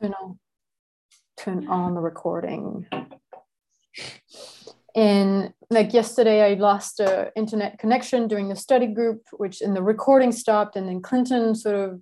turn 0.00 0.14
on 0.14 0.38
turn 1.38 1.68
on 1.68 1.94
the 1.94 2.00
recording. 2.00 2.86
And 4.94 5.54
like 5.70 5.94
yesterday, 5.94 6.52
I 6.52 6.54
lost 6.54 7.00
a 7.00 7.32
internet 7.34 7.78
connection 7.78 8.28
during 8.28 8.48
the 8.48 8.56
study 8.56 8.86
group, 8.86 9.22
which 9.32 9.62
in 9.62 9.74
the 9.74 9.82
recording 9.82 10.32
stopped, 10.32 10.76
and 10.76 10.86
then 10.86 11.00
Clinton 11.00 11.54
sort 11.54 11.76
of 11.76 12.00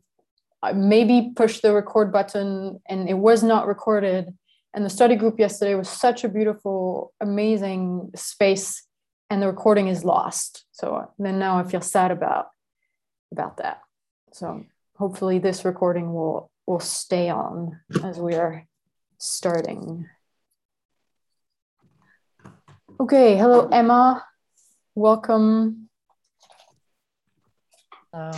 uh, 0.63 0.73
maybe 0.73 1.33
pushed 1.35 1.63
the 1.63 1.73
record 1.73 2.13
button, 2.13 2.81
and 2.89 3.09
it 3.09 3.19
was 3.19 3.43
not 3.43 3.67
recorded. 3.67 4.37
And 4.75 4.85
the 4.85 4.91
study 4.91 5.17
group 5.17 5.39
yesterday 5.39 5.75
was 5.75 5.89
such 5.89 6.23
a 6.25 6.29
beautiful, 6.29 7.13
amazing 7.21 8.11
space, 8.17 8.87
and 9.31 9.41
the 9.41 9.47
recording 9.47 9.89
is 9.89 10.05
lost. 10.05 10.65
So 10.73 11.13
then 11.19 11.39
now 11.39 11.59
I 11.59 11.65
feel 11.65 11.81
sad 11.81 12.11
about 12.11 12.49
about 13.33 13.59
that. 13.59 13.81
So 14.33 14.65
hopefully 14.97 15.39
this 15.39 15.65
recording 15.65 16.13
will 16.13 16.51
will 16.71 16.79
stay 16.79 17.29
on 17.29 17.81
as 18.05 18.21
we 18.21 18.37
are 18.37 18.65
starting. 19.19 20.07
Okay, 23.01 23.37
hello 23.37 23.67
Emma. 23.73 24.25
Welcome. 24.95 25.89
Hello. 28.13 28.31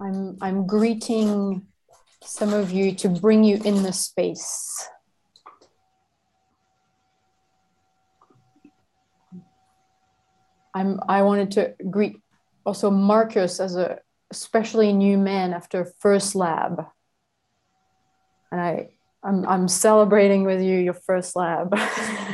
I'm 0.00 0.38
I'm 0.40 0.68
greeting 0.68 1.66
some 2.22 2.54
of 2.54 2.70
you 2.70 2.94
to 3.02 3.08
bring 3.08 3.42
you 3.42 3.58
in 3.64 3.82
the 3.82 3.92
space. 3.92 4.88
I'm 10.72 11.00
I 11.08 11.22
wanted 11.22 11.50
to 11.52 11.74
greet 11.90 12.22
also 12.64 12.92
Marcus 12.92 13.58
as 13.58 13.74
a 13.74 13.98
especially 14.30 14.92
new 14.92 15.18
man 15.18 15.52
after 15.52 15.84
first 15.98 16.36
lab. 16.36 16.86
And 18.50 18.60
I 18.60 18.88
I'm 19.22 19.46
I'm 19.46 19.68
celebrating 19.68 20.44
with 20.44 20.62
you 20.62 20.78
your 20.78 20.94
first 20.94 21.36
lab. 21.36 21.76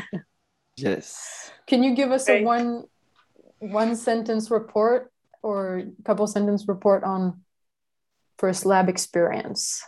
yes. 0.77 1.51
Can 1.67 1.83
you 1.83 1.95
give 1.95 2.11
us 2.11 2.29
a 2.29 2.45
one 2.45 2.85
one 3.59 3.97
sentence 3.97 4.51
report 4.51 5.11
or 5.43 5.79
a 5.79 6.03
couple 6.05 6.27
sentence 6.27 6.69
report 6.69 7.05
on 7.05 7.41
first 8.39 8.67
lab 8.67 8.89
experience? 8.89 9.83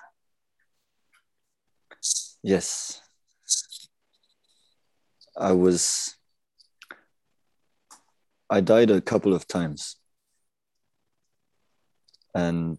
Yes. 2.42 3.00
I 5.38 5.52
was 5.52 6.16
I 8.48 8.60
died 8.60 8.90
a 8.90 9.00
couple 9.00 9.34
of 9.34 9.46
times. 9.46 9.96
And 12.34 12.78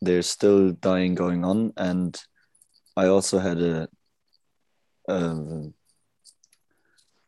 there's 0.00 0.28
still 0.28 0.72
dying 0.72 1.14
going 1.14 1.44
on 1.44 1.72
and 1.76 2.20
I 2.96 3.06
also 3.06 3.38
had 3.38 3.60
a, 3.60 3.88
a 5.08 5.62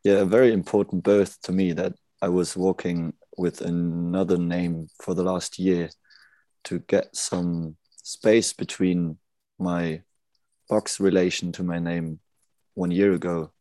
yeah 0.03 0.19
a 0.19 0.25
very 0.25 0.51
important 0.53 1.03
birth 1.03 1.41
to 1.43 1.51
me 1.51 1.73
that 1.73 1.93
I 2.21 2.29
was 2.29 2.57
walking 2.57 3.13
with 3.37 3.61
another 3.61 4.37
name 4.37 4.87
for 5.01 5.13
the 5.13 5.23
last 5.23 5.59
year 5.59 5.89
to 6.65 6.79
get 6.79 7.15
some 7.15 7.75
space 8.03 8.53
between 8.53 9.17
my 9.57 10.01
box 10.69 10.99
relation 10.99 11.51
to 11.53 11.63
my 11.63 11.79
name 11.79 12.19
one 12.73 12.91
year 12.91 13.13
ago. 13.13 13.51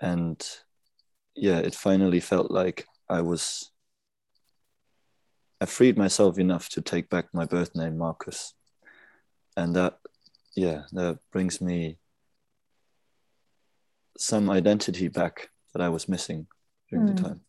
And 0.00 0.42
yeah 1.34 1.58
it 1.58 1.74
finally 1.74 2.20
felt 2.20 2.50
like 2.50 2.86
I 3.08 3.22
was 3.22 3.71
I 5.62 5.66
freed 5.66 5.96
myself 5.96 6.40
enough 6.40 6.68
to 6.70 6.80
take 6.80 7.08
back 7.08 7.26
my 7.32 7.44
birth 7.44 7.76
name 7.76 7.96
Marcus 7.96 8.52
and 9.56 9.76
that 9.76 9.96
yeah, 10.56 10.82
that 10.90 11.20
brings 11.30 11.60
me 11.60 11.98
some 14.18 14.50
identity 14.50 15.06
back 15.06 15.50
that 15.72 15.80
I 15.80 15.88
was 15.88 16.08
missing 16.08 16.48
during 16.90 17.06
mm. 17.06 17.16
the 17.16 17.22
hmm. 17.22 17.28
time. 17.28 17.40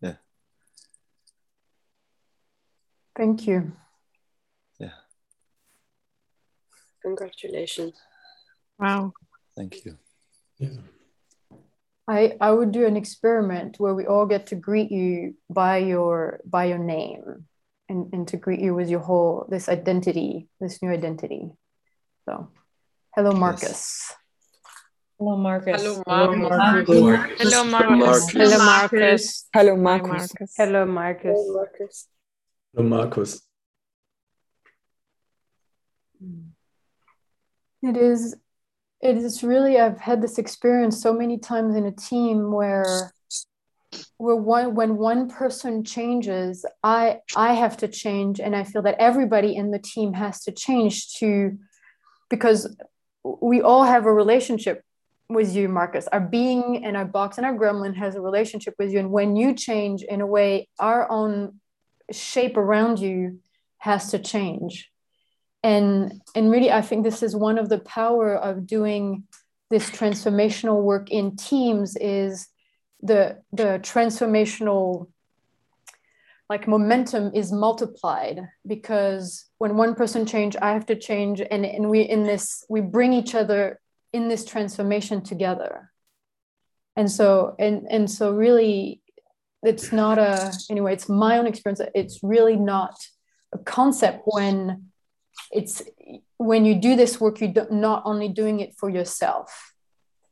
Yeah. 0.00 0.14
Thank 3.16 3.48
you. 3.48 3.72
Yeah. 4.78 4.90
Congratulations. 7.02 7.94
Wow. 8.78 9.12
Thank 9.56 9.84
you. 9.84 9.98
Yeah. 10.58 10.76
I, 12.06 12.36
I 12.40 12.52
would 12.52 12.70
do 12.70 12.86
an 12.86 12.96
experiment 12.96 13.78
where 13.78 13.94
we 13.94 14.06
all 14.06 14.26
get 14.26 14.46
to 14.46 14.54
greet 14.54 14.92
you 14.92 15.34
by 15.50 15.78
your 15.78 16.40
by 16.46 16.66
your 16.66 16.78
name 16.78 17.47
and 17.88 18.12
and 18.12 18.28
to 18.28 18.36
greet 18.36 18.60
you 18.60 18.74
with 18.74 18.88
your 18.88 19.00
whole 19.00 19.46
this 19.48 19.68
identity, 19.68 20.48
this 20.60 20.82
new 20.82 20.90
identity. 20.90 21.50
So, 22.24 22.50
hello, 23.14 23.32
Marcus. 23.32 23.62
Yes. 23.62 24.14
Hello 25.18 25.36
Marcus. 25.36 25.82
Hello 25.82 26.02
Marcus. 26.06 26.86
Hello 27.38 27.64
Marcus. 27.64 28.32
Hello 28.32 28.56
Marcus. 28.56 29.46
Hello 29.52 29.76
Marcus. 29.76 30.52
Hello 30.56 30.86
Marcus. 30.86 32.08
Hello 32.72 32.88
Marcus. 32.88 33.42
It 37.82 37.96
is 37.96 38.36
it 39.00 39.16
is 39.16 39.42
really 39.42 39.78
I've 39.80 39.98
had 39.98 40.22
this 40.22 40.38
experience 40.38 41.02
so 41.02 41.12
many 41.12 41.38
times 41.38 41.74
in 41.74 41.86
a 41.86 41.92
team 41.92 42.52
where 42.52 43.12
where 44.18 44.36
one 44.36 44.74
when 44.74 44.96
one 44.96 45.28
person 45.28 45.82
changes 45.82 46.66
i 46.82 47.18
i 47.36 47.54
have 47.54 47.76
to 47.76 47.88
change 47.88 48.38
and 48.38 48.54
i 48.54 48.62
feel 48.62 48.82
that 48.82 48.96
everybody 48.98 49.56
in 49.56 49.70
the 49.70 49.78
team 49.78 50.12
has 50.12 50.42
to 50.42 50.52
change 50.52 51.14
to 51.14 51.56
because 52.28 52.76
we 53.40 53.62
all 53.62 53.84
have 53.84 54.06
a 54.06 54.12
relationship 54.12 54.82
with 55.28 55.54
you, 55.54 55.68
Marcus. 55.68 56.08
Our 56.08 56.20
being 56.20 56.84
and 56.84 56.96
our 56.96 57.04
box 57.04 57.36
and 57.36 57.46
our 57.46 57.54
gremlin 57.54 57.94
has 57.96 58.14
a 58.14 58.20
relationship 58.20 58.74
with 58.78 58.92
you. 58.92 58.98
And 58.98 59.10
when 59.10 59.36
you 59.36 59.54
change, 59.54 60.02
in 60.02 60.20
a 60.20 60.26
way, 60.26 60.68
our 60.78 61.10
own 61.10 61.60
shape 62.10 62.56
around 62.56 62.98
you 62.98 63.40
has 63.78 64.10
to 64.10 64.18
change. 64.18 64.90
And 65.62 66.22
and 66.34 66.50
really, 66.50 66.70
I 66.70 66.82
think 66.82 67.04
this 67.04 67.22
is 67.22 67.34
one 67.34 67.58
of 67.58 67.68
the 67.68 67.80
power 67.80 68.34
of 68.34 68.66
doing 68.66 69.24
this 69.70 69.90
transformational 69.90 70.82
work 70.82 71.10
in 71.10 71.36
teams 71.36 71.96
is 71.96 72.48
the 73.02 73.42
the 73.52 73.80
transformational 73.82 75.08
like 76.48 76.66
momentum 76.66 77.30
is 77.34 77.52
multiplied 77.52 78.40
because 78.66 79.44
when 79.58 79.76
one 79.76 79.94
person 79.94 80.26
change 80.26 80.56
i 80.60 80.72
have 80.72 80.86
to 80.86 80.96
change 80.96 81.40
and, 81.40 81.64
and 81.64 81.88
we 81.88 82.00
in 82.00 82.24
this 82.24 82.64
we 82.68 82.80
bring 82.80 83.12
each 83.12 83.34
other 83.34 83.78
in 84.12 84.28
this 84.28 84.44
transformation 84.44 85.22
together. 85.22 85.90
And 86.96 87.10
so 87.10 87.54
and 87.58 87.86
and 87.88 88.10
so 88.10 88.34
really 88.34 89.00
it's 89.62 89.92
not 89.92 90.18
a 90.18 90.52
anyway 90.68 90.92
it's 90.92 91.08
my 91.08 91.38
own 91.38 91.46
experience 91.46 91.80
it's 91.94 92.20
really 92.22 92.56
not 92.56 92.96
a 93.52 93.58
concept 93.58 94.22
when 94.24 94.86
it's 95.52 95.82
when 96.38 96.64
you 96.64 96.74
do 96.74 96.96
this 96.96 97.20
work 97.20 97.40
you're 97.40 97.70
not 97.70 98.02
only 98.04 98.28
doing 98.28 98.58
it 98.60 98.74
for 98.76 98.88
yourself 98.88 99.74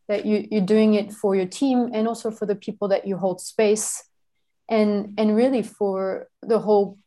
that 0.09 0.25
you, 0.25 0.47
you're 0.51 0.61
doing 0.61 0.95
it 0.95 1.13
for 1.13 1.35
your 1.35 1.47
team 1.47 1.91
and 1.93 2.07
also 2.07 2.31
for 2.31 2.47
the 2.47 2.55
people 2.55 2.89
that 2.89 3.07
you 3.07 3.17
hold 3.17 3.41
space. 3.41 4.05
And 4.69 5.15
and 5.17 5.37
really 5.37 5.63
for 5.63 6.29
the 6.43 6.59
whole 6.59 6.99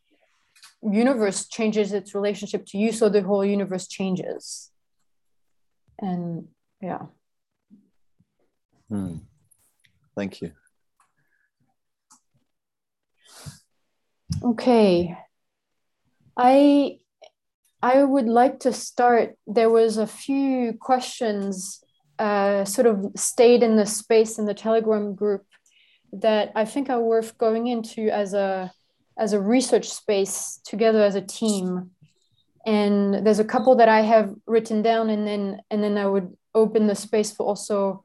universe 0.82 1.46
changes 1.46 1.92
its 1.92 2.14
relationship 2.14 2.64
to 2.66 2.78
you 2.78 2.90
so 2.90 3.08
the 3.08 3.22
whole 3.22 3.44
universe 3.44 3.86
changes. 3.86 4.70
And 5.98 6.48
yeah. 6.80 7.02
Hmm. 8.88 9.16
thank 10.16 10.40
you. 10.40 10.52
Okay. 14.42 15.16
I 16.36 16.98
i 17.82 18.02
would 18.02 18.26
like 18.26 18.60
to 18.60 18.72
start. 18.72 19.36
There 19.46 19.70
was 19.70 19.98
a 19.98 20.06
few 20.06 20.74
questions 20.80 21.82
uh, 22.20 22.66
sort 22.66 22.86
of 22.86 23.12
stayed 23.16 23.62
in 23.62 23.76
the 23.76 23.86
space 23.86 24.38
in 24.38 24.44
the 24.44 24.52
telegram 24.52 25.14
group 25.14 25.46
that 26.12 26.52
I 26.54 26.66
think 26.66 26.90
are 26.90 27.00
worth 27.00 27.38
going 27.38 27.66
into 27.66 28.10
as 28.10 28.34
a 28.34 28.70
as 29.18 29.32
a 29.32 29.40
research 29.40 29.88
space 29.88 30.60
together 30.64 31.02
as 31.02 31.14
a 31.14 31.22
team. 31.22 31.90
And 32.66 33.26
there's 33.26 33.38
a 33.38 33.44
couple 33.44 33.74
that 33.76 33.88
I 33.88 34.02
have 34.02 34.34
written 34.46 34.82
down, 34.82 35.08
and 35.08 35.26
then 35.26 35.62
and 35.70 35.82
then 35.82 35.96
I 35.96 36.06
would 36.06 36.36
open 36.54 36.86
the 36.86 36.94
space 36.94 37.32
for 37.32 37.46
also 37.46 38.04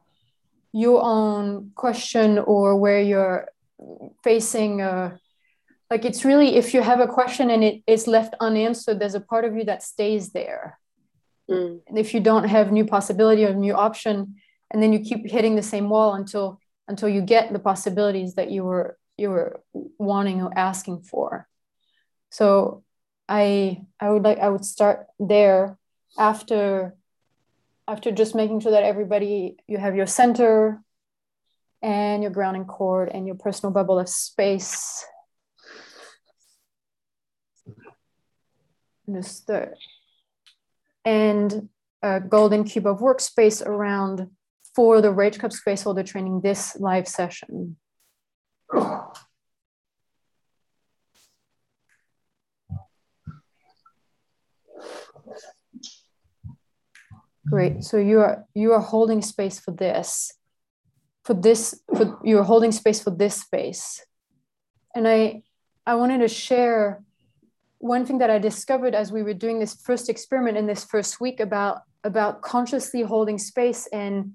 your 0.72 1.02
own 1.04 1.72
question 1.76 2.38
or 2.38 2.78
where 2.78 3.02
you're 3.02 3.50
facing 4.24 4.82
a 4.82 5.20
like 5.90 6.06
it's 6.06 6.24
really 6.24 6.56
if 6.56 6.74
you 6.74 6.82
have 6.82 7.00
a 7.00 7.08
question 7.08 7.50
and 7.50 7.64
it 7.64 7.82
is 7.88 8.08
left 8.08 8.34
unanswered 8.40 9.00
there's 9.00 9.16
a 9.16 9.20
part 9.20 9.46
of 9.46 9.56
you 9.56 9.64
that 9.64 9.84
stays 9.84 10.32
there 10.32 10.78
mm. 11.50 11.80
and 11.88 11.98
if 11.98 12.14
you 12.14 12.20
don't 12.20 12.46
have 12.46 12.72
new 12.72 12.86
possibility 12.86 13.46
or 13.46 13.54
new 13.54 13.74
option 13.74 14.36
and 14.72 14.82
then 14.82 14.94
you 14.94 15.00
keep 15.00 15.30
hitting 15.30 15.56
the 15.56 15.64
same 15.64 15.90
wall 15.90 16.14
until 16.14 16.60
until 16.88 17.10
you 17.10 17.22
get 17.22 17.52
the 17.52 17.60
possibilities 17.60 18.36
that 18.36 18.52
you 18.52 18.64
were 18.64 18.98
you 19.18 19.30
were 19.30 19.62
wanting 19.98 20.42
or 20.42 20.52
asking 20.58 21.02
for 21.02 21.48
so 22.30 22.84
I 23.28 23.82
I 24.00 24.10
would 24.10 24.24
like 24.24 24.40
I 24.40 24.50
would 24.50 24.66
start 24.66 25.08
there 25.20 25.78
after 26.18 26.96
after 27.88 28.12
just 28.12 28.36
making 28.36 28.60
sure 28.60 28.72
that 28.72 28.84
everybody 28.84 29.58
you 29.68 29.78
have 29.78 29.96
your 29.96 30.08
center 30.08 30.82
and 31.82 32.24
your 32.24 32.32
grounding 32.32 32.66
cord 32.66 33.10
and 33.10 33.28
your 33.28 33.36
personal 33.36 33.72
bubble 33.72 34.00
of 34.00 34.10
space. 34.10 35.06
Just 39.12 39.46
the 39.46 39.74
and 41.06 41.70
a 42.02 42.20
golden 42.20 42.64
cube 42.64 42.88
of 42.88 43.00
workspace 43.00 43.66
around 43.66 44.28
for 44.76 45.02
the 45.02 45.12
Rage 45.12 45.40
Club 45.40 45.54
Space 45.54 45.84
Holder 45.84 46.04
training 46.04 46.42
this 46.42 46.76
live 46.80 47.08
session. 47.08 47.78
Great. 57.48 57.84
So 57.84 57.98
you 57.98 58.20
are 58.22 58.46
you 58.56 58.74
are 58.74 58.82
holding 58.82 59.22
space 59.22 59.60
for 59.60 59.72
this, 59.72 60.34
for 61.24 61.36
this, 61.36 61.80
for 61.96 62.20
you're 62.24 62.44
holding 62.44 62.72
space 62.72 63.02
for 63.04 63.12
this 63.12 63.36
space. 63.36 64.04
And 64.96 65.08
I 65.08 65.44
I 65.86 65.96
wanted 65.96 66.20
to 66.20 66.28
share 66.28 67.04
one 67.86 68.06
thing 68.06 68.20
that 68.20 68.30
I 68.30 68.40
discovered 68.40 68.96
as 68.96 69.12
we 69.12 69.24
were 69.24 69.34
doing 69.34 69.60
this 69.60 69.76
first 69.76 70.10
experiment 70.10 70.58
in 70.58 70.66
this 70.66 70.84
first 70.84 71.22
week 71.22 71.40
about 71.40 71.82
about 72.04 72.42
consciously 72.42 73.02
holding 73.02 73.38
space 73.38 73.88
and 73.92 74.34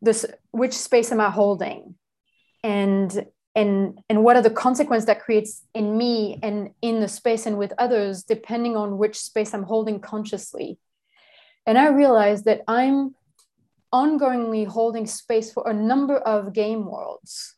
this 0.00 0.26
which 0.50 0.74
space 0.74 1.12
am 1.12 1.20
I 1.20 1.30
holding? 1.30 1.94
And 2.62 3.26
and 3.54 3.98
and 4.08 4.24
what 4.24 4.36
are 4.36 4.42
the 4.42 4.50
consequences 4.50 5.06
that 5.06 5.20
creates 5.20 5.62
in 5.74 5.96
me 5.96 6.38
and 6.42 6.70
in 6.80 7.00
the 7.00 7.08
space 7.08 7.46
and 7.46 7.58
with 7.58 7.72
others 7.78 8.22
depending 8.22 8.78
on 8.78 8.96
which 8.96 9.18
space 9.18 9.52
i'm 9.52 9.64
holding 9.64 10.00
consciously 10.00 10.78
and 11.66 11.78
I 11.78 11.88
realized 11.88 12.44
that 12.46 12.62
I'm 12.66 13.14
ongoingly 13.92 14.66
holding 14.66 15.06
space 15.06 15.52
for 15.52 15.68
a 15.68 15.74
number 15.74 16.16
of 16.16 16.52
game 16.52 16.86
worlds, 16.86 17.54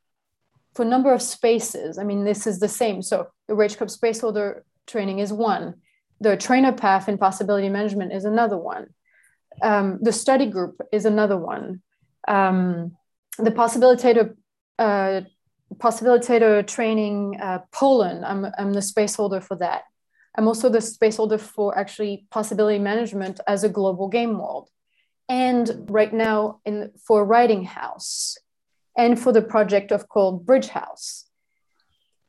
for 0.75 0.83
a 0.83 0.89
number 0.89 1.13
of 1.13 1.23
spaces. 1.23 1.99
I 1.99 2.05
mean, 2.05 2.25
this 2.25 2.47
is 2.47 2.61
the 2.61 2.69
same. 2.69 3.01
So 3.03 3.29
the 3.49 3.55
Rage 3.55 3.77
Club 3.77 3.91
Space 3.91 4.21
Holder 4.21 4.65
training 4.87 5.19
is 5.19 5.33
one. 5.33 5.75
The 6.21 6.37
trainer 6.37 6.73
path 6.73 7.09
in 7.09 7.19
possibility 7.19 7.69
management 7.69 8.13
is 8.13 8.25
another 8.25 8.57
one. 8.57 8.89
Um, 9.63 9.99
the 10.01 10.13
study 10.13 10.47
group 10.47 10.81
is 10.93 11.05
another 11.05 11.37
one. 11.37 11.83
Um, 12.27 12.97
the 13.39 13.51
possibilitator 13.51 14.35
uh, 14.79 15.23
possibilitator 15.77 16.67
training 16.67 17.39
uh, 17.41 17.61
Poland, 17.73 18.25
I'm, 18.25 18.47
I'm 18.59 18.73
the 18.73 18.83
space 18.83 19.15
holder 19.15 19.41
for 19.41 19.57
that. 19.57 19.83
I'm 20.37 20.49
also 20.49 20.69
the 20.69 20.81
space 20.81 21.17
holder 21.17 21.39
for 21.39 21.77
actually 21.77 22.27
possibility 22.31 22.79
management 22.79 23.41
as 23.47 23.65
a 23.65 23.69
global 23.69 24.09
game 24.09 24.39
world. 24.39 24.69
And 25.29 25.87
right 25.89 26.13
now 26.13 26.61
in 26.65 26.93
for 27.07 27.25
Writing 27.25 27.65
House 27.65 28.37
and 28.97 29.19
for 29.19 29.33
the 29.33 29.43
project 29.43 29.91
of 29.91 30.09
called 30.09 30.45
Bridge 30.45 30.69
House. 30.69 31.27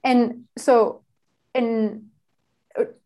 And 0.03 0.45
so, 0.57 1.03
and 1.53 2.05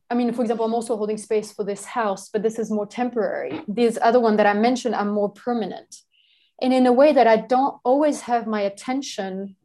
I 0.09 0.15
mean, 0.15 0.33
for 0.33 0.41
example, 0.41 0.65
I'm 0.65 0.73
also 0.73 0.97
holding 0.97 1.17
space 1.17 1.51
for 1.51 1.63
this 1.63 1.85
house, 1.85 2.29
but 2.29 2.41
this 2.41 2.57
is 2.57 2.71
more 2.71 2.87
temporary. 2.87 3.61
These 3.67 3.97
other 4.01 4.19
one 4.19 4.37
that 4.37 4.47
I 4.47 4.53
mentioned 4.53 4.95
are 4.95 5.05
more 5.05 5.29
permanent. 5.29 5.95
And 6.61 6.73
in 6.73 6.87
a 6.87 6.93
way 6.93 7.13
that 7.13 7.27
I 7.27 7.37
don't 7.37 7.77
always 7.83 8.21
have 8.21 8.47
my 8.47 8.61
attention, 8.61 9.55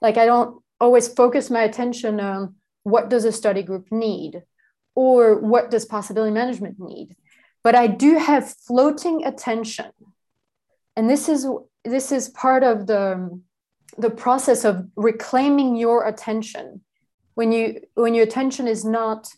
like 0.00 0.16
I 0.16 0.26
don't 0.26 0.62
always 0.80 1.08
focus 1.08 1.50
my 1.50 1.62
attention 1.62 2.20
on 2.20 2.54
what 2.82 3.08
does 3.08 3.24
a 3.24 3.32
study 3.32 3.62
group 3.62 3.92
need 3.92 4.42
or 4.94 5.38
what 5.38 5.70
does 5.70 5.84
possibility 5.84 6.32
management 6.32 6.76
need 6.78 7.16
but 7.62 7.74
i 7.74 7.86
do 7.86 8.18
have 8.18 8.54
floating 8.66 9.24
attention 9.24 9.90
and 10.96 11.08
this 11.08 11.28
is 11.28 11.46
this 11.84 12.12
is 12.12 12.28
part 12.28 12.62
of 12.62 12.86
the 12.86 13.40
the 13.98 14.10
process 14.10 14.64
of 14.64 14.86
reclaiming 14.96 15.76
your 15.76 16.06
attention 16.06 16.80
when 17.34 17.52
you 17.52 17.80
when 17.94 18.14
your 18.14 18.24
attention 18.24 18.66
is 18.66 18.84
not 18.84 19.28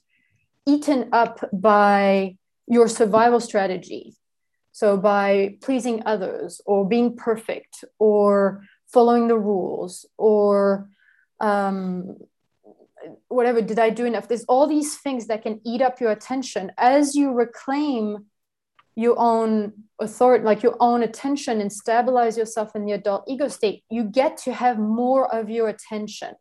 eaten 0.67 1.09
up 1.13 1.49
by 1.53 2.37
your 2.67 2.89
survival 2.89 3.41
strategy. 3.41 4.15
So 4.73 4.97
by 4.97 5.57
pleasing 5.63 6.03
others 6.07 6.61
or 6.67 6.89
being 6.89 7.17
perfect 7.17 7.85
or 7.99 8.65
following 8.93 9.29
the 9.29 9.39
rules 9.39 10.07
or 10.17 10.89
um, 11.41 12.17
whatever 13.29 13.61
did 13.61 13.79
i 13.79 13.91
do 13.91 14.05
enough? 14.05 14.29
There's 14.29 14.45
all 14.45 14.67
these 14.67 14.97
things 14.97 15.27
that 15.27 15.43
can 15.43 15.61
eat 15.65 15.83
up 15.83 16.01
your 16.01 16.11
attention 16.11 16.73
as 16.79 17.15
you 17.15 17.33
reclaim 17.33 18.27
your 18.97 19.19
own 19.19 19.73
authority 20.01 20.45
like 20.45 20.63
your 20.63 20.77
own 20.81 21.03
attention 21.03 21.61
and 21.61 21.73
stabilize 21.73 22.39
yourself 22.39 22.77
in 22.77 22.85
the 22.85 22.93
adult 22.93 23.25
ego 23.27 23.49
state. 23.49 23.83
You 23.91 24.05
get 24.05 24.37
to 24.39 24.53
have 24.53 24.79
more 24.79 25.33
of 25.35 25.51
your 25.51 25.69
attention 25.69 26.35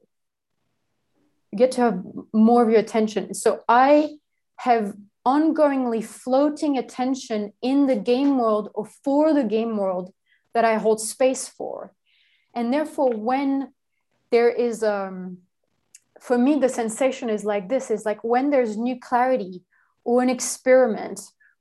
get 1.56 1.72
to 1.74 1.82
have 1.82 2.04
more 2.34 2.64
of 2.64 2.70
your 2.70 2.80
attention. 2.80 3.34
So 3.34 3.62
i 3.68 4.18
have 4.58 4.94
ongoingly 5.26 6.04
floating 6.04 6.78
attention 6.78 7.54
in 7.62 7.88
the 7.88 7.96
game 7.96 8.38
world 8.38 8.70
or 8.74 8.86
for 8.86 9.34
the 9.34 9.44
game 9.44 9.78
world 9.78 10.14
that 10.54 10.66
i 10.66 10.76
hold 10.76 11.00
space 11.02 11.48
for. 11.48 11.94
And 12.54 12.74
therefore 12.74 13.12
when 13.12 13.74
there 14.32 14.50
is 14.50 14.84
um 14.84 15.40
for 16.20 16.38
me 16.38 16.60
the 16.60 16.70
sensation 16.70 17.30
is 17.30 17.44
like 17.44 17.70
this 17.70 17.92
is 17.92 18.06
like 18.06 18.24
when 18.24 18.50
there's 18.50 18.78
new 18.78 19.00
clarity 19.00 19.64
or 20.04 20.22
an 20.22 20.30
experiment 20.30 21.20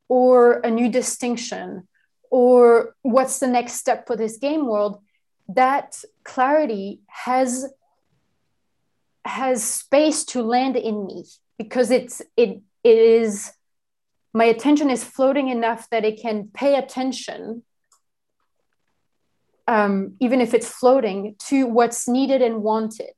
or 0.09 0.61
a 0.61 0.71
new 0.71 0.89
distinction 0.91 1.89
or 2.31 2.95
what's 3.03 3.39
the 3.41 3.47
next 3.47 3.75
step 3.75 4.07
for 4.07 4.17
this 4.17 4.39
game 4.39 4.67
world 4.67 5.01
that 5.49 6.03
clarity 6.25 7.01
has 7.09 7.67
has 9.25 9.63
space 9.63 10.25
to 10.25 10.43
land 10.43 10.77
in 10.77 11.07
me 11.07 11.25
because 11.59 11.91
it's 11.91 12.21
it, 12.37 12.61
it 12.83 12.99
is 12.99 13.53
my 14.35 14.45
attention 14.45 14.91
is 14.91 15.05
floating 15.05 15.49
enough 15.49 15.89
that 15.91 16.05
it 16.05 16.21
can 16.21 16.49
pay 16.53 16.77
attention 16.77 17.63
um, 19.69 20.17
even 20.21 20.41
if 20.41 20.55
it's 20.55 20.69
floating 20.69 21.37
to 21.49 21.67
what's 21.67 22.09
needed 22.09 22.43
and 22.43 22.63
wanted. 22.63 23.13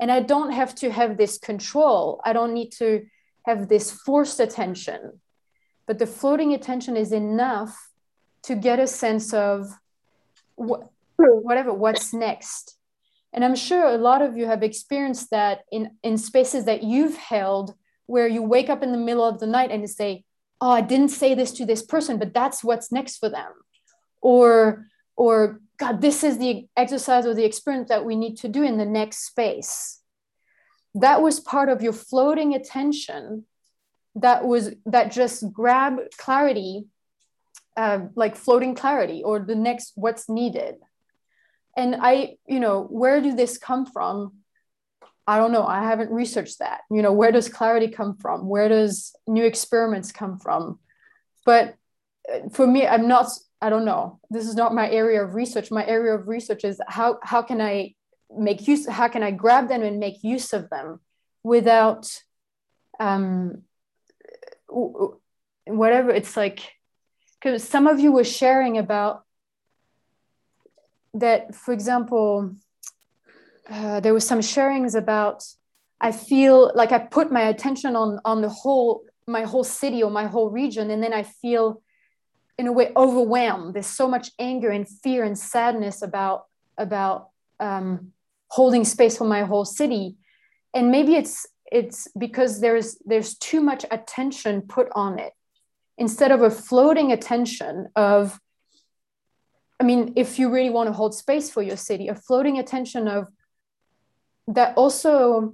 And 0.00 0.10
i 0.10 0.20
don't 0.20 0.50
have 0.50 0.74
to 0.76 0.90
have 0.90 1.16
this 1.16 1.38
control. 1.38 2.20
I 2.24 2.32
don't 2.32 2.52
need 2.52 2.72
to 2.78 3.06
have 3.46 3.68
this 3.68 3.92
forced 3.92 4.40
attention. 4.40 5.20
But 5.86 5.98
the 5.98 6.06
floating 6.06 6.52
attention 6.52 6.96
is 6.96 7.12
enough 7.12 7.90
to 8.44 8.54
get 8.54 8.80
a 8.80 8.86
sense 8.86 9.32
of 9.32 9.68
wh- 10.56 10.82
whatever 11.16 11.72
what's 11.72 12.12
next 12.12 12.76
and 13.34 13.44
i'm 13.44 13.54
sure 13.54 13.84
a 13.84 13.98
lot 13.98 14.22
of 14.22 14.36
you 14.36 14.46
have 14.46 14.62
experienced 14.62 15.30
that 15.30 15.60
in 15.70 15.90
in 16.02 16.16
spaces 16.16 16.64
that 16.64 16.82
you've 16.82 17.16
held 17.16 17.74
where 18.06 18.26
you 18.26 18.42
wake 18.42 18.70
up 18.70 18.82
in 18.82 18.92
the 18.92 18.98
middle 18.98 19.24
of 19.24 19.38
the 19.40 19.46
night 19.46 19.70
and 19.70 19.82
you 19.82 19.86
say 19.86 20.24
oh 20.60 20.70
i 20.70 20.80
didn't 20.80 21.10
say 21.10 21.34
this 21.34 21.52
to 21.52 21.66
this 21.66 21.82
person 21.82 22.18
but 22.18 22.32
that's 22.32 22.64
what's 22.64 22.90
next 22.90 23.18
for 23.18 23.28
them 23.28 23.52
or 24.22 24.86
or 25.16 25.60
God, 25.76 26.00
this 26.00 26.22
is 26.22 26.38
the 26.38 26.66
exercise 26.76 27.26
or 27.26 27.34
the 27.34 27.44
experience 27.44 27.88
that 27.88 28.04
we 28.04 28.16
need 28.16 28.36
to 28.38 28.48
do 28.48 28.62
in 28.62 28.78
the 28.78 28.86
next 28.86 29.26
space. 29.26 30.00
That 30.94 31.20
was 31.20 31.40
part 31.40 31.68
of 31.68 31.82
your 31.82 31.92
floating 31.92 32.54
attention 32.54 33.44
that 34.16 34.46
was 34.46 34.70
that 34.86 35.10
just 35.10 35.52
grab 35.52 35.98
clarity, 36.16 36.84
uh, 37.76 38.00
like 38.14 38.36
floating 38.36 38.76
clarity 38.76 39.24
or 39.24 39.40
the 39.40 39.56
next 39.56 39.92
what's 39.96 40.28
needed. 40.28 40.76
And 41.76 41.96
I, 42.00 42.36
you 42.46 42.60
know, 42.60 42.82
where 42.82 43.20
do 43.20 43.34
this 43.34 43.58
come 43.58 43.86
from? 43.86 44.34
I 45.26 45.38
don't 45.38 45.52
know. 45.52 45.66
I 45.66 45.82
haven't 45.82 46.10
researched 46.10 46.58
that. 46.58 46.82
You 46.90 47.02
know, 47.02 47.12
where 47.12 47.32
does 47.32 47.48
clarity 47.48 47.88
come 47.88 48.16
from? 48.16 48.48
Where 48.48 48.68
does 48.68 49.14
new 49.26 49.44
experiments 49.44 50.12
come 50.12 50.38
from? 50.38 50.78
But 51.46 51.76
uh, 52.32 52.48
for 52.50 52.66
me, 52.66 52.86
I'm 52.86 53.08
not 53.08 53.28
I 53.64 53.70
don't 53.70 53.86
know. 53.86 54.20
This 54.28 54.46
is 54.46 54.56
not 54.56 54.74
my 54.74 54.90
area 54.90 55.24
of 55.24 55.34
research. 55.34 55.70
My 55.70 55.86
area 55.86 56.14
of 56.14 56.28
research 56.28 56.64
is 56.64 56.78
how 56.86 57.18
how 57.22 57.40
can 57.40 57.62
I 57.62 57.94
make 58.30 58.68
use? 58.68 58.86
How 58.86 59.08
can 59.08 59.22
I 59.22 59.30
grab 59.30 59.68
them 59.68 59.82
and 59.82 59.98
make 59.98 60.22
use 60.22 60.52
of 60.52 60.68
them 60.68 61.00
without 61.42 62.06
um, 63.00 63.62
whatever? 64.68 66.10
It's 66.10 66.36
like 66.36 66.60
because 67.40 67.64
some 67.64 67.86
of 67.86 68.00
you 68.00 68.12
were 68.12 68.24
sharing 68.24 68.76
about 68.76 69.22
that. 71.14 71.54
For 71.54 71.72
example, 71.72 72.54
uh, 73.70 74.00
there 74.00 74.14
was 74.14 74.26
some 74.26 74.40
sharings 74.40 74.94
about 74.94 75.44
I 76.00 76.12
feel 76.12 76.70
like 76.74 76.92
I 76.92 76.98
put 76.98 77.32
my 77.32 77.42
attention 77.42 77.96
on 77.96 78.20
on 78.24 78.42
the 78.42 78.48
whole 78.48 79.04
my 79.26 79.42
whole 79.42 79.64
city 79.64 80.02
or 80.02 80.10
my 80.10 80.26
whole 80.26 80.50
region, 80.50 80.90
and 80.90 81.02
then 81.02 81.12
I 81.12 81.22
feel 81.22 81.82
in 82.58 82.66
a 82.66 82.72
way 82.72 82.92
overwhelmed 82.96 83.74
there's 83.74 83.86
so 83.86 84.08
much 84.08 84.30
anger 84.38 84.70
and 84.70 84.88
fear 84.88 85.24
and 85.24 85.38
sadness 85.38 86.02
about 86.02 86.44
about 86.78 87.30
um, 87.60 88.12
holding 88.48 88.84
space 88.84 89.18
for 89.18 89.24
my 89.24 89.42
whole 89.42 89.64
city 89.64 90.16
and 90.72 90.90
maybe 90.90 91.14
it's 91.14 91.46
it's 91.70 92.08
because 92.18 92.60
there's 92.60 92.98
there's 93.04 93.34
too 93.36 93.60
much 93.60 93.84
attention 93.90 94.62
put 94.62 94.88
on 94.94 95.18
it 95.18 95.32
instead 95.98 96.30
of 96.30 96.42
a 96.42 96.50
floating 96.50 97.12
attention 97.12 97.88
of 97.96 98.38
i 99.80 99.84
mean 99.84 100.12
if 100.16 100.38
you 100.38 100.50
really 100.50 100.70
want 100.70 100.88
to 100.88 100.92
hold 100.92 101.14
space 101.14 101.50
for 101.50 101.62
your 101.62 101.76
city 101.76 102.08
a 102.08 102.14
floating 102.14 102.58
attention 102.58 103.08
of 103.08 103.28
that 104.46 104.76
also 104.76 105.52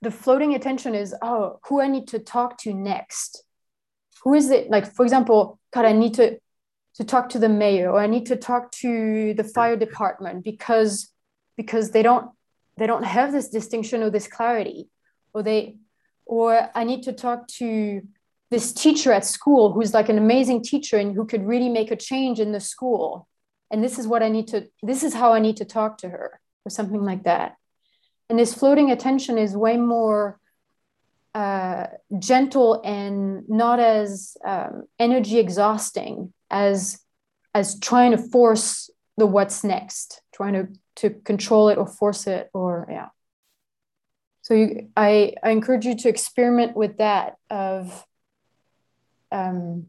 the 0.00 0.10
floating 0.10 0.54
attention 0.54 0.94
is 0.94 1.14
oh 1.22 1.58
who 1.68 1.80
i 1.80 1.86
need 1.86 2.08
to 2.08 2.18
talk 2.18 2.58
to 2.58 2.74
next. 2.74 3.44
Who 4.24 4.34
is 4.34 4.50
it? 4.50 4.70
Like 4.70 4.92
for 4.92 5.04
example 5.04 5.58
god 5.72 5.84
i 5.84 5.92
need 5.92 6.14
to 6.14 6.38
to 6.96 7.04
talk 7.04 7.30
to 7.30 7.38
the 7.38 7.48
mayor 7.48 7.90
or 7.90 8.00
i 8.00 8.06
need 8.06 8.26
to 8.26 8.36
talk 8.36 8.70
to 8.72 9.34
the 9.34 9.44
fire 9.44 9.76
department 9.76 10.44
because 10.44 11.12
because 11.56 11.90
they 11.92 12.02
don't 12.02 12.30
they 12.76 12.86
don't 12.86 13.04
have 13.04 13.32
this 13.32 13.48
distinction 13.48 14.02
or 14.02 14.10
this 14.10 14.28
clarity. 14.28 14.88
Or 15.34 15.42
they 15.42 15.76
or 16.26 16.68
i 16.74 16.84
need 16.84 17.04
to 17.04 17.12
talk 17.12 17.48
to 17.48 18.02
this 18.50 18.72
teacher 18.74 19.12
at 19.12 19.24
school 19.24 19.72
who's 19.72 19.94
like 19.94 20.10
an 20.10 20.18
amazing 20.18 20.62
teacher 20.62 20.98
and 20.98 21.14
who 21.14 21.24
could 21.24 21.46
really 21.46 21.70
make 21.70 21.90
a 21.90 21.96
change 21.96 22.38
in 22.38 22.52
the 22.52 22.60
school 22.60 23.26
and 23.72 23.82
this 23.82 23.98
is 23.98 24.06
what 24.06 24.22
i 24.22 24.28
need 24.28 24.46
to 24.46 24.68
this 24.82 25.02
is 25.02 25.14
how 25.14 25.32
i 25.32 25.40
need 25.40 25.56
to 25.56 25.64
talk 25.64 25.98
to 25.98 26.08
her 26.08 26.40
or 26.64 26.70
something 26.70 27.02
like 27.02 27.24
that. 27.24 27.56
And 28.28 28.38
this 28.38 28.54
floating 28.54 28.90
attention 28.90 29.38
is 29.38 29.56
way 29.56 29.76
more 29.76 30.38
uh, 31.34 31.86
gentle 32.18 32.80
and 32.84 33.48
not 33.48 33.80
as 33.80 34.36
um, 34.44 34.84
energy 34.98 35.38
exhausting 35.38 36.32
as 36.50 37.00
as 37.54 37.78
trying 37.80 38.10
to 38.12 38.18
force 38.18 38.90
the 39.16 39.26
what's 39.26 39.64
next 39.64 40.22
trying 40.34 40.52
to 40.52 40.68
to 40.96 41.10
control 41.10 41.68
it 41.68 41.78
or 41.78 41.86
force 41.86 42.26
it 42.26 42.50
or 42.52 42.86
yeah. 42.90 43.08
So 44.42 44.54
you, 44.54 44.88
I, 44.96 45.34
I 45.42 45.50
encourage 45.50 45.86
you 45.86 45.96
to 45.98 46.08
experiment 46.08 46.76
with 46.76 46.98
that 46.98 47.36
of 47.48 48.04
um, 49.30 49.86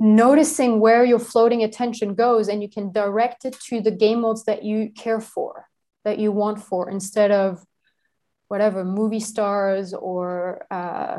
noticing 0.00 0.80
where 0.80 1.04
your 1.04 1.18
floating 1.18 1.62
attention 1.64 2.14
goes 2.14 2.48
and 2.48 2.62
you 2.62 2.68
can 2.68 2.92
direct 2.92 3.44
it 3.44 3.58
to 3.60 3.80
the 3.80 3.90
game 3.90 4.20
modes 4.20 4.44
that 4.44 4.62
you 4.62 4.90
care 4.96 5.20
for 5.20 5.66
that 6.04 6.18
you 6.18 6.30
want 6.30 6.62
for 6.62 6.88
instead 6.88 7.30
of 7.30 7.64
whatever 8.46 8.84
movie 8.84 9.20
stars 9.20 9.92
or 9.92 10.64
uh, 10.70 11.18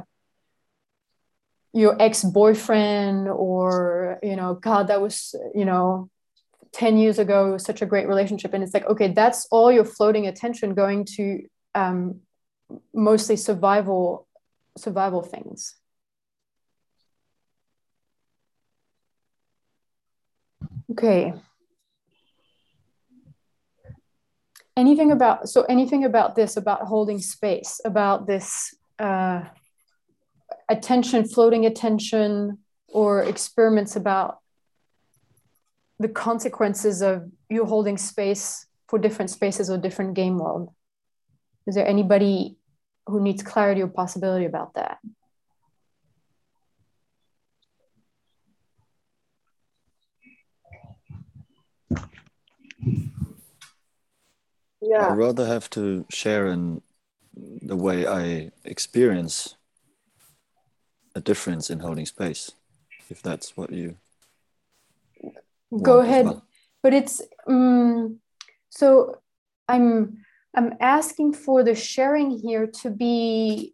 your 1.74 2.02
ex-boyfriend 2.02 3.28
or 3.28 4.18
you 4.24 4.36
know 4.36 4.56
god 4.56 4.88
that 4.88 5.02
was 5.02 5.36
you 5.54 5.66
know 5.66 6.10
10 6.72 6.98
years 6.98 7.20
ago 7.20 7.58
such 7.58 7.82
a 7.82 7.86
great 7.86 8.08
relationship. 8.08 8.54
And 8.54 8.64
it's 8.64 8.74
like 8.74 8.86
okay 8.86 9.12
that's 9.14 9.48
all 9.52 9.72
your 9.72 9.86
floating 9.86 10.28
attention 10.28 10.74
going 10.74 11.06
to 11.16 11.44
um, 11.76 12.22
mostly 12.94 13.36
survival 13.36 14.28
survival 14.78 15.22
things 15.22 15.76
okay. 20.92 21.34
Anything 24.78 25.12
about 25.12 25.50
so 25.50 25.64
anything 25.64 26.06
about 26.06 26.36
this 26.36 26.56
about 26.56 26.84
holding 26.84 27.20
space 27.20 27.82
about 27.84 28.28
this 28.28 28.74
uh, 28.98 29.44
attention 30.70 31.28
floating 31.28 31.66
attention 31.66 32.60
or 32.88 33.24
experiments 33.24 33.96
about 33.96 34.40
the 36.00 36.08
consequences 36.08 37.02
of 37.02 37.30
you 37.50 37.66
holding 37.66 37.98
space 37.98 38.66
for 38.88 38.98
different 38.98 39.30
spaces 39.30 39.70
or 39.70 39.78
different 39.78 40.14
game 40.14 40.38
world? 40.38 40.70
Is 41.68 41.76
there 41.76 41.88
anybody 41.88 42.58
who 43.06 43.22
needs 43.22 43.44
clarity 43.44 43.82
or 43.82 43.88
possibility 43.88 44.46
about 44.46 44.76
that 44.76 45.00
yeah 54.82 55.12
i'd 55.12 55.18
rather 55.18 55.46
have 55.46 55.70
to 55.70 56.06
share 56.10 56.48
in 56.48 56.82
the 57.62 57.76
way 57.76 58.08
i 58.08 58.52
experience 58.66 59.56
a 61.16 61.22
difference 61.22 61.70
in 61.70 61.80
holding 61.80 62.06
space 62.06 62.52
if 63.10 63.22
that's 63.22 63.58
what 63.58 63.72
you 63.72 63.98
go 65.82 66.00
ahead 66.00 66.26
well. 66.26 66.46
but 66.82 66.94
it's 66.94 67.22
um, 67.48 68.20
so 68.70 69.20
i'm 69.68 70.18
i'm 70.56 70.74
asking 70.80 71.34
for 71.34 71.64
the 71.64 71.76
sharing 71.76 72.32
here 72.32 72.68
to 72.68 72.90
be 72.90 73.74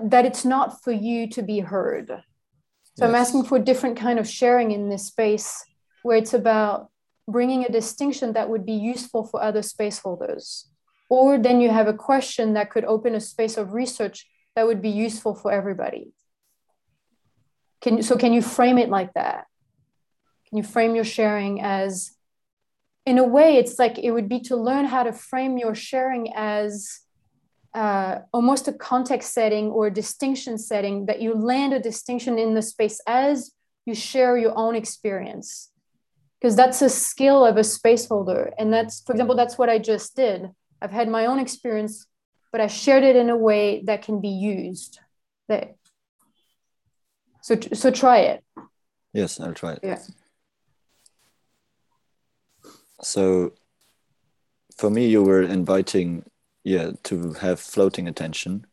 that 0.00 0.24
it's 0.24 0.44
not 0.44 0.82
for 0.82 0.92
you 0.92 1.28
to 1.28 1.42
be 1.42 1.60
heard 1.60 2.08
so 2.08 3.04
yes. 3.04 3.08
i'm 3.08 3.14
asking 3.14 3.44
for 3.44 3.58
a 3.58 3.64
different 3.64 3.96
kind 3.96 4.18
of 4.18 4.28
sharing 4.28 4.70
in 4.70 4.88
this 4.88 5.06
space 5.06 5.64
where 6.02 6.16
it's 6.16 6.34
about 6.34 6.90
bringing 7.28 7.64
a 7.64 7.72
distinction 7.72 8.32
that 8.34 8.48
would 8.48 8.66
be 8.66 8.72
useful 8.72 9.24
for 9.24 9.42
other 9.42 9.62
space 9.62 9.98
holders. 9.98 10.68
Or 11.08 11.38
then 11.38 11.60
you 11.60 11.70
have 11.70 11.86
a 11.86 11.94
question 11.94 12.54
that 12.54 12.70
could 12.70 12.84
open 12.84 13.14
a 13.14 13.20
space 13.20 13.56
of 13.56 13.72
research 13.72 14.26
that 14.56 14.66
would 14.66 14.82
be 14.82 14.90
useful 14.90 15.34
for 15.34 15.52
everybody. 15.52 16.12
Can 17.80 18.02
so 18.02 18.16
can 18.16 18.32
you 18.32 18.42
frame 18.42 18.78
it 18.78 18.88
like 18.88 19.12
that? 19.14 19.46
Can 20.48 20.58
you 20.58 20.64
frame 20.64 20.94
your 20.94 21.04
sharing 21.04 21.60
as 21.60 22.12
in 23.06 23.18
a 23.18 23.24
way 23.24 23.56
it's 23.56 23.78
like 23.78 23.98
it 23.98 24.10
would 24.10 24.28
be 24.28 24.40
to 24.40 24.56
learn 24.56 24.86
how 24.86 25.02
to 25.02 25.12
frame 25.12 25.58
your 25.58 25.74
sharing 25.74 26.32
as 26.34 27.00
uh, 27.74 28.20
almost 28.32 28.68
a 28.68 28.72
context 28.72 29.34
setting 29.34 29.66
or 29.66 29.88
a 29.88 29.92
distinction 29.92 30.56
setting 30.56 31.06
that 31.06 31.20
you 31.20 31.34
land 31.34 31.74
a 31.74 31.80
distinction 31.80 32.38
in 32.38 32.54
the 32.54 32.62
space 32.62 33.00
as 33.06 33.52
you 33.84 33.94
share 33.94 34.38
your 34.38 34.56
own 34.56 34.74
experience 34.74 35.70
because 36.44 36.56
that's 36.56 36.82
a 36.82 36.90
skill 36.90 37.42
of 37.42 37.56
a 37.56 37.64
space 37.64 38.06
holder. 38.06 38.52
And 38.58 38.70
that's 38.70 39.00
for 39.00 39.12
example 39.12 39.34
that's 39.34 39.56
what 39.56 39.70
i 39.70 39.78
just 39.78 40.14
did. 40.14 40.50
I've 40.82 40.90
had 40.90 41.08
my 41.08 41.24
own 41.24 41.38
experience 41.38 42.06
but 42.52 42.60
i 42.60 42.66
shared 42.66 43.02
it 43.02 43.16
in 43.16 43.30
a 43.30 43.36
way 43.36 43.82
that 43.86 44.02
can 44.02 44.20
be 44.20 44.28
used. 44.28 45.00
That 45.48 45.76
so 47.40 47.58
so 47.72 47.90
try 47.90 48.18
it. 48.18 48.44
Yes 49.14 49.40
i'll 49.40 49.54
try 49.54 49.72
it. 49.72 49.80
Yeah. 49.82 50.00
So 53.00 53.54
for 54.76 54.90
me 54.90 55.08
you 55.08 55.22
were 55.22 55.42
inviting 55.42 56.24
yeah 56.62 56.90
to 57.04 57.32
have 57.44 57.58
floating 57.58 58.06
attention 58.06 58.66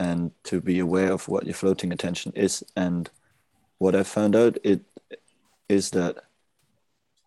and 0.00 0.32
to 0.42 0.60
be 0.60 0.80
aware 0.80 1.12
of 1.12 1.28
what 1.28 1.44
your 1.44 1.54
floating 1.54 1.92
attention 1.92 2.32
is. 2.34 2.64
And 2.74 3.08
what 3.78 3.94
i 3.94 4.02
found 4.02 4.34
out 4.34 4.58
it 4.64 4.80
is 5.68 5.90
that 5.90 6.24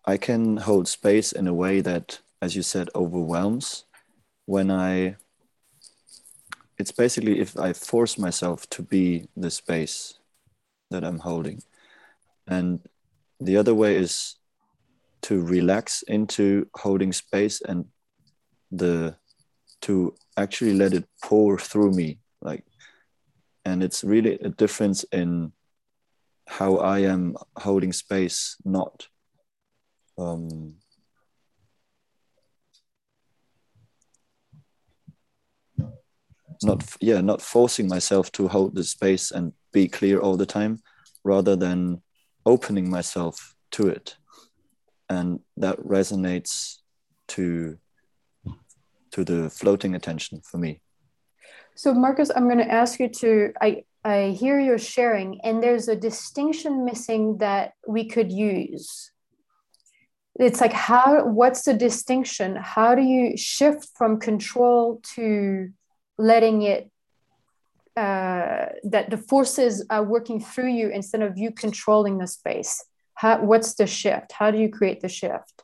i 0.06 0.16
can 0.16 0.56
hold 0.56 0.86
space 0.88 1.32
in 1.32 1.46
a 1.46 1.54
way 1.54 1.80
that 1.80 2.20
as 2.44 2.54
you 2.54 2.62
said 2.62 2.90
overwhelms. 2.94 3.84
When 4.46 4.70
i 4.70 5.16
it's 6.78 6.92
basically 6.92 7.40
if 7.40 7.56
i 7.58 7.72
force 7.72 8.18
myself 8.18 8.68
to 8.68 8.82
be 8.82 9.28
the 9.36 9.50
space 9.50 10.18
that 10.90 11.04
i'm 11.04 11.20
holding. 11.20 11.62
And 12.46 12.80
the 13.40 13.56
other 13.56 13.74
way 13.74 13.96
is 13.96 14.36
to 15.22 15.40
relax 15.40 16.02
into 16.02 16.68
holding 16.74 17.12
space 17.12 17.62
and 17.62 17.86
the 18.70 19.16
to 19.80 20.14
actually 20.36 20.74
let 20.74 20.92
it 20.92 21.06
pour 21.22 21.58
through 21.58 21.92
me 21.92 22.18
like 22.42 22.64
and 23.64 23.82
it's 23.82 24.04
really 24.04 24.34
a 24.40 24.50
difference 24.50 25.04
in 25.12 25.52
how 26.46 26.76
i 26.76 26.98
am 26.98 27.36
holding 27.56 27.92
space 27.92 28.56
not 28.64 29.08
um, 30.18 30.74
not 36.62 36.96
yeah 37.00 37.20
not 37.20 37.42
forcing 37.42 37.88
myself 37.88 38.30
to 38.32 38.48
hold 38.48 38.74
the 38.74 38.84
space 38.84 39.30
and 39.30 39.52
be 39.72 39.88
clear 39.88 40.20
all 40.20 40.36
the 40.36 40.46
time 40.46 40.80
rather 41.24 41.56
than 41.56 42.02
opening 42.46 42.88
myself 42.88 43.54
to 43.72 43.88
it. 43.88 44.16
And 45.08 45.40
that 45.56 45.78
resonates 45.80 46.78
to 47.28 47.78
to 49.12 49.24
the 49.24 49.50
floating 49.50 49.94
attention 49.94 50.40
for 50.42 50.58
me. 50.58 50.80
So 51.76 51.92
marcus 51.92 52.30
i'm 52.34 52.44
going 52.44 52.64
to 52.64 52.70
ask 52.70 53.00
you 53.00 53.08
to 53.08 53.52
i 53.60 53.84
i 54.04 54.36
hear 54.38 54.60
you're 54.60 54.78
sharing 54.78 55.40
and 55.42 55.62
there's 55.62 55.88
a 55.88 55.96
distinction 55.96 56.84
missing 56.84 57.38
that 57.38 57.72
we 57.86 58.06
could 58.06 58.30
use 58.30 59.10
it's 60.36 60.60
like 60.60 60.72
how 60.72 61.26
what's 61.26 61.62
the 61.62 61.74
distinction? 61.74 62.56
How 62.56 62.94
do 62.94 63.02
you 63.02 63.36
shift 63.36 63.88
from 63.94 64.18
control 64.18 65.00
to 65.14 65.70
letting 66.18 66.62
it 66.62 66.90
uh, 67.96 68.66
that 68.82 69.10
the 69.10 69.16
forces 69.16 69.86
are 69.90 70.02
working 70.02 70.40
through 70.40 70.72
you 70.72 70.88
instead 70.88 71.22
of 71.22 71.38
you 71.38 71.52
controlling 71.52 72.18
the 72.18 72.26
space? 72.26 72.84
How, 73.14 73.40
what's 73.42 73.74
the 73.74 73.86
shift? 73.86 74.32
How 74.32 74.50
do 74.50 74.58
you 74.58 74.68
create 74.68 75.00
the 75.00 75.08
shift? 75.08 75.62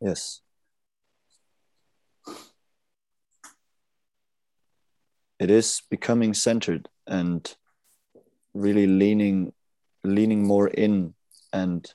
Yes. 0.00 0.40
It 5.38 5.50
is 5.50 5.82
becoming 5.90 6.34
centered 6.34 6.88
and 7.06 7.54
really 8.52 8.86
leaning 8.86 9.52
leaning 10.04 10.46
more 10.46 10.68
in 10.68 11.14
and 11.54 11.88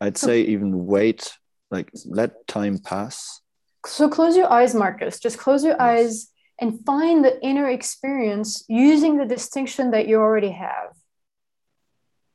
I'd 0.00 0.18
say 0.18 0.42
even 0.42 0.86
wait, 0.86 1.32
like 1.70 1.90
let 2.04 2.46
time 2.48 2.78
pass. 2.78 3.40
So 3.86 4.08
close 4.08 4.36
your 4.36 4.50
eyes, 4.52 4.74
Marcus. 4.74 5.20
Just 5.20 5.38
close 5.38 5.64
your 5.64 5.80
eyes 5.80 6.28
and 6.60 6.84
find 6.84 7.24
the 7.24 7.40
inner 7.40 7.68
experience 7.68 8.64
using 8.68 9.16
the 9.16 9.24
distinction 9.24 9.92
that 9.92 10.08
you 10.08 10.16
already 10.16 10.50
have. 10.50 10.96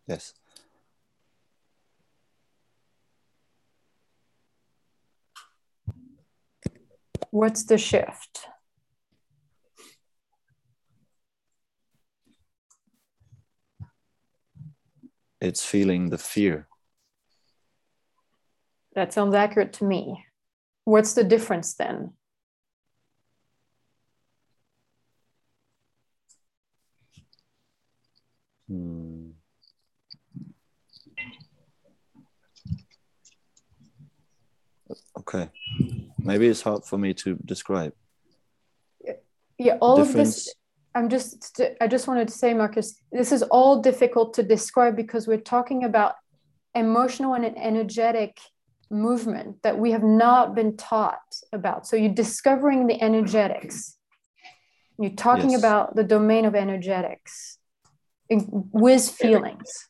Yes. 0.07 0.33
What's 7.31 7.65
the 7.65 7.77
shift? 7.77 8.47
It's 15.43 15.65
feeling 15.65 16.09
the 16.09 16.17
fear. 16.17 16.69
That 18.95 19.11
sounds 19.11 19.35
accurate 19.35 19.73
to 19.73 19.83
me. 19.83 20.25
What's 20.85 21.15
the 21.15 21.23
difference 21.25 21.73
then? 21.73 22.13
Hmm. 28.69 29.31
Okay. 35.19 35.49
Maybe 36.19 36.47
it's 36.47 36.61
hard 36.61 36.85
for 36.85 36.97
me 36.97 37.13
to 37.15 37.35
describe. 37.43 37.91
Yeah, 39.57 39.77
all 39.81 39.99
of 39.99 40.13
this 40.13 40.55
I'm 40.95 41.09
just 41.09 41.59
I 41.81 41.87
just 41.87 42.07
wanted 42.07 42.27
to 42.27 42.33
say 42.33 42.53
Marcus, 42.53 43.01
this 43.11 43.31
is 43.31 43.41
all 43.43 43.81
difficult 43.81 44.33
to 44.35 44.43
describe 44.43 44.95
because 44.95 45.27
we're 45.27 45.37
talking 45.37 45.83
about 45.83 46.15
emotional 46.75 47.33
and 47.33 47.57
energetic 47.57 48.37
movement 48.89 49.57
that 49.63 49.77
we 49.77 49.91
have 49.91 50.03
not 50.03 50.55
been 50.55 50.77
taught 50.77 51.21
about. 51.51 51.87
So 51.87 51.95
you're 51.95 52.13
discovering 52.13 52.87
the 52.87 53.01
energetics. 53.01 53.97
You're 54.99 55.11
talking 55.11 55.51
yes. 55.51 55.59
about 55.59 55.95
the 55.95 56.03
domain 56.03 56.45
of 56.45 56.53
energetics 56.53 57.57
with 58.29 59.09
feelings. 59.09 59.89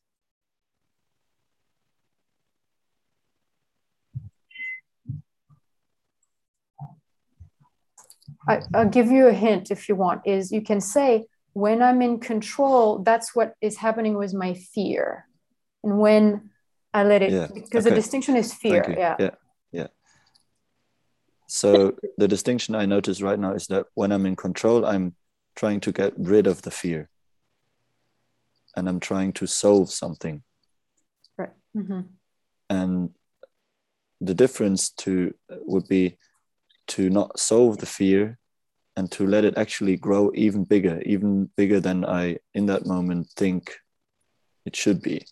I, 8.48 8.62
will 8.74 8.90
give 8.90 9.12
you 9.12 9.28
a 9.28 9.34
hint 9.34 9.72
if 9.72 9.88
you 9.88 9.96
want 9.96 10.22
is 10.26 10.52
you 10.52 10.62
can 10.62 10.82
say 10.82 11.26
when 11.54 11.82
i'm 11.82 12.02
in 12.02 12.20
control 12.20 13.00
that's 13.00 13.36
what 13.36 13.54
is 13.62 13.78
happening 13.78 14.16
with 14.16 14.34
my 14.34 14.54
fear 14.54 15.28
and 15.84 16.00
when 16.00 16.50
i 16.94 17.04
let 17.04 17.22
it 17.22 17.32
yeah. 17.32 17.48
because 17.54 17.86
okay. 17.86 17.90
the 17.90 17.96
distinction 17.96 18.36
is 18.36 18.54
fear 18.54 18.84
yeah 18.98 19.16
yeah 19.20 19.30
yeah 19.72 19.88
so 21.48 21.96
the 22.18 22.28
distinction 22.28 22.76
i 22.76 22.86
notice 22.86 23.22
right 23.22 23.40
now 23.40 23.54
is 23.54 23.68
that 23.68 23.86
when 23.94 24.12
i'm 24.12 24.26
in 24.26 24.36
control 24.36 24.86
i'm 24.86 25.16
trying 25.56 25.80
to 25.80 25.92
get 25.92 26.14
rid 26.18 26.48
of 26.48 26.62
the 26.64 26.72
fear 26.72 27.10
and 28.76 28.90
i'm 28.90 29.00
trying 29.00 29.32
to 29.32 29.46
solve 29.46 29.90
something 29.90 30.44
right 31.38 31.54
mm-hmm. 31.76 32.02
and 32.70 33.10
the 34.20 34.34
difference 34.34 34.90
to 34.90 35.34
would 35.50 35.88
be 35.88 36.18
to 36.88 37.10
not 37.10 37.40
solve 37.40 37.78
the 37.78 37.86
fear 37.86 38.38
and 38.96 39.12
to 39.12 39.26
let 39.26 39.46
it 39.46 39.58
actually 39.58 39.98
grow 39.98 40.32
even 40.36 40.64
bigger, 40.64 41.02
even 41.06 41.50
bigger 41.58 41.80
than 41.80 42.06
I 42.06 42.38
in 42.54 42.68
that 42.68 42.86
moment 42.86 43.30
think 43.36 43.76
it 44.66 44.76
should 44.76 45.02
be. 45.02 45.26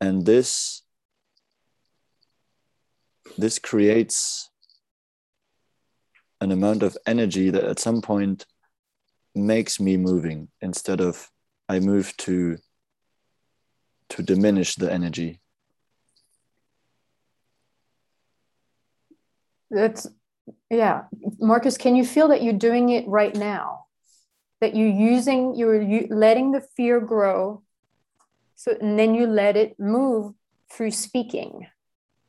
And 0.00 0.26
this 0.26 0.82
this 3.38 3.58
creates 3.58 4.50
an 6.40 6.52
amount 6.52 6.82
of 6.82 6.96
energy 7.06 7.50
that 7.50 7.64
at 7.64 7.78
some 7.78 8.00
point 8.02 8.46
makes 9.34 9.80
me 9.80 9.96
moving 9.96 10.48
instead 10.60 11.00
of 11.00 11.30
I 11.68 11.80
move 11.80 12.16
to 12.18 12.58
to 14.10 14.22
diminish 14.22 14.76
the 14.76 14.92
energy 14.92 15.40
That's 19.70 20.06
yeah. 20.70 21.04
Marcus, 21.38 21.76
can 21.76 21.96
you 21.96 22.04
feel 22.04 22.28
that 22.28 22.42
you're 22.42 22.52
doing 22.52 22.90
it 22.90 23.06
right 23.08 23.34
now? 23.34 23.86
That 24.60 24.74
you're 24.74 24.88
using, 24.88 25.54
you're 25.54 26.06
letting 26.08 26.52
the 26.52 26.60
fear 26.76 27.00
grow. 27.00 27.62
So, 28.54 28.76
and 28.80 28.98
then 28.98 29.14
you 29.14 29.26
let 29.26 29.56
it 29.56 29.78
move 29.78 30.34
through 30.70 30.92
speaking. 30.92 31.66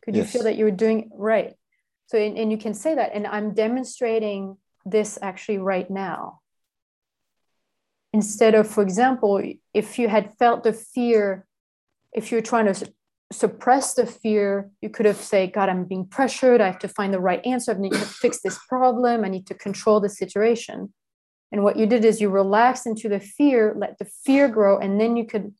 Could 0.04 0.15
yes. 0.15 0.26
you 0.26 0.32
feel 0.32 0.43
that 0.43 0.58
you're 0.58 0.71
doing 0.71 1.10
right? 1.13 1.56
So, 2.08 2.17
and, 2.17 2.38
and 2.38 2.52
you 2.52 2.58
can 2.58 2.73
say 2.73 2.95
that, 2.95 3.12
and 3.13 3.28
I'm 3.28 3.54
demonstrating 3.54 4.58
this 4.86 5.19
actually 5.21 5.58
right 5.58 5.89
now. 5.89 6.39
Instead 8.13 8.56
of, 8.56 8.67
for 8.67 8.82
example, 8.82 9.41
if 9.73 10.00
you 10.00 10.08
had 10.08 10.38
felt 10.39 10.63
the 10.63 10.73
fear, 10.73 11.45
if 12.13 12.32
you're 12.32 12.41
trying 12.41 12.73
to 12.73 12.93
suppress 13.31 13.93
the 13.93 14.05
fear. 14.05 14.69
You 14.81 14.89
could 14.89 15.05
have 15.05 15.17
said 15.17 15.53
god 15.53 15.69
i'm 15.69 15.85
being 15.85 16.05
pressured. 16.05 16.61
I 16.61 16.67
have 16.67 16.79
to 16.79 16.87
find 16.87 17.13
the 17.13 17.19
right 17.19 17.45
answer. 17.45 17.71
I 17.73 17.77
need 17.77 17.93
to 17.93 17.99
fix 17.99 18.39
this 18.41 18.59
problem. 18.69 19.23
I 19.23 19.29
need 19.29 19.47
to 19.47 19.53
control 19.53 19.99
the 19.99 20.09
situation. 20.09 20.93
And 21.51 21.63
what 21.63 21.77
you 21.77 21.85
did 21.85 22.03
is 22.03 22.19
you 22.21 22.29
relaxed 22.29 22.87
into 22.87 23.09
the 23.09 23.19
fear 23.19 23.75
let 23.77 23.97
the 23.99 24.05
fear 24.05 24.47
grow 24.47 24.77
and 24.77 24.99
then 24.99 25.17
you 25.17 25.25
could 25.25 25.53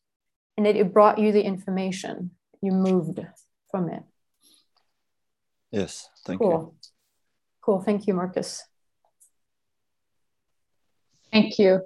and 0.58 0.65
it, 0.65 0.75
it 0.75 0.93
brought 0.93 1.19
you 1.19 1.32
the 1.32 1.43
information. 1.43 2.32
You 2.62 2.71
moved 2.71 3.19
from 3.69 3.89
it. 3.89 4.03
Yes 5.71 6.10
thank 6.25 6.39
cool. 6.39 6.51
you. 6.51 6.89
Cool. 7.62 7.82
Thank 7.82 8.08
you 8.08 8.13
marcus. 8.13 8.63
Thank 11.34 11.60
you. 11.60 11.82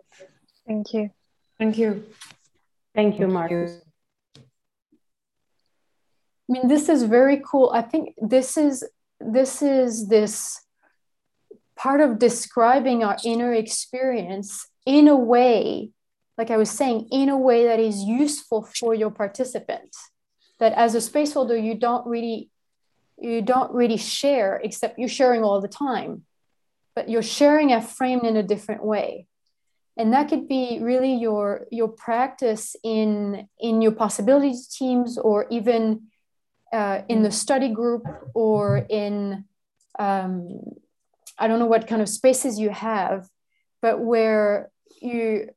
Thank 0.68 0.94
you. 0.94 1.10
Thank 1.58 1.78
you. 1.78 2.06
Thank 2.94 3.20
you 3.20 3.28
marcus. 3.28 3.82
I 3.84 3.91
mean, 6.52 6.68
this 6.68 6.90
is 6.90 7.04
very 7.04 7.42
cool. 7.46 7.72
I 7.74 7.82
think 7.82 8.16
this 8.22 8.58
is 8.58 8.84
this 9.20 9.62
is 9.62 10.08
this 10.08 10.60
part 11.76 12.02
of 12.02 12.20
describing 12.20 13.04
our 13.04 13.18
inner 13.24 13.54
experience 13.54 14.68
in 14.86 15.08
a 15.08 15.16
way, 15.16 15.92
like 16.38 16.52
I 16.52 16.58
was 16.58 16.70
saying, 16.70 17.08
in 17.12 17.30
a 17.30 17.38
way 17.38 17.66
that 17.66 17.80
is 17.80 18.04
useful 18.04 18.64
for 18.64 18.94
your 18.94 19.12
participant. 19.12 19.96
That 20.60 20.74
as 20.74 20.96
a 20.96 21.02
space 21.02 21.34
holder, 21.34 21.58
you 21.58 21.76
don't 21.76 22.06
really 22.06 22.50
you 23.18 23.42
don't 23.42 23.72
really 23.74 23.98
share, 23.98 24.60
except 24.64 24.98
you're 24.98 25.08
sharing 25.08 25.44
all 25.44 25.62
the 25.62 25.68
time, 25.68 26.24
but 26.96 27.08
you're 27.08 27.22
sharing 27.22 27.72
a 27.72 27.82
framed 27.82 28.24
in 28.24 28.36
a 28.36 28.44
different 28.44 28.84
way 28.84 29.28
and 29.98 30.14
that 30.14 30.30
could 30.30 30.48
be 30.48 30.80
really 30.82 31.14
your 31.14 31.68
your 31.72 31.88
practice 31.88 32.76
in 32.84 33.48
in 33.60 33.82
your 33.82 33.92
possibilities 33.92 34.68
teams 34.68 35.18
or 35.18 35.48
even 35.50 36.08
uh, 36.72 37.02
in 37.10 37.22
the 37.22 37.32
study 37.32 37.70
group 37.70 38.04
or 38.34 38.86
in 38.90 39.46
um, 40.00 40.60
I 41.38 41.48
don't 41.48 41.60
know 41.60 41.66
what 41.66 41.88
kind 41.88 42.02
of 42.02 42.10
spaces 42.10 42.60
you 42.60 42.70
have, 42.70 43.28
but 43.82 44.00
where 44.00 44.72
you 45.02 45.50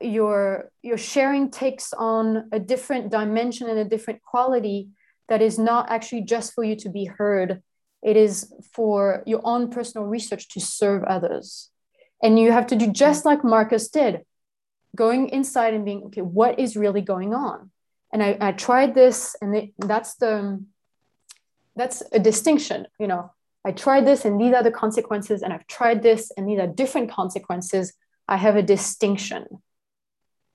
your 0.00 0.70
your 0.82 0.98
sharing 0.98 1.50
takes 1.50 1.92
on 1.92 2.48
a 2.52 2.58
different 2.58 3.10
dimension 3.10 3.68
and 3.68 3.78
a 3.78 3.84
different 3.84 4.22
quality 4.22 4.88
that 5.28 5.40
is 5.40 5.58
not 5.58 5.90
actually 5.90 6.22
just 6.22 6.52
for 6.52 6.64
you 6.64 6.76
to 6.76 6.88
be 6.88 7.04
heard. 7.04 7.62
It 8.02 8.16
is 8.16 8.52
for 8.74 9.22
your 9.24 9.40
own 9.44 9.70
personal 9.70 10.06
research 10.06 10.48
to 10.50 10.60
serve 10.60 11.04
others. 11.04 11.70
And 12.22 12.38
you 12.38 12.52
have 12.52 12.66
to 12.66 12.76
do 12.76 12.92
just 12.92 13.24
like 13.24 13.42
marcus 13.44 13.88
did 13.88 14.22
going 14.94 15.28
inside 15.30 15.74
and 15.74 15.84
being 15.84 16.04
okay 16.04 16.22
what 16.22 16.58
is 16.58 16.76
really 16.76 17.00
going 17.00 17.34
on 17.34 17.70
and 18.14 18.22
I, 18.22 18.38
I 18.40 18.52
tried 18.52 18.94
this 18.94 19.34
and 19.42 19.56
it, 19.56 19.70
that's 19.76 20.14
the 20.14 20.64
that's 21.76 22.02
a 22.12 22.20
distinction 22.20 22.86
you 22.98 23.08
know. 23.08 23.32
I 23.66 23.72
tried 23.72 24.06
this 24.06 24.24
and 24.24 24.40
these 24.40 24.54
are 24.54 24.62
the 24.62 24.70
consequences 24.70 25.42
and 25.42 25.52
i've 25.52 25.66
tried 25.66 26.02
this 26.02 26.30
and 26.36 26.48
these 26.48 26.60
are 26.60 26.66
different 26.66 27.10
consequences. 27.10 27.92
I 28.28 28.36
have 28.36 28.56
a 28.56 28.62
distinction. 28.62 29.46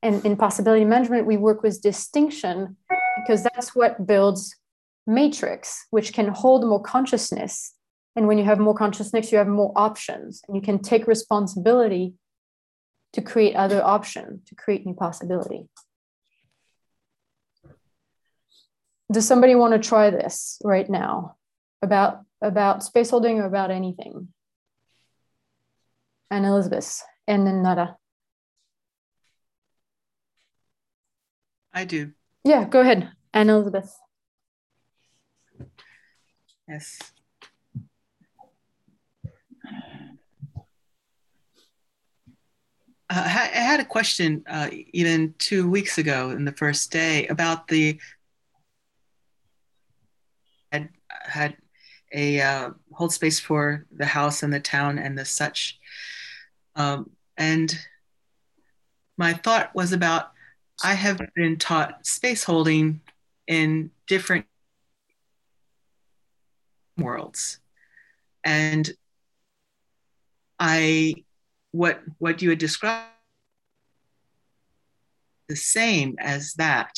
And 0.02 0.26
in 0.26 0.38
possibility 0.38 0.86
management 0.86 1.28
we 1.28 1.36
work 1.36 1.62
with 1.62 1.82
distinction 1.82 2.78
because 3.18 3.44
that's 3.44 3.76
what 3.76 4.08
builds 4.08 4.56
matrix 5.06 5.86
which 5.90 6.14
can 6.14 6.30
hold 6.30 6.66
more 6.66 6.82
consciousness. 6.82 7.74
And 8.16 8.28
when 8.28 8.38
you 8.38 8.46
have 8.46 8.60
more 8.60 8.76
consciousness 8.76 9.34
you 9.34 9.38
have 9.38 9.50
more 9.50 9.74
options 9.76 10.42
and 10.48 10.56
you 10.56 10.62
can 10.62 10.80
take 10.80 11.08
responsibility 11.08 12.14
to 13.12 13.22
create 13.22 13.56
other 13.56 13.84
option 13.84 14.44
to 14.46 14.56
create 14.56 14.86
new 14.86 14.94
possibility 14.94 15.68
does 19.12 19.28
somebody 19.28 19.56
want 19.56 19.74
to 19.74 19.80
try 19.80 20.10
this 20.10 20.60
right 20.64 20.90
now 20.90 21.36
about 21.82 22.22
about 22.42 22.84
space 22.84 23.10
holding 23.10 23.40
or 23.40 23.46
about 23.46 23.72
anything 23.72 24.30
Anne 26.32 26.46
Elizabeth, 26.46 27.04
and 27.28 27.46
then 27.48 27.64
Nada. 27.64 27.98
I 31.74 31.86
do. 31.86 32.12
Yeah, 32.44 32.66
go 32.66 32.82
ahead, 32.82 33.12
Anne 33.34 33.50
Elizabeth. 33.50 33.96
Yes. 36.68 37.00
Uh, 43.12 43.24
I 43.26 43.48
had 43.48 43.80
a 43.80 43.86
question 43.86 44.44
uh, 44.48 44.70
even 44.94 45.34
two 45.40 45.68
weeks 45.68 45.98
ago 45.98 46.30
in 46.30 46.46
the 46.46 46.52
first 46.52 46.92
day 46.92 47.26
about 47.28 47.68
the 47.68 48.00
had 51.10 51.56
a 52.14 52.42
uh, 52.42 52.70
hold 52.94 53.14
space 53.14 53.40
for 53.40 53.86
the 53.96 54.06
house 54.06 54.44
and 54.44 54.54
the 54.54 54.60
town 54.60 54.98
and 54.98 55.18
the 55.18 55.26
such, 55.26 55.80
um, 56.76 57.10
and 57.38 57.78
my 59.18 59.34
thought 59.34 59.74
was 59.76 59.92
about 59.92 60.32
I 60.84 60.94
have 60.94 61.22
been 61.36 61.58
taught 61.58 62.06
space 62.06 62.44
holding 62.44 63.02
in 63.48 63.92
different 64.08 64.46
worlds, 66.98 67.60
and 68.44 68.90
I 70.60 71.16
what 71.72 72.02
what 72.18 72.42
you 72.42 72.50
had 72.50 72.60
described 72.60 73.10
the 75.50 75.56
same 75.56 76.16
as 76.20 76.54
that. 76.54 76.92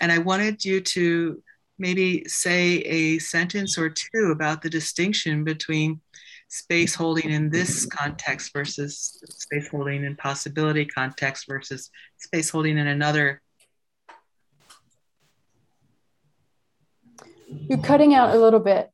And 0.00 0.10
i 0.10 0.18
wanted 0.18 0.64
you 0.64 0.80
to 0.80 1.42
maybe 1.82 2.24
say 2.26 2.76
a 2.78 3.18
sentence 3.18 3.76
or 3.76 3.90
two 3.90 4.30
about 4.32 4.62
the 4.62 4.70
distinction 4.70 5.44
between 5.44 6.00
space 6.48 6.94
holding 6.94 7.30
in 7.30 7.50
this 7.50 7.84
context 7.86 8.52
versus 8.54 9.22
space 9.28 9.68
holding 9.68 10.04
in 10.04 10.16
possibility 10.16 10.86
context 10.86 11.46
versus 11.48 11.90
space 12.18 12.48
holding 12.50 12.78
in 12.78 12.86
another 12.86 13.42
you're 17.68 17.78
cutting 17.78 18.14
out 18.14 18.34
a 18.34 18.38
little 18.38 18.60
bit 18.60 18.90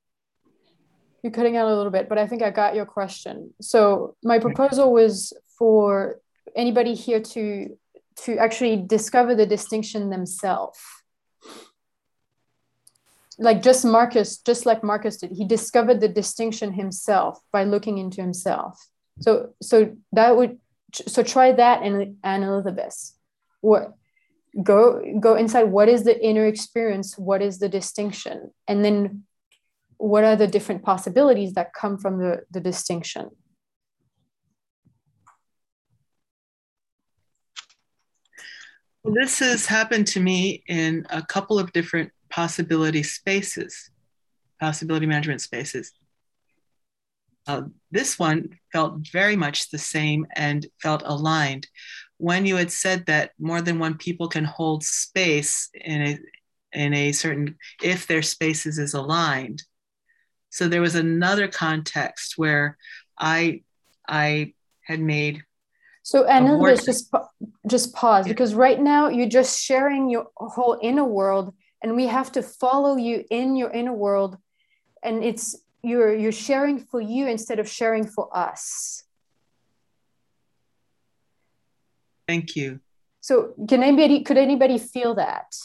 you're 1.22 1.32
cutting 1.32 1.56
out 1.56 1.66
a 1.66 1.76
little 1.76 1.90
bit, 1.90 2.08
but 2.08 2.16
I 2.16 2.26
think 2.26 2.42
I 2.42 2.50
got 2.50 2.74
your 2.74 2.86
question. 2.86 3.52
So 3.60 4.14
my 4.22 4.38
proposal 4.38 4.92
was 4.92 5.32
for 5.58 6.20
anybody 6.54 6.94
here 6.94 7.20
to 7.20 7.76
to 8.24 8.36
actually 8.36 8.76
discover 8.76 9.34
the 9.34 9.46
distinction 9.46 10.10
themselves. 10.10 10.78
Like 13.38 13.62
just 13.62 13.84
Marcus, 13.84 14.38
just 14.38 14.66
like 14.66 14.82
Marcus 14.82 15.18
did, 15.18 15.30
he 15.32 15.44
discovered 15.44 16.00
the 16.00 16.08
distinction 16.08 16.72
himself 16.72 17.40
by 17.52 17.64
looking 17.64 17.98
into 17.98 18.20
himself. 18.20 18.84
So 19.20 19.54
so 19.62 19.96
that 20.12 20.36
would 20.36 20.58
so 20.92 21.22
try 21.22 21.52
that 21.52 21.82
and 21.82 22.16
Anne 22.24 22.42
Elizabeth. 22.42 23.12
What 23.60 23.94
go 24.62 25.02
go 25.20 25.36
inside 25.36 25.64
what 25.64 25.88
is 25.88 26.04
the 26.04 26.18
inner 26.24 26.46
experience 26.46 27.18
what 27.18 27.42
is 27.42 27.58
the 27.58 27.68
distinction 27.68 28.50
and 28.66 28.82
then 28.82 29.22
what 29.98 30.24
are 30.24 30.36
the 30.36 30.46
different 30.46 30.82
possibilities 30.82 31.52
that 31.54 31.74
come 31.74 31.98
from 31.98 32.18
the, 32.18 32.44
the 32.50 32.60
distinction? 32.60 33.28
This 39.04 39.40
has 39.40 39.66
happened 39.66 40.06
to 40.08 40.20
me 40.20 40.62
in 40.68 41.06
a 41.10 41.22
couple 41.22 41.58
of 41.58 41.72
different 41.72 42.12
possibility 42.30 43.02
spaces, 43.02 43.90
possibility 44.60 45.06
management 45.06 45.40
spaces. 45.40 45.92
Uh, 47.46 47.62
this 47.90 48.18
one 48.18 48.58
felt 48.72 48.98
very 49.10 49.36
much 49.36 49.70
the 49.70 49.78
same 49.78 50.26
and 50.36 50.66
felt 50.82 51.02
aligned. 51.06 51.66
When 52.18 52.44
you 52.44 52.56
had 52.56 52.70
said 52.70 53.06
that 53.06 53.30
more 53.38 53.62
than 53.62 53.78
one 53.78 53.96
people 53.96 54.28
can 54.28 54.44
hold 54.44 54.84
space 54.84 55.70
in 55.74 56.02
a 56.02 56.18
in 56.72 56.92
a 56.92 57.12
certain 57.12 57.56
if 57.82 58.06
their 58.06 58.20
spaces 58.20 58.78
is 58.78 58.92
aligned, 58.92 59.62
so 60.50 60.68
there 60.68 60.82
was 60.82 60.94
another 60.94 61.48
context 61.48 62.34
where 62.36 62.76
I 63.18 63.62
I 64.06 64.54
had 64.82 65.00
made. 65.00 65.42
So 66.02 66.24
Anna, 66.24 66.58
just 66.74 67.10
just 67.66 67.94
pause 67.94 68.26
because 68.26 68.54
right 68.54 68.80
now 68.80 69.08
you're 69.08 69.28
just 69.28 69.60
sharing 69.60 70.08
your 70.08 70.28
whole 70.36 70.78
inner 70.82 71.04
world, 71.04 71.54
and 71.82 71.96
we 71.96 72.06
have 72.06 72.32
to 72.32 72.42
follow 72.42 72.96
you 72.96 73.24
in 73.30 73.56
your 73.56 73.70
inner 73.70 73.92
world, 73.92 74.38
and 75.02 75.24
it's 75.24 75.56
you're 75.82 76.14
you're 76.14 76.32
sharing 76.32 76.78
for 76.78 77.00
you 77.00 77.26
instead 77.26 77.58
of 77.58 77.68
sharing 77.68 78.06
for 78.06 78.28
us. 78.36 79.04
Thank 82.26 82.56
you. 82.56 82.80
So 83.20 83.54
can 83.68 83.82
anybody 83.82 84.22
could 84.22 84.38
anybody 84.38 84.78
feel 84.78 85.14
that? 85.14 85.56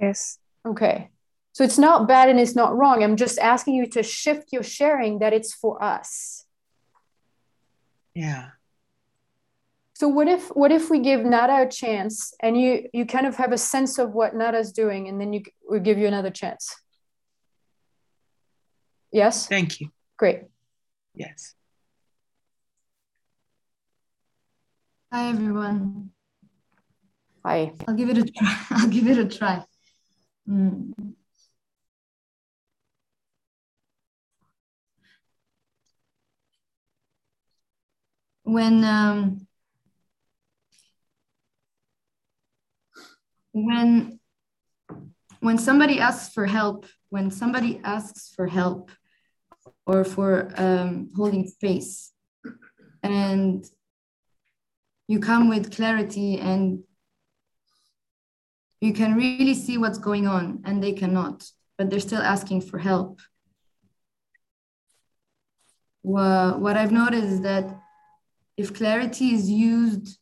Yes. 0.00 0.38
Okay. 0.66 1.10
So 1.52 1.64
it's 1.64 1.78
not 1.78 2.08
bad 2.08 2.28
and 2.28 2.38
it's 2.38 2.54
not 2.54 2.76
wrong. 2.76 3.02
I'm 3.02 3.16
just 3.16 3.38
asking 3.38 3.74
you 3.74 3.86
to 3.88 4.02
shift 4.02 4.52
your 4.52 4.62
sharing 4.62 5.18
that 5.18 5.32
it's 5.32 5.52
for 5.52 5.82
us. 5.82 6.46
Yeah. 8.14 8.50
So 10.00 10.08
what 10.08 10.28
if 10.28 10.48
what 10.56 10.72
if 10.72 10.88
we 10.88 10.98
give 11.00 11.26
Nada 11.26 11.60
a 11.60 11.68
chance 11.68 12.32
and 12.42 12.58
you 12.58 12.88
you 12.94 13.04
kind 13.04 13.26
of 13.26 13.36
have 13.36 13.52
a 13.52 13.58
sense 13.58 13.98
of 13.98 14.14
what 14.14 14.34
Nada's 14.34 14.72
doing 14.72 15.08
and 15.08 15.20
then 15.20 15.34
you 15.34 15.42
we 15.70 15.78
give 15.78 15.98
you 15.98 16.06
another 16.06 16.30
chance? 16.30 16.74
Yes? 19.12 19.46
Thank 19.46 19.78
you. 19.78 19.90
Great. 20.16 20.44
Yes. 21.14 21.54
Hi 25.12 25.28
everyone. 25.28 26.12
Hi. 27.44 27.74
I'll 27.86 27.94
give 27.94 28.08
it 28.08 28.16
a 28.16 28.24
try. 28.24 28.66
I'll 28.70 28.88
give 28.88 29.06
it 29.06 29.18
a 29.18 29.28
try. 29.28 29.64
Mm. 30.48 31.14
when 38.44 38.82
um, 38.84 39.46
when 43.52 44.18
when 45.40 45.58
somebody 45.58 45.98
asks 45.98 46.32
for 46.34 46.46
help 46.46 46.86
when 47.08 47.30
somebody 47.30 47.80
asks 47.82 48.32
for 48.34 48.46
help 48.46 48.90
or 49.86 50.04
for 50.04 50.52
um, 50.56 51.10
holding 51.16 51.46
space 51.46 52.12
and 53.02 53.64
you 55.08 55.18
come 55.18 55.48
with 55.48 55.74
clarity 55.74 56.38
and 56.38 56.84
you 58.80 58.92
can 58.92 59.14
really 59.14 59.54
see 59.54 59.76
what's 59.76 59.98
going 59.98 60.26
on 60.26 60.62
and 60.64 60.82
they 60.82 60.92
cannot 60.92 61.50
but 61.80 61.88
they're 61.88 61.98
still 61.98 62.20
asking 62.20 62.60
for 62.60 62.78
help. 62.78 63.20
What 66.02 66.76
i've 66.76 66.92
noticed 66.92 67.28
is 67.36 67.40
that 67.40 67.64
if 68.58 68.74
clarity 68.74 69.30
is 69.30 69.48
used 69.48 70.18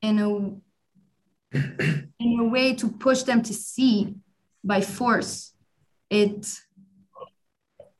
in 0.00 0.20
a 0.20 0.30
in 1.52 2.38
a 2.40 2.44
way 2.44 2.74
to 2.74 2.88
push 2.88 3.22
them 3.22 3.42
to 3.42 3.54
see 3.54 4.14
by 4.64 4.80
force 4.80 5.54
it 6.10 6.46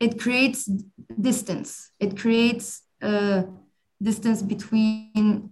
it 0.01 0.21
creates 0.21 0.69
distance 1.21 1.91
it 2.01 2.19
creates 2.19 2.83
a 3.03 3.45
distance 4.03 4.43
between 4.43 5.51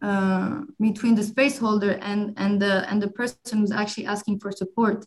uh, 0.00 0.60
between 0.80 1.14
the 1.16 1.22
space 1.22 1.58
holder 1.58 1.92
and 2.02 2.34
and 2.36 2.62
the 2.62 2.88
and 2.90 3.02
the 3.02 3.10
person 3.10 3.58
who's 3.58 3.72
actually 3.72 4.06
asking 4.06 4.38
for 4.38 4.52
support 4.52 5.04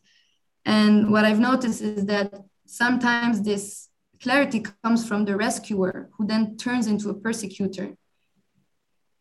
and 0.66 1.12
what 1.12 1.24
i've 1.24 1.40
noticed 1.40 1.82
is 1.82 2.06
that 2.06 2.34
sometimes 2.66 3.42
this 3.42 3.90
clarity 4.22 4.64
comes 4.84 5.08
from 5.08 5.26
the 5.26 5.36
rescuer 5.36 6.10
who 6.18 6.26
then 6.26 6.56
turns 6.58 6.88
into 6.88 7.10
a 7.10 7.14
persecutor. 7.14 7.96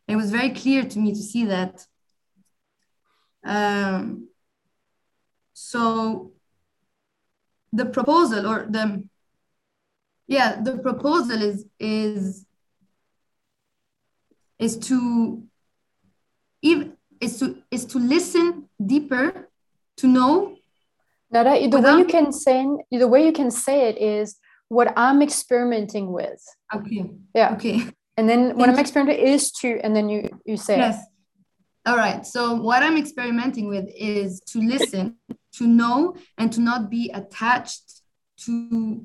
It 0.06 0.16
was 0.16 0.30
very 0.30 0.50
clear 0.50 0.84
to 0.84 0.98
me 0.98 1.12
to 1.12 1.22
see 1.22 1.44
that. 1.46 1.86
Um, 3.44 4.28
so 5.52 6.32
the 7.72 7.86
proposal 7.86 8.46
or 8.46 8.66
the 8.68 9.04
yeah 10.26 10.60
the 10.60 10.78
proposal 10.78 11.42
is 11.42 11.64
is 11.78 12.46
is 14.58 14.76
to 14.78 15.42
even 16.62 16.96
is 17.20 17.38
to 17.38 17.62
is 17.70 17.84
to 17.86 17.98
listen 17.98 18.68
deeper 18.84 19.48
to 19.96 20.06
know 20.06 20.56
Nada, 21.32 21.68
the 21.68 21.80
way 21.80 21.98
you 21.98 22.04
can 22.04 22.32
say 22.32 22.66
the 22.90 23.06
way 23.06 23.24
you 23.24 23.32
can 23.32 23.50
say 23.50 23.88
it 23.88 23.98
is 23.98 24.36
what 24.68 24.92
I'm 24.96 25.22
experimenting 25.22 26.12
with. 26.12 26.42
Okay. 26.74 27.10
Yeah. 27.34 27.54
Okay. 27.54 27.82
And 28.16 28.28
then 28.28 28.56
what 28.56 28.68
I'm 28.68 28.78
experimenting 28.78 29.24
is 29.24 29.50
to, 29.60 29.78
and 29.82 29.94
then 29.94 30.08
you 30.08 30.28
you 30.44 30.56
say 30.56 30.78
yes. 30.78 30.96
It. 30.96 31.08
All 31.86 31.96
right. 31.96 32.26
So 32.26 32.54
what 32.54 32.82
I'm 32.82 32.98
experimenting 32.98 33.68
with 33.68 33.88
is 33.96 34.40
to 34.48 34.60
listen, 34.60 35.16
to 35.54 35.66
know, 35.66 36.14
and 36.36 36.52
to 36.52 36.60
not 36.60 36.90
be 36.90 37.10
attached 37.14 38.02
to 38.44 39.04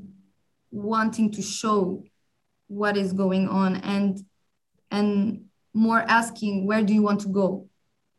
wanting 0.72 1.32
to 1.32 1.42
show 1.42 2.04
what 2.68 2.98
is 2.98 3.14
going 3.14 3.48
on 3.48 3.78
and 3.78 4.20
and 4.92 5.46
more 5.74 6.00
asking 6.02 6.66
where 6.66 6.84
do 6.84 6.94
you 6.94 7.02
want 7.02 7.22
to 7.22 7.30
go? 7.30 7.70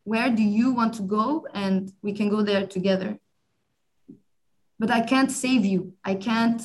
Where 0.05 0.31
do 0.31 0.43
you 0.43 0.73
want 0.73 0.95
to 0.95 1.03
go? 1.03 1.47
And 1.53 1.93
we 2.03 2.13
can 2.13 2.29
go 2.29 2.43
there 2.43 2.67
together. 2.67 3.19
But 4.79 4.91
i 4.91 5.01
can't 5.01 5.31
save 5.31 5.65
you. 5.65 5.95
I 6.03 6.15
can't 6.15 6.63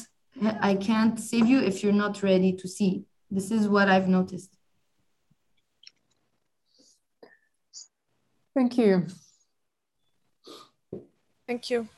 i 0.62 0.76
can't 0.76 1.20
save 1.20 1.48
you 1.48 1.60
if 1.60 1.84
you're 1.84 1.92
not 2.06 2.24
ready 2.24 2.54
to 2.54 2.68
see. 2.70 3.04
This 3.30 3.52
is 3.52 3.68
what 3.68 3.90
i've 3.90 4.08
noticed 4.08 4.61
thank 8.56 8.78
you 8.78 9.08
Thank 11.52 11.70
you. 11.70 11.90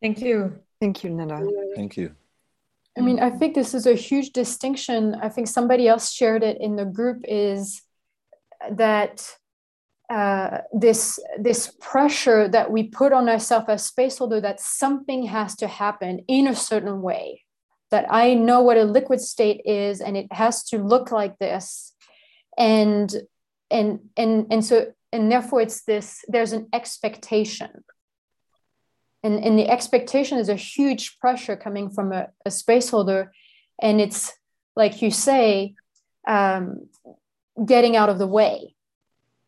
Thank 0.00 0.22
you. 0.22 0.58
Thank 0.80 1.04
you, 1.04 1.10
Nada. 1.10 1.46
Thank 1.74 1.98
you. 1.98 2.14
I 2.96 3.02
mean, 3.02 3.20
I 3.20 3.28
think 3.28 3.54
this 3.54 3.74
is 3.74 3.86
a 3.86 3.92
huge 3.92 4.30
distinction. 4.30 5.14
I 5.20 5.28
think 5.28 5.48
somebody 5.48 5.86
else 5.86 6.10
shared 6.10 6.42
it 6.42 6.56
in 6.62 6.76
the 6.76 6.86
group 6.86 7.18
is 7.28 7.82
that 8.70 9.30
uh, 10.08 10.60
this 10.72 11.18
this 11.38 11.74
pressure 11.78 12.48
that 12.48 12.70
we 12.70 12.84
put 12.84 13.12
on 13.12 13.28
ourselves 13.28 13.66
as 13.68 13.84
space 13.84 14.16
holder 14.16 14.40
that 14.40 14.60
something 14.60 15.26
has 15.26 15.54
to 15.56 15.66
happen 15.66 16.24
in 16.26 16.46
a 16.46 16.54
certain 16.54 17.02
way 17.02 17.42
that 17.90 18.06
i 18.08 18.32
know 18.32 18.62
what 18.62 18.76
a 18.76 18.84
liquid 18.84 19.20
state 19.20 19.60
is 19.64 20.00
and 20.00 20.16
it 20.16 20.32
has 20.32 20.62
to 20.62 20.78
look 20.78 21.10
like 21.10 21.36
this 21.38 21.92
and 22.56 23.16
and 23.68 23.98
and 24.16 24.46
and 24.52 24.64
so 24.64 24.86
and 25.12 25.30
therefore 25.30 25.60
it's 25.60 25.82
this 25.82 26.24
there's 26.28 26.52
an 26.52 26.68
expectation. 26.72 27.84
And, 29.22 29.42
and 29.42 29.58
the 29.58 29.68
expectation 29.68 30.38
is 30.38 30.48
a 30.48 30.54
huge 30.54 31.18
pressure 31.18 31.56
coming 31.56 31.90
from 31.90 32.12
a, 32.12 32.28
a 32.44 32.50
space 32.50 32.90
holder. 32.90 33.32
And 33.82 34.00
it's 34.00 34.32
like 34.76 35.02
you 35.02 35.10
say 35.10 35.74
um, 36.28 36.88
getting 37.64 37.96
out 37.96 38.08
of 38.08 38.18
the 38.18 38.26
way. 38.26 38.74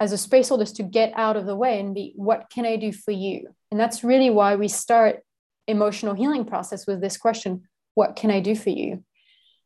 As 0.00 0.12
a 0.12 0.18
space 0.18 0.48
holder 0.48 0.62
is 0.62 0.72
to 0.74 0.82
get 0.82 1.12
out 1.16 1.36
of 1.36 1.46
the 1.46 1.56
way 1.56 1.80
and 1.80 1.94
be 1.94 2.12
what 2.16 2.50
can 2.50 2.64
i 2.64 2.76
do 2.76 2.92
for 2.92 3.10
you? 3.10 3.54
And 3.70 3.78
that's 3.78 4.04
really 4.04 4.30
why 4.30 4.56
we 4.56 4.68
start 4.68 5.20
emotional 5.66 6.14
healing 6.14 6.44
process 6.44 6.86
with 6.86 7.00
this 7.00 7.16
question 7.16 7.62
what 7.94 8.16
can 8.16 8.30
i 8.30 8.40
do 8.40 8.54
for 8.54 8.70
you? 8.70 9.04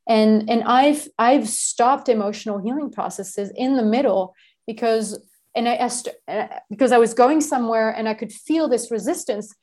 And 0.09 0.51
and 0.51 0.65
i've 0.65 1.07
i've 1.19 1.49
stopped 1.49 2.09
emotional 2.09 2.59
healing 2.59 2.91
processes 2.91 3.53
in 3.55 3.77
the 3.77 3.85
middle 3.85 4.35
because 4.67 5.19
and 5.55 5.69
i 5.69 5.75
asked 5.75 6.09
uh, 6.29 6.47
because 6.71 6.93
i 6.93 6.99
was 6.99 7.15
going 7.15 7.41
somewhere 7.41 7.91
and 7.91 8.09
i 8.09 8.15
could 8.15 8.33
feel 8.33 8.69
this 8.69 8.91
resistance 8.91 9.55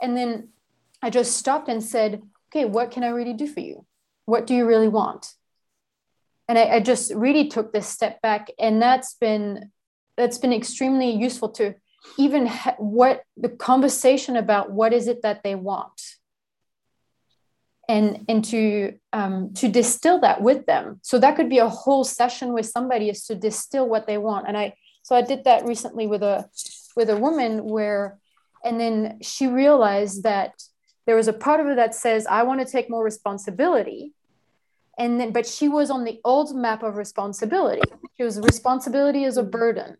and 0.00 0.16
then 0.16 0.48
I 1.04 1.10
just 1.10 1.36
stopped 1.36 1.68
and 1.68 1.82
said, 1.82 2.22
okay, 2.48 2.64
what 2.64 2.90
can 2.90 3.04
I 3.04 3.08
really 3.08 3.34
do 3.34 3.46
for 3.46 3.60
you? 3.60 3.84
What 4.24 4.46
do 4.46 4.54
you 4.54 4.66
really 4.66 4.88
want? 4.88 5.34
And 6.48 6.58
I, 6.58 6.76
I 6.76 6.80
just 6.80 7.12
really 7.12 7.48
took 7.48 7.74
this 7.74 7.86
step 7.86 8.22
back. 8.22 8.50
And 8.58 8.80
that's 8.80 9.12
been 9.14 9.70
that's 10.16 10.38
been 10.38 10.52
extremely 10.52 11.10
useful 11.10 11.50
to 11.50 11.74
even 12.16 12.46
ha- 12.46 12.76
what 12.78 13.24
the 13.36 13.50
conversation 13.50 14.36
about 14.36 14.70
what 14.70 14.94
is 14.94 15.08
it 15.08 15.20
that 15.22 15.42
they 15.42 15.54
want 15.54 16.00
and 17.86 18.24
and 18.28 18.44
to 18.46 18.94
um, 19.12 19.52
to 19.54 19.68
distill 19.68 20.20
that 20.20 20.40
with 20.40 20.64
them 20.66 21.00
so 21.02 21.18
that 21.18 21.36
could 21.36 21.50
be 21.50 21.58
a 21.58 21.68
whole 21.68 22.04
session 22.04 22.52
with 22.52 22.66
somebody 22.66 23.10
is 23.10 23.26
to 23.26 23.34
distill 23.34 23.88
what 23.88 24.06
they 24.06 24.18
want 24.18 24.46
and 24.46 24.56
i 24.56 24.72
so 25.04 25.14
i 25.14 25.22
did 25.22 25.44
that 25.44 25.64
recently 25.64 26.08
with 26.08 26.24
a 26.24 26.36
with 26.96 27.08
a 27.08 27.16
woman 27.16 27.64
where 27.64 28.18
and 28.64 28.80
then 28.80 29.18
she 29.20 29.46
realized 29.46 30.22
that 30.24 30.54
there 31.06 31.16
was 31.16 31.28
a 31.28 31.32
part 31.32 31.60
of 31.60 31.66
her 31.66 31.74
that 31.74 31.94
says, 31.94 32.26
I 32.26 32.42
want 32.44 32.66
to 32.66 32.66
take 32.66 32.88
more 32.88 33.04
responsibility. 33.04 34.12
And 34.98 35.20
then, 35.20 35.32
but 35.32 35.46
she 35.46 35.68
was 35.68 35.90
on 35.90 36.04
the 36.04 36.20
old 36.24 36.56
map 36.56 36.82
of 36.82 36.96
responsibility. 36.96 37.82
She 38.16 38.22
was 38.22 38.40
responsibility 38.40 39.24
as 39.24 39.36
a 39.36 39.42
burden. 39.42 39.96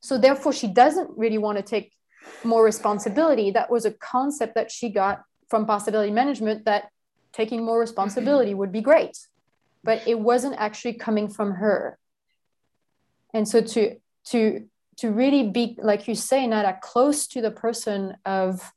So 0.00 0.18
therefore, 0.18 0.52
she 0.52 0.66
doesn't 0.66 1.10
really 1.16 1.38
want 1.38 1.58
to 1.58 1.62
take 1.62 1.92
more 2.42 2.64
responsibility. 2.64 3.52
That 3.52 3.70
was 3.70 3.84
a 3.84 3.92
concept 3.92 4.56
that 4.56 4.70
she 4.70 4.88
got 4.88 5.22
from 5.48 5.64
possibility 5.64 6.10
management 6.10 6.64
that 6.64 6.88
taking 7.32 7.64
more 7.64 7.78
responsibility 7.78 8.52
would 8.52 8.72
be 8.72 8.80
great. 8.80 9.16
But 9.84 10.08
it 10.08 10.18
wasn't 10.18 10.56
actually 10.58 10.94
coming 10.94 11.28
from 11.28 11.52
her. 11.52 11.98
And 13.32 13.46
so 13.46 13.60
to 13.60 13.96
to 14.26 14.68
to 14.98 15.10
really 15.10 15.48
be 15.48 15.76
like 15.82 16.06
you 16.06 16.14
say 16.14 16.46
not 16.46 16.62
nada 16.62 16.78
close 16.80 17.26
to 17.26 17.40
the 17.40 17.50
person 17.50 18.16
of 18.24 18.72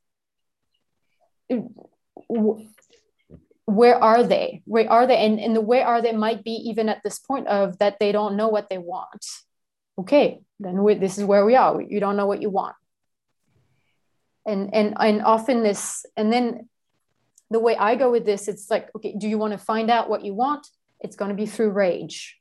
uh, 1.52 1.58
where 3.66 4.02
are 4.02 4.24
they? 4.24 4.62
Where 4.66 4.90
are 4.90 5.08
they? 5.08 5.18
And, 5.18 5.40
and 5.40 5.56
the 5.56 5.62
where 5.62 5.86
are 5.86 6.02
they 6.02 6.12
might 6.14 6.44
be 6.44 6.52
even 6.52 6.88
at 6.88 7.02
this 7.04 7.20
point 7.20 7.48
of 7.48 7.80
that 7.80 8.00
they 8.00 8.12
don't 8.12 8.36
know 8.36 8.48
what 8.48 8.70
they 8.70 8.78
want. 8.78 9.26
Okay 9.98 10.42
then 10.60 10.84
we, 10.84 10.94
this 10.96 11.18
is 11.18 11.26
where 11.26 11.46
we 11.46 11.56
are. 11.56 11.82
You 11.82 12.00
don't 12.00 12.16
know 12.16 12.28
what 12.28 12.42
you 12.42 12.50
want. 12.50 12.76
And 14.46 14.74
and 14.74 14.94
and 15.00 15.22
often 15.24 15.64
this 15.64 16.06
and 16.16 16.32
then 16.32 16.70
the 17.52 17.60
way 17.60 17.78
i 17.78 17.94
go 17.94 18.10
with 18.10 18.26
this 18.26 18.48
it's 18.48 18.72
like 18.72 18.90
okay 18.96 19.16
do 19.16 19.30
you 19.30 19.38
want 19.38 19.54
to 19.54 19.58
find 19.58 19.90
out 19.90 20.10
what 20.10 20.24
you 20.24 20.34
want? 20.34 20.68
It's 21.00 21.16
going 21.16 21.30
to 21.30 21.36
be 21.36 21.46
through 21.46 21.72
rage. 21.72 22.38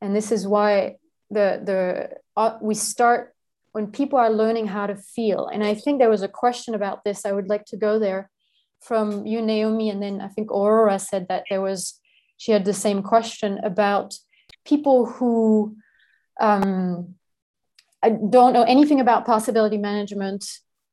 And 0.00 0.14
this 0.14 0.30
is 0.30 0.46
why 0.46 0.96
the 1.30 1.60
the 1.64 2.10
uh, 2.36 2.58
we 2.60 2.74
start 2.74 3.34
when 3.72 3.88
people 3.88 4.18
are 4.18 4.30
learning 4.30 4.66
how 4.66 4.86
to 4.86 4.96
feel. 4.96 5.48
And 5.48 5.62
i 5.64 5.74
think 5.74 5.98
there 5.98 6.10
was 6.10 6.22
a 6.22 6.28
question 6.28 6.74
about 6.74 7.04
this. 7.04 7.26
I 7.26 7.32
would 7.32 7.48
like 7.48 7.64
to 7.66 7.76
go 7.76 7.98
there 7.98 8.30
from 8.80 9.26
you 9.26 9.42
naomi 9.42 9.90
and 9.90 10.02
then 10.02 10.20
i 10.20 10.28
think 10.28 10.50
aurora 10.50 10.98
said 10.98 11.26
that 11.28 11.44
there 11.48 11.60
was 11.60 12.00
she 12.36 12.52
had 12.52 12.64
the 12.64 12.74
same 12.74 13.02
question 13.02 13.58
about 13.64 14.14
people 14.64 15.06
who 15.06 15.76
um, 16.40 17.14
don't 18.28 18.52
know 18.52 18.62
anything 18.62 19.00
about 19.00 19.24
possibility 19.24 19.78
management 19.78 20.44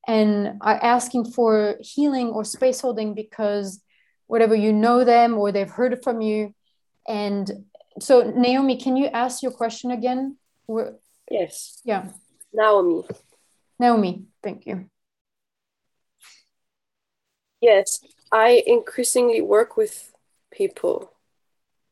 and 0.07 0.57
are 0.61 0.79
asking 0.81 1.25
for 1.25 1.75
healing 1.81 2.27
or 2.27 2.45
space 2.45 2.79
holding 2.79 3.13
because 3.13 3.81
whatever 4.27 4.55
you 4.55 4.71
know 4.71 5.03
them 5.03 5.37
or 5.37 5.51
they've 5.51 5.69
heard 5.69 6.01
from 6.01 6.21
you 6.21 6.53
and 7.07 7.51
so 7.99 8.21
naomi 8.31 8.77
can 8.77 8.95
you 8.97 9.07
ask 9.07 9.43
your 9.43 9.51
question 9.51 9.91
again 9.91 10.37
Yes. 11.29 11.81
Yeah. 11.83 12.09
Naomi. 12.53 13.03
Naomi, 13.79 14.25
thank 14.41 14.65
you. 14.65 14.89
Yes, 17.61 17.99
I 18.31 18.61
increasingly 18.67 19.41
work 19.41 19.77
with 19.77 20.13
people 20.51 21.13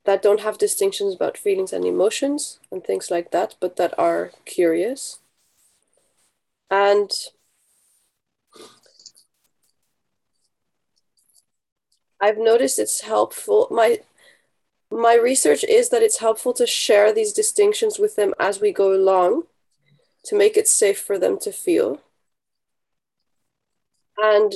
that 0.03 0.21
don't 0.21 0.41
have 0.41 0.57
distinctions 0.57 1.15
about 1.15 1.37
feelings 1.37 1.71
and 1.71 1.85
emotions 1.85 2.59
and 2.71 2.83
things 2.83 3.09
like 3.09 3.31
that, 3.31 3.55
but 3.59 3.77
that 3.77 3.97
are 3.97 4.31
curious. 4.45 5.19
And 6.69 7.09
I've 12.19 12.37
noticed 12.37 12.79
it's 12.79 13.01
helpful. 13.01 13.67
My 13.71 14.01
my 14.91 15.15
research 15.15 15.63
is 15.63 15.89
that 15.89 16.03
it's 16.03 16.19
helpful 16.19 16.53
to 16.53 16.67
share 16.67 17.13
these 17.13 17.33
distinctions 17.33 17.97
with 17.97 18.15
them 18.15 18.33
as 18.39 18.59
we 18.59 18.71
go 18.71 18.93
along 18.93 19.43
to 20.25 20.35
make 20.37 20.57
it 20.57 20.67
safe 20.67 20.99
for 20.99 21.17
them 21.17 21.39
to 21.39 21.51
feel. 21.51 22.01
And 24.17 24.53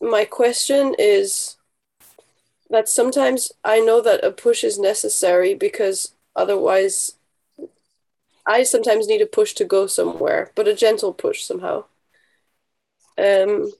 my 0.00 0.24
question 0.24 0.94
is 0.98 1.56
that 2.70 2.88
sometimes 2.88 3.52
I 3.64 3.80
know 3.80 4.00
that 4.00 4.24
a 4.24 4.30
push 4.30 4.64
is 4.64 4.78
necessary 4.78 5.54
because 5.54 6.14
otherwise 6.34 7.12
I 8.46 8.62
sometimes 8.62 9.06
need 9.06 9.20
a 9.20 9.26
push 9.26 9.52
to 9.54 9.64
go 9.64 9.86
somewhere, 9.86 10.50
but 10.54 10.66
a 10.68 10.74
gentle 10.74 11.12
push 11.12 11.44
somehow. 11.44 11.84
Um, 13.18 13.72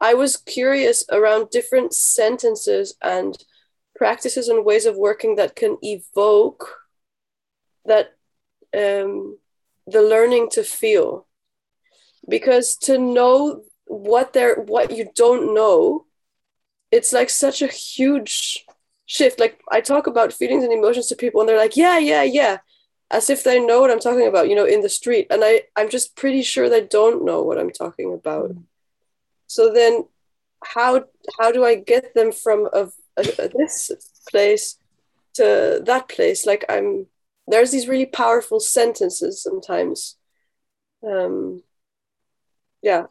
I 0.00 0.14
was 0.14 0.36
curious 0.36 1.04
around 1.10 1.50
different 1.50 1.94
sentences 1.94 2.94
and 3.02 3.36
practices 4.00 4.48
and 4.48 4.64
ways 4.64 4.86
of 4.86 4.96
working 4.96 5.36
that 5.36 5.54
can 5.54 5.76
evoke 5.82 6.64
that 7.84 8.06
um, 8.74 9.36
the 9.86 10.00
learning 10.00 10.48
to 10.52 10.62
feel. 10.64 11.26
Because 12.26 12.76
to 12.88 12.96
know 12.96 13.62
what 13.84 14.32
they're 14.32 14.54
what 14.54 14.96
you 14.96 15.10
don't 15.16 15.52
know 15.52 16.06
it's 16.92 17.12
like 17.12 17.28
such 17.28 17.60
a 17.60 17.66
huge 17.66 18.64
shift. 19.04 19.40
Like 19.40 19.60
i 19.70 19.80
talk 19.80 20.06
about 20.06 20.32
feelings 20.32 20.64
and 20.64 20.72
emotions 20.72 21.08
to 21.08 21.16
people 21.16 21.40
and 21.40 21.48
they're 21.48 21.64
like 21.64 21.76
yeah 21.76 21.98
yeah 21.98 22.22
yeah 22.22 22.58
as 23.10 23.28
if 23.28 23.42
they 23.42 23.58
know 23.58 23.80
what 23.80 23.90
i'm 23.90 23.98
talking 23.98 24.28
about 24.28 24.48
you 24.48 24.54
know 24.54 24.64
in 24.64 24.80
the 24.80 24.88
street. 24.88 25.26
And 25.30 25.42
i 25.44 25.62
i'm 25.76 25.90
just 25.90 26.14
pretty 26.14 26.42
sure 26.42 26.68
they 26.68 26.86
don't 26.86 27.24
know 27.24 27.42
what 27.42 27.58
i'm 27.58 27.70
talking 27.70 28.14
about. 28.14 28.50
Mm. 28.50 28.62
so 29.48 29.72
then 29.72 30.04
how 30.62 31.04
how 31.38 31.50
do 31.50 31.64
i 31.64 31.74
get 31.74 32.14
them 32.14 32.30
from 32.30 32.68
a 32.72 32.88
this 33.16 33.90
place 34.30 34.76
to 35.34 35.80
that 35.84 36.08
place 36.08 36.46
like 36.46 36.64
i'm 36.68 37.06
there's 37.50 37.70
these 37.70 37.88
really 37.88 38.06
powerful 38.06 38.60
sentences 38.60 39.42
sometimes. 39.42 40.16
Um 41.06 41.62
yeah. 42.82 43.06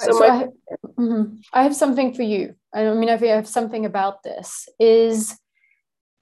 So, 0.00 0.12
so 0.12 0.18
my- 0.18 0.26
I, 0.26 0.36
have, 0.36 0.48
mm-hmm. 0.98 1.36
I 1.52 1.62
have 1.62 1.76
something 1.76 2.14
for 2.14 2.22
you. 2.22 2.54
I 2.74 2.92
mean 2.94 3.08
i 3.08 3.16
have 3.16 3.48
something 3.48 3.84
about 3.84 4.22
this 4.22 4.68
is 4.78 5.38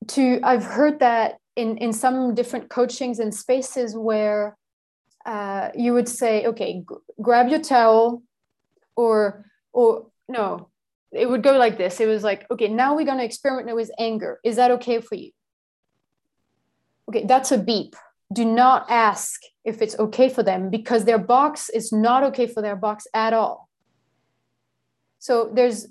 to 0.08 0.40
I've 0.42 0.64
heard 0.64 1.00
that 1.00 1.38
in 1.56 1.78
in 1.78 1.92
some 1.92 2.34
different 2.34 2.68
coachings 2.68 3.18
and 3.18 3.34
spaces 3.34 3.96
where 3.96 4.56
uh, 5.24 5.70
you 5.74 5.92
would 5.92 6.08
say, 6.08 6.46
okay, 6.46 6.84
g- 6.88 6.96
grab 7.20 7.48
your 7.48 7.60
towel, 7.60 8.22
or 8.94 9.44
or 9.72 10.06
no, 10.28 10.68
it 11.12 11.28
would 11.28 11.42
go 11.42 11.56
like 11.56 11.78
this. 11.78 12.00
It 12.00 12.06
was 12.06 12.24
like, 12.24 12.46
okay, 12.50 12.68
now 12.68 12.94
we're 12.94 13.06
going 13.06 13.18
to 13.18 13.24
experiment 13.24 13.74
with 13.76 13.90
anger. 13.98 14.40
Is 14.44 14.56
that 14.56 14.70
okay 14.72 15.00
for 15.00 15.14
you? 15.14 15.30
Okay, 17.08 17.24
that's 17.24 17.52
a 17.52 17.58
beep. 17.58 17.94
Do 18.32 18.44
not 18.44 18.86
ask 18.90 19.40
if 19.64 19.80
it's 19.80 19.98
okay 19.98 20.28
for 20.28 20.42
them 20.42 20.70
because 20.70 21.04
their 21.04 21.18
box 21.18 21.68
is 21.70 21.92
not 21.92 22.24
okay 22.24 22.46
for 22.46 22.60
their 22.60 22.76
box 22.76 23.06
at 23.14 23.32
all. 23.32 23.68
So 25.18 25.50
there's 25.52 25.88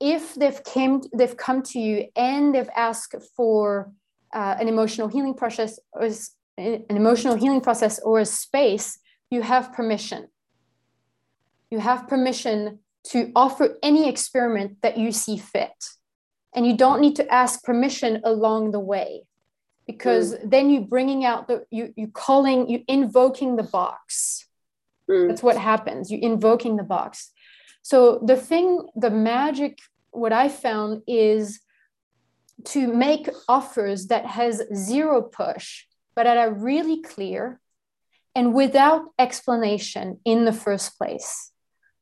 if 0.00 0.34
they've 0.34 0.62
came 0.64 1.02
they've 1.16 1.36
come 1.36 1.62
to 1.62 1.78
you 1.78 2.06
and 2.16 2.54
they've 2.54 2.68
asked 2.74 3.14
for 3.36 3.92
uh, 4.34 4.56
an 4.58 4.68
emotional 4.68 5.08
healing 5.08 5.34
process 5.34 5.78
or 5.92 6.08
an 6.58 6.84
emotional 6.88 7.34
healing 7.34 7.60
process 7.60 7.98
or 8.00 8.20
a 8.20 8.26
space, 8.26 8.98
you 9.30 9.42
have 9.42 9.72
permission. 9.72 10.28
You 11.70 11.80
have 11.80 12.08
permission 12.08 12.80
to 13.04 13.30
offer 13.36 13.76
any 13.82 14.08
experiment 14.08 14.78
that 14.82 14.96
you 14.98 15.12
see 15.12 15.36
fit. 15.36 15.72
And 16.54 16.66
you 16.66 16.76
don't 16.76 17.00
need 17.00 17.16
to 17.16 17.28
ask 17.32 17.62
permission 17.62 18.20
along 18.24 18.70
the 18.70 18.80
way 18.80 19.22
because 19.86 20.34
mm. 20.34 20.50
then 20.50 20.70
you're 20.70 20.82
bringing 20.82 21.24
out 21.24 21.48
the, 21.48 21.66
you, 21.70 21.92
you 21.96 22.08
calling, 22.08 22.68
you 22.68 22.82
invoking 22.88 23.56
the 23.56 23.62
box. 23.62 24.46
Mm. 25.10 25.28
That's 25.28 25.42
what 25.42 25.56
happens. 25.56 26.10
You 26.10 26.18
invoking 26.22 26.76
the 26.76 26.84
box. 26.84 27.30
So 27.82 28.20
the 28.24 28.36
thing, 28.36 28.88
the 28.96 29.10
magic, 29.10 29.78
what 30.10 30.32
I 30.32 30.48
found 30.48 31.02
is 31.06 31.60
to 32.66 32.86
make 32.86 33.28
offers 33.48 34.06
that 34.06 34.24
has 34.24 34.62
zero 34.74 35.20
push, 35.20 35.84
but 36.14 36.24
that 36.24 36.38
are 36.38 36.52
really 36.52 37.02
clear 37.02 37.60
and 38.34 38.54
without 38.54 39.02
explanation 39.18 40.20
in 40.24 40.44
the 40.44 40.52
first 40.52 40.96
place. 40.96 41.50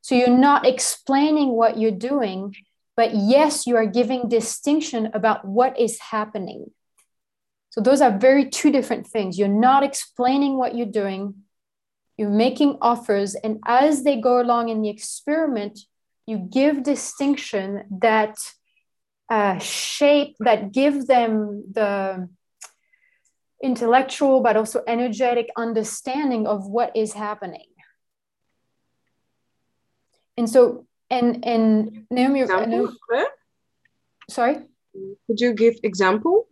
So 0.02 0.14
you're 0.16 0.36
not 0.36 0.66
explaining 0.66 1.50
what 1.50 1.78
you're 1.78 1.90
doing, 1.90 2.54
but 2.96 3.14
yes, 3.14 3.66
you 3.66 3.76
are 3.76 3.86
giving 3.86 4.28
distinction 4.28 5.10
about 5.14 5.44
what 5.44 5.78
is 5.78 5.98
happening. 5.98 6.70
So 7.70 7.80
those 7.80 8.02
are 8.02 8.18
very 8.18 8.50
two 8.50 8.70
different 8.70 9.06
things. 9.06 9.38
You're 9.38 9.48
not 9.48 9.82
explaining 9.82 10.58
what 10.58 10.74
you're 10.74 10.86
doing, 10.86 11.34
you're 12.18 12.28
making 12.28 12.78
offers, 12.82 13.34
and 13.34 13.60
as 13.64 14.04
they 14.04 14.20
go 14.20 14.40
along 14.42 14.68
in 14.68 14.82
the 14.82 14.90
experiment, 14.90 15.78
you 16.26 16.36
give 16.36 16.82
distinction 16.82 17.84
that 18.00 18.36
uh, 19.30 19.58
shape, 19.58 20.36
that 20.40 20.72
give 20.72 21.06
them 21.06 21.64
the 21.72 22.28
intellectual 23.62 24.40
but 24.42 24.56
also 24.56 24.82
energetic 24.86 25.48
understanding 25.56 26.46
of 26.46 26.66
what 26.66 26.94
is 26.94 27.14
happening. 27.14 27.71
And 30.36 30.48
so, 30.48 30.86
and 31.10 31.44
and 31.44 32.06
Naomi, 32.10 32.40
example, 32.40 32.92
sorry, 34.30 34.54
could 35.26 35.40
you 35.40 35.52
give 35.54 35.74
example? 35.82 36.48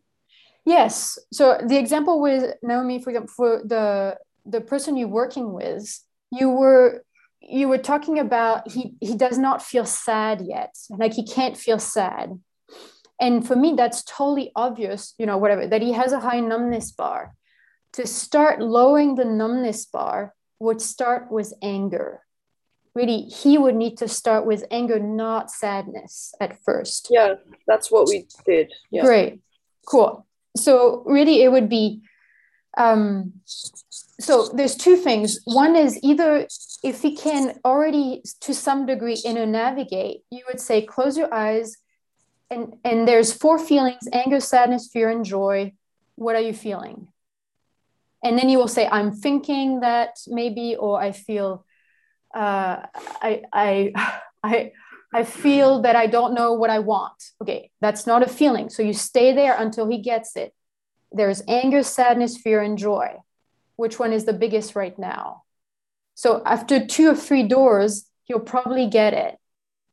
Yes. 0.64 1.18
So 1.32 1.58
the 1.66 1.78
example 1.78 2.20
with 2.20 2.54
Naomi, 2.62 3.02
for 3.02 3.10
example, 3.10 3.32
for 3.34 3.62
the 3.64 4.18
the 4.44 4.60
person 4.60 4.96
you're 4.96 5.08
working 5.08 5.52
with, 5.52 6.04
you 6.30 6.50
were 6.50 7.04
you 7.40 7.68
were 7.68 7.78
talking 7.78 8.18
about 8.18 8.70
he 8.70 8.94
he 9.00 9.16
does 9.16 9.38
not 9.38 9.62
feel 9.62 9.86
sad 9.86 10.42
yet, 10.42 10.74
like 10.90 11.14
he 11.14 11.24
can't 11.24 11.56
feel 11.56 11.78
sad. 11.78 12.38
And 13.20 13.46
for 13.46 13.54
me, 13.54 13.74
that's 13.76 14.02
totally 14.04 14.50
obvious, 14.56 15.14
you 15.18 15.26
know, 15.26 15.36
whatever, 15.36 15.66
that 15.66 15.82
he 15.82 15.92
has 15.92 16.12
a 16.12 16.20
high 16.20 16.40
numbness 16.40 16.92
bar. 16.92 17.34
To 17.94 18.06
start 18.06 18.60
lowering 18.60 19.16
the 19.16 19.24
numbness 19.24 19.84
bar 19.84 20.34
would 20.58 20.80
start 20.80 21.30
with 21.30 21.52
anger 21.60 22.22
really 22.94 23.22
he 23.22 23.57
would 23.59 23.74
need 23.74 23.96
to 23.98 24.09
start 24.09 24.46
with 24.46 24.64
anger 24.70 24.98
not 24.98 25.50
sadness 25.50 26.35
at 26.40 26.62
first. 26.64 27.09
Yeah 27.11 27.35
that's 27.66 27.90
what 27.90 28.09
we 28.09 28.26
did. 28.44 28.72
Yeah. 28.90 29.03
great. 29.03 29.40
Cool. 29.87 30.26
So 30.57 31.03
really 31.07 31.42
it 31.42 31.53
would 31.53 31.68
be 31.68 32.03
um 32.76 33.33
so 33.44 34.48
there's 34.55 34.76
two 34.76 34.96
things. 34.96 35.40
One 35.44 35.76
is 35.76 35.98
either 36.03 36.46
if 36.83 37.03
he 37.03 37.16
can 37.16 37.59
already 37.64 38.22
to 38.40 38.55
some 38.55 38.87
degree 38.87 39.18
inner 39.24 39.46
navigate 39.46 40.22
you 40.31 40.42
would 40.48 40.61
say 40.61 40.83
close 40.83 41.16
your 41.16 41.33
eyes 41.33 41.76
and 42.50 42.74
and 42.85 43.07
there's 43.07 43.33
four 43.33 43.59
feelings 43.59 44.09
anger 44.12 44.40
sadness 44.40 44.88
fear 44.92 45.11
and 45.11 45.24
joy. 45.24 45.72
What 46.16 46.35
are 46.35 46.42
you 46.42 46.53
feeling? 46.53 47.09
And 48.22 48.37
then 48.37 48.48
you 48.50 48.59
will 48.59 48.68
say 48.68 48.87
i'm 48.88 49.12
thinking 49.12 49.81
that 49.81 50.18
maybe 50.26 50.76
or 50.76 51.00
i 51.00 51.12
feel 51.12 51.64
uh, 52.34 52.86
I, 53.22 53.42
I, 53.52 53.92
I, 54.42 54.72
I 55.12 55.24
feel 55.24 55.82
that 55.82 55.96
I 55.96 56.06
don't 56.06 56.34
know 56.34 56.54
what 56.54 56.70
I 56.70 56.78
want. 56.78 57.32
Okay, 57.42 57.70
that's 57.80 58.06
not 58.06 58.22
a 58.22 58.28
feeling. 58.28 58.70
So 58.70 58.82
you 58.82 58.92
stay 58.92 59.32
there 59.32 59.56
until 59.58 59.88
he 59.88 59.98
gets 59.98 60.36
it. 60.36 60.54
There's 61.12 61.42
anger, 61.48 61.82
sadness, 61.82 62.36
fear, 62.36 62.62
and 62.62 62.78
joy. 62.78 63.16
Which 63.76 63.98
one 63.98 64.12
is 64.12 64.24
the 64.24 64.32
biggest 64.32 64.76
right 64.76 64.96
now? 64.98 65.42
So 66.14 66.42
after 66.44 66.86
two 66.86 67.10
or 67.10 67.16
three 67.16 67.42
doors, 67.42 68.06
he'll 68.24 68.40
probably 68.40 68.86
get 68.86 69.14
it 69.14 69.36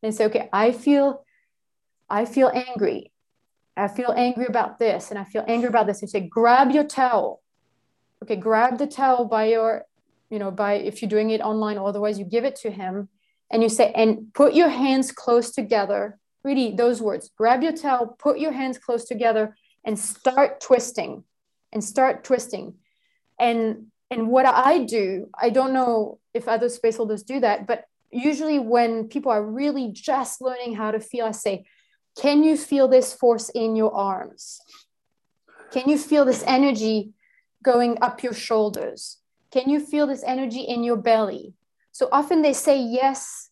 and 0.03 0.13
say, 0.13 0.25
okay, 0.25 0.49
I 0.53 0.71
feel, 0.71 1.23
I 2.09 2.25
feel 2.25 2.51
angry. 2.53 3.11
I 3.75 3.87
feel 3.87 4.13
angry 4.15 4.45
about 4.47 4.79
this, 4.79 5.11
and 5.11 5.19
I 5.19 5.23
feel 5.23 5.45
angry 5.47 5.69
about 5.69 5.87
this. 5.87 6.01
And 6.01 6.09
say, 6.09 6.19
grab 6.19 6.71
your 6.71 6.83
towel. 6.83 7.41
Okay, 8.23 8.35
grab 8.35 8.77
the 8.77 8.87
towel 8.87 9.25
by 9.25 9.45
your 9.45 9.85
you 10.29 10.39
know 10.39 10.51
by 10.51 10.73
if 10.73 11.01
you're 11.01 11.09
doing 11.09 11.29
it 11.29 11.41
online 11.41 11.77
otherwise 11.77 12.19
you 12.19 12.25
give 12.25 12.45
it 12.45 12.55
to 12.55 12.71
him 12.71 13.09
and 13.51 13.63
you 13.63 13.69
say 13.69 13.91
and 13.93 14.33
put 14.33 14.53
your 14.53 14.69
hands 14.69 15.11
close 15.11 15.51
together. 15.51 16.19
Really 16.43 16.73
those 16.75 17.01
words 17.01 17.29
grab 17.37 17.63
your 17.63 17.73
towel 17.73 18.15
put 18.19 18.39
your 18.39 18.51
hands 18.51 18.77
close 18.77 19.05
together 19.05 19.55
and 19.83 19.97
start 19.97 20.61
twisting 20.61 21.23
and 21.73 21.83
start 21.83 22.23
twisting. 22.23 22.75
And 23.39 23.87
and 24.09 24.29
what 24.29 24.45
i 24.45 24.85
do 24.85 25.29
i 25.37 25.49
don't 25.49 25.73
know 25.73 26.17
if 26.33 26.47
other 26.47 26.69
space 26.69 26.95
holders 26.95 27.23
do 27.23 27.41
that 27.41 27.67
but 27.67 27.83
usually 28.09 28.57
when 28.57 29.09
people 29.09 29.29
are 29.29 29.43
really 29.43 29.91
just 29.91 30.39
learning 30.39 30.73
how 30.73 30.91
to 30.91 30.99
feel 31.01 31.25
i 31.25 31.31
say 31.31 31.65
can 32.17 32.43
you 32.43 32.57
feel 32.57 32.87
this 32.87 33.13
force 33.13 33.49
in 33.49 33.75
your 33.75 33.93
arms? 33.93 34.59
Can 35.71 35.87
you 35.87 35.97
feel 35.99 36.25
this 36.25 36.43
energy 36.47 37.11
going 37.63 37.97
up 38.01 38.23
your 38.23 38.33
shoulders 38.33 39.16
can 39.51 39.69
you 39.69 39.79
feel 39.79 40.07
this 40.07 40.23
energy 40.25 40.61
in 40.61 40.83
your 40.83 40.97
belly? 40.97 41.53
So 41.91 42.09
often 42.11 42.41
they 42.41 42.53
say 42.53 42.79
yes, 42.79 43.49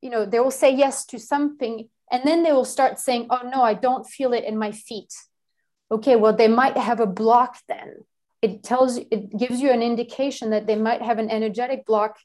you 0.00 0.10
know, 0.10 0.24
they 0.24 0.40
will 0.40 0.50
say 0.50 0.74
yes 0.74 1.04
to 1.06 1.18
something 1.18 1.88
and 2.10 2.22
then 2.24 2.42
they 2.42 2.52
will 2.52 2.64
start 2.64 2.98
saying, 2.98 3.26
oh 3.30 3.48
no, 3.52 3.62
I 3.62 3.74
don't 3.74 4.06
feel 4.06 4.32
it 4.32 4.44
in 4.44 4.58
my 4.58 4.72
feet. 4.72 5.12
Okay, 5.90 6.16
well, 6.16 6.34
they 6.34 6.48
might 6.48 6.76
have 6.76 7.00
a 7.00 7.06
block 7.06 7.58
then. 7.68 8.04
It 8.40 8.62
tells 8.62 8.98
you, 8.98 9.06
it 9.10 9.36
gives 9.36 9.60
you 9.60 9.70
an 9.70 9.82
indication 9.82 10.50
that 10.50 10.66
they 10.66 10.76
might 10.76 11.02
have 11.02 11.18
an 11.18 11.30
energetic 11.30 11.86
block, 11.86 12.18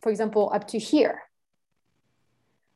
for 0.00 0.10
example, 0.10 0.50
up 0.54 0.68
to 0.68 0.78
here. 0.78 1.22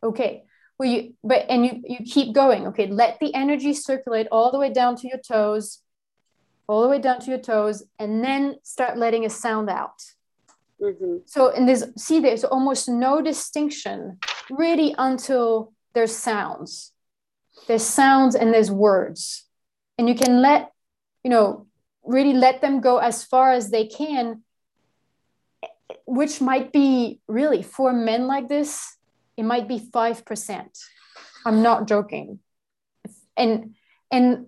Okay, 0.02 0.44
well, 0.78 0.88
you, 0.88 1.14
but, 1.24 1.46
and 1.48 1.64
you, 1.64 1.82
you 1.84 2.04
keep 2.04 2.34
going. 2.34 2.66
Okay, 2.68 2.88
let 2.88 3.18
the 3.18 3.34
energy 3.34 3.72
circulate 3.72 4.28
all 4.30 4.52
the 4.52 4.58
way 4.58 4.72
down 4.72 4.96
to 4.96 5.08
your 5.08 5.18
toes 5.18 5.80
all 6.68 6.82
the 6.82 6.88
way 6.88 6.98
down 6.98 7.20
to 7.20 7.30
your 7.30 7.38
toes, 7.38 7.84
and 7.98 8.24
then 8.24 8.56
start 8.62 8.98
letting 8.98 9.24
a 9.24 9.30
sound 9.30 9.70
out. 9.70 10.02
Mm-hmm. 10.80 11.18
So, 11.24 11.48
in 11.48 11.66
this, 11.66 11.84
see, 11.96 12.20
there's 12.20 12.44
almost 12.44 12.88
no 12.88 13.22
distinction 13.22 14.18
really 14.50 14.94
until 14.98 15.72
there's 15.94 16.14
sounds. 16.14 16.92
There's 17.66 17.82
sounds 17.82 18.34
and 18.34 18.52
there's 18.52 18.70
words. 18.70 19.44
And 19.98 20.08
you 20.08 20.14
can 20.14 20.42
let, 20.42 20.72
you 21.24 21.30
know, 21.30 21.66
really 22.04 22.34
let 22.34 22.60
them 22.60 22.80
go 22.80 22.98
as 22.98 23.24
far 23.24 23.52
as 23.52 23.70
they 23.70 23.86
can, 23.86 24.42
which 26.06 26.40
might 26.40 26.72
be 26.72 27.20
really 27.26 27.62
for 27.62 27.92
men 27.92 28.26
like 28.26 28.48
this, 28.48 28.96
it 29.36 29.44
might 29.44 29.68
be 29.68 29.78
5%. 29.78 30.66
I'm 31.44 31.62
not 31.62 31.88
joking. 31.88 32.38
And, 33.36 33.74
and 34.10 34.46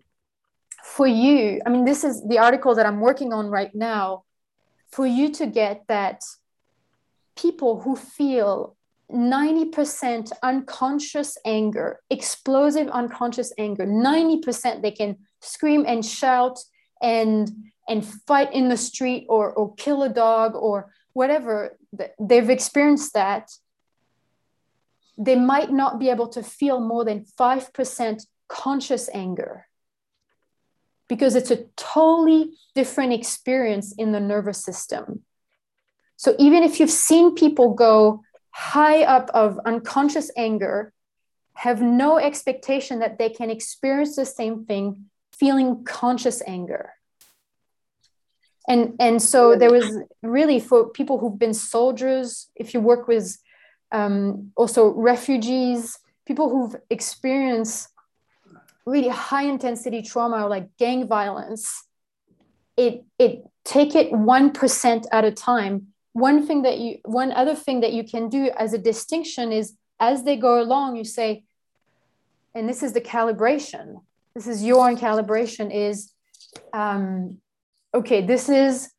for 0.88 1.06
you, 1.06 1.60
I 1.66 1.68
mean, 1.68 1.84
this 1.84 2.02
is 2.02 2.26
the 2.26 2.38
article 2.38 2.74
that 2.74 2.86
I'm 2.86 3.00
working 3.00 3.32
on 3.32 3.48
right 3.48 3.74
now, 3.74 4.24
for 4.90 5.06
you 5.06 5.30
to 5.32 5.46
get 5.46 5.84
that 5.88 6.22
people 7.36 7.80
who 7.82 7.94
feel 7.94 8.74
90% 9.12 10.32
unconscious 10.42 11.36
anger, 11.44 12.00
explosive 12.10 12.88
unconscious 12.88 13.52
anger, 13.58 13.86
90% 13.86 14.82
they 14.82 14.90
can 14.90 15.18
scream 15.40 15.84
and 15.86 16.04
shout 16.04 16.58
and 17.02 17.50
and 17.88 18.04
fight 18.26 18.52
in 18.52 18.68
the 18.68 18.76
street 18.76 19.26
or 19.28 19.52
or 19.52 19.74
kill 19.76 20.02
a 20.02 20.08
dog 20.08 20.54
or 20.54 20.90
whatever 21.12 21.76
they've 22.18 22.50
experienced 22.50 23.14
that 23.14 23.50
they 25.16 25.36
might 25.36 25.70
not 25.70 25.98
be 25.98 26.10
able 26.10 26.28
to 26.28 26.42
feel 26.42 26.80
more 26.80 27.04
than 27.04 27.24
5% 27.38 28.26
conscious 28.48 29.08
anger 29.14 29.67
because 31.08 31.34
it's 31.34 31.50
a 31.50 31.64
totally 31.76 32.52
different 32.74 33.12
experience 33.12 33.94
in 33.96 34.12
the 34.12 34.20
nervous 34.20 34.62
system. 34.62 35.22
So 36.16 36.34
even 36.38 36.62
if 36.62 36.78
you've 36.78 36.90
seen 36.90 37.34
people 37.34 37.74
go 37.74 38.22
high 38.50 39.04
up 39.04 39.30
of 39.34 39.58
unconscious 39.64 40.30
anger, 40.36 40.92
have 41.54 41.80
no 41.82 42.18
expectation 42.18 43.00
that 43.00 43.18
they 43.18 43.30
can 43.30 43.50
experience 43.50 44.16
the 44.16 44.26
same 44.26 44.64
thing 44.64 45.06
feeling 45.32 45.84
conscious 45.84 46.42
anger. 46.46 46.92
And, 48.68 48.94
and 49.00 49.22
so 49.22 49.56
there 49.56 49.70
was 49.70 49.98
really 50.22 50.60
for 50.60 50.90
people 50.90 51.18
who've 51.18 51.38
been 51.38 51.54
soldiers, 51.54 52.50
if 52.54 52.74
you 52.74 52.80
work 52.80 53.08
with 53.08 53.38
um, 53.92 54.52
also 54.56 54.88
refugees, 54.92 55.98
people 56.26 56.50
who've 56.50 56.76
experienced 56.90 57.88
really 58.88 59.08
high 59.08 59.44
intensity 59.44 60.02
trauma 60.02 60.46
like 60.46 60.68
gang 60.78 61.06
violence, 61.06 61.84
it, 62.76 63.04
it 63.18 63.42
take 63.64 63.94
it 63.94 64.12
1% 64.12 65.04
at 65.12 65.24
a 65.24 65.30
time. 65.30 65.88
One 66.12 66.46
thing 66.46 66.62
that 66.62 66.78
you 66.78 66.98
one 67.04 67.32
other 67.32 67.54
thing 67.54 67.80
that 67.80 67.92
you 67.92 68.02
can 68.02 68.28
do 68.28 68.50
as 68.56 68.72
a 68.72 68.78
distinction 68.78 69.52
is 69.52 69.74
as 70.00 70.24
they 70.24 70.36
go 70.36 70.60
along 70.60 70.96
you 70.96 71.04
say 71.04 71.44
and 72.54 72.68
this 72.68 72.82
is 72.82 72.92
the 72.92 73.00
calibration. 73.00 74.00
This 74.34 74.46
is 74.48 74.64
your 74.64 74.90
calibration 74.96 75.72
is 75.72 76.12
um, 76.72 77.38
okay 77.94 78.26
this 78.26 78.48
is 78.48 78.90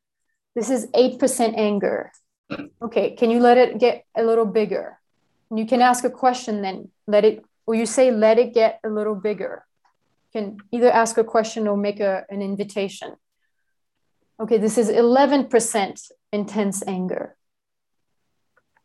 this 0.56 0.70
is 0.70 0.88
8% 0.88 1.58
anger. 1.58 2.12
Okay 2.82 3.16
can 3.16 3.32
you 3.32 3.40
let 3.40 3.58
it 3.58 3.80
get 3.80 4.06
a 4.16 4.24
little 4.24 4.46
bigger? 4.46 5.00
And 5.50 5.60
you 5.60 5.66
can 5.66 5.82
ask 5.82 6.06
a 6.06 6.10
question 6.10 6.62
then. 6.62 6.90
Let 7.06 7.26
it 7.26 7.44
or 7.66 7.76
you 7.76 7.86
say 7.86 8.12
let 8.12 8.38
it 8.40 8.54
get 8.54 8.80
a 8.86 8.90
little 8.90 9.16
bigger 9.16 9.66
can 10.34 10.58
either 10.72 10.92
ask 10.92 11.18
a 11.18 11.24
question 11.24 11.68
or 11.68 11.78
make 11.78 12.00
a, 12.00 12.26
an 12.30 12.42
invitation 12.42 13.16
okay 14.40 14.58
this 14.58 14.78
is 14.78 14.90
11% 14.90 16.12
intense 16.32 16.84
anger. 16.86 17.36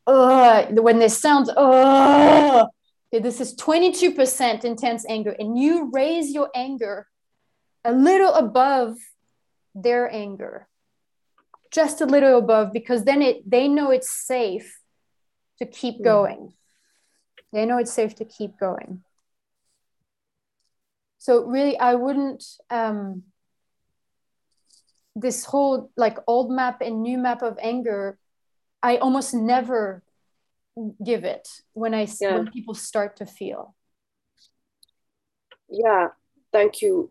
Uh, 0.07 0.65
when 0.67 0.99
they 0.99 1.09
sound, 1.09 1.49
uh, 1.57 2.67
okay, 3.13 3.23
this 3.23 3.41
is 3.41 3.57
22% 3.57 4.65
intense 4.65 5.07
anger, 5.09 5.35
and 5.39 5.59
you 5.59 5.91
raise 5.93 6.33
your 6.33 6.51
anger 6.55 7.07
a 7.85 7.93
little 7.93 8.35
above 8.35 8.97
their 9.75 10.11
anger, 10.13 10.69
just 11.71 12.01
a 12.01 12.07
little 12.07 12.39
above, 12.39 12.73
because 12.73 13.05
then 13.05 13.23
it 13.23 13.49
they 13.49 13.67
know 13.67 13.91
it's 13.91 14.11
safe 14.11 14.79
to 15.59 15.67
keep 15.67 15.97
hmm. 15.97 16.05
going. 16.05 16.53
They 17.53 17.65
know 17.65 17.79
it's 17.79 17.93
safe 17.93 18.15
to 18.17 18.25
keep 18.25 18.59
going. 18.59 19.04
So 21.25 21.47
really, 21.47 21.79
I 21.79 21.95
wouldn't. 21.95 22.45
Um, 22.69 23.23
this 25.17 25.45
whole 25.45 25.91
like 25.97 26.19
old 26.27 26.51
map 26.51 26.81
and 26.81 27.03
new 27.03 27.19
map 27.19 27.43
of 27.43 27.59
anger 27.63 28.19
i 28.83 28.97
almost 28.97 29.33
never 29.33 30.03
give 31.05 31.25
it 31.25 31.49
when 31.73 31.95
i 31.95 32.07
yeah. 32.21 32.35
when 32.35 32.51
people 32.51 32.75
start 32.75 33.17
to 33.17 33.27
feel 33.27 33.75
yeah 35.69 36.09
thank 36.53 36.83
you 36.83 37.11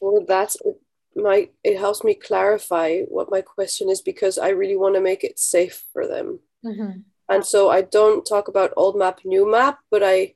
for 0.00 0.24
that 0.26 0.54
it, 0.64 0.80
my 1.14 1.48
it 1.62 1.78
helps 1.78 2.02
me 2.02 2.14
clarify 2.14 3.00
what 3.08 3.30
my 3.30 3.42
question 3.42 3.90
is 3.90 4.00
because 4.00 4.38
i 4.38 4.48
really 4.48 4.76
want 4.76 4.94
to 4.94 5.00
make 5.00 5.22
it 5.22 5.38
safe 5.38 5.84
for 5.92 6.06
them 6.06 6.38
mm-hmm. 6.64 7.00
and 7.28 7.44
so 7.44 7.68
i 7.68 7.82
don't 7.82 8.24
talk 8.24 8.48
about 8.48 8.72
old 8.74 8.96
map 8.96 9.20
new 9.24 9.50
map 9.50 9.80
but 9.90 10.02
i 10.02 10.32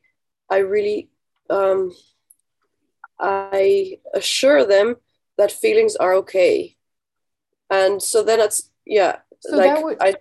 i 0.51 0.59
really 0.59 1.09
um 1.49 1.91
i 3.19 3.99
assure 4.15 4.65
them 4.67 4.97
that 5.39 5.53
feelings 5.53 5.97
are 5.97 6.15
okay. 6.15 6.77
And 7.71 8.03
so 8.03 8.23
then 8.23 8.41
it's 8.41 8.71
yeah 8.85 9.19
so 9.41 9.57
like 9.57 9.75
that 9.75 9.85
would, 9.85 9.97
I, 10.01 10.15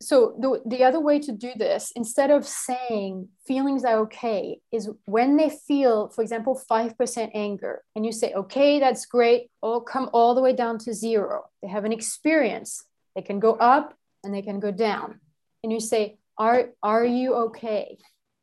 so 0.00 0.36
the, 0.38 0.62
the 0.66 0.84
other 0.84 1.00
way 1.00 1.18
to 1.20 1.32
do 1.32 1.52
this 1.56 1.92
instead 1.96 2.30
of 2.30 2.46
saying 2.46 3.28
feelings 3.46 3.84
are 3.84 3.98
okay 4.00 4.60
is 4.72 4.90
when 5.06 5.36
they 5.36 5.50
feel 5.50 6.08
for 6.08 6.22
example 6.22 6.60
5% 6.70 7.30
anger 7.34 7.82
and 7.94 8.04
you 8.04 8.12
say 8.12 8.32
okay 8.32 8.78
that's 8.78 9.06
great. 9.06 9.50
Or 9.62 9.82
come 9.82 10.10
all 10.12 10.34
the 10.34 10.42
way 10.42 10.52
down 10.52 10.78
to 10.80 10.94
zero. 10.94 11.44
They 11.62 11.68
have 11.68 11.84
an 11.84 11.92
experience. 11.92 12.84
They 13.14 13.22
can 13.22 13.40
go 13.40 13.54
up 13.54 13.94
and 14.24 14.34
they 14.34 14.42
can 14.42 14.60
go 14.60 14.70
down. 14.70 15.20
And 15.62 15.72
you 15.72 15.80
say 15.80 16.18
are 16.38 16.70
are 16.82 17.04
you 17.04 17.34
okay? 17.46 17.98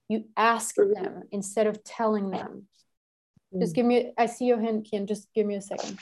You 0.09 0.25
ask 0.37 0.75
mm-hmm. 0.75 0.93
them 0.93 1.23
instead 1.31 1.67
of 1.67 1.83
telling 1.83 2.29
them 2.29 2.67
just 3.59 3.73
mm. 3.73 3.75
give 3.75 3.85
me 3.85 4.13
i 4.17 4.25
see 4.25 4.45
your 4.45 4.59
hand 4.59 4.87
Kim. 4.89 5.05
just 5.05 5.27
give 5.33 5.45
me 5.45 5.55
a 5.55 5.61
second 5.61 5.97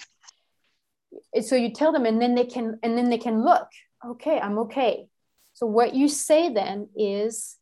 so 1.41 1.55
you 1.55 1.71
tell 1.71 1.91
them 1.91 2.05
and 2.05 2.21
then 2.21 2.35
they 2.35 2.45
can 2.45 2.79
and 2.83 2.97
then 2.97 3.09
they 3.09 3.17
can 3.17 3.43
look 3.43 3.67
okay 4.05 4.39
i'm 4.39 4.59
okay 4.59 5.07
so 5.53 5.65
what 5.65 5.93
you 5.93 6.07
say 6.07 6.51
then 6.53 6.89
is 6.95 7.57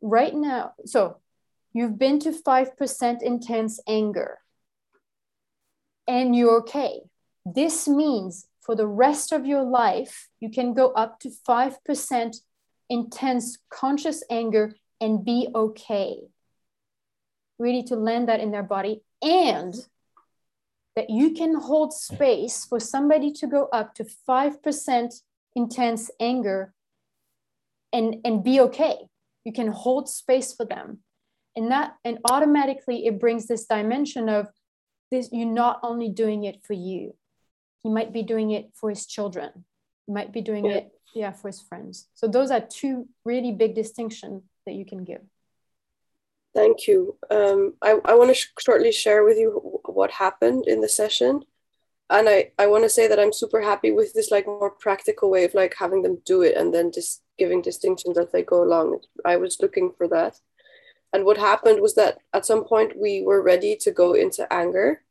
right 0.00 0.34
now 0.34 0.72
so 0.84 1.16
you've 1.72 1.98
been 1.98 2.18
to 2.18 2.32
5% 2.32 3.22
intense 3.22 3.80
anger 3.86 4.38
and 6.06 6.34
you're 6.34 6.58
okay 6.58 7.00
this 7.46 7.88
means 7.88 8.46
for 8.60 8.74
the 8.74 8.86
rest 8.86 9.32
of 9.32 9.46
your 9.46 9.62
life 9.62 10.28
you 10.40 10.50
can 10.50 10.74
go 10.74 10.90
up 10.92 11.20
to 11.20 11.30
5% 11.48 12.36
intense 12.88 13.58
conscious 13.70 14.22
anger 14.30 14.74
and 15.00 15.24
be 15.24 15.48
okay 15.54 16.18
really 17.60 17.82
to 17.84 17.94
land 17.94 18.28
that 18.28 18.40
in 18.40 18.50
their 18.50 18.62
body 18.62 19.02
and 19.22 19.74
that 20.96 21.10
you 21.10 21.32
can 21.34 21.54
hold 21.54 21.92
space 21.92 22.64
for 22.64 22.80
somebody 22.80 23.30
to 23.32 23.46
go 23.46 23.68
up 23.72 23.94
to 23.94 24.04
5% 24.28 25.22
intense 25.54 26.10
anger 26.18 26.72
and, 27.92 28.16
and 28.24 28.42
be 28.42 28.60
okay. 28.60 28.96
You 29.44 29.52
can 29.52 29.68
hold 29.68 30.08
space 30.08 30.52
for 30.54 30.64
them. 30.64 30.98
And 31.56 31.70
that 31.70 31.96
and 32.04 32.18
automatically 32.30 33.06
it 33.06 33.18
brings 33.18 33.46
this 33.46 33.66
dimension 33.66 34.28
of 34.28 34.48
this 35.10 35.28
you're 35.32 35.46
not 35.46 35.80
only 35.82 36.08
doing 36.08 36.44
it 36.44 36.62
for 36.64 36.74
you. 36.74 37.14
He 37.82 37.90
might 37.90 38.12
be 38.12 38.22
doing 38.22 38.52
it 38.52 38.70
for 38.74 38.88
his 38.88 39.06
children. 39.06 39.64
He 40.06 40.12
might 40.12 40.32
be 40.32 40.40
doing 40.40 40.64
yeah. 40.64 40.72
it 40.72 40.92
yeah 41.14 41.32
for 41.32 41.48
his 41.48 41.60
friends. 41.60 42.06
So 42.14 42.28
those 42.28 42.50
are 42.50 42.60
two 42.60 43.08
really 43.24 43.52
big 43.52 43.74
distinctions 43.74 44.42
that 44.64 44.74
you 44.74 44.86
can 44.86 45.04
give. 45.04 45.22
Thank 46.54 46.88
you. 46.88 47.16
Um, 47.30 47.74
I, 47.80 47.98
I 48.04 48.14
want 48.14 48.30
to 48.30 48.34
sh- 48.34 48.48
shortly 48.58 48.92
share 48.92 49.24
with 49.24 49.38
you 49.38 49.80
what 49.84 50.10
happened 50.10 50.66
in 50.66 50.80
the 50.80 50.88
session. 50.88 51.42
And 52.08 52.28
I, 52.28 52.50
I 52.58 52.66
want 52.66 52.82
to 52.82 52.90
say 52.90 53.06
that 53.06 53.20
I'm 53.20 53.32
super 53.32 53.60
happy 53.60 53.92
with 53.92 54.12
this 54.14 54.32
like 54.32 54.46
more 54.46 54.70
practical 54.70 55.30
way 55.30 55.44
of 55.44 55.54
like 55.54 55.76
having 55.78 56.02
them 56.02 56.20
do 56.26 56.42
it 56.42 56.56
and 56.56 56.74
then 56.74 56.90
just 56.90 57.22
giving 57.38 57.62
distinctions 57.62 58.18
as 58.18 58.32
they 58.32 58.42
go 58.42 58.64
along. 58.64 58.98
I 59.24 59.36
was 59.36 59.58
looking 59.62 59.92
for 59.96 60.08
that. 60.08 60.40
And 61.12 61.24
what 61.24 61.38
happened 61.38 61.80
was 61.80 61.94
that 61.94 62.18
at 62.32 62.46
some 62.46 62.64
point 62.64 62.98
we 62.98 63.22
were 63.22 63.42
ready 63.42 63.76
to 63.82 63.92
go 63.92 64.14
into 64.14 64.52
anger. 64.52 65.02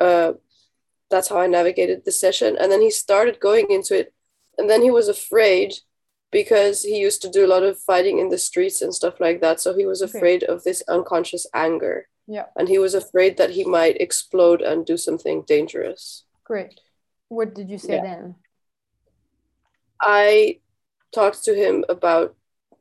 Uh, 0.00 0.32
that's 1.10 1.28
how 1.28 1.38
I 1.38 1.46
navigated 1.46 2.04
the 2.04 2.12
session. 2.12 2.56
And 2.58 2.72
then 2.72 2.80
he 2.80 2.90
started 2.90 3.38
going 3.38 3.70
into 3.70 3.96
it. 3.96 4.12
And 4.58 4.68
then 4.68 4.82
he 4.82 4.90
was 4.90 5.08
afraid 5.08 5.74
because 6.30 6.82
he 6.82 6.98
used 6.98 7.22
to 7.22 7.30
do 7.30 7.44
a 7.44 7.48
lot 7.48 7.62
of 7.62 7.78
fighting 7.78 8.18
in 8.18 8.28
the 8.28 8.38
streets 8.38 8.82
and 8.82 8.94
stuff 8.94 9.20
like 9.20 9.40
that. 9.40 9.60
So 9.60 9.76
he 9.76 9.86
was 9.86 10.00
afraid 10.02 10.44
okay. 10.44 10.52
of 10.52 10.62
this 10.62 10.82
unconscious 10.88 11.46
anger. 11.54 12.08
Yeah. 12.26 12.46
And 12.56 12.68
he 12.68 12.78
was 12.78 12.94
afraid 12.94 13.36
that 13.38 13.50
he 13.50 13.64
might 13.64 14.00
explode 14.00 14.62
and 14.62 14.86
do 14.86 14.96
something 14.96 15.42
dangerous. 15.46 16.24
Great. 16.44 16.80
What 17.28 17.54
did 17.54 17.68
you 17.70 17.78
say 17.78 17.96
yeah. 17.96 18.02
then? 18.02 18.34
I 20.00 20.60
talked 21.12 21.44
to 21.44 21.54
him 21.54 21.84
about 21.88 22.36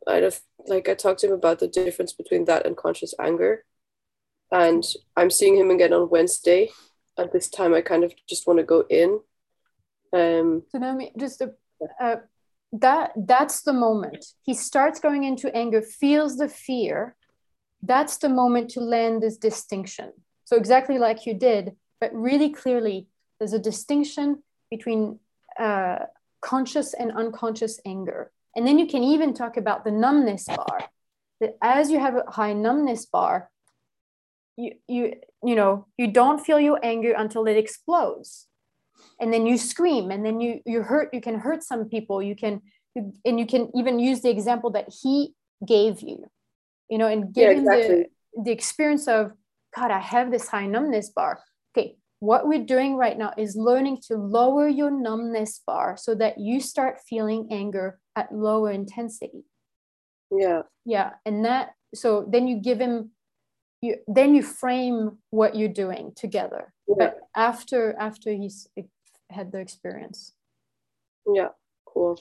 I 0.07 0.19
don't 0.19 0.39
like 0.67 0.87
I 0.87 0.93
talked 0.93 1.21
to 1.21 1.27
him 1.27 1.33
about 1.33 1.59
the 1.59 1.67
difference 1.67 2.13
between 2.13 2.45
that 2.45 2.65
and 2.65 2.77
conscious 2.77 3.13
anger. 3.19 3.65
And 4.51 4.83
I'm 5.15 5.29
seeing 5.29 5.55
him 5.57 5.71
again 5.71 5.93
on 5.93 6.09
Wednesday. 6.09 6.69
At 7.17 7.33
this 7.33 7.49
time 7.49 7.73
I 7.73 7.81
kind 7.81 8.03
of 8.03 8.13
just 8.27 8.47
want 8.47 8.59
to 8.59 8.63
go 8.65 8.85
in. 8.89 9.19
Um 10.13 10.63
so 10.69 10.77
Naomi 10.77 11.11
just 11.17 11.41
a, 11.41 11.53
uh, 11.99 12.17
that 12.71 13.11
that's 13.15 13.61
the 13.61 13.73
moment. 13.73 14.25
He 14.43 14.53
starts 14.53 14.99
going 14.99 15.23
into 15.23 15.55
anger 15.55 15.81
feels 15.81 16.37
the 16.37 16.49
fear. 16.49 17.15
That's 17.81 18.17
the 18.17 18.29
moment 18.29 18.69
to 18.71 18.79
land 18.79 19.23
this 19.23 19.37
distinction. 19.37 20.11
So 20.45 20.55
exactly 20.55 20.97
like 20.97 21.25
you 21.25 21.33
did 21.33 21.75
but 21.99 22.13
really 22.13 22.49
clearly 22.49 23.07
there's 23.39 23.53
a 23.53 23.59
distinction 23.59 24.43
between 24.69 25.19
uh, 25.57 25.99
conscious 26.41 26.93
and 26.93 27.11
unconscious 27.11 27.79
anger. 27.85 28.31
And 28.55 28.65
then 28.65 28.79
you 28.79 28.87
can 28.87 29.03
even 29.03 29.33
talk 29.33 29.57
about 29.57 29.83
the 29.83 29.91
numbness 29.91 30.45
bar. 30.45 30.89
That 31.39 31.57
as 31.61 31.89
you 31.91 31.99
have 31.99 32.15
a 32.15 32.29
high 32.29 32.53
numbness 32.53 33.05
bar 33.05 33.49
you 34.57 34.73
you 34.87 35.13
you 35.41 35.55
know 35.55 35.87
you 35.97 36.11
don't 36.11 36.39
feel 36.45 36.59
your 36.59 36.79
anger 36.83 37.13
until 37.17 37.47
it 37.47 37.55
explodes 37.55 38.48
and 39.19 39.33
then 39.33 39.45
you 39.45 39.57
scream 39.57 40.11
and 40.11 40.25
then 40.25 40.39
you 40.39 40.61
you 40.65 40.81
hurt 40.81 41.13
you 41.13 41.21
can 41.21 41.39
hurt 41.39 41.63
some 41.63 41.85
people 41.85 42.21
you 42.21 42.35
can 42.35 42.61
and 43.25 43.39
you 43.39 43.45
can 43.45 43.69
even 43.75 43.99
use 43.99 44.21
the 44.21 44.29
example 44.29 44.69
that 44.71 44.87
he 45.01 45.33
gave 45.65 46.01
you 46.01 46.25
you 46.89 46.97
know 46.97 47.07
and 47.07 47.33
give 47.33 47.43
yeah, 47.43 47.59
exactly. 47.59 47.87
the, 48.33 48.43
the 48.43 48.51
experience 48.51 49.07
of 49.07 49.31
god 49.75 49.91
i 49.91 49.99
have 49.99 50.31
this 50.31 50.47
high 50.47 50.65
numbness 50.65 51.09
bar 51.09 51.39
okay 51.75 51.95
what 52.19 52.47
we're 52.47 52.65
doing 52.65 52.95
right 52.95 53.17
now 53.17 53.33
is 53.37 53.55
learning 53.55 53.99
to 54.07 54.17
lower 54.17 54.67
your 54.67 54.91
numbness 54.91 55.61
bar 55.65 55.95
so 55.97 56.13
that 56.15 56.37
you 56.37 56.59
start 56.59 56.99
feeling 57.07 57.47
anger 57.49 57.99
at 58.15 58.31
lower 58.31 58.71
intensity. 58.71 59.45
Yeah. 60.29 60.63
Yeah. 60.85 61.11
And 61.25 61.45
that, 61.45 61.69
so 61.95 62.27
then 62.29 62.47
you 62.47 62.57
give 62.57 62.79
him, 62.79 63.11
you 63.81 63.97
then 64.07 64.35
you 64.35 64.43
frame 64.43 65.17
what 65.29 65.55
you're 65.55 65.69
doing 65.69 66.11
together. 66.15 66.73
Yeah. 66.87 66.95
But 66.97 67.19
after 67.35 67.95
after 67.97 68.31
he's 68.31 68.67
had 69.29 69.51
the 69.51 69.59
experience. 69.59 70.33
Yeah. 71.31 71.49
Cool. 71.85 72.19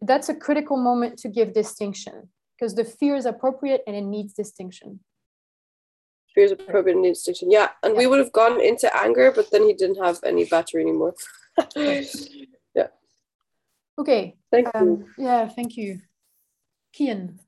That's 0.00 0.28
a 0.28 0.34
critical 0.34 0.76
moment 0.76 1.18
to 1.20 1.28
give 1.28 1.52
distinction 1.52 2.28
because 2.58 2.74
the 2.74 2.84
fear 2.84 3.16
is 3.16 3.26
appropriate 3.26 3.82
and 3.86 3.96
it 3.96 4.02
needs 4.02 4.34
distinction. 4.34 5.00
Fear 6.34 6.44
is 6.44 6.52
appropriate 6.52 6.94
and 6.94 7.02
needs 7.02 7.20
distinction. 7.20 7.50
Yeah. 7.50 7.68
And 7.82 7.96
we 7.96 8.06
would 8.06 8.18
have 8.18 8.32
gone 8.32 8.60
into 8.60 8.94
anger, 8.96 9.32
but 9.34 9.50
then 9.50 9.64
he 9.64 9.72
didn't 9.72 10.02
have 10.02 10.18
any 10.24 10.44
battery 10.44 10.82
anymore. 10.82 11.14
yeah. 11.76 12.88
Okay. 13.98 14.36
Thank 14.50 14.68
you. 14.74 14.80
Um, 14.80 15.04
yeah, 15.16 15.48
thank 15.48 15.76
you. 15.76 16.00
Kian. 16.98 17.38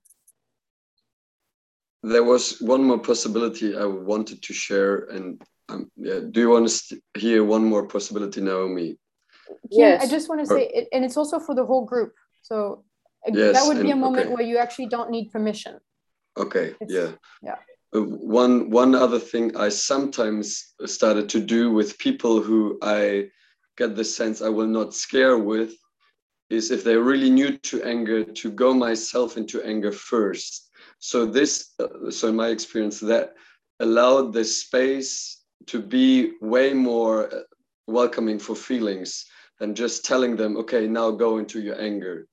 There 2.07 2.23
was 2.23 2.61
one 2.61 2.85
more 2.85 3.01
possibility 3.01 3.77
I 3.77 3.85
wanted 3.85 4.41
to 4.43 4.53
share, 4.53 4.95
and 5.15 5.43
um, 5.69 5.91
yeah, 5.97 6.21
do 6.31 6.39
you 6.41 6.51
want 6.51 6.69
to 6.69 7.01
hear 7.19 7.43
one 7.43 7.65
more 7.65 7.89
possibility, 7.89 8.41
Naomi? 8.41 8.97
Kian, 9.73 9.99
I 10.01 10.07
just 10.07 10.29
want 10.29 10.41
to 10.43 10.47
say, 10.47 10.71
it, 10.73 10.89
and 10.93 11.05
it's 11.05 11.17
also 11.17 11.41
for 11.41 11.55
the 11.57 11.67
whole 11.67 11.85
group. 11.85 12.13
So 12.43 12.85
uh, 13.27 13.33
that 13.33 13.55
Yes, 13.55 13.67
would 13.67 13.83
be 13.83 13.91
a 13.91 13.97
moment 13.97 14.27
okay. 14.27 14.35
where 14.35 14.45
you 14.45 14.57
actually 14.59 14.87
don't 14.87 15.11
need 15.11 15.33
permission. 15.33 15.81
Okay, 16.37 16.67
It's- 16.81 16.91
yeah. 16.99 17.11
yeah. 17.43 17.59
Uh, 17.95 18.03
one 18.03 18.71
one 18.71 18.95
other 18.95 19.19
thing 19.19 19.57
I 19.57 19.69
sometimes 19.71 20.75
started 20.85 21.29
to 21.31 21.41
do 21.41 21.73
with 21.73 21.99
people 21.99 22.41
who 22.41 22.79
I 22.83 23.31
get 23.79 23.97
the 23.97 24.05
sense 24.05 24.43
I 24.43 24.49
will 24.49 24.69
not 24.79 24.95
scare 24.95 25.39
with 25.39 25.73
is 26.51 26.71
if 26.71 26.85
they're 26.85 27.03
really 27.13 27.31
new 27.31 27.59
to 27.71 27.83
anger 27.83 28.23
to 28.25 28.51
go 28.51 28.73
myself 28.75 29.37
into 29.37 29.61
anger 29.63 29.93
first. 29.93 30.66
So 30.99 31.27
this, 31.27 31.73
uh, 31.79 32.11
so 32.11 32.29
in 32.29 32.37
my 32.37 32.49
experience, 32.49 33.01
that 33.01 33.35
allowed 33.81 34.33
the 34.33 34.45
space 34.45 35.43
to 35.67 35.81
be 35.81 36.33
way 36.41 36.73
more 36.73 37.33
uh, 37.33 37.41
welcoming 37.87 38.39
for 38.39 38.57
feelings 38.57 39.27
than 39.59 39.75
just 39.75 40.05
telling 40.05 40.37
them, 40.37 40.57
okay, 40.57 40.87
now 40.87 41.11
go 41.11 41.39
into 41.39 41.61
your 41.61 41.81
anger. 41.81 42.27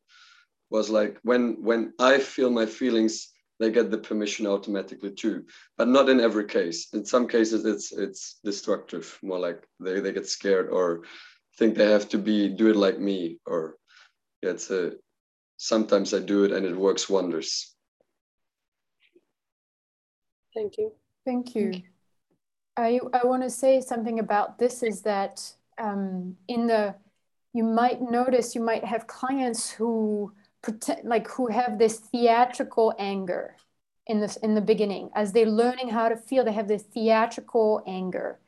Was 0.70 0.90
like 0.90 1.20
when 1.22 1.62
when 1.62 1.94
I 2.00 2.18
feel 2.18 2.50
my 2.50 2.66
feelings, 2.66 3.34
they 3.60 3.72
get 3.72 3.92
the 3.92 3.98
permission 3.98 4.46
automatically 4.46 5.12
too 5.12 5.46
but 5.78 5.88
not 5.88 6.10
in 6.10 6.20
every 6.20 6.46
case 6.46 6.88
in 6.94 7.06
some 7.06 7.28
cases 7.28 7.66
it's 7.66 7.92
it's 7.92 8.40
destructive 8.44 9.18
more 9.22 9.40
like 9.40 9.64
they, 9.80 10.00
they 10.00 10.12
get 10.12 10.28
scared 10.28 10.70
or 10.70 11.04
think 11.58 11.76
they 11.76 11.90
have 11.90 12.10
to 12.10 12.18
be 12.18 12.50
do 12.50 12.70
it 12.70 12.76
like 12.76 13.00
me 13.00 13.40
or 13.46 13.78
yeah, 14.42 14.52
it's 14.52 14.70
a 14.72 14.94
sometimes 15.58 16.14
i 16.14 16.20
do 16.20 16.44
it 16.44 16.52
and 16.52 16.66
it 16.66 16.76
works 16.76 17.10
wonders 17.10 17.73
Thank 20.54 20.78
you. 20.78 20.92
Thank 21.26 21.56
you. 21.56 21.82
I, 22.76 23.00
I 23.14 23.26
want 23.26 23.44
to 23.44 23.50
say 23.50 23.82
something 23.82 24.20
about 24.20 24.58
this 24.58 24.84
is 24.84 25.02
that 25.04 25.54
um, 25.78 26.36
in 26.48 26.68
the, 26.68 26.96
you 27.54 27.64
might 27.64 28.02
notice, 28.02 28.56
you 28.56 28.62
might 28.62 28.84
have 28.84 29.08
clients 29.08 29.70
who 29.70 30.34
pretend, 30.62 31.08
like 31.08 31.28
who 31.30 31.48
have 31.48 31.78
this 31.78 32.00
theatrical 32.00 32.94
anger 32.98 33.56
in 34.08 34.20
this, 34.20 34.38
in 34.38 34.56
the 34.56 34.62
beginning, 34.62 35.10
as 35.16 35.32
they're 35.32 35.46
learning 35.46 35.90
how 35.90 36.10
to 36.10 36.16
feel, 36.16 36.44
they 36.44 36.52
have 36.52 36.68
this 36.68 36.84
theatrical 36.84 37.84
anger. 37.88 38.40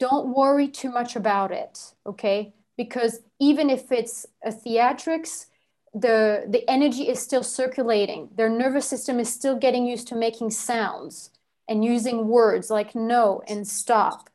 Don't 0.00 0.34
worry 0.34 0.68
too 0.68 0.90
much 0.90 1.14
about 1.14 1.52
it, 1.52 1.94
okay? 2.06 2.54
Because 2.76 3.20
even 3.38 3.70
if 3.70 3.92
it's 3.92 4.26
a 4.44 4.50
theatrics, 4.50 5.46
the, 5.94 6.44
the 6.48 6.68
energy 6.70 7.08
is 7.08 7.20
still 7.20 7.42
circulating. 7.42 8.28
Their 8.34 8.48
nervous 8.48 8.86
system 8.86 9.18
is 9.20 9.32
still 9.32 9.56
getting 9.56 9.86
used 9.86 10.08
to 10.08 10.14
making 10.14 10.50
sounds 10.50 11.30
and 11.68 11.84
using 11.84 12.28
words 12.28 12.70
like 12.70 12.94
no 12.94 13.42
and 13.46 13.66
stop. 13.66 14.30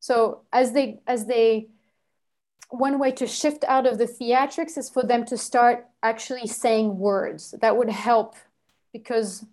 So 0.00 0.42
as 0.52 0.72
they 0.72 1.00
as 1.06 1.26
they 1.26 1.68
one 2.70 2.98
way 2.98 3.12
to 3.12 3.26
shift 3.26 3.64
out 3.64 3.86
of 3.86 3.98
the 3.98 4.06
theatrics 4.06 4.76
is 4.76 4.90
for 4.90 5.02
them 5.02 5.24
to 5.26 5.36
start 5.36 5.86
actually 6.02 6.46
saying 6.46 6.98
words. 6.98 7.54
That 7.60 7.76
would 7.76 7.90
help 7.90 8.36
because 8.92 9.44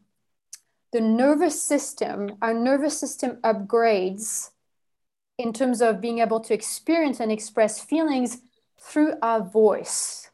the 0.92 1.02
nervous 1.02 1.62
system, 1.62 2.38
our 2.42 2.54
nervous 2.54 2.98
system 3.00 3.38
upgrades 3.44 4.50
in 5.38 5.54
terms 5.54 5.82
of 5.82 6.02
being 6.02 6.20
able 6.20 6.40
to 6.42 6.54
experience 6.54 7.20
and 7.20 7.32
express 7.32 7.80
feelings 7.80 8.42
through 8.80 9.14
our 9.22 9.42
voice. 9.42 10.30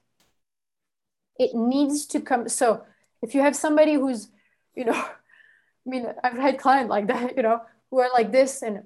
It 1.38 1.51
needs 1.53 2.05
to 2.07 2.20
come. 2.20 2.49
So 2.49 2.84
if 3.22 3.36
you 3.36 3.41
have 3.41 3.55
somebody 3.55 3.93
who's, 3.93 4.30
you 4.76 4.86
know, 4.86 5.05
I 5.88 5.89
mean, 5.89 6.07
I've 6.23 6.33
had 6.38 6.59
clients 6.59 6.89
like 6.89 7.07
that, 7.07 7.33
you 7.38 7.43
know, 7.43 7.61
who 7.89 7.99
are 7.99 8.09
like 8.13 8.31
this 8.31 8.61
and 8.61 8.83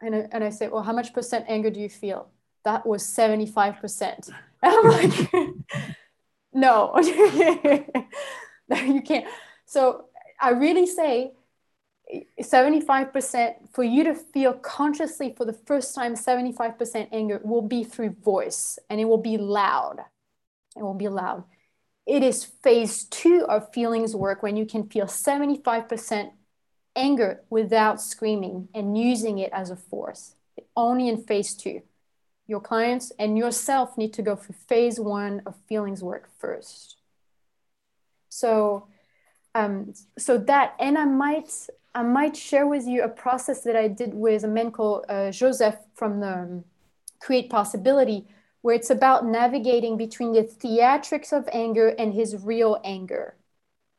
and 0.00 0.14
I, 0.14 0.28
and 0.30 0.44
I 0.44 0.50
say, 0.50 0.68
well, 0.68 0.82
how 0.82 0.92
much 0.92 1.12
percent 1.12 1.46
anger 1.48 1.70
do 1.70 1.80
you 1.80 1.88
feel? 1.88 2.28
That 2.64 2.86
was 2.86 3.02
75%. 3.04 4.30
And 4.62 4.74
I'm 4.76 4.84
like, 4.88 5.32
no, 6.52 6.94
you 8.84 9.02
can't. 9.02 9.26
So 9.66 10.06
I 10.40 10.50
really 10.50 10.86
say 10.86 11.32
75% 12.40 13.54
for 13.72 13.84
you 13.84 14.04
to 14.04 14.14
feel 14.14 14.54
consciously 14.54 15.34
for 15.36 15.44
the 15.44 15.52
first 15.52 15.94
time, 15.94 16.14
75% 16.14 17.08
anger 17.12 17.40
will 17.44 17.62
be 17.62 17.84
through 17.84 18.16
voice 18.22 18.78
and 18.88 19.00
it 19.00 19.04
will 19.04 19.18
be 19.18 19.36
loud. 19.36 19.98
It 20.76 20.82
will 20.82 20.94
be 20.94 21.08
loud. 21.08 21.44
It 22.08 22.22
is 22.22 22.42
phase 22.42 23.04
two 23.04 23.44
of 23.50 23.70
feelings 23.70 24.16
work 24.16 24.42
when 24.42 24.56
you 24.56 24.64
can 24.64 24.88
feel 24.88 25.04
75% 25.04 26.30
anger 26.96 27.42
without 27.50 28.00
screaming 28.00 28.68
and 28.74 28.96
using 28.96 29.36
it 29.36 29.52
as 29.52 29.68
a 29.68 29.76
force. 29.76 30.34
Only 30.74 31.08
in 31.08 31.22
phase 31.22 31.54
two. 31.54 31.82
Your 32.46 32.60
clients 32.60 33.12
and 33.18 33.36
yourself 33.36 33.98
need 33.98 34.14
to 34.14 34.22
go 34.22 34.36
through 34.36 34.56
phase 34.66 34.98
one 34.98 35.42
of 35.44 35.54
feelings 35.68 36.02
work 36.02 36.30
first. 36.38 36.96
So, 38.30 38.88
um, 39.54 39.92
so 40.16 40.38
that, 40.38 40.76
and 40.80 40.96
I 40.96 41.04
might, 41.04 41.52
I 41.94 42.04
might 42.04 42.38
share 42.38 42.66
with 42.66 42.86
you 42.86 43.02
a 43.02 43.08
process 43.08 43.64
that 43.64 43.76
I 43.76 43.86
did 43.86 44.14
with 44.14 44.44
a 44.44 44.48
man 44.48 44.70
called 44.70 45.04
uh, 45.10 45.30
Joseph 45.30 45.76
from 45.94 46.20
the 46.20 46.32
um, 46.32 46.64
Create 47.20 47.50
Possibility, 47.50 48.26
where 48.62 48.74
it's 48.74 48.90
about 48.90 49.24
navigating 49.24 49.96
between 49.96 50.32
the 50.32 50.42
theatrics 50.42 51.32
of 51.32 51.48
anger 51.52 51.88
and 51.88 52.14
his 52.14 52.36
real 52.36 52.80
anger. 52.84 53.36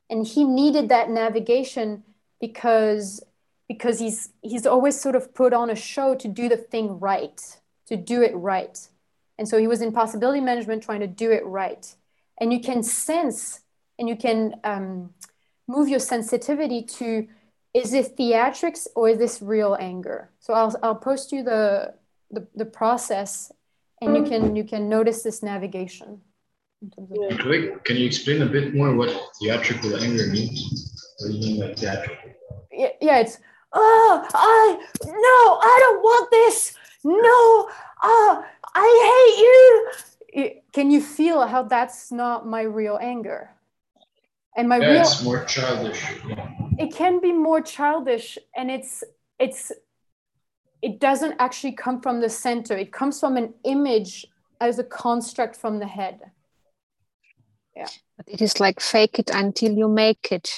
And 0.09 0.25
he 0.25 0.43
needed 0.43 0.89
that 0.89 1.09
navigation 1.09 2.03
because 2.41 3.23
because 3.67 3.99
he's 3.99 4.29
he's 4.41 4.65
always 4.65 4.99
sort 4.99 5.15
of 5.15 5.33
put 5.33 5.53
on 5.53 5.69
a 5.69 5.75
show 5.75 6.15
to 6.15 6.27
do 6.27 6.49
the 6.49 6.57
thing 6.57 6.99
right 6.99 7.57
to 7.89 7.97
do 7.97 8.21
it 8.21 8.35
right. 8.35 8.87
And 9.37 9.47
so 9.47 9.57
he 9.57 9.67
was 9.67 9.81
in 9.81 9.91
possibility 9.91 10.41
management 10.41 10.83
trying 10.83 10.99
to 10.99 11.07
do 11.07 11.31
it 11.31 11.45
right. 11.45 11.95
And 12.39 12.53
you 12.53 12.59
can 12.59 12.83
sense 12.83 13.61
and 13.97 14.07
you 14.07 14.15
can 14.15 14.55
um, 14.63 15.11
move 15.67 15.89
your 15.89 15.99
sensitivity 15.99 16.83
to 16.83 17.27
is 17.73 17.91
this 17.91 18.09
theatrics 18.09 18.87
or 18.95 19.09
is 19.09 19.17
this 19.17 19.41
real 19.41 19.77
anger? 19.79 20.29
So 20.39 20.53
i'll, 20.53 20.75
I'll 20.81 20.95
post 20.95 21.31
you 21.31 21.43
the, 21.43 21.93
the 22.31 22.47
the 22.55 22.65
process 22.65 23.51
and 24.01 24.15
you 24.17 24.23
can 24.23 24.55
you 24.55 24.63
can 24.63 24.89
notice 24.89 25.23
this 25.23 25.41
navigation 25.43 26.21
in 26.81 26.89
terms 26.91 27.11
of- 27.11 27.39
Quick, 27.39 27.83
can 27.83 27.95
you 27.97 28.05
explain 28.05 28.41
a 28.41 28.45
bit 28.45 28.73
more 28.73 28.95
what 28.95 29.11
theatrical 29.41 29.95
anger 29.97 30.27
means? 30.27 30.57
What 31.19 31.27
do 31.31 31.33
you 31.37 31.41
mean 31.41 31.59
by 31.61 31.73
theatrical? 31.73 32.29
yeah, 32.71 32.89
yeah, 33.01 33.19
it's 33.19 33.37
oh, 33.73 34.25
I 34.33 34.77
no, 35.05 35.59
I 35.71 35.75
don't 35.83 36.01
want 36.01 36.31
this. 36.31 36.75
No, 37.03 37.69
oh, 38.03 38.45
I 38.75 38.87
hate 39.09 39.37
you. 39.45 39.91
It- 40.41 40.55
can 40.71 40.91
you 40.91 41.01
feel 41.01 41.47
how 41.47 41.63
that's 41.63 42.11
not 42.11 42.45
my 42.47 42.61
real 42.61 42.97
anger? 43.01 43.49
And 44.55 44.69
my 44.69 44.77
Yeah, 44.77 44.91
real 44.91 45.01
it's 45.01 45.23
more 45.23 45.43
childish. 45.45 46.01
Yeah. 46.27 46.47
it 46.77 46.93
can 46.93 47.19
be 47.19 47.31
more 47.33 47.61
childish 47.61 48.37
and 48.55 48.69
it's 48.71 49.03
it's 49.39 49.71
it 50.81 50.99
doesn't 50.99 51.35
actually 51.39 51.73
come 51.73 52.01
from 52.01 52.21
the 52.21 52.29
center. 52.29 52.77
It 52.77 52.91
comes 52.91 53.19
from 53.19 53.37
an 53.37 53.53
image 53.63 54.25
as 54.61 54.79
a 54.79 54.83
construct 54.83 55.55
from 55.55 55.79
the 55.79 55.87
head. 55.87 56.19
Yeah. 57.75 57.87
But 58.17 58.27
it 58.27 58.41
is 58.41 58.59
like 58.59 58.79
fake 58.79 59.19
it 59.19 59.29
until 59.33 59.71
you 59.71 59.87
make 59.87 60.31
it. 60.31 60.49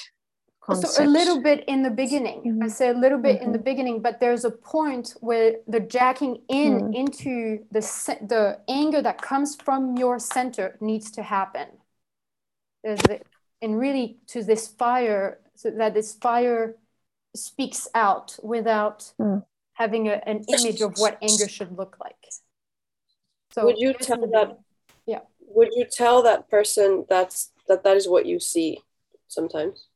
So 0.74 1.02
a 1.02 1.06
little 1.06 1.42
bit 1.42 1.64
in 1.66 1.82
the 1.82 1.90
beginning. 1.90 2.62
I 2.62 2.66
Mhm. 2.66 2.70
say 2.70 2.88
a 2.88 2.94
little 2.94 3.18
bit 3.18 3.42
in 3.42 3.50
the 3.50 3.58
beginning, 3.58 4.00
but 4.00 4.20
there's 4.20 4.44
a 4.44 4.50
point 4.50 5.16
where 5.20 5.56
the 5.66 5.80
jacking 5.80 6.44
in 6.48 6.72
Mm. 6.80 6.94
into 6.94 7.66
the 7.72 7.80
the 8.28 8.60
anger 8.68 9.02
that 9.02 9.20
comes 9.20 9.56
from 9.56 9.96
your 9.98 10.20
center 10.20 10.76
needs 10.80 11.10
to 11.12 11.22
happen. 11.22 11.68
There's 12.84 13.02
the, 13.02 13.22
and 13.60 13.76
really 13.76 14.20
to 14.28 14.44
this 14.44 14.68
fire, 14.68 15.40
so 15.56 15.70
that 15.70 15.94
this 15.94 16.14
fire 16.14 16.76
speaks 17.34 17.88
out 17.92 18.38
without 18.42 19.12
Mm. 19.18 19.44
Having 19.74 20.08
a, 20.08 20.20
an 20.26 20.44
image 20.48 20.80
of 20.80 20.94
what 20.96 21.18
anger 21.22 21.48
should 21.48 21.76
look 21.76 21.96
like. 22.00 22.16
So 23.52 23.64
would 23.66 23.78
you 23.78 23.92
tell 23.94 24.20
that? 24.20 24.58
Yeah. 25.06 25.20
Would 25.40 25.70
you 25.72 25.86
tell 25.90 26.22
that 26.22 26.48
person 26.48 27.04
that's 27.08 27.50
that 27.68 27.84
that 27.84 27.96
is 27.96 28.08
what 28.08 28.26
you 28.26 28.40
see 28.40 28.80
sometimes? 29.28 29.88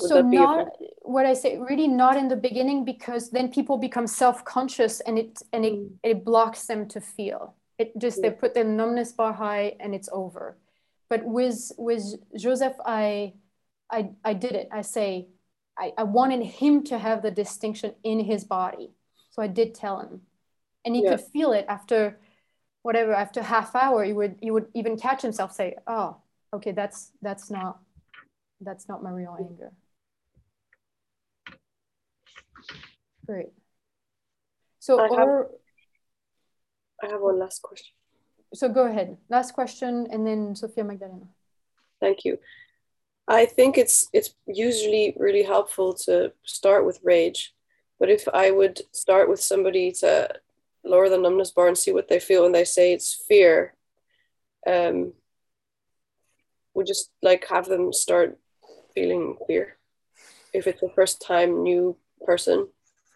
Would 0.00 0.08
so 0.08 0.20
not 0.22 0.68
what 1.02 1.26
I 1.26 1.34
say 1.34 1.58
really 1.58 1.88
not 1.88 2.16
in 2.16 2.28
the 2.28 2.36
beginning 2.36 2.84
because 2.84 3.30
then 3.30 3.50
people 3.50 3.76
become 3.76 4.06
self-conscious 4.06 5.00
and 5.00 5.18
it 5.18 5.42
and 5.52 5.64
it, 5.64 5.74
mm. 5.74 5.90
it 6.02 6.24
blocks 6.24 6.66
them 6.66 6.88
to 6.88 7.00
feel. 7.00 7.54
It 7.78 7.98
just 7.98 8.18
yeah. 8.18 8.30
they 8.30 8.36
put 8.36 8.54
their 8.54 8.64
numbness 8.64 9.12
bar 9.12 9.32
high 9.32 9.76
and 9.80 9.94
it's 9.94 10.08
over. 10.12 10.56
But 11.10 11.24
with 11.24 11.72
with 11.76 12.04
Joseph, 12.36 12.76
I 12.84 13.34
I 13.90 14.10
I 14.24 14.32
did 14.32 14.52
it. 14.52 14.68
I 14.72 14.80
say 14.80 15.28
I, 15.78 15.92
I 15.96 16.02
wanted 16.02 16.42
him 16.42 16.84
to 16.84 16.98
have 16.98 17.22
the 17.22 17.30
distinction 17.30 17.94
in 18.04 18.20
his 18.20 18.44
body. 18.44 18.90
So 19.30 19.42
I 19.42 19.46
did 19.46 19.74
tell 19.74 20.00
him. 20.00 20.22
And 20.84 20.94
he 20.94 21.02
yeah. 21.02 21.10
could 21.16 21.20
feel 21.20 21.52
it 21.52 21.64
after 21.68 22.18
whatever, 22.82 23.14
after 23.14 23.42
half 23.42 23.74
hour, 23.74 24.04
he 24.04 24.12
would 24.12 24.36
he 24.40 24.50
would 24.50 24.66
even 24.74 24.96
catch 24.98 25.22
himself 25.22 25.52
say, 25.52 25.76
Oh, 25.86 26.16
okay, 26.52 26.72
that's 26.72 27.12
that's 27.22 27.50
not 27.50 27.80
that's 28.60 28.88
not 28.88 29.02
my 29.02 29.10
real 29.10 29.36
anger. 29.38 29.72
Great. 33.26 33.52
So 34.80 34.98
I 34.98 35.08
have, 35.16 35.28
I 37.02 37.06
have 37.12 37.20
one 37.20 37.38
last 37.38 37.62
question. 37.62 37.94
So 38.52 38.68
go 38.68 38.86
ahead. 38.86 39.16
Last 39.28 39.52
question 39.52 40.08
and 40.10 40.26
then 40.26 40.56
Sophia 40.56 40.82
Magdalena. 40.84 41.26
Thank 42.00 42.24
you. 42.24 42.38
I 43.28 43.46
think 43.46 43.78
it's 43.78 44.08
it's 44.12 44.34
usually 44.46 45.14
really 45.16 45.42
helpful 45.42 45.94
to 46.06 46.32
start 46.44 46.84
with 46.84 47.00
rage, 47.02 47.54
but 47.98 48.10
if 48.10 48.26
I 48.32 48.50
would 48.50 48.80
start 48.92 49.28
with 49.28 49.40
somebody 49.40 49.92
to 50.00 50.28
lower 50.84 51.08
the 51.08 51.18
numbness 51.18 51.52
bar 51.52 51.68
and 51.68 51.78
see 51.78 51.92
what 51.92 52.08
they 52.08 52.18
feel 52.18 52.44
and 52.44 52.54
they 52.54 52.64
say 52.64 52.92
it's 52.92 53.24
fear, 53.28 53.74
um, 54.66 55.12
we 56.74 56.84
just 56.84 57.10
like 57.22 57.46
have 57.48 57.66
them 57.66 57.92
start 57.92 58.38
feeling 58.94 59.36
fear. 59.46 59.76
If 60.52 60.66
it's 60.66 60.80
the 60.80 60.90
first 60.94 61.22
time 61.22 61.62
new 61.62 61.96
person, 62.26 62.68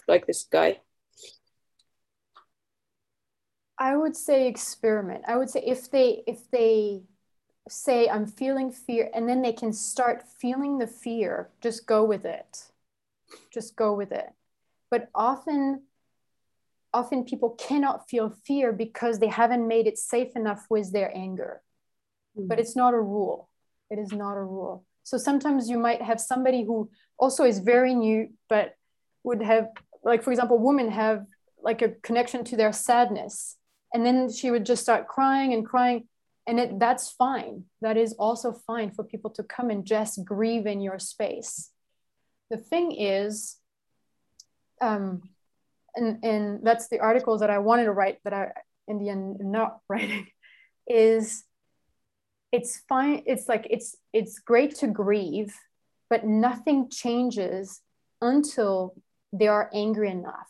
like 0.09 0.27
this 0.27 0.45
guy. 0.45 0.81
I 3.79 3.97
would 3.97 4.17
say 4.17 4.49
experiment. 4.49 5.25
I 5.29 5.37
would 5.37 5.51
say 5.51 5.63
if 5.67 5.91
they 5.91 6.23
if 6.27 6.51
they 6.51 7.03
say 7.69 8.09
i'm 8.09 8.27
feeling 8.27 8.71
fear 8.71 9.11
and 9.13 9.29
then 9.29 9.43
they 9.43 9.53
can 9.53 9.73
start 9.73 10.23
feeling 10.23 10.79
the 10.79 10.87
fear 10.87 11.49
just 11.61 11.87
go 11.87 12.05
with 12.05 12.25
it. 12.25 12.71
Just 13.53 13.77
go 13.77 13.95
with 13.95 14.13
it. 14.13 14.29
But 14.91 15.09
often 15.15 15.83
often 16.93 17.25
people 17.25 17.51
cannot 17.51 18.09
feel 18.09 18.31
fear 18.47 18.73
because 18.73 19.19
they 19.19 19.27
haven't 19.27 19.67
made 19.67 19.87
it 19.87 19.99
safe 19.99 20.35
enough 20.35 20.67
with 20.71 20.93
their 20.93 21.15
anger. 21.15 21.61
Mm-hmm. 22.37 22.49
but 22.49 22.59
it's 22.59 22.77
not 22.77 22.93
a 22.93 23.01
rule. 23.01 23.49
It 23.89 23.99
is 23.99 24.13
not 24.13 24.37
a 24.37 24.43
rule. 24.43 24.85
So 25.05 25.17
sometimes 25.17 25.71
you 25.71 25.79
might 25.79 26.03
have 26.03 26.21
somebody 26.21 26.65
who 26.65 26.91
also 27.19 27.45
is 27.45 27.61
very 27.61 27.95
new 27.95 28.29
but 28.49 28.75
would 29.25 29.43
have 29.43 29.69
like 30.05 30.23
for 30.23 30.33
example 30.33 30.59
women 30.59 30.91
have 30.91 31.25
like 31.63 31.83
a 31.83 31.89
connection 32.03 32.45
to 32.45 32.57
their 32.57 32.73
sadness. 32.73 33.57
And 33.93 34.05
then 34.05 34.31
she 34.31 34.51
would 34.51 34.67
just 34.67 34.83
start 34.83 35.09
crying 35.09 35.55
and 35.55 35.65
crying 35.65 36.09
and 36.47 36.61
it, 36.61 36.79
that's 36.79 37.11
fine. 37.11 37.65
That 37.81 37.97
is 37.97 38.13
also 38.15 38.53
fine 38.53 38.91
for 38.91 39.05
people 39.05 39.31
to 39.31 39.43
come 39.43 39.71
and 39.71 39.85
just 39.85 40.25
grieve 40.25 40.67
in 40.67 40.81
your 40.81 40.99
space. 40.99 41.71
The 42.51 42.57
thing 42.57 42.93
is 42.93 43.57
um, 44.81 45.23
and, 45.95 46.23
and 46.23 46.61
that's 46.63 46.89
the 46.89 47.01
articles 47.01 47.41
that 47.41 47.49
i 47.49 47.57
wanted 47.57 47.85
to 47.85 47.93
write 47.93 48.19
that 48.25 48.35
i 48.35 48.51
in 48.87 48.99
the 48.99 49.09
end 49.09 49.39
not 49.41 49.79
writing 49.89 50.27
is 50.87 51.45
it's 52.53 52.81
fine. 52.89 53.23
It's 53.27 53.49
like 53.49 53.67
it's 53.71 53.97
it's 54.13 54.39
great 54.39 54.77
to 54.77 54.87
grieve 54.87 55.55
but 56.09 56.25
nothing 56.25 56.89
changes 56.89 57.81
until 58.23 58.95
they 59.33 59.49
are 59.49 59.69
angry 59.75 60.09
enough. 60.09 60.49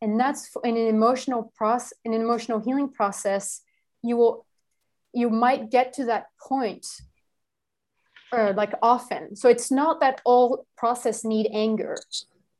And 0.00 0.18
that's 0.18 0.50
in 0.64 0.76
an 0.76 0.86
emotional 0.86 1.52
process 1.54 1.92
in 2.04 2.14
an 2.14 2.22
emotional 2.22 2.60
healing 2.60 2.88
process 2.88 3.60
you 4.02 4.16
will 4.16 4.46
you 5.12 5.30
might 5.30 5.70
get 5.70 5.92
to 5.94 6.06
that 6.06 6.26
point 6.40 6.86
uh, 8.32 8.52
like 8.56 8.72
often. 8.82 9.36
So 9.36 9.48
it's 9.48 9.70
not 9.70 10.00
that 10.00 10.20
all 10.24 10.66
process 10.76 11.24
need 11.24 11.48
anger. 11.52 11.96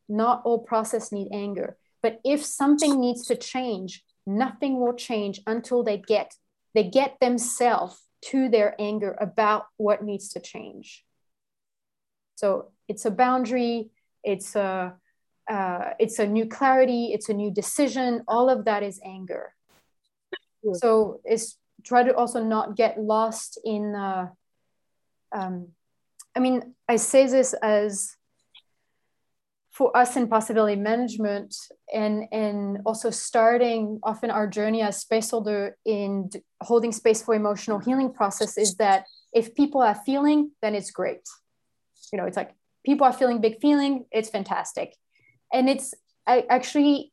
Not 0.08 0.42
all 0.44 0.58
process 0.58 1.12
need 1.12 1.28
anger. 1.32 1.76
But 2.02 2.20
if 2.24 2.44
something 2.44 3.00
needs 3.00 3.26
to 3.28 3.36
change 3.36 4.02
nothing 4.26 4.78
will 4.78 4.94
change 4.94 5.40
until 5.46 5.82
they 5.82 5.98
get 5.98 6.34
they 6.74 6.84
get 6.84 7.18
themselves 7.20 8.00
to 8.22 8.48
their 8.48 8.74
anger 8.78 9.16
about 9.20 9.66
what 9.76 10.02
needs 10.02 10.30
to 10.30 10.40
change. 10.40 11.04
So 12.36 12.70
it's 12.88 13.04
a 13.04 13.10
boundary. 13.10 13.90
It's 14.24 14.56
a 14.56 14.94
uh, 15.50 15.90
it's 15.98 16.18
a 16.18 16.26
new 16.26 16.46
clarity. 16.46 17.12
It's 17.12 17.28
a 17.28 17.34
new 17.34 17.50
decision. 17.50 18.22
All 18.28 18.48
of 18.48 18.64
that 18.64 18.82
is 18.82 19.00
anger. 19.04 19.54
So 20.74 21.20
it's 21.24 21.58
try 21.84 22.02
to 22.02 22.14
also 22.14 22.42
not 22.42 22.76
get 22.76 23.00
lost 23.00 23.58
in 23.64 23.94
uh, 23.94 24.28
um, 25.32 25.68
i 26.36 26.40
mean 26.40 26.74
i 26.88 26.96
say 26.96 27.26
this 27.26 27.54
as 27.62 28.16
for 29.72 29.96
us 29.96 30.16
in 30.16 30.28
possibility 30.28 30.76
management 30.76 31.56
and 31.92 32.24
and 32.30 32.78
also 32.84 33.10
starting 33.10 33.98
often 34.02 34.30
our 34.30 34.46
journey 34.46 34.82
as 34.82 35.00
space 35.00 35.30
holder 35.30 35.76
in 35.86 36.28
holding 36.60 36.92
space 36.92 37.22
for 37.22 37.34
emotional 37.34 37.78
healing 37.78 38.12
process 38.12 38.58
is 38.58 38.76
that 38.76 39.06
if 39.32 39.54
people 39.54 39.80
are 39.80 39.94
feeling 39.94 40.50
then 40.60 40.74
it's 40.74 40.90
great. 40.90 41.26
You 42.12 42.18
know 42.18 42.26
it's 42.26 42.36
like 42.36 42.54
people 42.84 43.06
are 43.06 43.12
feeling 43.12 43.40
big 43.40 43.60
feeling 43.60 44.04
it's 44.12 44.28
fantastic. 44.28 44.94
And 45.52 45.68
it's 45.68 45.94
I, 46.26 46.44
actually 46.50 47.12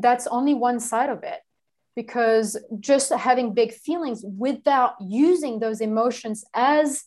that's 0.00 0.26
only 0.26 0.52
one 0.52 0.80
side 0.80 1.10
of 1.10 1.22
it 1.22 1.40
because 1.96 2.56
just 2.78 3.12
having 3.12 3.54
big 3.54 3.72
feelings 3.72 4.24
without 4.24 4.94
using 5.00 5.58
those 5.58 5.80
emotions 5.80 6.44
as 6.54 7.04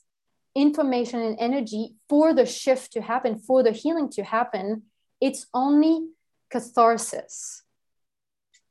information 0.55 1.19
and 1.19 1.37
energy 1.39 1.95
for 2.09 2.33
the 2.33 2.45
shift 2.45 2.93
to 2.93 3.01
happen, 3.01 3.39
for 3.39 3.63
the 3.63 3.71
healing 3.71 4.09
to 4.09 4.23
happen, 4.23 4.83
it's 5.19 5.47
only 5.53 6.07
catharsis. 6.51 7.63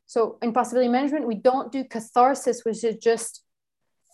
So 0.06 0.38
in 0.42 0.52
possibility 0.52 0.90
management, 0.90 1.26
we 1.26 1.36
don't 1.36 1.72
do 1.72 1.84
catharsis, 1.84 2.62
which 2.64 2.84
is 2.84 2.96
just 2.96 3.42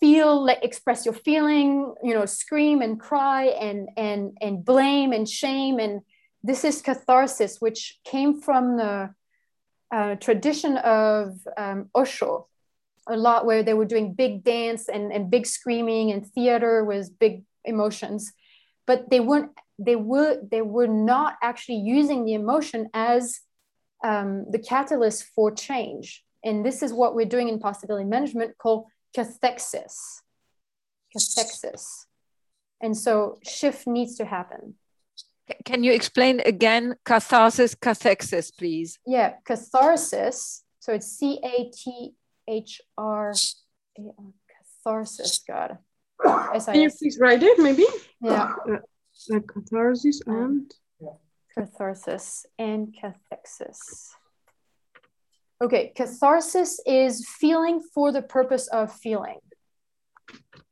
feel 0.00 0.44
like 0.44 0.60
express 0.62 1.04
your 1.04 1.14
feeling, 1.14 1.92
you 2.04 2.14
know, 2.14 2.24
scream 2.24 2.82
and 2.82 3.00
cry 3.00 3.46
and 3.46 3.88
and 3.96 4.38
and 4.40 4.64
blame 4.64 5.12
and 5.12 5.28
shame. 5.28 5.78
And 5.80 6.02
this 6.42 6.64
is 6.64 6.82
catharsis, 6.82 7.60
which 7.60 7.98
came 8.04 8.40
from 8.40 8.76
the 8.76 9.12
uh, 9.90 10.14
tradition 10.16 10.76
of 10.78 11.38
um, 11.56 11.90
Osho, 11.94 12.46
a 13.08 13.16
lot 13.16 13.46
where 13.46 13.62
they 13.62 13.74
were 13.74 13.86
doing 13.86 14.14
big 14.14 14.44
dance 14.44 14.88
and, 14.88 15.12
and 15.12 15.30
big 15.30 15.46
screaming 15.46 16.10
and 16.12 16.26
theater 16.26 16.84
with 16.84 17.18
big 17.18 17.42
emotions, 17.64 18.32
but 18.86 19.10
they 19.10 19.20
weren't 19.20 19.52
they 19.78 19.96
were 19.96 20.40
they 20.50 20.62
were 20.62 20.88
not 20.88 21.36
actually 21.42 21.78
using 21.78 22.24
the 22.24 22.34
emotion 22.34 22.88
as 22.92 23.40
um, 24.04 24.46
the 24.50 24.58
catalyst 24.58 25.24
for 25.34 25.50
change. 25.50 26.24
And 26.44 26.64
this 26.64 26.82
is 26.82 26.92
what 26.92 27.14
we're 27.14 27.26
doing 27.26 27.48
in 27.48 27.58
possibility 27.58 28.04
management 28.04 28.58
called 28.58 28.86
cathexis. 29.16 30.22
Cathexis. 31.16 32.06
And 32.80 32.96
so 32.96 33.38
shift 33.42 33.86
needs 33.86 34.16
to 34.16 34.24
happen. 34.24 34.74
Can 35.64 35.84
you 35.84 35.92
explain 35.92 36.40
again 36.40 36.96
catharsis, 37.04 37.74
cathexis, 37.74 38.56
please? 38.56 38.98
Yeah, 39.06 39.34
catharsis. 39.44 40.64
So 40.80 40.92
it's 40.92 41.06
C 41.06 41.40
A 41.44 41.70
T 41.70 42.14
H 42.46 42.80
R 42.96 43.32
A 43.98 44.02
R, 44.18 44.32
catharsis. 44.52 45.40
God. 45.46 45.78
Can 46.22 46.80
you 46.80 46.90
please 46.90 47.18
write 47.20 47.42
it, 47.42 47.58
maybe? 47.58 47.86
Yeah. 48.20 48.52
Uh, 48.68 48.78
like 49.28 49.46
catharsis 49.46 50.20
and 50.26 50.72
catharsis 51.54 52.46
and 52.58 52.94
cathexis. 52.94 54.10
Okay, 55.60 55.92
catharsis 55.96 56.80
is 56.86 57.26
feeling 57.28 57.80
for 57.80 58.12
the 58.12 58.22
purpose 58.22 58.68
of 58.68 58.92
feeling. 58.92 59.38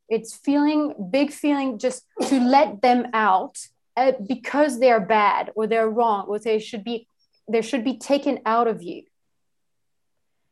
It's 0.09 0.37
feeling, 0.37 1.09
big 1.11 1.33
feeling, 1.33 1.79
just 1.79 2.05
to 2.29 2.39
let 2.39 2.83
them 2.83 3.09
out 3.13 3.59
uh, 3.97 4.13
because 4.27 4.79
they're 4.79 5.01
bad 5.01 5.51
or 5.57 5.67
they're 5.67 5.89
wrong 5.89 6.27
or 6.29 6.39
they 6.39 6.59
should 6.59 6.85
be 6.85 7.09
they 7.51 7.63
should 7.63 7.85
be 7.85 7.97
taken 7.97 8.41
out 8.45 8.67
of 8.67 8.83
you 8.83 9.03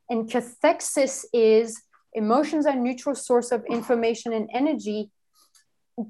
and 0.08 0.30
cathexis 0.30 1.24
is 1.32 1.82
emotions 2.12 2.66
are 2.66 2.76
neutral 2.76 3.14
source 3.14 3.50
of 3.50 3.64
information 3.66 4.32
and 4.32 4.48
energy 4.52 5.10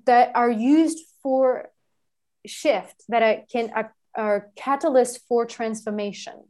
that 0.07 0.31
are 0.35 0.51
used 0.51 0.99
for 1.23 1.71
shift 2.47 3.03
that 3.09 3.23
I 3.23 3.45
can 3.51 3.73
are 4.15 4.51
catalysts 4.57 5.19
for 5.29 5.45
transformation. 5.45 6.45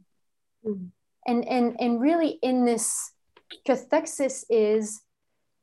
Mm-hmm. 0.65 0.85
And, 1.27 1.47
and, 1.47 1.75
and 1.79 1.99
really 1.99 2.37
in 2.43 2.65
this 2.65 3.11
cathexis 3.67 4.43
is, 4.49 5.01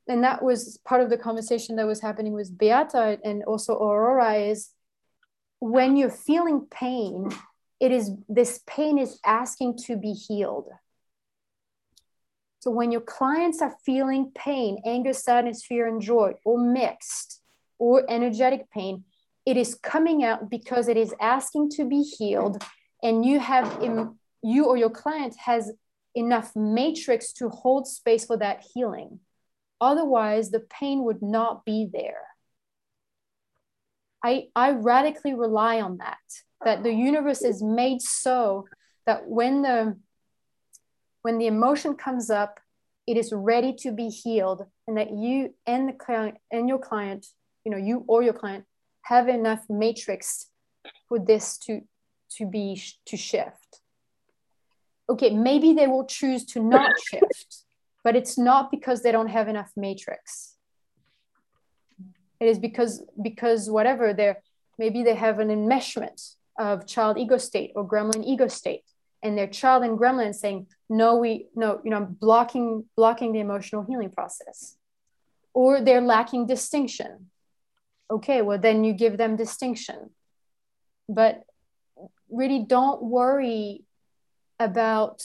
and 0.09 0.25
that 0.25 0.43
was 0.43 0.79
part 0.85 1.01
of 1.01 1.11
the 1.11 1.17
conversation 1.17 1.77
that 1.77 1.87
was 1.87 2.01
happening 2.01 2.33
with 2.33 2.57
Beata 2.57 3.19
and 3.25 3.45
also 3.45 3.75
Aurora 3.75 4.35
is 4.35 4.71
when 5.63 5.97
you're 5.97 6.11
feeling 6.11 6.67
pain, 6.73 7.31
it 7.79 7.93
is 7.93 8.11
this 8.29 8.59
pain 8.67 8.99
is 8.99 9.21
asking 9.25 9.79
to 9.87 9.97
be 9.97 10.13
healed. 10.13 10.69
So 12.59 12.73
when 12.73 12.91
your 12.91 13.01
clients 13.01 13.63
are 13.63 13.77
feeling 13.87 14.33
pain, 14.35 14.83
anger, 14.85 15.13
sadness, 15.13 15.65
fear, 15.65 15.87
and 15.87 16.01
joy, 16.01 16.33
or 16.45 16.59
mixed, 16.59 17.41
or 17.79 18.05
energetic 18.09 18.73
pain, 18.73 19.05
it 19.47 19.57
is 19.57 19.77
coming 19.77 20.25
out 20.25 20.51
because 20.51 20.89
it 20.89 20.97
is 20.97 21.15
asking 21.21 21.71
to 21.77 21.89
be 21.89 22.03
healed, 22.03 22.61
and 23.01 23.25
you 23.25 23.39
have 23.39 23.81
you 24.43 24.65
or 24.65 24.77
your 24.77 24.91
client 24.91 25.37
has 25.45 25.71
enough 26.17 26.57
matrix 26.57 27.33
to 27.35 27.49
hold 27.49 27.87
space 27.87 28.25
for 28.25 28.37
that 28.37 28.65
healing. 28.75 29.21
Otherwise, 29.81 30.51
the 30.51 30.67
pain 30.81 31.05
would 31.05 31.23
not 31.23 31.65
be 31.65 31.89
there. 31.93 32.32
I, 34.25 34.49
I 34.55 34.71
radically 34.73 35.35
rely 35.35 35.81
on 35.81 35.99
that, 35.99 36.19
that 36.65 36.83
the 36.83 36.93
universe 36.93 37.43
is 37.43 37.63
made 37.63 38.01
so 38.03 38.67
that 39.07 39.27
when 39.27 39.63
the 39.63 39.97
when 41.23 41.39
the 41.39 41.47
emotion 41.47 41.95
comes 41.95 42.31
up, 42.31 42.59
it 43.07 43.17
is 43.17 43.33
ready 43.33 43.73
to 43.75 43.93
be 43.93 44.09
healed, 44.09 44.67
and 44.87 44.97
that 44.97 45.13
you 45.13 45.55
and 45.67 45.89
the 45.89 45.93
client 45.93 46.37
and 46.51 46.69
your 46.69 46.79
client, 46.79 47.27
you 47.65 47.71
know, 47.71 47.79
you 47.79 48.05
or 48.09 48.23
your 48.23 48.33
client 48.33 48.65
have 49.03 49.29
enough 49.29 49.65
matrix 49.69 50.49
for 51.09 51.19
this 51.19 51.59
to 51.59 51.83
to 52.37 52.47
be 52.47 52.81
to 53.07 53.17
shift. 53.17 53.81
Okay, 55.09 55.31
maybe 55.31 55.73
they 55.75 55.87
will 55.87 56.07
choose 56.07 56.45
to 56.47 56.63
not 56.63 56.93
shift, 57.09 57.65
but 58.05 58.17
it's 58.17 58.39
not 58.39 58.71
because 58.71 59.03
they 59.03 59.13
don't 59.13 59.29
have 59.29 59.49
enough 59.49 59.71
matrix. 59.77 60.52
It 62.43 62.49
is 62.49 62.59
because 62.59 63.05
because 63.23 63.71
whatever 63.71 64.13
they're 64.13 64.43
maybe 64.77 65.05
they 65.05 65.15
have 65.15 65.39
an 65.39 65.47
enmeshment 65.47 66.35
of 66.59 66.89
child 66.89 67.17
ego 67.17 67.39
state 67.39 67.71
or 67.77 67.89
gremlin 67.89 68.25
ego 68.27 68.49
state. 68.49 68.83
And 69.23 69.39
their 69.39 69.47
child 69.47 69.85
and 69.85 69.97
gremlin 69.97 70.35
saying 70.35 70.67
no 70.89 71.19
we 71.19 71.47
no 71.55 71.81
you 71.85 71.91
know 71.93 72.05
blocking 72.05 72.87
blocking 72.97 73.31
the 73.33 73.39
emotional 73.39 73.85
healing 73.85 74.11
process. 74.11 74.77
Or 75.55 75.81
they're 75.81 76.01
lacking 76.01 76.49
distinction. 76.49 77.31
Okay 78.11 78.43
well 78.43 78.59
then 78.59 78.83
you 78.83 78.93
give 78.93 79.19
them 79.19 79.37
distinction. 79.37 80.11
But 81.09 81.45
really 82.29 82.65
don't 82.65 83.05
worry 83.05 83.85
about 84.59 85.23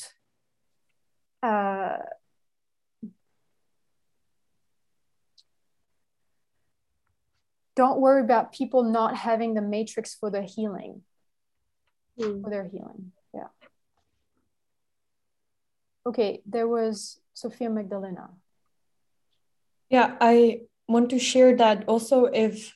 uh, 1.42 1.98
don't 7.78 8.02
worry 8.02 8.22
about 8.22 8.52
people 8.52 8.84
not 8.84 9.16
having 9.16 9.54
the 9.54 9.62
matrix 9.62 10.14
for 10.14 10.30
their 10.30 10.48
healing 10.56 11.04
mm. 12.20 12.42
for 12.42 12.50
their 12.50 12.66
healing 12.66 13.14
yeah 13.34 13.48
Okay, 16.08 16.40
there 16.46 16.70
was 16.70 17.20
Sophia 17.34 17.70
Magdalena. 17.70 18.30
Yeah, 19.90 20.16
I 20.22 20.62
want 20.88 21.10
to 21.10 21.20
share 21.20 21.54
that 21.58 21.84
also 21.86 22.26
if 22.26 22.74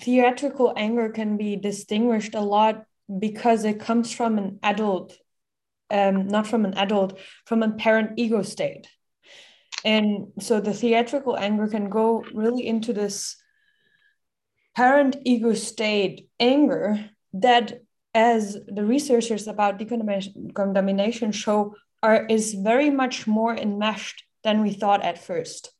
theatrical 0.00 0.74
anger 0.76 1.10
can 1.10 1.36
be 1.36 1.54
distinguished 1.54 2.34
a 2.34 2.40
lot 2.40 2.86
because 3.20 3.64
it 3.64 3.78
comes 3.78 4.12
from 4.12 4.38
an 4.38 4.58
adult, 4.64 5.16
um, 5.92 6.26
not 6.26 6.48
from 6.48 6.64
an 6.64 6.74
adult, 6.74 7.20
from 7.46 7.62
a 7.62 7.70
parent 7.70 8.14
ego 8.16 8.42
state. 8.42 8.88
And 9.84 10.32
so 10.40 10.60
the 10.60 10.74
theatrical 10.74 11.36
anger 11.36 11.68
can 11.68 11.88
go 11.88 12.24
really 12.34 12.66
into 12.66 12.92
this 12.92 13.36
parent 14.74 15.16
ego 15.24 15.54
state 15.54 16.28
anger 16.40 17.10
that, 17.32 17.80
as 18.14 18.56
the 18.68 18.84
researchers 18.84 19.46
about 19.46 19.78
decontamination 19.78 21.32
show, 21.32 21.74
are 22.02 22.26
is 22.26 22.54
very 22.54 22.90
much 22.90 23.26
more 23.26 23.56
enmeshed 23.56 24.24
than 24.42 24.62
we 24.62 24.72
thought 24.72 25.02
at 25.02 25.18
first. 25.18 25.72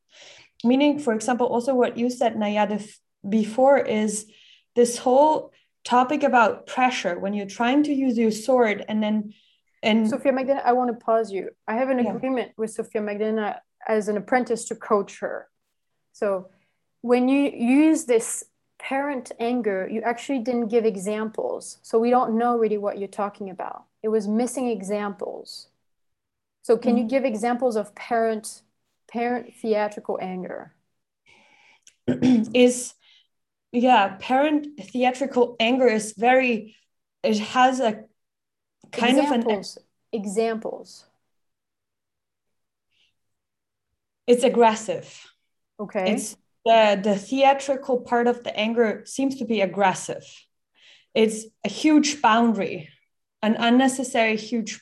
Meaning, 0.64 0.98
for 0.98 1.12
example, 1.12 1.46
also 1.46 1.74
what 1.74 1.98
you 1.98 2.08
said, 2.08 2.34
Nayade, 2.34 2.88
before 3.28 3.78
is 3.78 4.26
this 4.74 4.98
whole 4.98 5.52
topic 5.84 6.22
about 6.22 6.66
pressure 6.66 7.18
when 7.18 7.34
you're 7.34 7.46
trying 7.46 7.82
to 7.82 7.92
use 7.92 8.16
your 8.16 8.30
sword 8.30 8.84
and 8.88 9.02
then 9.02 9.34
and 9.82 10.08
Sophia 10.08 10.32
Magdalena, 10.32 10.62
I 10.64 10.72
want 10.72 10.98
to 10.98 11.04
pause 11.04 11.30
you. 11.30 11.50
I 11.68 11.74
have 11.74 11.90
an 11.90 12.02
yeah. 12.02 12.14
agreement 12.14 12.52
with 12.56 12.70
Sophia 12.70 13.02
Magdalena 13.02 13.60
as 13.86 14.08
an 14.08 14.16
apprentice 14.16 14.64
to 14.68 14.76
coach 14.76 15.20
her. 15.20 15.46
So 16.12 16.48
when 17.02 17.28
you 17.28 17.50
use 17.50 18.06
this 18.06 18.44
parent 18.84 19.32
anger, 19.40 19.88
you 19.90 20.02
actually 20.02 20.40
didn't 20.40 20.68
give 20.68 20.84
examples. 20.84 21.78
So 21.80 21.98
we 21.98 22.10
don't 22.10 22.36
know 22.36 22.58
really 22.58 22.76
what 22.76 22.98
you're 22.98 23.08
talking 23.08 23.48
about. 23.48 23.84
It 24.02 24.08
was 24.08 24.28
missing 24.28 24.68
examples. 24.68 25.68
So 26.62 26.76
can 26.76 26.92
mm-hmm. 26.92 26.98
you 26.98 27.04
give 27.08 27.24
examples 27.24 27.76
of 27.76 27.94
parent 27.94 28.60
parent 29.10 29.54
theatrical 29.54 30.18
anger? 30.20 30.74
is 32.06 32.92
yeah, 33.72 34.16
parent 34.20 34.66
theatrical 34.78 35.56
anger 35.58 35.88
is 35.88 36.12
very 36.12 36.76
it 37.22 37.38
has 37.38 37.80
a 37.80 38.04
kind 38.92 39.18
examples, 39.18 39.76
of 39.78 39.82
an 40.12 40.20
examples. 40.20 41.06
It's 44.26 44.44
aggressive. 44.44 45.26
Okay. 45.80 46.12
It's 46.12 46.36
the 46.64 47.00
the 47.02 47.16
theatrical 47.16 48.00
part 48.00 48.26
of 48.26 48.42
the 48.44 48.56
anger 48.56 49.02
seems 49.06 49.36
to 49.36 49.44
be 49.44 49.60
aggressive. 49.60 50.24
It's 51.14 51.44
a 51.64 51.68
huge 51.68 52.20
boundary, 52.20 52.88
an 53.42 53.56
unnecessary 53.58 54.36
huge 54.36 54.80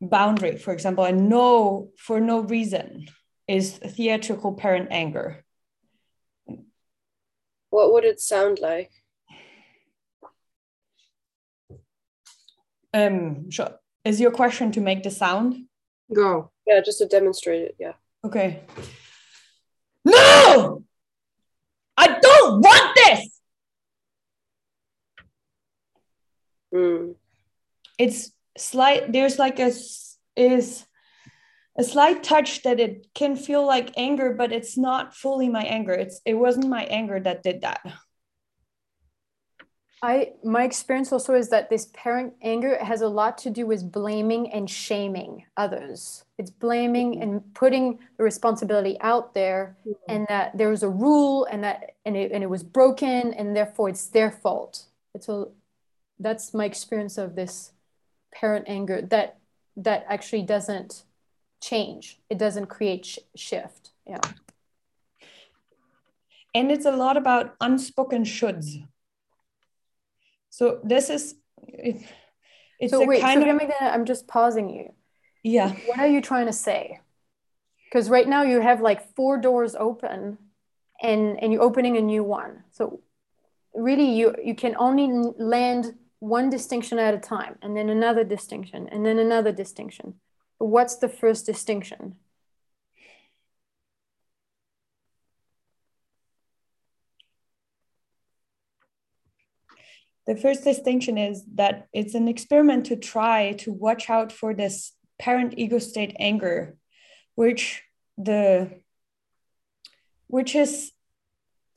boundary, 0.00 0.56
for 0.58 0.72
example, 0.72 1.04
and 1.04 1.28
no 1.28 1.90
for 1.96 2.20
no 2.20 2.40
reason 2.40 3.06
is 3.46 3.78
theatrical 3.78 4.54
parent 4.54 4.88
anger. 4.90 5.44
What 7.70 7.92
would 7.92 8.04
it 8.04 8.20
sound 8.20 8.58
like? 8.60 8.90
Um, 12.92 13.50
sure. 13.50 13.80
Is 14.04 14.20
your 14.20 14.30
question 14.30 14.70
to 14.72 14.80
make 14.80 15.02
the 15.02 15.10
sound? 15.10 15.66
Go. 16.14 16.52
Yeah, 16.66 16.80
just 16.80 16.98
to 16.98 17.06
demonstrate 17.06 17.62
it. 17.62 17.76
Yeah. 17.78 17.94
Okay. 18.24 18.62
No! 20.04 20.84
I 21.96 22.18
don't 22.20 22.60
want 22.60 22.94
this! 22.96 23.40
Mm. 26.74 27.14
It's 27.98 28.32
slight 28.56 29.12
there's 29.12 29.38
like 29.38 29.58
a 29.58 29.72
is 30.36 30.84
a 31.76 31.82
slight 31.82 32.22
touch 32.22 32.62
that 32.62 32.78
it 32.78 33.06
can 33.14 33.36
feel 33.36 33.66
like 33.66 33.92
anger 33.96 34.32
but 34.32 34.52
it's 34.52 34.76
not 34.76 35.14
fully 35.14 35.48
my 35.48 35.62
anger 35.62 35.92
it's 35.92 36.20
it 36.24 36.34
wasn't 36.34 36.68
my 36.68 36.84
anger 36.84 37.18
that 37.18 37.42
did 37.42 37.62
that 37.62 37.80
i 40.04 40.32
my 40.42 40.64
experience 40.64 41.12
also 41.12 41.34
is 41.34 41.48
that 41.48 41.70
this 41.70 41.86
parent 41.94 42.34
anger 42.42 42.76
has 42.84 43.00
a 43.00 43.08
lot 43.08 43.38
to 43.38 43.48
do 43.48 43.64
with 43.66 43.90
blaming 43.90 44.52
and 44.52 44.68
shaming 44.68 45.46
others. 45.56 46.24
It's 46.36 46.50
blaming 46.50 47.22
and 47.22 47.42
putting 47.54 47.98
the 48.18 48.24
responsibility 48.24 48.98
out 49.00 49.32
there 49.32 49.76
mm-hmm. 49.80 50.12
and 50.12 50.26
that 50.28 50.56
there 50.58 50.68
was 50.68 50.82
a 50.82 50.88
rule 50.88 51.46
and 51.50 51.64
that 51.64 51.94
and 52.04 52.16
it, 52.16 52.32
and 52.32 52.42
it 52.42 52.50
was 52.50 52.62
broken 52.62 53.32
and 53.32 53.56
therefore 53.56 53.88
it's 53.88 54.06
their 54.06 54.30
fault. 54.30 54.84
It's 55.14 55.28
a 55.28 55.46
that's 56.20 56.52
my 56.52 56.66
experience 56.66 57.16
of 57.16 57.34
this 57.34 57.72
parent 58.34 58.66
anger 58.68 59.00
that 59.00 59.38
that 59.76 60.04
actually 60.08 60.42
doesn't 60.42 61.04
change. 61.62 62.20
It 62.28 62.38
doesn't 62.38 62.66
create 62.66 63.06
sh- 63.06 63.18
shift. 63.34 63.92
Yeah. 64.06 64.20
And 66.54 66.70
it's 66.70 66.84
a 66.84 66.92
lot 66.92 67.16
about 67.16 67.56
unspoken 67.60 68.24
shoulds 68.24 68.84
so 70.54 70.80
this 70.82 71.10
is 71.10 71.34
it, 71.68 71.96
it's 72.80 72.92
so 72.92 73.04
wait 73.04 73.20
kind 73.20 73.42
so 73.42 73.48
of 73.50 73.60
i'm 73.80 74.04
just 74.04 74.26
pausing 74.26 74.68
you 74.70 74.86
yeah 75.42 75.70
what 75.86 75.98
are 75.98 76.08
you 76.08 76.20
trying 76.20 76.46
to 76.46 76.52
say 76.52 76.98
because 77.86 78.08
right 78.10 78.28
now 78.28 78.42
you 78.42 78.60
have 78.60 78.80
like 78.80 79.14
four 79.14 79.38
doors 79.38 79.74
open 79.74 80.38
and 81.02 81.42
and 81.42 81.52
you're 81.52 81.62
opening 81.62 81.96
a 81.96 82.00
new 82.00 82.22
one 82.22 82.62
so 82.70 83.00
really 83.74 84.10
you 84.18 84.34
you 84.42 84.54
can 84.54 84.74
only 84.78 85.08
land 85.38 85.94
one 86.24 86.48
distinction 86.48 86.98
at 86.98 87.14
a 87.14 87.18
time, 87.18 87.58
and 87.60 87.76
then 87.76 87.90
another 87.90 88.24
distinction, 88.24 88.88
and 88.88 89.04
then 89.04 89.18
another 89.18 89.52
distinction. 89.52 90.14
What's 90.58 90.96
the 90.96 91.08
first 91.08 91.44
distinction? 91.44 92.16
The 100.26 100.36
first 100.36 100.64
distinction 100.64 101.18
is 101.18 101.44
that 101.54 101.88
it's 101.92 102.14
an 102.14 102.28
experiment 102.28 102.86
to 102.86 102.96
try 102.96 103.52
to 103.52 103.72
watch 103.72 104.08
out 104.08 104.32
for 104.32 104.54
this 104.54 104.92
parent 105.18 105.54
ego 105.56 105.78
state 105.78 106.16
anger, 106.18 106.76
which 107.34 107.82
the 108.16 108.70
which 110.28 110.54
is 110.54 110.92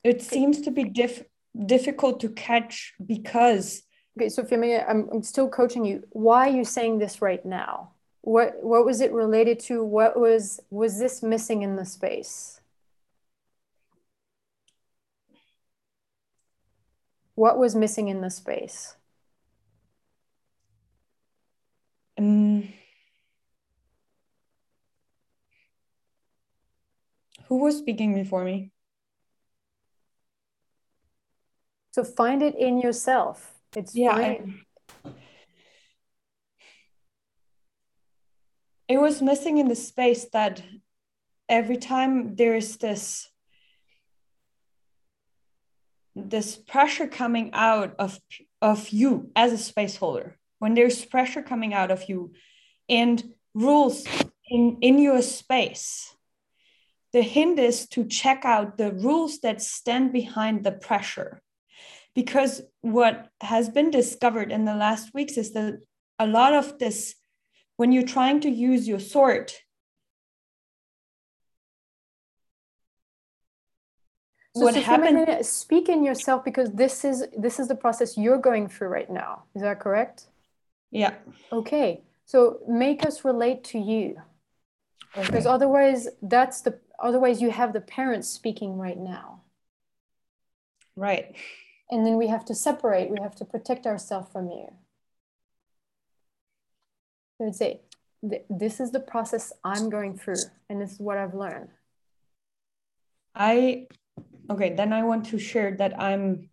it 0.02 0.22
seems 0.22 0.62
to 0.62 0.70
be 0.70 0.84
diff, 0.84 1.22
difficult 1.66 2.20
to 2.20 2.30
catch 2.30 2.94
because 3.04 3.82
okay 4.16 4.28
so 4.28 4.42
Femi, 4.42 4.82
I'm, 4.88 5.08
I'm 5.12 5.22
still 5.22 5.48
coaching 5.48 5.84
you. 5.84 6.04
Why 6.10 6.48
are 6.48 6.56
you 6.56 6.64
saying 6.64 6.98
this 6.98 7.20
right 7.20 7.44
now? 7.44 7.92
What 8.22 8.62
what 8.62 8.84
was 8.84 9.00
it 9.00 9.12
related 9.12 9.60
to? 9.60 9.84
What 9.84 10.18
was 10.18 10.60
was 10.70 10.98
this 10.98 11.22
missing 11.22 11.62
in 11.62 11.76
the 11.76 11.84
space 11.84 12.60
what 17.38 17.56
was 17.56 17.76
missing 17.76 18.08
in 18.08 18.20
the 18.20 18.30
space? 18.30 18.96
Um, 22.18 22.68
who 27.46 27.58
was 27.58 27.78
speaking 27.78 28.12
before 28.12 28.44
me? 28.44 28.72
So 31.92 32.02
find 32.02 32.42
it 32.42 32.56
in 32.56 32.80
yourself. 32.80 33.54
It's 33.76 33.94
yeah 33.94 34.16
fine. 34.16 34.64
I, 35.04 35.10
it 38.88 39.00
was 39.00 39.22
missing 39.22 39.58
in 39.58 39.68
the 39.68 39.76
space 39.76 40.24
that 40.32 40.62
every 41.48 41.76
time 41.76 42.34
there's 42.34 42.78
this 42.78 43.30
this 46.26 46.56
pressure 46.56 47.06
coming 47.06 47.50
out 47.52 47.94
of 47.98 48.18
of 48.60 48.88
you 48.90 49.30
as 49.36 49.52
a 49.52 49.58
space 49.58 49.96
holder 49.96 50.36
when 50.58 50.74
there's 50.74 51.04
pressure 51.04 51.42
coming 51.42 51.72
out 51.72 51.90
of 51.90 52.08
you 52.08 52.32
and 52.88 53.22
rules 53.54 54.06
in 54.50 54.78
in 54.80 54.98
your 54.98 55.22
space 55.22 56.16
the 57.12 57.22
hint 57.22 57.58
is 57.58 57.88
to 57.88 58.04
check 58.04 58.44
out 58.44 58.76
the 58.76 58.92
rules 58.92 59.40
that 59.40 59.62
stand 59.62 60.12
behind 60.12 60.64
the 60.64 60.72
pressure. 60.72 61.40
Because 62.14 62.62
what 62.80 63.28
has 63.40 63.68
been 63.68 63.90
discovered 63.90 64.52
in 64.52 64.64
the 64.64 64.74
last 64.74 65.14
weeks 65.14 65.36
is 65.36 65.52
that 65.52 65.80
a 66.18 66.26
lot 66.26 66.52
of 66.52 66.78
this 66.78 67.14
when 67.76 67.92
you're 67.92 68.02
trying 68.02 68.40
to 68.40 68.50
use 68.50 68.88
your 68.88 68.98
sword 68.98 69.52
so, 74.58 74.64
what 74.64 74.74
happened 74.74 75.44
speak 75.44 75.88
in 75.88 76.04
yourself 76.04 76.44
because 76.44 76.70
this 76.72 77.04
is 77.04 77.26
this 77.36 77.58
is 77.58 77.68
the 77.68 77.74
process 77.74 78.16
you're 78.16 78.38
going 78.38 78.68
through 78.68 78.88
right 78.88 79.10
now. 79.10 79.44
Is 79.54 79.62
that 79.62 79.80
correct? 79.80 80.26
Yeah. 80.90 81.14
Okay. 81.52 82.02
So 82.24 82.58
make 82.68 83.06
us 83.06 83.24
relate 83.24 83.64
to 83.64 83.78
you. 83.78 84.20
Okay. 85.16 85.26
because 85.26 85.46
otherwise 85.46 86.08
that's 86.20 86.60
the 86.60 86.78
otherwise 86.98 87.40
you 87.40 87.50
have 87.50 87.72
the 87.72 87.80
parents 87.80 88.28
speaking 88.28 88.76
right 88.76 88.98
now. 88.98 89.40
Right. 90.96 91.34
And 91.90 92.06
then 92.06 92.16
we 92.16 92.26
have 92.26 92.44
to 92.46 92.54
separate. 92.54 93.10
We 93.10 93.18
have 93.22 93.34
to 93.36 93.44
protect 93.44 93.86
ourselves 93.86 94.28
from 94.32 94.50
you. 94.50 94.70
I 97.40 97.44
would 97.44 97.54
say, 97.54 97.80
this 98.50 98.80
is 98.80 98.90
the 98.90 99.00
process 99.00 99.52
I'm 99.62 99.90
going 99.90 100.18
through, 100.18 100.42
and 100.68 100.80
this 100.80 100.92
is 100.92 100.98
what 100.98 101.16
I've 101.16 101.34
learned. 101.34 101.68
I, 103.34 103.86
okay, 104.50 104.74
then 104.74 104.92
I 104.92 105.02
want 105.02 105.26
to 105.26 105.38
share 105.38 105.76
that 105.76 106.00
I'm 106.00 106.50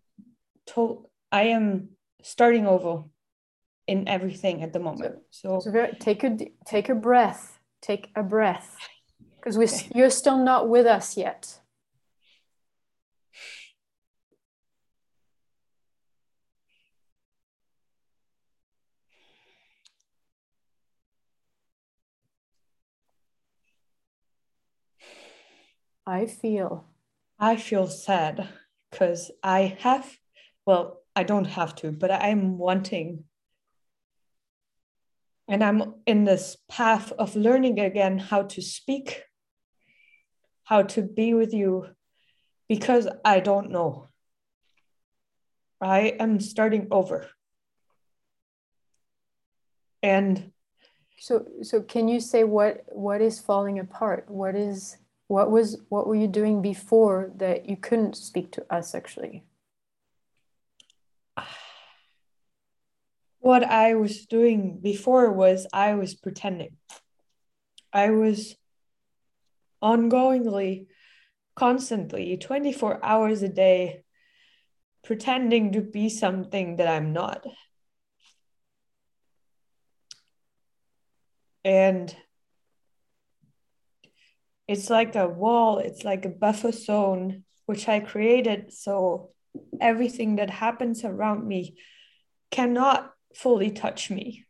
told 0.65 1.07
I 1.31 1.43
am 1.43 1.89
starting 2.21 2.65
over 2.65 3.03
in 3.87 4.07
everything 4.07 4.63
at 4.63 4.73
the 4.73 4.79
moment. 4.79 5.15
So, 5.29 5.59
so, 5.59 5.71
so 5.71 5.87
take 5.99 6.23
a 6.23 6.37
take 6.65 6.89
a 6.89 6.95
breath, 6.95 7.59
take 7.81 8.09
a 8.15 8.23
breath, 8.23 8.75
because 9.37 9.57
we 9.57 9.65
okay. 9.65 9.91
you're 9.93 10.09
still 10.09 10.37
not 10.37 10.69
with 10.69 10.85
us 10.85 11.17
yet. 11.17 11.59
I 26.07 26.27
feel? 26.27 26.85
I 27.39 27.57
feel 27.57 27.87
sad 27.87 28.47
because 28.89 29.31
I 29.43 29.77
have, 29.79 30.17
well, 30.65 31.01
I 31.15 31.23
don't 31.23 31.45
have 31.45 31.75
to, 31.75 31.91
but 31.91 32.11
I'm 32.11 32.57
wanting. 32.57 33.25
And 35.47 35.63
I'm 35.63 35.95
in 36.05 36.23
this 36.23 36.57
path 36.69 37.11
of 37.11 37.35
learning 37.35 37.79
again 37.79 38.17
how 38.17 38.43
to 38.43 38.61
speak, 38.61 39.23
how 40.63 40.83
to 40.83 41.01
be 41.01 41.33
with 41.33 41.53
you, 41.53 41.87
because 42.67 43.07
I 43.23 43.41
don't 43.41 43.69
know. 43.69 44.07
I 45.81 46.15
am 46.19 46.39
starting 46.39 46.87
over. 46.89 47.27
And 50.01 50.51
so 51.19 51.45
so 51.61 51.81
can 51.81 52.07
you 52.07 52.19
say 52.19 52.43
what 52.43 52.85
what 52.87 53.21
is 53.21 53.39
falling 53.39 53.79
apart? 53.79 54.25
What 54.29 54.55
is 54.55 54.97
what 55.27 55.49
was 55.49 55.81
what 55.89 56.07
were 56.07 56.15
you 56.15 56.27
doing 56.27 56.61
before 56.61 57.31
that 57.37 57.67
you 57.67 57.77
couldn't 57.77 58.15
speak 58.15 58.51
to 58.53 58.65
us 58.73 58.95
actually? 58.95 59.43
What 63.39 63.63
i 63.63 63.93
was 63.93 64.25
doing 64.25 64.79
before 64.81 65.31
was 65.31 65.67
i 65.71 65.93
was 65.93 66.15
pretending. 66.15 66.77
I 67.93 68.09
was 68.09 68.55
ongoingly 69.83 70.87
constantly 71.55 72.37
24 72.37 73.05
hours 73.05 73.43
a 73.43 73.49
day 73.49 74.03
pretending 75.03 75.71
to 75.73 75.81
be 75.81 76.09
something 76.09 76.77
that 76.77 76.87
i'm 76.87 77.13
not. 77.13 77.45
And 81.63 82.15
it's 84.67 84.89
like 84.89 85.15
a 85.15 85.27
wall 85.27 85.77
it's 85.77 86.03
like 86.03 86.25
a 86.25 86.29
buffer 86.29 86.71
zone 86.71 87.43
which 87.65 87.87
i 87.87 87.99
created 87.99 88.73
so 88.73 89.29
everything 89.79 90.35
that 90.35 90.49
happens 90.49 91.03
around 91.03 91.47
me 91.47 91.75
cannot 92.51 93.13
fully 93.33 93.71
touch 93.71 94.09
me. 94.09 94.45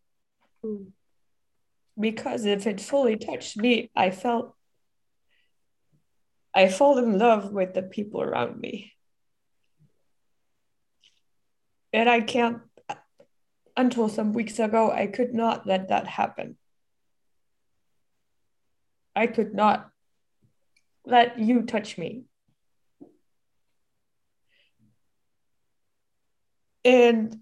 Mm. 0.64 0.88
because 2.00 2.46
if 2.46 2.66
it 2.66 2.82
fully 2.82 3.18
touched 3.18 3.58
me 3.58 3.90
i 3.96 4.10
felt 4.10 4.56
i 6.54 6.68
fall 6.68 6.98
in 6.98 7.18
love 7.18 7.52
with 7.52 7.74
the 7.74 7.84
people 7.84 8.22
around 8.22 8.60
me. 8.60 8.94
And 11.94 12.10
i 12.10 12.22
can't 12.22 12.62
until 13.78 14.10
some 14.10 14.34
weeks 14.34 14.60
ago 14.60 14.92
i 14.92 15.08
could 15.08 15.34
not 15.34 15.68
let 15.68 15.90
that 15.90 16.08
happen. 16.08 16.58
I 19.16 19.28
could 19.28 19.54
not 19.54 19.90
let 21.06 21.40
you 21.40 21.64
touch 21.64 21.98
me. 21.98 22.24
And 26.84 27.40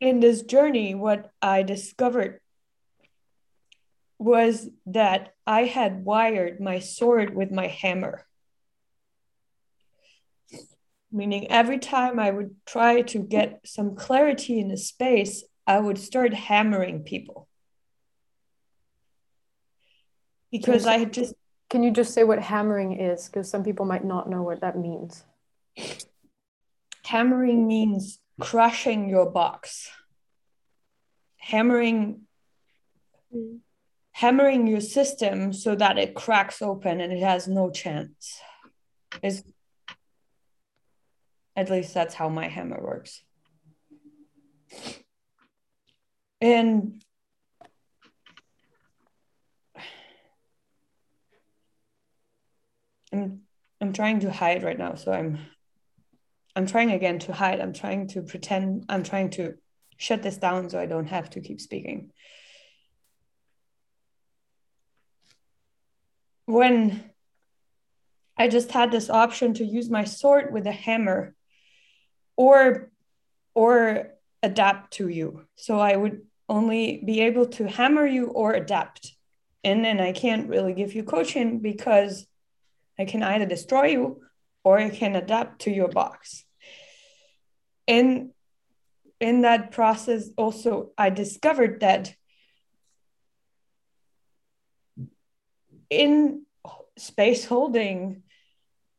in 0.00 0.20
this 0.20 0.42
journey, 0.42 0.94
what 0.94 1.30
I 1.40 1.62
discovered 1.62 2.40
was 4.18 4.68
that 4.86 5.34
I 5.46 5.64
had 5.64 6.04
wired 6.04 6.60
my 6.60 6.78
sword 6.78 7.34
with 7.34 7.50
my 7.50 7.66
hammer. 7.66 8.24
Meaning, 11.10 11.50
every 11.50 11.78
time 11.78 12.18
I 12.18 12.30
would 12.30 12.54
try 12.64 13.02
to 13.02 13.18
get 13.18 13.60
some 13.64 13.96
clarity 13.96 14.60
in 14.60 14.70
a 14.70 14.76
space, 14.76 15.44
I 15.66 15.78
would 15.78 15.98
start 15.98 16.32
hammering 16.32 17.02
people. 17.02 17.48
Because 20.50 20.86
I 20.86 20.98
had 20.98 21.12
just 21.12 21.34
can 21.72 21.82
you 21.82 21.90
just 21.90 22.12
say 22.12 22.22
what 22.22 22.38
hammering 22.38 23.00
is? 23.00 23.26
Because 23.26 23.48
some 23.48 23.64
people 23.64 23.86
might 23.86 24.04
not 24.04 24.28
know 24.28 24.42
what 24.42 24.60
that 24.60 24.76
means. 24.76 25.24
Hammering 27.06 27.66
means 27.66 28.18
crushing 28.38 29.08
your 29.08 29.30
box. 29.30 29.90
Hammering 31.38 32.20
mm. 33.34 33.60
hammering 34.10 34.66
your 34.66 34.82
system 34.82 35.54
so 35.54 35.74
that 35.74 35.96
it 35.96 36.14
cracks 36.14 36.60
open 36.60 37.00
and 37.00 37.10
it 37.10 37.22
has 37.22 37.48
no 37.48 37.70
chance. 37.70 38.38
Is 39.22 39.42
at 41.56 41.70
least 41.70 41.94
that's 41.94 42.14
how 42.14 42.28
my 42.28 42.48
hammer 42.48 42.82
works. 42.82 43.22
And 46.38 47.01
I'm 53.12 53.42
I'm 53.80 53.92
trying 53.92 54.20
to 54.20 54.30
hide 54.30 54.62
right 54.62 54.78
now, 54.78 54.94
so 54.94 55.12
I'm 55.12 55.38
I'm 56.54 56.66
trying 56.66 56.90
again 56.90 57.18
to 57.20 57.32
hide. 57.32 57.60
I'm 57.60 57.72
trying 57.72 58.08
to 58.08 58.22
pretend. 58.22 58.86
I'm 58.88 59.02
trying 59.02 59.30
to 59.30 59.54
shut 59.96 60.22
this 60.22 60.36
down 60.36 60.70
so 60.70 60.78
I 60.78 60.86
don't 60.86 61.06
have 61.06 61.30
to 61.30 61.40
keep 61.40 61.60
speaking. 61.60 62.12
When 66.46 67.10
I 68.36 68.48
just 68.48 68.70
had 68.72 68.90
this 68.90 69.08
option 69.08 69.54
to 69.54 69.64
use 69.64 69.88
my 69.88 70.04
sword 70.04 70.52
with 70.52 70.66
a 70.66 70.72
hammer 70.72 71.34
or 72.36 72.90
or 73.54 74.08
adapt 74.42 74.94
to 74.94 75.08
you. 75.08 75.46
So 75.56 75.78
I 75.78 75.96
would 75.96 76.22
only 76.48 77.02
be 77.04 77.20
able 77.20 77.46
to 77.46 77.68
hammer 77.68 78.06
you 78.06 78.26
or 78.26 78.52
adapt. 78.52 79.14
And 79.64 79.84
then 79.84 80.00
I 80.00 80.12
can't 80.12 80.48
really 80.48 80.72
give 80.72 80.94
you 80.94 81.04
coaching 81.04 81.60
because 81.60 82.26
I 83.02 83.04
can 83.04 83.22
either 83.24 83.46
destroy 83.46 83.86
you 83.86 84.20
or 84.62 84.78
it 84.78 84.94
can 84.94 85.16
adapt 85.16 85.62
to 85.62 85.70
your 85.72 85.88
box. 85.88 86.44
And 87.88 88.30
in 89.20 89.42
that 89.42 89.72
process, 89.72 90.30
also, 90.36 90.92
I 90.96 91.10
discovered 91.10 91.80
that 91.80 92.14
in 95.90 96.46
space 96.96 97.44
holding, 97.44 98.22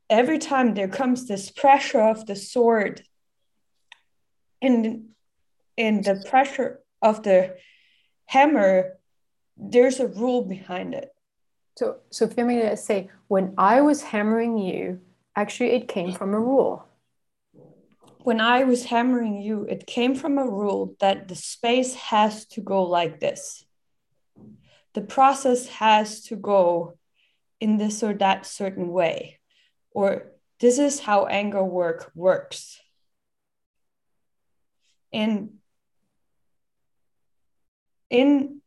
every 0.10 0.38
time 0.38 0.74
there 0.74 0.90
comes 0.90 1.26
this 1.26 1.50
pressure 1.50 2.02
of 2.02 2.26
the 2.26 2.36
sword 2.36 3.04
and 4.62 5.06
in 5.78 6.02
the 6.02 6.22
pressure 6.30 6.82
of 7.02 7.24
the 7.24 7.56
hammer, 8.26 8.98
there's 9.56 10.02
a 10.02 10.08
rule 10.08 10.44
behind 10.44 10.94
it. 10.94 11.10
So, 11.76 11.98
so 12.12 12.28
for 12.28 12.46
me 12.46 12.62
to 12.62 12.78
say, 12.78 13.10
when 13.28 13.56
I 13.58 13.82
was 13.82 14.04
hammering 14.04 14.58
you, 14.58 15.02
actually 15.36 15.72
it 15.72 15.88
came 15.88 16.14
from 16.14 16.34
a 16.34 16.40
rule. 16.40 16.88
When 18.24 18.40
I 18.40 18.64
was 18.64 18.86
hammering 18.86 19.42
you, 19.42 19.66
it 19.66 19.86
came 19.86 20.16
from 20.16 20.38
a 20.38 20.46
rule 20.46 20.96
that 21.00 21.28
the 21.28 21.36
space 21.36 21.96
has 21.96 22.46
to 22.48 22.62
go 22.62 22.84
like 22.84 23.20
this. 23.20 23.66
The 24.94 25.02
process 25.02 25.68
has 25.68 26.22
to 26.26 26.36
go 26.36 26.98
in 27.60 27.78
this 27.78 28.04
or 28.04 28.14
that 28.14 28.46
certain 28.46 28.90
way, 28.90 29.40
or 29.92 30.32
this 30.60 30.78
is 30.78 31.00
how 31.00 31.26
anger 31.26 31.64
work 31.64 32.12
works. 32.14 32.80
And 35.12 35.58
in 38.10 38.62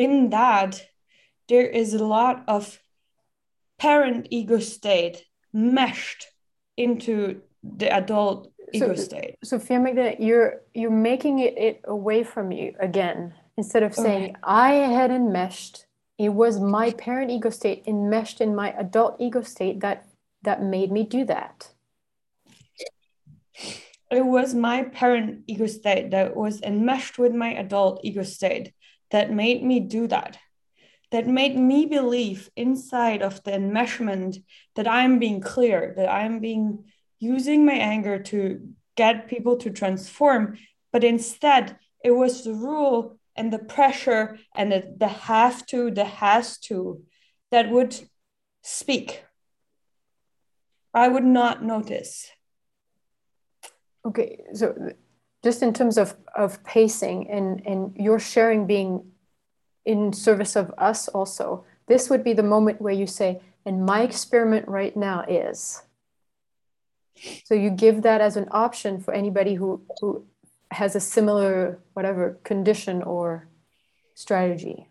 in 0.00 0.30
that 0.30 0.82
there 1.48 1.66
is 1.66 1.92
a 1.92 2.04
lot 2.04 2.42
of 2.48 2.80
parent 3.78 4.26
ego 4.30 4.58
state 4.58 5.26
meshed 5.52 6.26
into 6.76 7.42
the 7.62 7.94
adult 7.94 8.50
ego 8.72 8.94
so, 8.94 9.02
state. 9.02 9.36
So 9.44 9.58
feeling 9.58 9.96
that 9.96 10.22
you're 10.22 10.62
you're 10.72 10.90
making 11.10 11.40
it, 11.40 11.58
it 11.58 11.80
away 11.84 12.24
from 12.24 12.50
you 12.50 12.74
again 12.80 13.34
instead 13.58 13.82
of 13.82 13.94
saying 13.94 14.30
okay. 14.30 14.34
I 14.42 14.72
had 14.98 15.10
enmeshed 15.10 15.86
it 16.16 16.30
was 16.30 16.58
my 16.60 16.92
parent 16.92 17.30
ego 17.30 17.50
state 17.50 17.84
enmeshed 17.86 18.40
in 18.40 18.54
my 18.54 18.72
adult 18.84 19.16
ego 19.20 19.42
state 19.42 19.80
that 19.80 20.06
that 20.42 20.62
made 20.62 20.90
me 20.90 21.04
do 21.04 21.26
that 21.26 21.68
it 24.10 24.24
was 24.24 24.54
my 24.54 24.84
parent 24.84 25.42
ego 25.46 25.66
state 25.66 26.10
that 26.10 26.34
was 26.34 26.60
enmeshed 26.62 27.18
with 27.18 27.34
my 27.34 27.52
adult 27.54 28.00
ego 28.02 28.22
state 28.22 28.72
that 29.10 29.32
made 29.32 29.62
me 29.62 29.80
do 29.80 30.06
that 30.06 30.38
that 31.10 31.26
made 31.26 31.56
me 31.56 31.86
believe 31.86 32.50
inside 32.54 33.20
of 33.20 33.42
the 33.44 33.50
enmeshment 33.50 34.42
that 34.76 34.88
i'm 34.88 35.18
being 35.18 35.40
clear 35.40 35.92
that 35.96 36.10
i'm 36.10 36.40
being 36.40 36.84
using 37.18 37.66
my 37.66 37.74
anger 37.74 38.18
to 38.18 38.60
get 38.96 39.28
people 39.28 39.56
to 39.56 39.70
transform 39.70 40.56
but 40.92 41.04
instead 41.04 41.78
it 42.02 42.12
was 42.12 42.44
the 42.44 42.54
rule 42.54 43.18
and 43.36 43.52
the 43.52 43.58
pressure 43.58 44.38
and 44.54 44.72
the, 44.72 44.94
the 44.98 45.08
have 45.08 45.64
to, 45.66 45.90
the 45.90 46.04
has 46.04 46.58
to 46.58 47.02
that 47.50 47.70
would 47.70 47.98
speak. 48.62 49.24
I 50.92 51.08
would 51.08 51.24
not 51.24 51.64
notice. 51.64 52.30
Okay, 54.04 54.40
so 54.54 54.74
just 55.42 55.62
in 55.62 55.72
terms 55.72 55.96
of, 55.98 56.16
of 56.34 56.62
pacing 56.64 57.30
and, 57.30 57.66
and 57.66 57.96
your 57.96 58.18
sharing 58.18 58.66
being 58.66 59.10
in 59.84 60.12
service 60.12 60.56
of 60.56 60.72
us 60.78 61.08
also, 61.08 61.64
this 61.86 62.10
would 62.10 62.22
be 62.22 62.32
the 62.32 62.42
moment 62.42 62.80
where 62.80 62.92
you 62.92 63.06
say, 63.06 63.40
and 63.64 63.84
my 63.84 64.02
experiment 64.02 64.68
right 64.68 64.96
now 64.96 65.24
is. 65.26 65.82
So 67.44 67.54
you 67.54 67.70
give 67.70 68.02
that 68.02 68.20
as 68.20 68.36
an 68.36 68.48
option 68.50 69.00
for 69.00 69.12
anybody 69.12 69.54
who, 69.54 69.82
who 70.00 70.24
has 70.70 70.94
a 70.94 71.00
similar 71.00 71.80
whatever 71.94 72.38
condition 72.44 73.02
or 73.02 73.48
strategy 74.14 74.90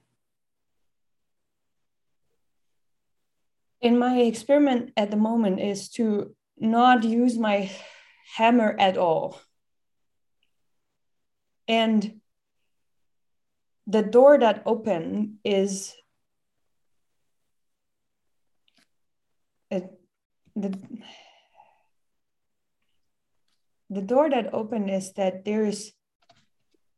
in 3.82 3.98
my 3.98 4.20
experiment 4.20 4.92
at 4.98 5.12
the 5.12 5.18
moment 5.18 5.60
is 5.60 5.90
to 5.90 6.36
not 6.58 7.04
use 7.04 7.38
my 7.38 7.72
hammer 8.36 8.76
at 8.80 8.98
all 8.98 9.40
and 11.70 12.20
the 13.88 14.02
door 14.02 14.38
that 14.38 14.64
open 14.66 15.40
is 15.46 15.96
the 19.70 20.78
the 23.90 24.02
door 24.02 24.30
that 24.30 24.54
open 24.54 24.90
is 24.90 25.14
that 25.14 25.46
there 25.46 25.66
is 25.66 25.94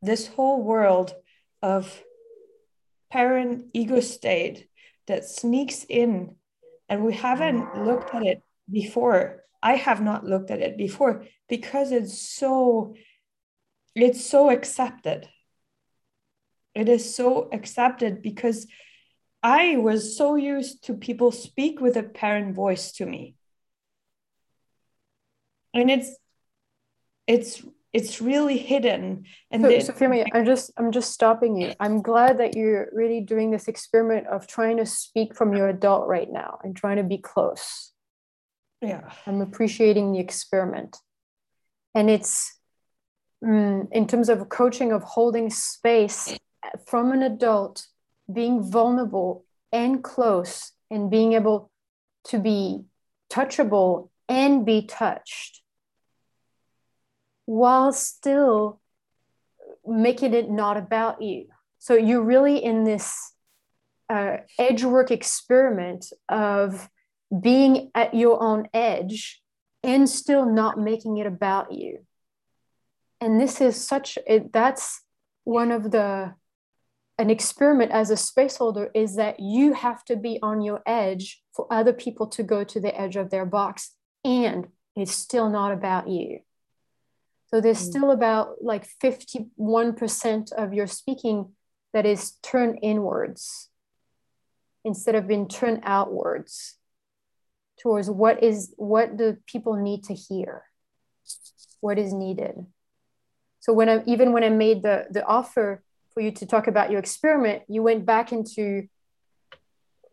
this 0.02 0.26
whole 0.26 0.62
world 0.62 1.14
of 1.62 2.02
parent 3.10 3.66
ego 3.72 4.00
state 4.00 4.68
that 5.06 5.24
sneaks 5.24 5.84
in. 5.88 6.36
And 6.88 7.04
we 7.04 7.14
haven't 7.14 7.84
looked 7.86 8.14
at 8.14 8.24
it 8.24 8.42
before. 8.70 9.44
I 9.62 9.76
have 9.76 10.02
not 10.02 10.26
looked 10.26 10.50
at 10.50 10.60
it 10.60 10.76
before 10.76 11.24
because 11.48 11.92
it's 11.92 12.18
so 12.18 12.94
it's 13.94 14.24
so 14.24 14.50
accepted. 14.50 15.28
It 16.74 16.88
is 16.88 17.14
so 17.14 17.48
accepted 17.52 18.22
because 18.22 18.66
i 19.42 19.76
was 19.76 20.16
so 20.16 20.36
used 20.36 20.84
to 20.84 20.94
people 20.94 21.32
speak 21.32 21.80
with 21.80 21.96
a 21.96 22.02
parent 22.02 22.54
voice 22.54 22.92
to 22.92 23.04
me. 23.04 23.34
And 25.74 25.90
it's 25.90 26.16
it's 27.26 27.62
it's 27.92 28.22
really 28.22 28.56
hidden. 28.56 29.24
And 29.50 29.62
so, 29.62 29.68
then, 29.68 29.80
so 29.82 29.92
Femi, 29.92 30.26
i'm 30.32 30.46
just 30.46 30.70
i'm 30.78 30.92
just 30.92 31.12
stopping 31.12 31.56
you. 31.56 31.72
I'm 31.80 32.02
glad 32.02 32.38
that 32.38 32.56
you're 32.56 32.88
really 32.92 33.20
doing 33.20 33.50
this 33.50 33.68
experiment 33.68 34.26
of 34.28 34.46
trying 34.46 34.78
to 34.78 34.86
speak 34.86 35.34
from 35.34 35.54
your 35.54 35.68
adult 35.68 36.06
right 36.06 36.30
now 36.30 36.58
and 36.62 36.74
trying 36.74 36.96
to 36.96 37.02
be 37.02 37.18
close. 37.18 37.92
Yeah. 38.80 39.10
I'm 39.26 39.40
appreciating 39.40 40.12
the 40.12 40.18
experiment. 40.18 40.96
And 41.94 42.10
it's 42.10 42.58
in 43.42 44.06
terms 44.06 44.28
of 44.28 44.48
coaching 44.48 44.92
of 44.92 45.02
holding 45.02 45.50
space 45.50 46.38
from 46.86 47.12
an 47.12 47.22
adult 47.22 47.86
being 48.32 48.62
vulnerable 48.62 49.44
and 49.72 50.04
close 50.04 50.72
and 50.90 51.10
being 51.10 51.32
able 51.32 51.70
to 52.24 52.38
be 52.38 52.84
touchable 53.30 54.10
and 54.28 54.64
be 54.64 54.86
touched 54.86 55.62
while 57.46 57.92
still 57.92 58.80
making 59.84 60.34
it 60.34 60.48
not 60.48 60.76
about 60.76 61.20
you. 61.20 61.46
So 61.78 61.94
you're 61.94 62.22
really 62.22 62.62
in 62.62 62.84
this 62.84 63.32
uh, 64.08 64.36
edge 64.58 64.84
work 64.84 65.10
experiment 65.10 66.06
of 66.28 66.88
being 67.40 67.90
at 67.94 68.14
your 68.14 68.40
own 68.40 68.68
edge 68.72 69.42
and 69.82 70.08
still 70.08 70.46
not 70.46 70.78
making 70.78 71.16
it 71.16 71.26
about 71.26 71.72
you. 71.72 72.06
And 73.22 73.40
this 73.40 73.60
is 73.60 73.76
such 73.76 74.18
it, 74.26 74.52
that's 74.52 75.00
one 75.44 75.70
of 75.70 75.92
the 75.92 76.34
an 77.18 77.30
experiment 77.30 77.92
as 77.92 78.10
a 78.10 78.16
space 78.16 78.56
holder 78.56 78.90
is 78.94 79.14
that 79.14 79.38
you 79.38 79.74
have 79.74 80.04
to 80.06 80.16
be 80.16 80.40
on 80.42 80.60
your 80.60 80.82
edge 80.86 81.40
for 81.54 81.72
other 81.72 81.92
people 81.92 82.26
to 82.26 82.42
go 82.42 82.64
to 82.64 82.80
the 82.80 83.00
edge 83.00 83.14
of 83.14 83.30
their 83.30 83.46
box. 83.46 83.92
And 84.24 84.66
it's 84.96 85.12
still 85.12 85.48
not 85.50 85.70
about 85.70 86.08
you. 86.08 86.40
So 87.46 87.60
there's 87.60 87.78
mm. 87.78 87.90
still 87.90 88.10
about 88.10 88.56
like 88.60 88.88
51% 89.00 90.52
of 90.52 90.74
your 90.74 90.88
speaking 90.88 91.52
that 91.92 92.04
is 92.04 92.32
turned 92.42 92.80
inwards 92.82 93.68
instead 94.84 95.14
of 95.14 95.28
being 95.28 95.46
turned 95.46 95.82
outwards 95.84 96.76
towards 97.80 98.10
what 98.10 98.42
is 98.42 98.74
what 98.78 99.16
do 99.16 99.36
people 99.46 99.76
need 99.76 100.02
to 100.04 100.14
hear? 100.14 100.64
What 101.80 102.00
is 102.00 102.12
needed 102.12 102.66
so 103.64 103.72
when 103.72 103.88
i 103.88 104.02
even 104.06 104.32
when 104.34 104.44
i 104.44 104.50
made 104.50 104.82
the 104.82 105.06
the 105.10 105.24
offer 105.24 105.82
for 106.12 106.20
you 106.20 106.30
to 106.30 106.44
talk 106.44 106.66
about 106.66 106.90
your 106.90 107.00
experiment 107.00 107.62
you 107.68 107.82
went 107.82 108.04
back 108.04 108.32
into 108.32 108.86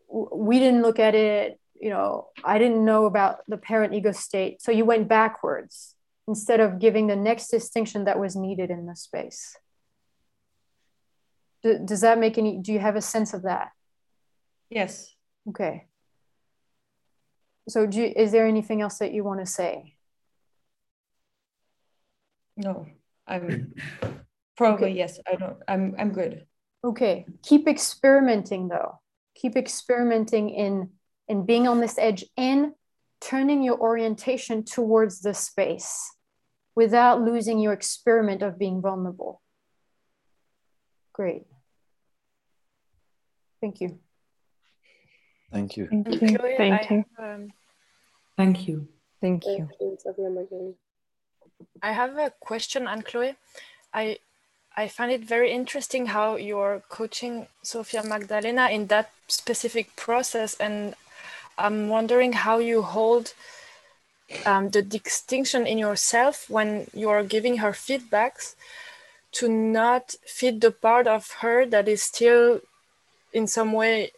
we 0.08 0.58
didn't 0.58 0.82
look 0.82 0.98
at 0.98 1.14
it 1.14 1.60
you 1.80 1.88
know, 1.88 2.28
I 2.44 2.58
didn't 2.58 2.84
know 2.84 3.06
about 3.06 3.38
the 3.48 3.56
parent 3.56 3.94
ego 3.94 4.12
state. 4.12 4.60
So 4.60 4.70
you 4.70 4.84
went 4.84 5.08
backwards 5.08 5.96
instead 6.28 6.60
of 6.60 6.78
giving 6.78 7.06
the 7.06 7.16
next 7.16 7.48
distinction 7.48 8.04
that 8.04 8.20
was 8.20 8.36
needed 8.36 8.70
in 8.70 8.86
the 8.86 8.94
space. 8.94 9.56
D- 11.62 11.78
does 11.84 12.02
that 12.02 12.18
make 12.18 12.36
any, 12.36 12.58
do 12.58 12.72
you 12.72 12.78
have 12.78 12.96
a 12.96 13.00
sense 13.00 13.32
of 13.32 13.42
that? 13.42 13.70
Yes. 14.68 15.14
Okay. 15.48 15.86
So 17.68 17.86
do 17.86 17.98
you, 17.98 18.12
is 18.14 18.30
there 18.30 18.46
anything 18.46 18.82
else 18.82 18.98
that 18.98 19.12
you 19.12 19.24
want 19.24 19.40
to 19.40 19.46
say? 19.46 19.94
No, 22.56 22.86
I'm 23.30 23.74
probably 24.56 24.88
okay. 24.88 24.96
yes. 24.96 25.18
I 25.30 25.36
don't. 25.36 25.56
I'm 25.68 25.94
I'm 25.98 26.12
good. 26.12 26.46
Okay. 26.84 27.26
Keep 27.42 27.68
experimenting 27.68 28.68
though. 28.68 29.00
Keep 29.34 29.56
experimenting 29.56 30.50
in 30.50 30.90
in 31.28 31.46
being 31.46 31.68
on 31.68 31.80
this 31.80 31.96
edge 31.98 32.24
and 32.36 32.72
turning 33.20 33.62
your 33.62 33.78
orientation 33.78 34.64
towards 34.64 35.20
the 35.20 35.34
space 35.34 36.10
without 36.74 37.20
losing 37.22 37.58
your 37.58 37.72
experiment 37.72 38.42
of 38.42 38.58
being 38.58 38.80
vulnerable. 38.80 39.40
Great. 41.12 41.42
Thank 43.60 43.80
you. 43.80 43.98
Thank 45.52 45.76
you. 45.76 45.88
Thank 45.88 46.22
you. 46.22 46.38
Thank 46.38 46.90
you. 46.90 47.04
um, 47.18 47.52
Thank 48.36 48.66
you. 48.66 48.88
Thank 49.20 49.44
you. 49.46 49.68
I 51.82 51.92
have 51.92 52.16
a 52.18 52.32
question, 52.40 52.86
Anne 52.86 53.02
Chloe. 53.02 53.36
I 53.92 54.18
I 54.76 54.88
find 54.88 55.10
it 55.10 55.24
very 55.24 55.50
interesting 55.50 56.06
how 56.06 56.36
you're 56.36 56.82
coaching 56.88 57.48
Sophia 57.62 58.02
Magdalena 58.04 58.68
in 58.68 58.86
that 58.86 59.10
specific 59.28 59.96
process, 59.96 60.54
and 60.54 60.94
I'm 61.58 61.88
wondering 61.88 62.32
how 62.32 62.58
you 62.58 62.82
hold 62.82 63.34
um, 64.46 64.70
the 64.70 64.82
distinction 64.82 65.66
in 65.66 65.76
yourself 65.78 66.48
when 66.48 66.86
you 66.94 67.10
are 67.10 67.24
giving 67.24 67.58
her 67.58 67.72
feedbacks 67.72 68.54
to 69.32 69.48
not 69.48 70.14
feed 70.24 70.60
the 70.60 70.70
part 70.70 71.06
of 71.06 71.30
her 71.40 71.66
that 71.66 71.88
is 71.88 72.02
still 72.02 72.60
in 73.32 73.46
some 73.46 73.72
way 73.72 74.12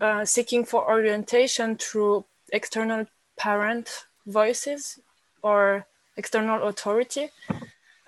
uh, 0.00 0.24
seeking 0.24 0.64
for 0.64 0.88
orientation 0.88 1.76
through 1.76 2.24
external 2.52 3.06
parent 3.36 4.06
voices 4.26 4.98
or 5.42 5.86
external 6.16 6.68
authority 6.68 7.30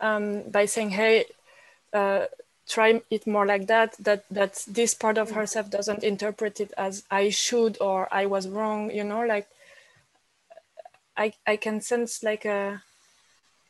um, 0.01 0.43
by 0.51 0.67
saying, 0.67 0.91
hey, 0.91 1.25
uh, 1.93 2.27
try 2.69 3.03
it 3.11 3.27
more 3.27 3.47
like 3.47 3.67
that, 3.67 3.97
that, 3.99 4.25
that 4.31 4.65
this 4.69 4.95
part 4.95 5.19
of 5.19 5.31
herself 5.33 5.71
doesn't 5.71 6.05
interpret 6.05 6.61
it 6.61 6.73
as 6.79 7.05
I 7.11 7.31
should 7.31 7.77
or 7.81 8.09
I 8.13 8.27
was 8.27 8.49
wrong, 8.49 8.91
you 8.91 9.05
know, 9.05 9.23
like 9.27 9.49
I, 11.17 11.33
I 11.47 11.57
can 11.57 11.81
sense 11.81 12.23
like 12.23 12.45
a, 12.45 12.83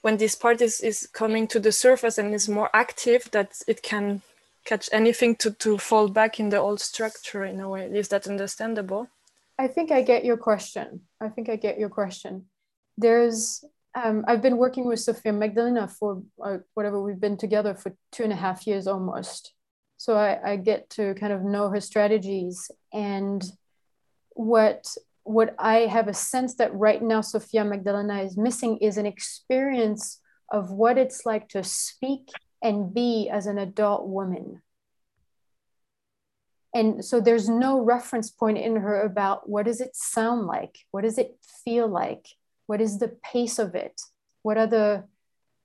when 0.03 0.17
this 0.17 0.35
part 0.35 0.61
is, 0.61 0.81
is 0.81 1.09
coming 1.13 1.47
to 1.49 1.61
the 1.61 1.73
surface 1.73 2.19
and 2.19 2.35
is 2.35 2.49
more 2.49 2.71
active, 2.75 3.31
that 3.33 3.63
it 3.67 3.83
can 3.83 4.23
catch 4.65 4.89
anything 4.93 5.35
to, 5.37 5.51
to 5.51 5.79
fall 5.79 6.09
back 6.09 6.39
in 6.39 6.51
the 6.51 6.59
old 6.59 6.81
structure 6.81 7.45
in 7.45 7.61
a 7.61 7.69
way. 7.69 7.87
Is 7.87 8.09
that 8.09 8.27
understandable? 8.27 9.09
I 9.59 9.69
think 9.69 9.91
I 9.91 10.03
get 10.03 10.25
your 10.25 10.37
question. 10.37 11.03
I 11.21 11.29
think 11.29 11.49
I 11.49 11.57
get 11.57 11.79
your 11.79 11.89
question. 11.89 12.47
There's, 12.97 13.65
um, 13.95 14.25
I've 14.27 14.43
been 14.43 14.57
working 14.57 14.87
with 14.87 15.01
Sophia 15.01 15.33
Magdalena 15.33 15.87
for 15.89 16.23
uh, 16.43 16.59
whatever 16.75 17.03
we've 17.03 17.21
been 17.21 17.37
together 17.37 17.75
for 17.75 17.95
two 18.11 18.25
and 18.25 18.33
a 18.33 18.37
half 18.37 18.67
years 18.67 18.87
almost. 18.87 19.53
So 19.99 20.17
I, 20.17 20.53
I 20.53 20.57
get 20.57 20.91
to 20.91 21.15
kind 21.15 21.33
of 21.33 21.43
know 21.43 21.69
her 21.69 21.81
strategies 21.81 22.71
and 22.93 23.45
what 24.31 24.87
what 25.25 25.55
I 25.59 25.81
have 25.81 26.09
a 26.09 26.15
sense 26.15 26.57
that 26.57 26.75
right 26.75 27.01
now 27.01 27.21
Sophia 27.21 27.65
Magdalena 27.65 28.23
is 28.23 28.37
missing 28.37 28.79
is 28.79 28.97
an 28.97 29.07
experience 29.07 30.21
of 30.51 30.73
what 30.73 30.99
it's 30.99 31.25
like 31.25 31.49
to 31.51 31.63
speak 31.63 32.31
and 32.61 32.93
be 32.93 33.29
as 33.31 33.47
an 33.47 33.59
adult 33.59 34.09
woman. 34.09 34.63
And 36.75 37.05
so 37.05 37.21
there's 37.21 37.49
no 37.49 37.81
reference 37.81 38.31
point 38.31 38.59
in 38.59 38.77
her 38.77 39.03
about 39.03 39.49
what 39.49 39.67
does 39.67 39.81
it 39.81 39.95
sound 39.95 40.47
like? 40.47 40.79
What 40.91 41.03
does 41.03 41.19
it 41.19 41.37
feel 41.65 41.87
like? 41.87 42.27
What 42.67 42.81
is 42.81 42.99
the 42.99 43.09
pace 43.09 43.59
of 43.59 43.75
it? 43.75 44.01
What 44.43 44.59
are 44.59 44.67
the 44.67 45.05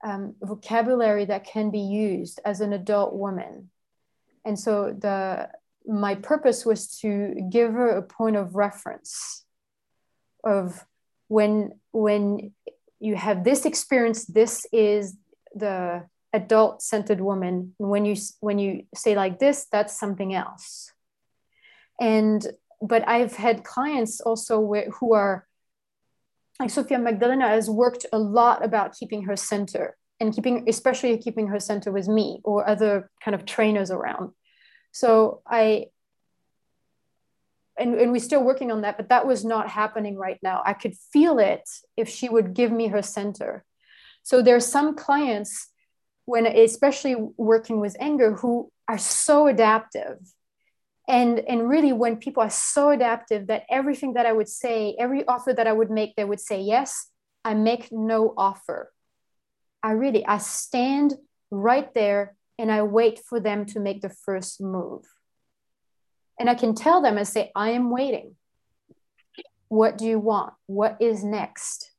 um, 0.03 0.35
vocabulary 0.41 1.25
that 1.25 1.45
can 1.45 1.71
be 1.71 1.79
used 1.79 2.39
as 2.45 2.61
an 2.61 2.73
adult 2.73 3.13
woman? 3.13 3.69
And 4.45 4.57
so 4.59 4.95
the 4.97 5.49
my 5.87 6.15
purpose 6.15 6.65
was 6.65 6.99
to 6.99 7.35
give 7.49 7.71
her 7.71 7.89
a 7.89 8.01
point 8.01 8.35
of 8.35 8.55
reference 8.55 9.45
of 10.43 10.85
when 11.27 11.79
when 11.91 12.51
you 12.99 13.15
have 13.15 13.43
this 13.43 13.65
experience 13.65 14.25
this 14.25 14.65
is 14.71 15.17
the 15.55 16.05
adult 16.33 16.81
centered 16.81 17.21
woman 17.21 17.73
when 17.77 18.05
you 18.05 18.15
when 18.41 18.59
you 18.59 18.83
say 18.93 19.15
like 19.15 19.39
this 19.39 19.67
that's 19.71 19.97
something 19.97 20.33
else 20.33 20.91
and 21.99 22.47
but 22.81 23.07
i've 23.07 23.35
had 23.35 23.63
clients 23.63 24.19
also 24.21 24.59
where, 24.59 24.89
who 24.89 25.13
are 25.13 25.47
like 26.59 26.69
sophia 26.69 26.99
magdalena 26.99 27.47
has 27.47 27.69
worked 27.69 28.05
a 28.11 28.19
lot 28.19 28.63
about 28.63 28.95
keeping 28.95 29.23
her 29.23 29.35
center 29.35 29.95
and 30.19 30.33
keeping 30.33 30.67
especially 30.67 31.17
keeping 31.17 31.47
her 31.47 31.59
center 31.59 31.91
with 31.91 32.07
me 32.07 32.41
or 32.43 32.67
other 32.67 33.09
kind 33.23 33.35
of 33.35 33.45
trainers 33.45 33.91
around. 33.91 34.31
So 34.91 35.41
i 35.45 35.87
and, 37.79 37.93
and 37.93 38.11
we're 38.11 38.19
still 38.19 38.43
working 38.43 38.71
on 38.71 38.81
that 38.81 38.97
but 38.97 39.09
that 39.09 39.27
was 39.27 39.45
not 39.45 39.69
happening 39.69 40.15
right 40.17 40.39
now. 40.41 40.63
I 40.65 40.73
could 40.73 40.95
feel 40.95 41.39
it 41.39 41.69
if 41.95 42.09
she 42.09 42.29
would 42.29 42.53
give 42.53 42.71
me 42.71 42.87
her 42.87 43.01
center. 43.01 43.63
So 44.23 44.41
there's 44.41 44.65
some 44.65 44.95
clients 44.95 45.69
when 46.25 46.45
especially 46.45 47.15
working 47.37 47.79
with 47.79 47.95
anger 47.99 48.33
who 48.33 48.71
are 48.89 48.97
so 48.97 49.47
adaptive 49.47 50.17
and 51.07 51.39
and 51.39 51.69
really 51.69 51.93
when 51.93 52.17
people 52.17 52.43
are 52.43 52.49
so 52.49 52.89
adaptive 52.89 53.47
that 53.47 53.63
everything 53.69 54.13
that 54.13 54.25
i 54.25 54.31
would 54.31 54.49
say 54.49 54.95
every 54.99 55.25
offer 55.27 55.53
that 55.53 55.67
i 55.67 55.73
would 55.73 55.89
make 55.89 56.15
they 56.15 56.23
would 56.23 56.39
say 56.39 56.61
yes 56.61 57.09
i 57.45 57.53
make 57.53 57.89
no 57.91 58.33
offer 58.37 58.91
i 59.83 59.91
really 59.91 60.25
i 60.25 60.37
stand 60.37 61.15
right 61.51 61.93
there 61.93 62.35
and 62.59 62.71
i 62.71 62.81
wait 62.81 63.19
for 63.19 63.39
them 63.39 63.65
to 63.65 63.79
make 63.79 64.01
the 64.01 64.09
first 64.09 64.61
move 64.61 65.03
and 66.39 66.49
i 66.49 66.55
can 66.55 66.73
tell 66.75 67.01
them 67.01 67.17
and 67.17 67.27
say 67.27 67.51
i 67.55 67.69
am 67.71 67.89
waiting 67.89 68.35
what 69.69 69.97
do 69.97 70.05
you 70.05 70.19
want 70.19 70.53
what 70.65 70.97
is 70.99 71.23
next 71.23 71.91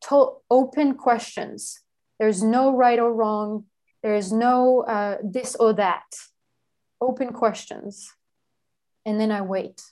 to- 0.00 0.36
open 0.50 0.94
questions 0.94 1.80
there's 2.20 2.42
no 2.42 2.76
right 2.76 2.98
or 2.98 3.12
wrong. 3.12 3.64
There's 4.02 4.30
no 4.30 4.82
uh, 4.82 5.16
this 5.24 5.56
or 5.56 5.72
that. 5.72 6.04
Open 7.00 7.32
questions. 7.32 8.12
And 9.10 9.20
then 9.20 9.32
I 9.32 9.42
wait. 9.42 9.82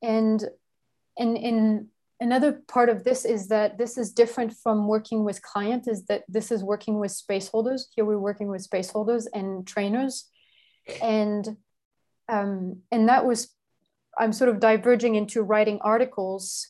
And, 0.00 0.40
and 1.18 1.36
in 1.36 1.88
another 2.20 2.62
part 2.68 2.88
of 2.88 3.02
this 3.02 3.24
is 3.24 3.48
that 3.48 3.76
this 3.76 3.98
is 3.98 4.12
different 4.12 4.52
from 4.52 4.86
working 4.86 5.24
with 5.24 5.42
clients 5.42 5.88
is 5.88 6.04
that 6.06 6.22
this 6.28 6.52
is 6.52 6.62
working 6.62 7.00
with 7.00 7.10
space 7.10 7.48
holders. 7.48 7.88
Here 7.90 8.04
we're 8.04 8.18
working 8.18 8.46
with 8.46 8.62
space 8.62 8.90
holders 8.90 9.26
and 9.34 9.66
trainers. 9.66 10.30
And 11.02 11.56
um, 12.28 12.82
and 12.92 13.08
that 13.08 13.26
was 13.26 13.48
I'm 14.16 14.32
sort 14.32 14.50
of 14.50 14.60
diverging 14.60 15.16
into 15.16 15.42
writing 15.42 15.80
articles 15.82 16.68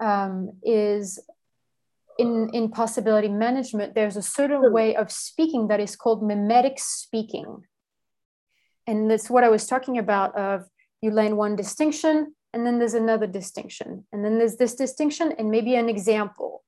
um, 0.00 0.52
is 0.62 1.18
in, 2.18 2.50
in 2.52 2.70
possibility 2.70 3.28
management, 3.28 3.94
there's 3.94 4.16
a 4.16 4.22
certain 4.22 4.72
way 4.72 4.94
of 4.96 5.10
speaking 5.10 5.68
that 5.68 5.80
is 5.80 5.96
called 5.96 6.22
memetic 6.22 6.78
speaking. 6.78 7.64
And 8.86 9.10
that's 9.10 9.28
what 9.28 9.44
I 9.44 9.48
was 9.48 9.66
talking 9.66 9.98
about 9.98 10.36
of 10.36 10.66
you 11.02 11.10
land 11.10 11.36
one 11.36 11.56
distinction 11.56 12.34
and 12.56 12.66
then 12.66 12.78
there's 12.78 12.94
another 12.94 13.26
distinction. 13.26 14.06
And 14.12 14.24
then 14.24 14.38
there's 14.38 14.56
this 14.56 14.74
distinction 14.74 15.32
and 15.38 15.50
maybe 15.50 15.74
an 15.74 15.90
example. 15.90 16.64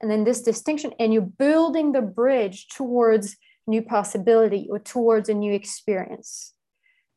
And 0.00 0.10
then 0.10 0.24
this 0.24 0.42
distinction, 0.42 0.92
and 0.98 1.12
you're 1.12 1.22
building 1.22 1.92
the 1.92 2.02
bridge 2.02 2.66
towards 2.68 3.36
new 3.66 3.82
possibility 3.82 4.66
or 4.68 4.80
towards 4.80 5.28
a 5.28 5.34
new 5.34 5.52
experience. 5.52 6.54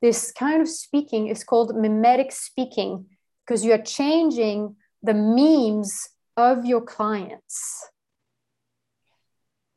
This 0.03 0.32
kind 0.32 0.61
of 0.61 0.69
speaking 0.69 1.30
is 1.30 1.44
called 1.44 1.76
memetic 1.76 2.32
speaking 2.32 3.07
because 3.44 3.65
you 3.65 3.72
are 3.73 3.82
changing 3.82 4.76
the 5.02 5.15
memes 5.15 6.10
of 6.38 6.64
your 6.64 6.82
clients 6.82 7.88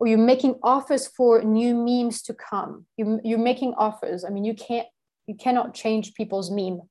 or 0.04 0.06
you're 0.06 0.18
making 0.18 0.58
offers 0.62 1.06
for 1.06 1.42
new 1.42 1.74
memes 1.74 2.20
to 2.20 2.34
come. 2.34 2.84
You, 2.98 3.20
you're 3.24 3.38
making 3.38 3.72
offers. 3.78 4.22
I 4.22 4.28
mean 4.28 4.44
you 4.44 4.52
can't 4.52 4.86
you 5.26 5.34
cannot 5.34 5.72
change 5.72 6.12
people's 6.12 6.50
meme. 6.50 6.82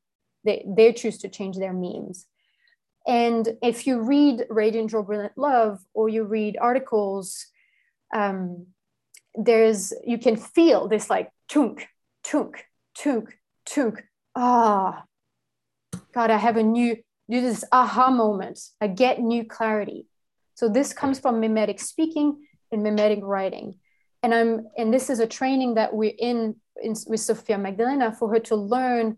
They, 0.44 0.66
they 0.68 0.94
choose 0.94 1.20
to 1.20 1.30
change 1.30 1.58
their 1.58 1.74
memes. 1.74 2.26
And 3.06 3.56
if 3.62 3.86
you 3.86 4.02
read 4.02 4.48
radiant 4.50 4.90
joy 4.90 5.04
brilliant 5.04 5.38
love 5.38 5.78
or 5.94 6.10
you 6.10 6.24
read 6.24 6.58
articles 6.60 7.46
um, 8.16 8.66
there's 9.36 9.94
you 10.04 10.18
can 10.18 10.36
feel 10.36 10.88
this 10.88 11.08
like 11.12 11.30
tunk 11.48 11.86
tunk 12.24 12.66
tunk 12.98 13.38
tunk. 13.64 14.04
Ah 14.36 15.04
God, 16.16 16.32
I 16.32 16.38
have 16.38 16.58
a 16.58 16.64
new, 16.64 16.98
this 17.30 17.64
aha 17.72 18.10
moment. 18.10 18.60
I 18.82 18.88
get 18.88 19.20
new 19.20 19.46
clarity. 19.46 20.08
So 20.56 20.68
this 20.68 20.94
comes 20.94 21.20
from 21.20 21.42
memetic 21.42 21.80
speaking 21.80 22.40
and 22.74 22.86
memetic 22.86 23.22
writing. 23.22 23.76
And 24.22 24.34
I'm, 24.34 24.68
and 24.78 24.94
this 24.94 25.10
is 25.10 25.20
a 25.20 25.28
training 25.28 25.76
that 25.76 25.94
we're 25.94 26.14
in, 26.18 26.56
in 26.82 26.96
with 27.08 27.20
Sophia 27.20 27.58
Magdalena 27.58 28.14
for 28.14 28.30
her 28.34 28.40
to 28.40 28.56
learn 28.56 29.18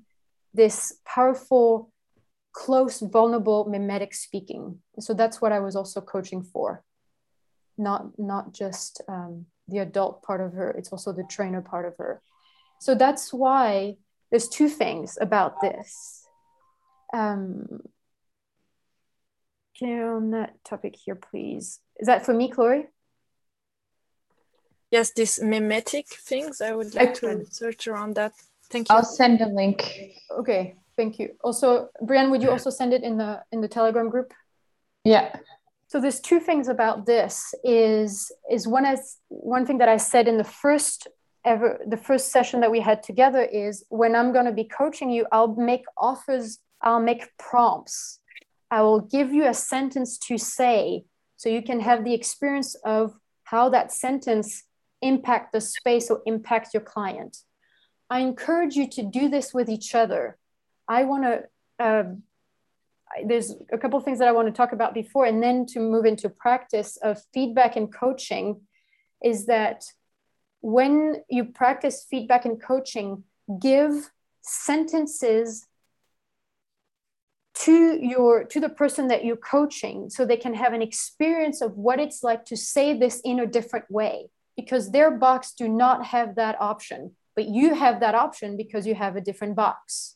this 0.53 0.99
powerful, 1.05 1.91
close, 2.53 2.99
vulnerable 3.01 3.65
memetic 3.65 4.13
speaking. 4.13 4.79
So 4.99 5.13
that's 5.13 5.41
what 5.41 5.51
I 5.51 5.59
was 5.59 5.75
also 5.75 6.01
coaching 6.01 6.43
for. 6.43 6.83
Not, 7.77 8.17
not 8.17 8.53
just 8.53 9.01
um, 9.07 9.45
the 9.67 9.79
adult 9.79 10.23
part 10.23 10.41
of 10.41 10.53
her, 10.53 10.71
it's 10.71 10.89
also 10.89 11.11
the 11.11 11.25
trainer 11.29 11.61
part 11.61 11.85
of 11.85 11.97
her. 11.97 12.21
So 12.79 12.95
that's 12.95 13.33
why 13.33 13.97
there's 14.31 14.47
two 14.47 14.69
things 14.69 15.17
about 15.19 15.61
this. 15.61 16.25
Um, 17.13 17.81
on 19.81 20.31
that 20.31 20.63
topic 20.63 20.95
here, 20.95 21.15
please? 21.15 21.79
Is 21.99 22.07
that 22.07 22.25
for 22.25 22.33
me, 22.33 22.49
Chloe? 22.49 22.87
Yes, 24.95 25.11
these 25.11 25.39
memetic 25.39 26.07
things. 26.07 26.61
I 26.61 26.71
would 26.73 26.95
like 26.95 27.13
to 27.15 27.27
research 27.27 27.85
around 27.85 28.15
that. 28.15 28.31
Thank 28.71 28.87
you. 28.87 28.95
I'll 28.95 29.03
send 29.21 29.41
a 29.41 29.49
link. 29.61 29.77
Okay, 30.39 30.75
thank 30.95 31.19
you. 31.19 31.27
Also, 31.43 31.89
Brian, 32.01 32.31
would 32.31 32.41
you 32.41 32.49
also 32.49 32.69
send 32.69 32.93
it 32.93 33.03
in 33.03 33.17
the 33.17 33.31
in 33.51 33.59
the 33.59 33.67
Telegram 33.67 34.09
group? 34.09 34.33
Yeah. 35.03 35.35
So 35.87 35.99
there's 35.99 36.21
two 36.21 36.39
things 36.39 36.69
about 36.69 37.05
this. 37.05 37.53
Is 37.65 38.31
is 38.49 38.69
one 38.77 38.85
as 38.85 39.17
one 39.27 39.65
thing 39.65 39.79
that 39.79 39.89
I 39.89 39.97
said 39.97 40.29
in 40.29 40.37
the 40.37 40.49
first 40.63 41.09
ever 41.43 41.69
the 41.93 42.01
first 42.09 42.31
session 42.31 42.61
that 42.61 42.71
we 42.71 42.79
had 42.79 43.03
together 43.03 43.43
is 43.65 43.83
when 43.89 44.15
I'm 44.15 44.31
going 44.31 44.49
to 44.51 44.57
be 44.63 44.67
coaching 44.81 45.09
you, 45.11 45.25
I'll 45.35 45.55
make 45.71 45.85
offers, 45.97 46.59
I'll 46.81 47.05
make 47.11 47.23
prompts. 47.37 48.19
I 48.71 48.79
will 48.81 49.01
give 49.01 49.33
you 49.33 49.45
a 49.45 49.53
sentence 49.53 50.17
to 50.27 50.37
say 50.37 51.03
so 51.35 51.49
you 51.49 51.63
can 51.69 51.81
have 51.81 52.05
the 52.05 52.13
experience 52.13 52.75
of 52.85 53.13
how 53.43 53.69
that 53.69 53.91
sentence 53.91 54.63
impact 55.05 55.53
the 55.53 55.61
space 55.61 56.09
or 56.09 56.21
impact 56.25 56.73
your 56.73 56.83
client. 56.83 57.37
I 58.09 58.19
encourage 58.19 58.75
you 58.75 58.89
to 58.91 59.03
do 59.03 59.29
this 59.29 59.53
with 59.53 59.69
each 59.69 59.95
other. 59.95 60.37
I 60.87 61.03
want 61.05 61.23
to 61.23 61.43
uh, 61.83 62.03
there's 63.23 63.53
a 63.71 63.77
couple 63.77 63.99
things 64.01 64.19
that 64.19 64.27
I 64.27 64.31
want 64.31 64.47
to 64.47 64.53
talk 64.53 64.73
about 64.73 64.93
before, 64.93 65.25
and 65.25 65.41
then 65.41 65.65
to 65.67 65.79
move 65.79 66.05
into 66.05 66.29
practice 66.29 66.97
of 66.97 67.21
feedback 67.33 67.75
and 67.75 67.93
coaching 67.93 68.61
is 69.23 69.45
that 69.45 69.83
when 70.61 71.17
you 71.29 71.45
practice 71.45 72.05
feedback 72.09 72.45
and 72.45 72.61
coaching, 72.61 73.23
give 73.61 74.09
sentences 74.41 75.65
to 77.55 77.97
your 78.01 78.43
to 78.43 78.59
the 78.59 78.69
person 78.69 79.07
that 79.07 79.23
you're 79.23 79.37
coaching 79.37 80.09
so 80.09 80.25
they 80.25 80.37
can 80.37 80.53
have 80.53 80.73
an 80.73 80.81
experience 80.81 81.61
of 81.61 81.77
what 81.77 81.99
it's 81.99 82.21
like 82.21 82.43
to 82.45 82.57
say 82.57 82.97
this 82.97 83.21
in 83.23 83.39
a 83.39 83.47
different 83.47 83.89
way 83.89 84.29
because 84.55 84.91
their 84.91 85.11
box 85.11 85.53
do 85.53 85.67
not 85.67 86.05
have 86.05 86.35
that 86.35 86.59
option 86.59 87.15
but 87.35 87.45
you 87.45 87.73
have 87.73 87.99
that 87.99 88.15
option 88.15 88.55
because 88.55 88.87
you 88.87 88.95
have 88.95 89.15
a 89.15 89.21
different 89.21 89.55
box 89.55 90.15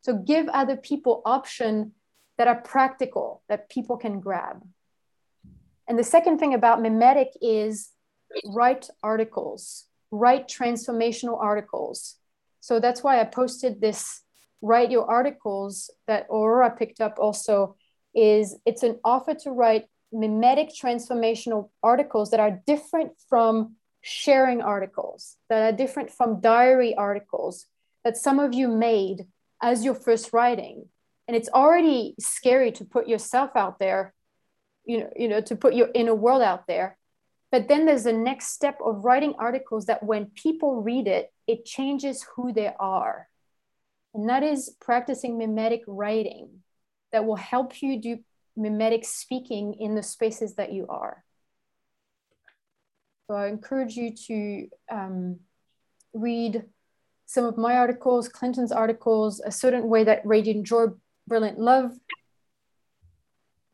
so 0.00 0.14
give 0.16 0.48
other 0.48 0.76
people 0.76 1.22
option 1.24 1.92
that 2.38 2.48
are 2.48 2.60
practical 2.60 3.42
that 3.48 3.68
people 3.68 3.96
can 3.96 4.20
grab 4.20 4.62
and 5.88 5.98
the 5.98 6.04
second 6.04 6.38
thing 6.38 6.54
about 6.54 6.80
memetic 6.80 7.32
is 7.40 7.90
write 8.46 8.88
articles, 9.02 9.86
write 10.10 10.48
transformational 10.48 11.38
articles. 11.40 12.16
So 12.60 12.80
that's 12.80 13.02
why 13.02 13.20
I 13.20 13.24
posted 13.24 13.80
this 13.80 14.22
write 14.64 14.92
your 14.92 15.10
articles 15.10 15.90
that 16.06 16.26
Aurora 16.30 16.70
picked 16.70 17.00
up 17.00 17.18
also 17.18 17.74
is 18.14 18.56
it's 18.64 18.84
an 18.84 19.00
offer 19.04 19.34
to 19.34 19.50
write 19.50 19.86
memetic 20.12 20.70
transformational 20.74 21.70
articles 21.82 22.30
that 22.30 22.40
are 22.40 22.60
different 22.66 23.12
from 23.28 23.76
sharing 24.02 24.60
articles, 24.60 25.36
that 25.48 25.72
are 25.72 25.76
different 25.76 26.10
from 26.10 26.40
diary 26.40 26.94
articles 26.94 27.66
that 28.04 28.16
some 28.16 28.38
of 28.38 28.52
you 28.52 28.68
made 28.68 29.26
as 29.62 29.84
your 29.84 29.94
first 29.94 30.32
writing. 30.32 30.88
And 31.28 31.36
it's 31.36 31.48
already 31.48 32.14
scary 32.18 32.72
to 32.72 32.84
put 32.84 33.08
yourself 33.08 33.50
out 33.54 33.78
there, 33.78 34.12
you 34.84 34.98
know, 35.00 35.10
you 35.16 35.28
know, 35.28 35.40
to 35.42 35.56
put 35.56 35.74
your 35.74 35.88
inner 35.94 36.14
world 36.14 36.42
out 36.42 36.66
there. 36.66 36.98
But 37.52 37.68
then 37.68 37.86
there's 37.86 38.04
the 38.04 38.12
next 38.12 38.48
step 38.48 38.78
of 38.84 39.04
writing 39.04 39.34
articles 39.38 39.86
that 39.86 40.02
when 40.02 40.26
people 40.34 40.82
read 40.82 41.06
it, 41.06 41.32
it 41.46 41.64
changes 41.64 42.26
who 42.34 42.52
they 42.52 42.72
are. 42.80 43.28
And 44.14 44.28
that 44.28 44.42
is 44.42 44.74
practicing 44.80 45.38
memetic 45.38 45.82
writing 45.86 46.62
that 47.12 47.24
will 47.24 47.36
help 47.36 47.82
you 47.82 48.00
do 48.00 48.18
memetic 48.56 49.04
speaking 49.04 49.74
in 49.80 49.94
the 49.94 50.02
spaces 50.02 50.54
that 50.56 50.72
you 50.72 50.86
are. 50.88 51.24
So 53.26 53.34
I 53.34 53.48
encourage 53.48 53.96
you 53.96 54.14
to 54.26 54.68
um, 54.90 55.40
read 56.12 56.64
some 57.26 57.44
of 57.44 57.56
my 57.56 57.76
articles, 57.76 58.28
Clinton's 58.28 58.72
articles, 58.72 59.40
a 59.40 59.50
certain 59.50 59.88
way 59.88 60.04
that 60.04 60.20
Radiant 60.24 60.66
Joy, 60.66 60.86
Brilliant 61.26 61.58
Love, 61.58 61.92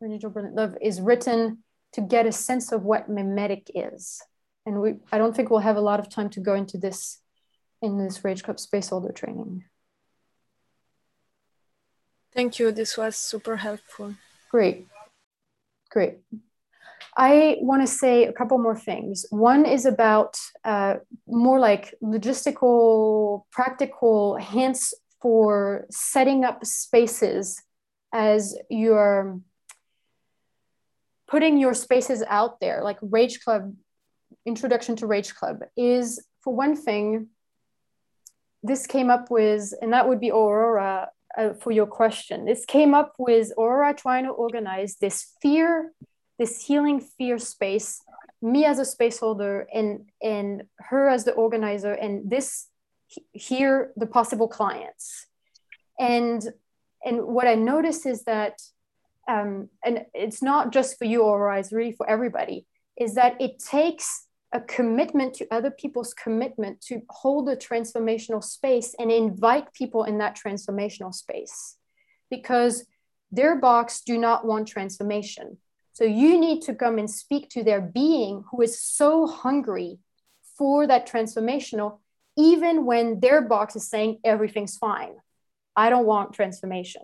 Radiant 0.01 0.23
Joy, 0.23 0.29
Brilliant 0.29 0.57
Love 0.57 0.77
is 0.81 1.01
written 1.01 1.65
to 1.93 2.01
get 2.01 2.27
a 2.27 2.33
sense 2.33 2.71
of 2.71 2.85
what 2.85 3.09
memetic 3.09 3.71
is. 3.75 4.23
And 4.65 4.81
we, 4.81 4.95
I 5.11 5.19
don't 5.19 5.35
think 5.35 5.51
we'll 5.51 5.61
have 5.61 5.77
a 5.77 5.81
lot 5.81 5.99
of 5.99 6.09
time 6.09 6.31
to 6.31 6.41
go 6.41 6.55
into 6.55 6.79
this 6.79 7.21
in 7.81 7.99
this 7.99 8.23
Rage 8.23 8.43
Club 8.43 8.61
Space 8.61 8.91
Holder 8.91 9.13
training. 9.13 9.65
Thank 12.33 12.59
you. 12.59 12.71
This 12.71 12.97
was 12.97 13.17
super 13.17 13.57
helpful. 13.57 14.15
Great. 14.51 14.87
Great. 15.91 16.19
I 17.17 17.57
want 17.61 17.83
to 17.83 17.87
say 17.87 18.25
a 18.25 18.33
couple 18.33 18.59
more 18.59 18.77
things. 18.77 19.27
One 19.31 19.67
is 19.67 19.87
about 19.87 20.39
uh, 20.65 20.97
more 21.27 21.59
like 21.59 21.95
logistical, 22.03 23.43
practical 23.51 24.37
hints 24.37 24.95
for 25.21 25.87
setting 25.91 26.45
up 26.45 26.65
spaces 26.65 27.61
as 28.13 28.57
you're 28.71 29.41
putting 31.27 31.59
your 31.59 31.75
spaces 31.75 32.23
out 32.29 32.61
there, 32.61 32.83
like 32.83 32.99
Rage 33.03 33.41
Club, 33.45 33.75
introduction 34.47 34.97
to 34.97 35.07
Rage 35.07 35.35
Club, 35.35 35.61
is 35.77 36.25
for 36.41 36.55
one 36.55 36.75
thing, 36.77 37.29
this 38.63 38.87
came 38.87 39.11
up 39.11 39.31
with, 39.31 39.73
and 39.83 39.93
that 39.93 40.09
would 40.09 40.21
be 40.21 40.31
Aurora 40.31 41.09
uh, 41.37 41.53
for 41.55 41.73
your 41.73 41.87
question. 41.87 42.45
This 42.45 42.65
came 42.65 42.95
up 42.95 43.15
with 43.19 43.53
Aurora 43.59 43.95
trying 43.95 44.25
to 44.25 44.31
organize 44.31 44.97
this 44.97 45.35
fear, 45.43 45.93
this 46.39 46.65
healing 46.65 47.01
fear 47.01 47.39
space, 47.39 48.01
me 48.41 48.65
as 48.65 48.79
a 48.79 48.85
space 48.85 49.19
holder, 49.19 49.67
and 49.73 50.09
and 50.23 50.65
her 50.79 51.09
as 51.09 51.25
the 51.25 51.33
organizer, 51.33 51.93
and 51.93 52.31
this 52.31 52.69
here 53.33 53.93
the 53.97 54.07
possible 54.07 54.49
clients. 54.49 55.27
And 55.99 56.43
and 57.05 57.25
what 57.25 57.47
I 57.47 57.55
noticed 57.55 58.07
is 58.07 58.25
that 58.25 58.61
um, 59.29 59.69
and 59.85 60.07
it's 60.15 60.43
not 60.43 60.73
just 60.73 60.99
for 60.99 61.05
you 61.05 61.23
or 61.23 61.55
it's 61.55 61.73
really 61.73 61.93
for 61.93 62.09
everybody, 62.09 62.67
is 62.97 63.15
that 63.15 63.41
it 63.41 63.59
takes 63.59 64.28
a 64.53 64.61
commitment 64.61 65.35
to 65.35 65.47
other 65.51 65.71
people's 65.71 66.15
commitment 66.15 66.81
to 66.81 67.03
hold 67.11 67.49
a 67.49 67.57
transformational 67.57 68.43
space 68.43 68.95
and 68.99 69.11
invite 69.11 69.73
people 69.75 70.05
in 70.05 70.19
that 70.19 70.37
transformational 70.37 71.15
space 71.15 71.77
because 72.31 72.87
their 73.31 73.57
box 73.57 74.01
do 74.01 74.17
not 74.17 74.47
want 74.47 74.67
transformation. 74.69 75.59
So 75.93 76.05
you 76.05 76.39
need 76.39 76.63
to 76.63 76.75
come 76.75 76.99
and 76.99 77.11
speak 77.11 77.51
to 77.51 77.63
their 77.63 77.81
being 77.81 78.45
who 78.51 78.63
is 78.63 78.81
so 78.81 79.27
hungry 79.27 79.99
for 80.57 80.87
that 80.87 81.09
transformational, 81.09 81.99
even 82.37 82.87
when 82.87 83.21
their 83.21 83.43
box 83.43 83.77
is 83.77 83.89
saying 83.89 84.19
everything's 84.25 84.77
fine. 84.77 85.15
I 85.77 85.91
don't 85.91 86.07
want 86.07 86.33
transformation. 86.33 87.03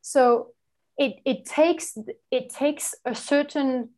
So 0.00 0.48
it, 0.96 1.16
it 1.24 1.44
takes 1.44 1.96
it 2.30 2.50
takes 2.50 2.94
a 3.04 3.14
certain 3.14 3.90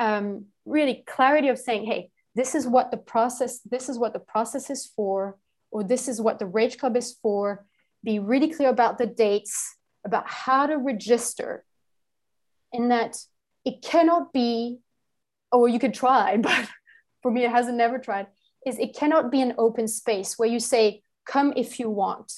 um, 0.00 0.46
really 0.64 1.04
clarity 1.06 1.48
of 1.48 1.58
saying, 1.58 1.84
hey, 1.84 2.10
this 2.34 2.54
is 2.54 2.66
what 2.66 2.90
the 2.90 2.96
process, 2.96 3.60
this 3.60 3.88
is 3.88 3.98
what 3.98 4.14
the 4.14 4.18
process 4.18 4.70
is 4.70 4.86
for, 4.96 5.36
or 5.70 5.84
this 5.84 6.08
is 6.08 6.20
what 6.20 6.38
the 6.38 6.46
Rage 6.46 6.78
Club 6.78 6.96
is 6.96 7.16
for. 7.22 7.66
Be 8.02 8.18
really 8.18 8.50
clear 8.50 8.70
about 8.70 8.96
the 8.96 9.06
dates, 9.06 9.76
about 10.04 10.26
how 10.26 10.66
to 10.66 10.78
register, 10.78 11.64
and 12.72 12.90
that 12.90 13.18
it 13.66 13.82
cannot 13.82 14.32
be, 14.32 14.78
or 15.52 15.68
you 15.68 15.78
could 15.78 15.94
try, 15.94 16.36
but 16.48 16.68
for 17.22 17.30
me, 17.30 17.44
it 17.44 17.50
hasn't 17.50 17.76
never 17.76 17.98
tried, 17.98 18.26
is 18.66 18.78
it 18.78 18.96
cannot 18.96 19.30
be 19.30 19.42
an 19.42 19.54
open 19.58 19.86
space 19.86 20.38
where 20.38 20.48
you 20.48 20.60
say, 20.60 21.02
come 21.26 21.52
if 21.56 21.78
you 21.78 21.90
want. 21.90 22.32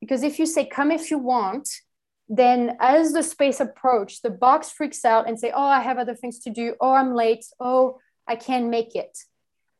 Because 0.00 0.22
if 0.22 0.38
you 0.38 0.46
say, 0.46 0.64
come 0.64 0.90
if 0.90 1.10
you 1.10 1.18
want, 1.18 1.68
then 2.32 2.76
as 2.78 3.12
the 3.12 3.22
space 3.22 3.60
approach 3.60 4.22
the 4.22 4.30
box 4.30 4.70
freaks 4.70 5.04
out 5.04 5.28
and 5.28 5.38
say 5.38 5.50
oh 5.54 5.70
i 5.78 5.80
have 5.80 5.98
other 5.98 6.14
things 6.14 6.38
to 6.38 6.50
do 6.50 6.74
oh 6.80 6.94
i'm 6.94 7.14
late 7.14 7.44
oh 7.58 7.98
i 8.26 8.36
can't 8.36 8.68
make 8.68 8.94
it 8.94 9.18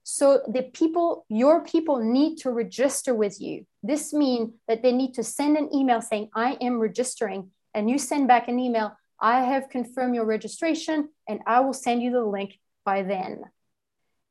So 0.03 0.43
the 0.49 0.63
people, 0.63 1.25
your 1.29 1.63
people 1.63 1.99
need 2.03 2.39
to 2.39 2.51
register 2.51 3.15
with 3.15 3.41
you. 3.41 3.65
This 3.83 4.13
means 4.13 4.55
that 4.67 4.83
they 4.83 4.93
need 4.93 5.15
to 5.15 5.23
send 5.23 5.57
an 5.57 5.73
email 5.73 6.01
saying, 6.01 6.31
I 6.35 6.57
am 6.61 6.81
registering. 6.81 7.51
And 7.75 7.89
you 7.89 7.99
send 7.99 8.27
back 8.27 8.49
an 8.49 8.59
email, 8.59 8.97
I 9.21 9.43
have 9.43 9.69
confirmed 9.69 10.17
your 10.17 10.25
registration 10.25 11.11
and 11.29 11.41
I 11.47 11.61
will 11.61 11.75
send 11.75 12.03
you 12.03 12.11
the 12.11 12.25
link 12.25 12.59
by 12.85 13.05
then. 13.05 13.45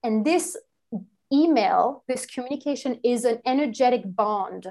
And 0.03 0.25
this 0.25 0.57
email, 1.31 2.03
this 2.07 2.25
communication 2.25 2.99
is 3.03 3.23
an 3.23 3.39
energetic 3.45 4.01
bond 4.03 4.67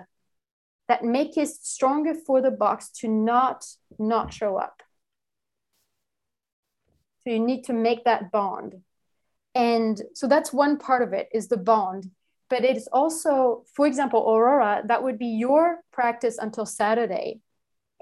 that 0.88 1.04
make 1.04 1.36
it 1.36 1.48
stronger 1.48 2.14
for 2.14 2.40
the 2.40 2.50
box 2.50 2.90
to 3.00 3.08
not 3.08 3.64
not 3.98 4.32
show 4.32 4.56
up. 4.56 4.82
So 7.24 7.30
you 7.30 7.40
need 7.40 7.64
to 7.64 7.72
make 7.72 8.04
that 8.04 8.30
bond. 8.32 8.76
And 9.54 10.00
so 10.14 10.26
that's 10.26 10.52
one 10.52 10.78
part 10.78 11.02
of 11.02 11.12
it 11.12 11.28
is 11.32 11.48
the 11.48 11.56
bond. 11.56 12.10
But 12.48 12.64
it 12.64 12.76
is 12.76 12.88
also, 12.92 13.64
for 13.74 13.86
example, 13.86 14.20
Aurora, 14.20 14.82
that 14.86 15.02
would 15.02 15.18
be 15.18 15.26
your 15.26 15.80
practice 15.92 16.38
until 16.38 16.64
Saturday, 16.64 17.40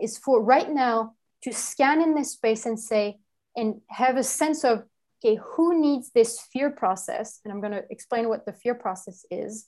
is 0.00 0.18
for 0.18 0.42
right 0.42 0.70
now 0.70 1.14
to 1.42 1.52
scan 1.52 2.00
in 2.00 2.14
this 2.14 2.32
space 2.32 2.66
and 2.66 2.78
say, 2.78 3.18
and 3.56 3.80
have 3.88 4.16
a 4.16 4.22
sense 4.22 4.64
of, 4.64 4.84
okay, 5.24 5.40
who 5.42 5.80
needs 5.80 6.10
this 6.12 6.40
fear 6.52 6.70
process? 6.70 7.40
And 7.44 7.52
I'm 7.52 7.60
going 7.60 7.72
to 7.72 7.84
explain 7.90 8.28
what 8.28 8.46
the 8.46 8.52
fear 8.52 8.74
process 8.74 9.24
is. 9.30 9.66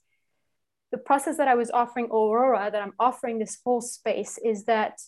The 0.90 0.98
process 0.98 1.36
that 1.36 1.48
I 1.48 1.54
was 1.54 1.70
offering 1.70 2.06
Aurora, 2.06 2.70
that 2.70 2.82
I'm 2.82 2.94
offering 2.98 3.38
this 3.38 3.58
whole 3.64 3.80
space, 3.80 4.38
is 4.42 4.64
that 4.64 5.00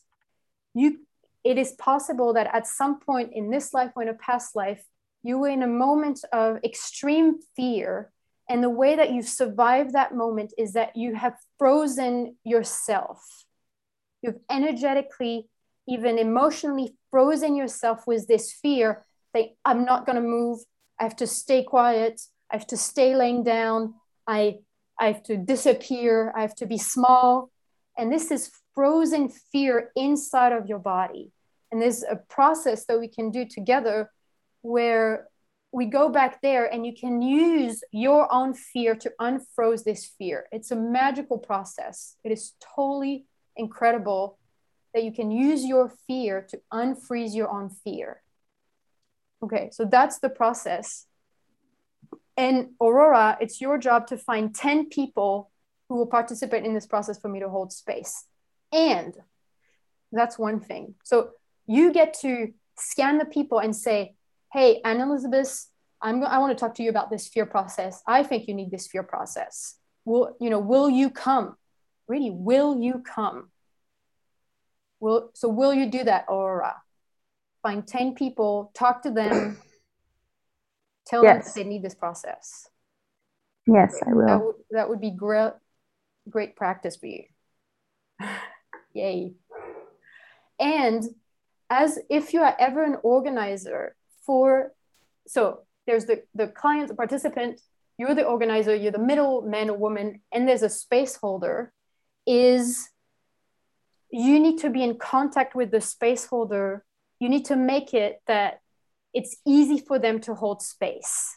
you 0.75 1.01
it 1.43 1.57
is 1.57 1.73
possible 1.73 2.35
that 2.35 2.55
at 2.55 2.67
some 2.67 3.01
point 3.01 3.33
in 3.33 3.51
this 3.51 3.73
life 3.73 3.93
or 3.97 4.03
in 4.03 4.09
a 4.09 4.15
past 4.15 4.55
life, 4.55 4.85
you 5.23 5.39
were 5.39 5.49
in 5.49 5.63
a 5.63 5.67
moment 5.67 6.21
of 6.33 6.59
extreme 6.65 7.39
fear. 7.57 8.13
And 8.49 8.63
the 8.63 8.71
way 8.71 8.97
that 8.97 9.13
you 9.13 9.23
survive 9.23 9.93
that 9.93 10.15
moment 10.15 10.53
is 10.59 10.73
that 10.73 10.97
you 10.97 11.15
have 11.15 11.37
frozen 11.59 12.37
yourself. 12.45 13.45
You've 14.23 14.41
energetically, 14.51 15.49
even 15.89 16.19
emotionally 16.19 16.97
frozen 17.11 17.55
yourself 17.57 18.07
with 18.07 18.27
this 18.27 18.53
fear 18.53 19.07
that 19.33 19.47
I'm 19.65 19.85
not 19.85 20.05
going 20.05 20.17
to 20.17 20.23
move. 20.23 20.61
I 20.99 21.05
have 21.05 21.17
to 21.17 21.27
stay 21.27 21.63
quiet. 21.63 22.21
I 22.51 22.57
have 22.57 22.67
to 22.69 22.77
stay 22.77 23.15
laying 23.15 23.45
down. 23.45 23.95
I, 24.27 24.59
I 25.01 25.07
have 25.07 25.23
to 25.25 25.37
disappear. 25.37 26.33
I 26.37 26.43
have 26.43 26.55
to 26.57 26.67
be 26.67 26.79
small. 26.79 27.51
And 27.97 28.13
this 28.13 28.31
is 28.31 28.51
frozen 28.75 29.31
fear 29.31 29.91
inside 29.97 30.53
of 30.53 30.67
your 30.67 30.79
body. 30.79 31.33
And 31.73 31.81
there's 31.81 32.03
a 32.03 32.17
process 32.17 32.85
that 32.87 33.01
we 33.01 33.09
can 33.09 33.31
do 33.31 33.47
together 33.47 34.11
where 34.63 35.29
we 35.73 35.87
go 35.87 36.09
back 36.09 36.43
there 36.43 36.67
and 36.67 36.85
you 36.85 36.93
can 36.95 37.23
use 37.23 37.83
your 37.93 38.33
own 38.33 38.55
fear 38.55 38.95
to 38.97 39.13
unfroze 39.21 39.85
this 39.85 40.11
fear. 40.19 40.47
It's 40.53 40.71
a 40.71 40.77
magical 40.77 41.39
process. 41.39 42.17
It 42.25 42.33
is 42.33 42.53
totally 42.75 43.27
incredible 43.57 44.39
that 44.93 45.05
you 45.05 45.13
can 45.13 45.31
use 45.31 45.65
your 45.65 45.93
fear 46.07 46.45
to 46.51 46.61
unfreeze 46.73 47.35
your 47.35 47.49
own 47.49 47.71
fear. 47.71 48.23
Okay, 49.43 49.71
so 49.73 49.85
that's 49.85 50.19
the 50.19 50.29
process. 50.29 51.07
And 52.37 52.71
Aurora, 52.81 53.37
it's 53.41 53.61
your 53.61 53.79
job 53.79 54.07
to 54.09 54.17
find 54.17 54.55
10 54.55 54.89
people 54.89 55.51
who 55.89 55.97
will 55.97 56.07
participate 56.07 56.65
in 56.65 56.75
this 56.75 56.87
process 56.87 57.19
for 57.19 57.29
me 57.29 57.41
to 57.41 57.49
hold 57.49 57.73
space. 57.73 58.25
And 58.73 59.15
that's 60.13 60.39
one 60.39 60.61
thing. 60.61 60.95
So 61.05 61.31
you 61.67 61.93
get 61.93 62.15
to 62.21 62.53
scan 62.77 63.19
the 63.19 63.25
people 63.25 63.59
and 63.59 63.75
say, 63.75 64.15
hey, 64.53 64.81
Anne 64.85 65.01
Elizabeth, 65.01 65.67
I'm, 66.03 66.25
I 66.25 66.39
want 66.39 66.57
to 66.57 66.61
talk 66.61 66.75
to 66.77 66.83
you 66.83 66.91
about 66.91 67.11
this 67.11 67.29
fear 67.29 67.47
process. 67.47 68.03
I 68.07 68.23
think 68.23 68.49
you 68.49 68.55
need 68.55 68.71
this 68.71 68.87
fear 68.87 69.03
process. 69.03 69.77
Will, 70.05 70.37
you 70.41 70.51
know, 70.51 70.59
will 70.59 70.89
you 70.89 71.11
come? 71.11 71.57
Really, 72.09 72.31
will 72.31 72.81
you 72.81 73.03
come? 73.07 73.51
Will, 74.99 75.31
so 75.35 75.49
will 75.49 75.75
you 75.75 75.91
do 75.91 76.05
that, 76.05 76.25
Aurora? 76.29 76.77
Find 77.63 77.87
10 77.87 78.15
people, 78.15 78.71
talk 78.75 79.03
to 79.03 79.11
them, 79.11 79.59
tell 81.11 81.25
yes. 81.25 81.53
them 81.53 81.63
they 81.63 81.69
need 81.69 81.83
this 81.83 81.95
process. 81.95 82.69
Yes, 83.67 84.01
I 84.07 84.13
will. 84.13 84.27
That, 84.27 84.55
that 84.71 84.89
would 84.89 85.01
be 85.01 85.11
great, 85.11 85.53
great 86.29 86.57
practice 86.57 86.97
for 86.97 87.07
you. 87.07 87.25
Yay. 88.95 89.35
And 90.59 91.05
as 91.69 91.99
if 92.09 92.33
you 92.33 92.41
are 92.43 92.57
ever 92.59 92.85
an 92.85 92.97
organizer 93.03 93.95
for, 94.25 94.73
so 95.27 95.61
there's 95.87 96.07
the, 96.07 96.23
the 96.35 96.49
client, 96.49 96.89
the 96.89 96.95
participant, 96.95 97.61
you're 97.99 98.15
the 98.15 98.25
organizer, 98.25 98.75
you're 98.75 98.93
the 98.93 98.99
middle 98.99 99.43
man 99.43 99.71
or 99.71 99.77
woman, 99.77 100.21
and 100.33 100.49
there's 100.49 100.63
a 100.63 100.71
space 100.71 101.17
holder, 101.17 101.73
is 102.27 102.89
you 104.11 104.41
need 104.41 104.59
to 104.59 104.71
be 104.71 104.83
in 104.83 104.97
contact 104.97 105.55
with 105.55 105.71
the 105.71 105.81
space 105.81 106.27
holder. 106.27 106.85
You 107.19 107.29
need 107.29 107.45
to 107.47 107.57
make 107.57 107.95
it 107.95 108.23
that 108.27 108.61
it's 109.13 109.37
easy 109.47 109.79
for 109.79 109.99
them 109.99 110.21
to 110.21 110.35
hold 110.35 110.63
space. 110.63 111.37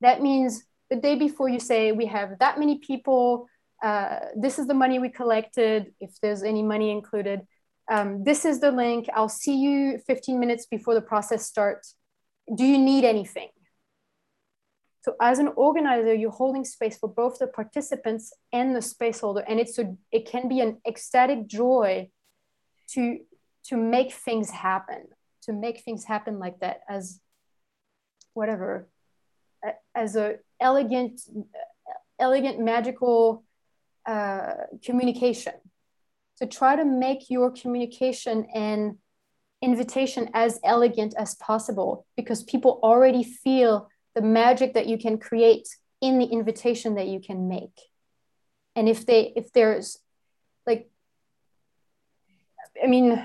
That 0.00 0.20
means 0.20 0.64
the 0.90 0.96
day 0.96 1.16
before 1.16 1.48
you 1.48 1.60
say, 1.60 1.92
we 1.92 2.06
have 2.06 2.38
that 2.40 2.58
many 2.58 2.78
people, 2.78 3.48
uh, 3.82 4.18
this 4.36 4.58
is 4.58 4.66
the 4.66 4.74
money 4.74 4.98
we 4.98 5.08
collected, 5.08 5.92
if 6.00 6.12
there's 6.20 6.42
any 6.42 6.62
money 6.62 6.90
included. 6.90 7.40
Um, 7.90 8.24
this 8.24 8.44
is 8.44 8.60
the 8.60 8.72
link. 8.72 9.08
I'll 9.14 9.28
see 9.28 9.56
you 9.56 9.98
15 10.06 10.40
minutes 10.40 10.66
before 10.66 10.94
the 10.94 11.00
process 11.00 11.46
starts. 11.46 11.94
Do 12.54 12.64
you 12.64 12.78
need 12.78 13.04
anything? 13.04 13.48
So 15.02 15.14
as 15.20 15.38
an 15.38 15.48
organizer, 15.54 16.14
you're 16.14 16.32
holding 16.32 16.64
space 16.64 16.98
for 16.98 17.08
both 17.08 17.38
the 17.38 17.46
participants 17.46 18.32
and 18.52 18.74
the 18.74 18.82
space 18.82 19.20
holder. 19.20 19.44
And 19.46 19.60
it's 19.60 19.78
a, 19.78 19.94
it 20.10 20.28
can 20.28 20.48
be 20.48 20.60
an 20.60 20.78
ecstatic 20.86 21.46
joy 21.46 22.10
to, 22.90 23.20
to 23.66 23.76
make 23.76 24.12
things 24.12 24.50
happen, 24.50 25.04
to 25.46 25.52
make 25.52 25.80
things 25.80 26.04
happen 26.04 26.38
like 26.38 26.60
that 26.60 26.80
as 26.88 27.20
whatever, 28.34 28.88
as 29.94 30.16
a 30.16 30.36
elegant, 30.60 31.20
elegant, 32.18 32.60
magical 32.60 33.44
uh, 34.06 34.54
communication. 34.84 35.54
So 36.36 36.46
try 36.46 36.76
to 36.76 36.84
make 36.84 37.30
your 37.30 37.50
communication 37.50 38.46
and 38.54 38.98
invitation 39.62 40.28
as 40.34 40.60
elegant 40.62 41.14
as 41.16 41.34
possible 41.34 42.06
because 42.16 42.42
people 42.42 42.78
already 42.82 43.24
feel 43.24 43.88
the 44.14 44.22
magic 44.22 44.74
that 44.74 44.86
you 44.86 44.98
can 44.98 45.18
create 45.18 45.66
in 46.00 46.18
the 46.18 46.26
invitation 46.26 46.94
that 46.96 47.06
you 47.06 47.20
can 47.20 47.48
make. 47.48 47.80
And 48.74 48.88
if 48.88 49.06
they 49.06 49.32
if 49.34 49.52
there's 49.52 49.98
like 50.66 50.90
I 52.82 52.86
mean 52.86 53.24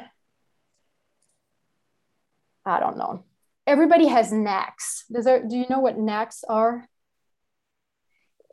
I 2.66 2.80
don't 2.80 2.98
know. 2.98 3.26
Everybody 3.68 4.08
has 4.08 4.32
knacks. 4.32 5.06
Does 5.12 5.26
there, 5.26 5.46
do 5.48 5.56
you 5.56 5.66
know 5.70 5.80
what 5.80 5.98
knacks 5.98 6.44
are? 6.48 6.86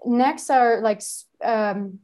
Knacks 0.04 0.50
are 0.50 0.80
like 0.80 1.02
um, 1.42 2.00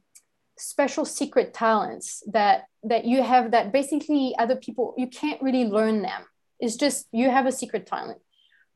special 0.56 1.04
secret 1.04 1.52
talents 1.52 2.22
that 2.28 2.64
that 2.84 3.04
you 3.04 3.22
have 3.22 3.50
that 3.50 3.72
basically 3.72 4.34
other 4.38 4.56
people 4.56 4.94
you 4.96 5.06
can't 5.06 5.42
really 5.42 5.64
learn 5.64 6.02
them 6.02 6.22
it's 6.60 6.76
just 6.76 7.06
you 7.12 7.28
have 7.28 7.46
a 7.46 7.52
secret 7.52 7.86
talent 7.86 8.18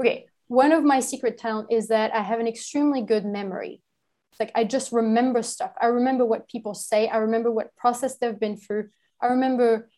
okay 0.01 0.27
one 0.49 0.73
of 0.73 0.83
my 0.83 0.99
secret 0.99 1.39
talent 1.39 1.69
is 1.71 1.89
that 1.89 2.13
i 2.15 2.21
have 2.21 2.41
an 2.41 2.49
extremely 2.49 3.01
good 3.01 3.25
memory 3.25 3.81
like 4.41 4.51
i 4.57 4.65
just 4.65 4.91
remember 4.91 5.41
stuff 5.41 5.73
i 5.81 5.87
remember 5.87 6.25
what 6.25 6.49
people 6.49 6.75
say 6.75 7.09
i 7.09 7.19
remember 7.19 7.51
what 7.51 7.75
process 7.77 8.19
they've 8.19 8.41
been 8.41 8.57
through 8.57 8.89
i 9.23 9.27
remember 9.27 9.89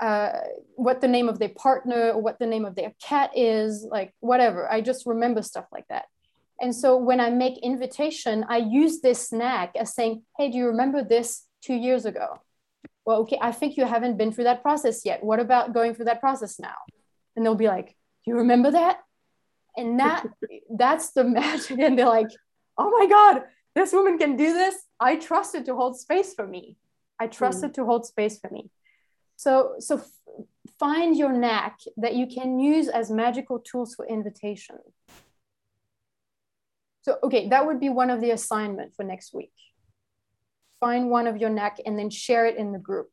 uh, 0.00 0.40
what 0.74 1.00
the 1.00 1.08
name 1.08 1.28
of 1.28 1.38
their 1.38 1.50
partner 1.50 2.10
or 2.12 2.20
what 2.20 2.38
the 2.38 2.46
name 2.46 2.64
of 2.64 2.74
their 2.74 2.92
cat 3.02 3.30
is 3.36 3.86
like 3.88 4.12
whatever 4.20 4.70
i 4.70 4.80
just 4.80 5.06
remember 5.06 5.40
stuff 5.40 5.66
like 5.72 5.86
that 5.88 6.06
and 6.60 6.74
so 6.74 6.96
when 6.96 7.20
I 7.20 7.30
make 7.30 7.58
invitation, 7.58 8.44
I 8.48 8.58
use 8.58 9.00
this 9.00 9.28
snack 9.28 9.74
as 9.76 9.94
saying, 9.94 10.22
hey, 10.38 10.50
do 10.50 10.56
you 10.56 10.66
remember 10.66 11.02
this 11.02 11.46
two 11.62 11.74
years 11.74 12.06
ago? 12.06 12.40
Well, 13.04 13.20
okay, 13.22 13.38
I 13.40 13.52
think 13.52 13.76
you 13.76 13.84
haven't 13.84 14.16
been 14.16 14.32
through 14.32 14.44
that 14.44 14.62
process 14.62 15.04
yet. 15.04 15.22
What 15.22 15.40
about 15.40 15.74
going 15.74 15.94
through 15.94 16.06
that 16.06 16.20
process 16.20 16.58
now? 16.58 16.76
And 17.36 17.44
they'll 17.44 17.54
be 17.54 17.66
like, 17.66 17.88
do 17.88 18.30
you 18.30 18.36
remember 18.36 18.70
that? 18.70 19.00
And 19.76 19.98
that 20.00 20.26
that's 20.70 21.10
the 21.10 21.24
magic. 21.24 21.78
And 21.78 21.98
they're 21.98 22.06
like, 22.06 22.30
oh 22.78 22.90
my 22.90 23.06
God, 23.06 23.42
this 23.74 23.92
woman 23.92 24.16
can 24.16 24.36
do 24.36 24.52
this. 24.52 24.76
I 25.00 25.16
trust 25.16 25.54
it 25.54 25.66
to 25.66 25.74
hold 25.74 25.98
space 25.98 26.34
for 26.34 26.46
me. 26.46 26.76
I 27.18 27.26
trust 27.26 27.62
mm. 27.62 27.64
it 27.64 27.74
to 27.74 27.84
hold 27.84 28.06
space 28.06 28.38
for 28.38 28.48
me. 28.48 28.70
So 29.44 29.74
so 29.78 30.02
find 30.78 31.14
your 31.14 31.30
knack 31.30 31.78
that 31.98 32.14
you 32.14 32.26
can 32.26 32.58
use 32.58 32.88
as 32.88 33.10
magical 33.10 33.58
tools 33.58 33.94
for 33.94 34.06
invitation. 34.06 34.78
So, 37.02 37.18
okay, 37.22 37.50
that 37.50 37.66
would 37.66 37.78
be 37.78 37.90
one 37.90 38.08
of 38.08 38.22
the 38.22 38.30
assignment 38.30 38.94
for 38.96 39.04
next 39.04 39.34
week. 39.34 39.52
Find 40.80 41.10
one 41.10 41.26
of 41.26 41.36
your 41.36 41.50
neck 41.50 41.76
and 41.84 41.98
then 41.98 42.08
share 42.08 42.46
it 42.46 42.56
in 42.56 42.72
the 42.72 42.78
group. 42.78 43.10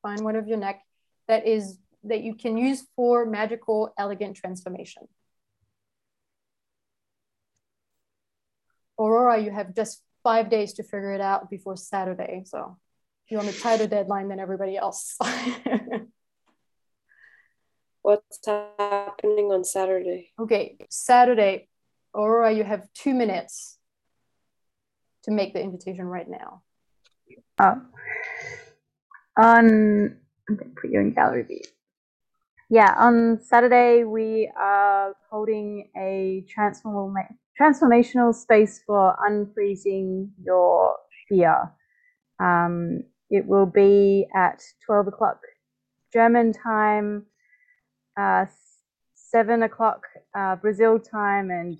Find 0.00 0.22
one 0.22 0.36
of 0.36 0.46
your 0.46 0.58
neck 0.58 0.80
that 1.26 1.44
is 1.44 1.78
that 2.04 2.20
you 2.20 2.36
can 2.36 2.56
use 2.56 2.86
for 2.94 3.26
magical, 3.26 3.92
elegant 3.98 4.36
transformation. 4.36 5.08
Aurora, 8.96 9.42
you 9.42 9.50
have 9.50 9.74
just 9.74 10.04
five 10.22 10.50
days 10.50 10.74
to 10.74 10.84
figure 10.84 11.12
it 11.14 11.20
out 11.20 11.50
before 11.50 11.76
Saturday. 11.76 12.44
So 12.46 12.78
you're 13.30 13.40
on 13.40 13.48
a 13.48 13.52
tighter 13.52 13.86
deadline 13.86 14.28
than 14.28 14.40
everybody 14.40 14.76
else. 14.76 15.16
What's 18.02 18.38
happening 18.46 19.52
on 19.52 19.64
Saturday? 19.64 20.32
Okay, 20.38 20.78
Saturday, 20.88 21.68
Aurora, 22.14 22.52
you 22.52 22.64
have 22.64 22.88
two 22.94 23.12
minutes 23.12 23.78
to 25.24 25.30
make 25.30 25.52
the 25.52 25.60
invitation 25.60 26.06
right 26.06 26.28
now. 26.28 26.62
Oh. 27.58 27.82
On, 29.36 30.16
I'm 30.48 30.56
going 30.56 30.70
to 30.70 30.80
put 30.80 30.90
you 30.90 31.00
in 31.00 31.12
gallery 31.12 31.42
view. 31.42 31.60
Yeah, 32.70 32.94
on 32.96 33.40
Saturday, 33.42 34.04
we 34.04 34.50
are 34.58 35.14
holding 35.30 35.90
a 35.96 36.44
transform 36.48 37.14
transformational 37.60 38.34
space 38.34 38.80
for 38.86 39.16
unfreezing 39.26 40.30
your 40.42 40.96
fear. 41.28 41.72
Um, 42.38 43.04
it 43.30 43.46
will 43.46 43.66
be 43.66 44.26
at 44.34 44.62
12 44.86 45.08
o'clock 45.08 45.40
German 46.12 46.52
time, 46.52 47.26
uh, 48.16 48.46
7 49.14 49.62
o'clock 49.62 50.06
uh, 50.34 50.56
Brazil 50.56 50.98
time, 50.98 51.50
and 51.50 51.78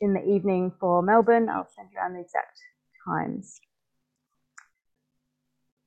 in 0.00 0.14
the 0.14 0.24
evening 0.24 0.72
for 0.78 1.02
Melbourne. 1.02 1.48
I'll 1.48 1.68
send 1.74 1.88
you 1.92 1.98
around 1.98 2.14
the 2.14 2.20
exact 2.20 2.58
times 3.06 3.60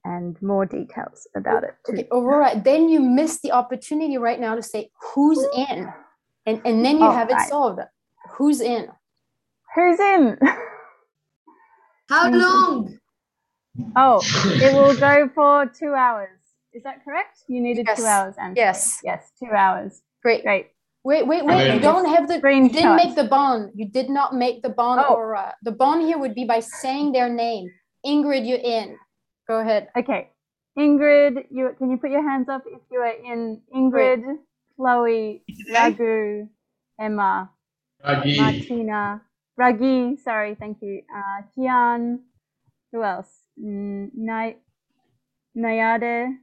and 0.06 0.40
more 0.42 0.66
details 0.66 1.28
about 1.36 1.64
it. 1.64 1.76
Too. 1.86 1.94
Okay, 1.94 2.08
Aurora, 2.12 2.62
then 2.64 2.90
you 2.90 3.00
miss 3.00 3.42
the 3.42 3.52
opportunity 3.52 4.18
right 4.18 4.40
now 4.40 4.56
to 4.56 4.64
say 4.64 4.92
who's 5.02 5.44
in, 5.56 5.92
and 6.46 6.62
and 6.64 6.86
then 6.86 7.00
you 7.00 7.06
oh, 7.06 7.12
have 7.12 7.30
right. 7.30 7.46
it 7.46 7.50
solved. 7.50 7.82
Who's 8.38 8.62
in? 8.62 8.88
Who's 9.76 10.00
in? 10.00 10.38
How 12.10 12.30
long? 12.30 13.00
Oh, 13.96 14.22
it 14.46 14.74
will 14.74 14.96
go 15.00 15.30
for 15.34 15.66
two 15.66 15.94
hours. 15.94 16.30
Is 16.74 16.84
that 16.84 17.04
correct? 17.04 17.40
You 17.48 17.62
needed 17.62 17.86
yes. 17.88 17.98
two 17.98 18.06
hours, 18.06 18.36
and 18.38 18.58
yes, 18.58 19.00
yes, 19.04 19.32
two 19.40 19.52
hours. 19.52 20.02
Great, 20.22 20.44
great. 20.44 20.68
Wait, 21.04 21.26
wait, 21.28 21.46
wait! 21.46 21.74
You 21.74 21.80
don't 21.80 22.06
have 22.06 22.28
the. 22.28 22.36
You 22.36 22.70
didn't 22.70 22.96
make 22.96 23.16
the 23.16 23.26
bond. 23.26 23.72
You 23.76 23.88
did 23.88 24.10
not 24.10 24.34
make 24.34 24.64
the 24.64 24.70
bond, 24.70 25.02
oh. 25.08 25.16
Aurora. 25.16 25.54
The 25.64 25.72
bond 25.72 26.02
here 26.02 26.18
would 26.18 26.34
be 26.34 26.46
by 26.46 26.60
saying 26.60 27.12
their 27.12 27.30
name. 27.30 27.70
Ingrid, 28.06 28.48
you're 28.48 28.58
in. 28.58 28.98
Go 29.48 29.60
ahead. 29.60 29.90
Okay. 29.98 30.32
Ingrid, 30.78 31.46
you 31.52 31.74
can 31.78 31.92
you 31.92 31.98
put 31.98 32.10
your 32.10 32.28
hands 32.28 32.50
up 32.50 32.64
if 32.66 32.82
you 32.92 33.00
are 33.00 33.08
in 33.08 33.62
Ingrid, 33.74 34.24
Great. 34.24 34.38
Chloe, 34.76 35.44
Raghu, 35.74 36.48
Emma, 37.00 37.50
Ragi. 38.04 38.38
Martina, 38.42 39.22
Ragi, 39.58 40.18
sorry, 40.18 40.56
thank 40.56 40.82
you. 40.82 41.02
Uh, 41.16 41.44
Kian, 41.56 42.20
who 42.96 43.04
else? 43.04 43.28
Nay- 43.58 44.58
Nayade. 45.56 46.38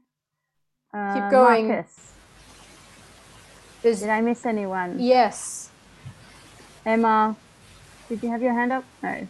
Uh, 0.93 1.15
Keep 1.15 1.31
going. 1.31 1.69
Marcus. 1.69 2.13
Did 3.83 4.09
I 4.09 4.21
miss 4.21 4.45
anyone? 4.45 4.97
Yes. 5.01 5.71
Emma, 6.85 7.35
did 8.09 8.23
you 8.23 8.31
have 8.31 8.43
your 8.43 8.53
hand 8.53 8.73
up? 8.73 8.85
No. 9.03 9.27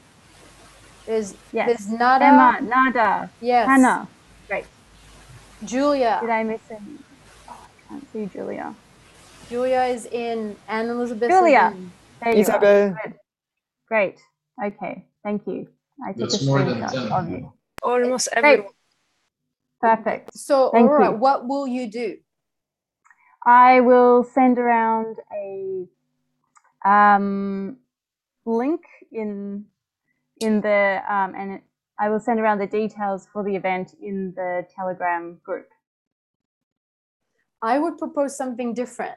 Is 1.07 1.35
yes. 1.53 1.67
There's 1.69 1.89
Nada. 1.89 2.25
Emma, 2.25 2.59
Nada. 2.61 3.31
Yes. 3.41 3.67
Hannah. 3.69 4.09
Great. 4.49 4.67
Julia. 5.65 6.19
Did 6.21 6.31
I 6.31 6.43
miss 6.43 6.61
any? 6.71 6.99
Oh, 7.49 7.55
I 7.55 7.89
can't 7.89 8.13
see 8.13 8.27
Julia. 8.27 8.75
Julia 9.49 9.83
is 9.83 10.07
in. 10.07 10.57
Anne 10.69 10.89
Elizabeth. 10.89 11.31
Julia. 11.31 11.75
There 12.21 12.35
you 12.35 12.41
Isabel. 12.41 12.97
Good. 13.05 13.15
Great. 13.89 14.19
Okay. 14.63 15.07
Thank 15.23 15.47
you. 15.47 15.69
I 16.05 16.13
took 16.13 16.31
That's 16.31 16.43
a 16.43 16.47
screenshot 16.47 17.11
of 17.11 17.31
you. 17.31 17.53
Almost 17.83 18.29
everyone. 18.33 18.69
Perfect. 19.81 20.37
So, 20.37 20.71
Thank 20.73 20.89
Aurora, 20.89 21.11
you. 21.11 21.17
what 21.17 21.49
will 21.49 21.67
you 21.67 21.91
do? 21.91 22.17
I 23.45 23.81
will 23.81 24.23
send 24.23 24.59
around 24.59 25.17
a 25.35 25.89
um, 26.89 27.79
link 28.47 28.81
in 29.11 29.65
in 30.41 30.61
the 30.61 31.03
um, 31.09 31.35
and 31.37 31.61
I 31.99 32.09
will 32.09 32.21
send 32.21 32.41
around 32.41 32.59
the 32.59 32.67
details 32.67 33.27
for 33.33 33.43
the 33.43 33.55
event 33.55 33.95
in 34.01 34.33
the 34.37 34.67
Telegram 34.75 35.41
group. 35.45 35.69
I 37.61 37.79
would 37.79 37.99
propose 37.99 38.37
something 38.37 38.75
different. 38.75 39.15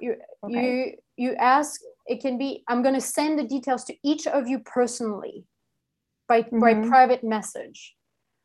You 0.00 0.16
okay. 0.44 0.96
you 1.16 1.30
you 1.30 1.34
ask. 1.34 1.80
It 2.06 2.20
can 2.20 2.38
be. 2.38 2.64
I'm 2.68 2.82
going 2.82 2.94
to 2.94 3.00
send 3.00 3.38
the 3.38 3.44
details 3.44 3.84
to 3.84 3.94
each 4.04 4.26
of 4.26 4.46
you 4.46 4.58
personally, 4.60 5.46
by 6.28 6.42
mm-hmm. 6.42 6.60
by 6.60 6.74
private 6.74 7.24
message. 7.24 7.94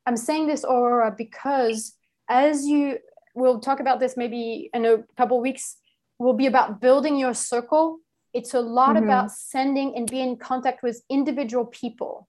I'm 0.06 0.18
saying 0.18 0.48
this, 0.48 0.64
Aurora, 0.64 1.14
because 1.16 1.96
as 2.30 2.66
you 2.66 3.00
we'll 3.36 3.60
talk 3.60 3.80
about 3.80 4.00
this 4.00 4.18
maybe 4.18 4.70
in 4.74 4.86
a 4.86 4.98
couple 5.18 5.40
weeks. 5.40 5.78
Will 6.18 6.34
be 6.34 6.48
about 6.48 6.82
building 6.82 7.18
your 7.18 7.34
circle 7.34 8.02
it's 8.34 8.54
a 8.54 8.60
lot 8.60 8.96
mm-hmm. 8.96 9.06
about 9.06 9.32
sending 9.32 9.96
and 9.96 10.10
being 10.10 10.30
in 10.30 10.38
contact 10.38 10.84
with 10.84 11.04
individual 11.10 11.66
people. 11.66 12.28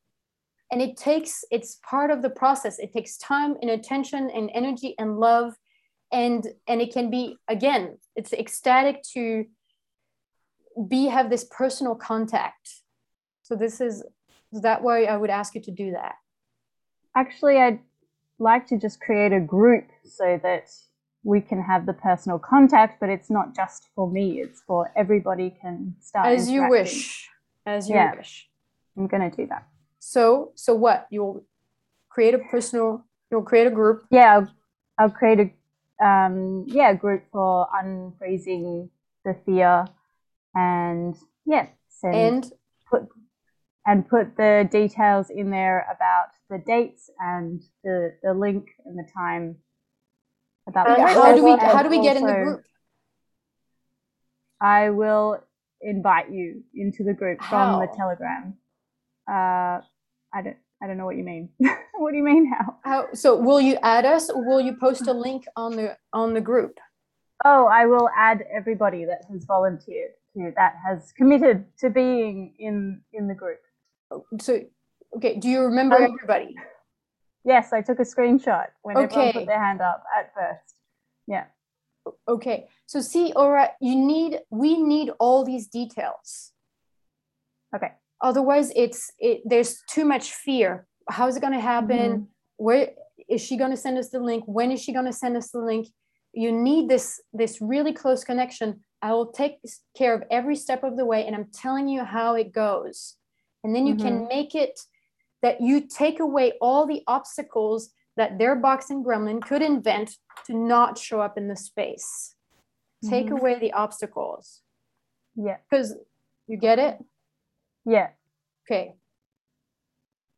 And 0.73 0.81
it 0.81 0.97
takes, 0.97 1.45
it's 1.51 1.79
part 1.89 2.11
of 2.11 2.23
the 2.23 2.31
process. 2.31 2.79
It 2.79 2.93
takes 2.93 3.19
time 3.19 3.57
and 3.61 3.71
attention 3.71 4.31
and 4.31 4.51
energy 4.55 4.95
and 4.99 5.19
love. 5.19 5.55
And 6.13 6.45
and 6.67 6.81
it 6.81 6.93
can 6.93 7.09
be 7.09 7.37
again, 7.47 7.99
it's 8.17 8.33
ecstatic 8.33 9.03
to 9.15 9.45
be 10.89 11.07
have 11.07 11.31
this 11.31 11.45
personal 11.45 11.95
contact. 11.95 12.69
So 13.43 13.55
this 13.55 13.81
is 13.81 14.03
that 14.53 14.83
way 14.83 15.07
I 15.07 15.17
would 15.17 15.31
ask 15.31 15.55
you 15.55 15.61
to 15.63 15.71
do 15.71 15.93
that. 15.93 16.17
Actually, 17.15 17.59
I'd 17.59 17.81
like 18.39 18.67
to 18.69 18.79
just 18.79 19.01
create 19.01 19.33
a 19.33 19.41
group 19.41 19.85
so 20.05 20.41
that 20.43 20.71
we 21.23 21.41
can 21.41 21.63
have 21.63 21.87
the 21.87 21.93
personal 21.93 22.39
contact, 22.39 22.99
but 23.01 23.09
it's 23.09 23.31
not 23.31 23.55
just 23.55 23.89
for 23.95 24.11
me, 24.11 24.41
it's 24.41 24.63
for 24.67 24.91
everybody 24.97 25.55
can 25.61 25.95
start. 26.01 26.27
As 26.27 26.51
you 26.51 26.69
wish. 26.69 27.29
As 27.67 27.89
you 27.89 27.95
yeah, 27.95 28.15
wish. 28.17 28.49
I'm 28.97 29.07
gonna 29.07 29.31
do 29.31 29.47
that. 29.47 29.67
So 29.99 30.53
so 30.55 30.75
what? 30.75 31.07
You'll 31.11 31.45
create 32.09 32.35
a 32.35 32.39
personal 32.39 33.05
you'll 33.31 33.43
create 33.43 33.67
a 33.67 33.71
group. 33.71 34.05
Yeah, 34.11 34.37
I'll, 34.37 34.49
I'll 34.99 35.11
create 35.11 35.41
a 35.41 36.05
um 36.05 36.65
yeah, 36.69 36.95
group 36.95 37.25
for 37.31 37.69
unfreezing 37.75 38.89
the 39.25 39.37
fear 39.45 39.85
and 40.55 41.15
yeah, 41.45 41.67
send, 41.89 42.15
and 42.15 42.53
put 42.89 43.09
and 43.91 44.09
put 44.09 44.37
the 44.37 44.69
details 44.71 45.31
in 45.31 45.51
there 45.51 45.85
about 45.93 46.29
the 46.49 46.59
dates 46.65 47.11
and 47.19 47.61
the, 47.83 48.15
the 48.23 48.33
link 48.33 48.69
and 48.85 48.97
the 48.97 49.09
time 49.13 49.57
about 50.69 50.87
how 50.97 51.35
do 51.35 51.43
we 51.45 51.57
how 51.57 51.83
do 51.83 51.89
we 51.89 52.01
get 52.01 52.17
in 52.17 52.25
the 52.25 52.33
group? 52.33 52.63
I 54.61 54.91
will 54.91 55.43
invite 55.81 56.31
you 56.31 56.63
into 56.73 57.03
the 57.03 57.13
group 57.13 57.41
how? 57.41 57.49
from 57.49 57.81
the 57.81 57.93
Telegram. 57.97 58.55
Uh, 59.29 59.83
I 60.33 60.43
don't 60.45 60.57
I 60.81 60.87
don't 60.87 60.97
know 60.97 61.07
what 61.07 61.17
you 61.17 61.25
mean. 61.25 61.49
what 61.99 62.13
do 62.13 62.17
you 62.17 62.23
mean 62.23 62.49
how? 62.53 62.77
How 62.85 63.07
so 63.13 63.35
will 63.35 63.61
you 63.61 63.77
add 63.83 64.05
us 64.05 64.31
or 64.31 64.47
will 64.47 64.61
you 64.61 64.77
post 64.77 65.09
a 65.09 65.13
link 65.13 65.47
on 65.57 65.75
the 65.75 65.97
on 66.13 66.35
the 66.35 66.41
group? 66.41 66.79
Oh, 67.45 67.67
I 67.67 67.87
will 67.87 68.09
add 68.17 68.45
everybody 68.55 69.05
that 69.07 69.23
has 69.33 69.45
volunteered 69.47 70.13
to 70.35 70.53
that 70.55 70.75
has 70.87 71.11
committed 71.17 71.65
to 71.81 71.91
being 71.91 72.55
in 72.61 73.01
in 73.13 73.27
the 73.27 73.35
group. 73.35 73.59
So 74.41 74.61
okay, 75.17 75.37
do 75.37 75.49
you 75.49 75.63
remember 75.63 75.97
um, 75.97 76.05
everybody? 76.05 76.57
Yes, 77.45 77.73
I 77.73 77.81
took 77.81 77.99
a 77.99 78.03
screenshot 78.03 78.67
when 78.83 78.97
okay. 78.97 79.05
everyone 79.05 79.33
put 79.33 79.47
their 79.47 79.63
hand 79.63 79.81
up 79.81 80.05
at 80.17 80.33
first. 80.35 80.75
Yeah. 81.27 81.45
Okay. 82.29 82.69
So 82.87 83.01
see, 83.01 83.33
Aura, 83.35 83.71
you 83.81 83.97
need 83.97 84.41
we 84.51 84.83
need 84.83 85.11
all 85.19 85.45
these 85.45 85.67
details. 85.69 86.53
Okay. 87.75 87.93
Otherwise, 88.21 88.73
it's 88.77 89.13
it. 89.19 89.43
There's 89.45 89.83
too 89.89 90.05
much 90.05 90.33
fear. 90.33 90.87
How 91.09 91.29
is 91.29 91.37
it 91.37 91.41
going 91.41 91.53
to 91.53 91.61
happen? 91.61 92.11
Mm-hmm. 92.11 92.23
Where 92.57 92.91
is 93.29 93.41
she 93.41 93.57
going 93.57 93.71
to 93.71 93.77
send 93.77 93.97
us 93.97 94.11
the 94.11 94.21
link? 94.21 94.45
When 94.47 94.71
is 94.71 94.83
she 94.83 94.93
going 94.93 95.07
to 95.07 95.13
send 95.13 95.37
us 95.37 95.51
the 95.51 95.61
link? 95.61 95.89
You 96.33 96.53
need 96.53 96.89
this 96.89 97.21
this 97.33 97.61
really 97.61 97.93
close 97.93 98.25
connection. 98.25 98.81
I 99.03 99.13
will 99.13 99.33
take 99.33 99.59
care 99.97 100.15
of 100.15 100.23
every 100.31 100.57
step 100.57 100.85
of 100.85 100.97
the 100.97 101.07
way, 101.07 101.27
and 101.27 101.35
I'm 101.35 101.49
telling 101.55 101.89
you 101.89 102.05
how 102.05 102.35
it 102.35 102.53
goes. 102.53 103.17
And 103.65 103.75
then 103.75 103.87
you 103.87 103.95
mm-hmm. 103.95 104.07
can 104.07 104.29
make 104.29 104.55
it 104.55 104.81
that 105.43 105.61
you 105.61 105.81
take 105.81 106.21
away 106.21 106.53
all 106.61 106.87
the 106.87 107.03
obstacles 107.07 107.91
that 108.17 108.39
their 108.39 108.55
boxing 108.57 109.03
gremlin 109.03 109.41
could 109.41 109.63
invent 109.63 110.17
to 110.47 110.55
not 110.55 110.99
show 110.99 111.21
up 111.21 111.39
in 111.39 111.49
the 111.49 111.57
space. 111.57 112.35
Take 113.09 113.27
mm-hmm. 113.27 113.39
away 113.39 113.59
the 113.59 113.73
obstacles. 113.73 114.61
Yeah. 115.35 115.57
Because 115.71 115.95
you 116.47 116.57
get 116.57 116.79
it? 116.79 116.99
Yeah. 117.87 118.09
Okay. 118.67 118.95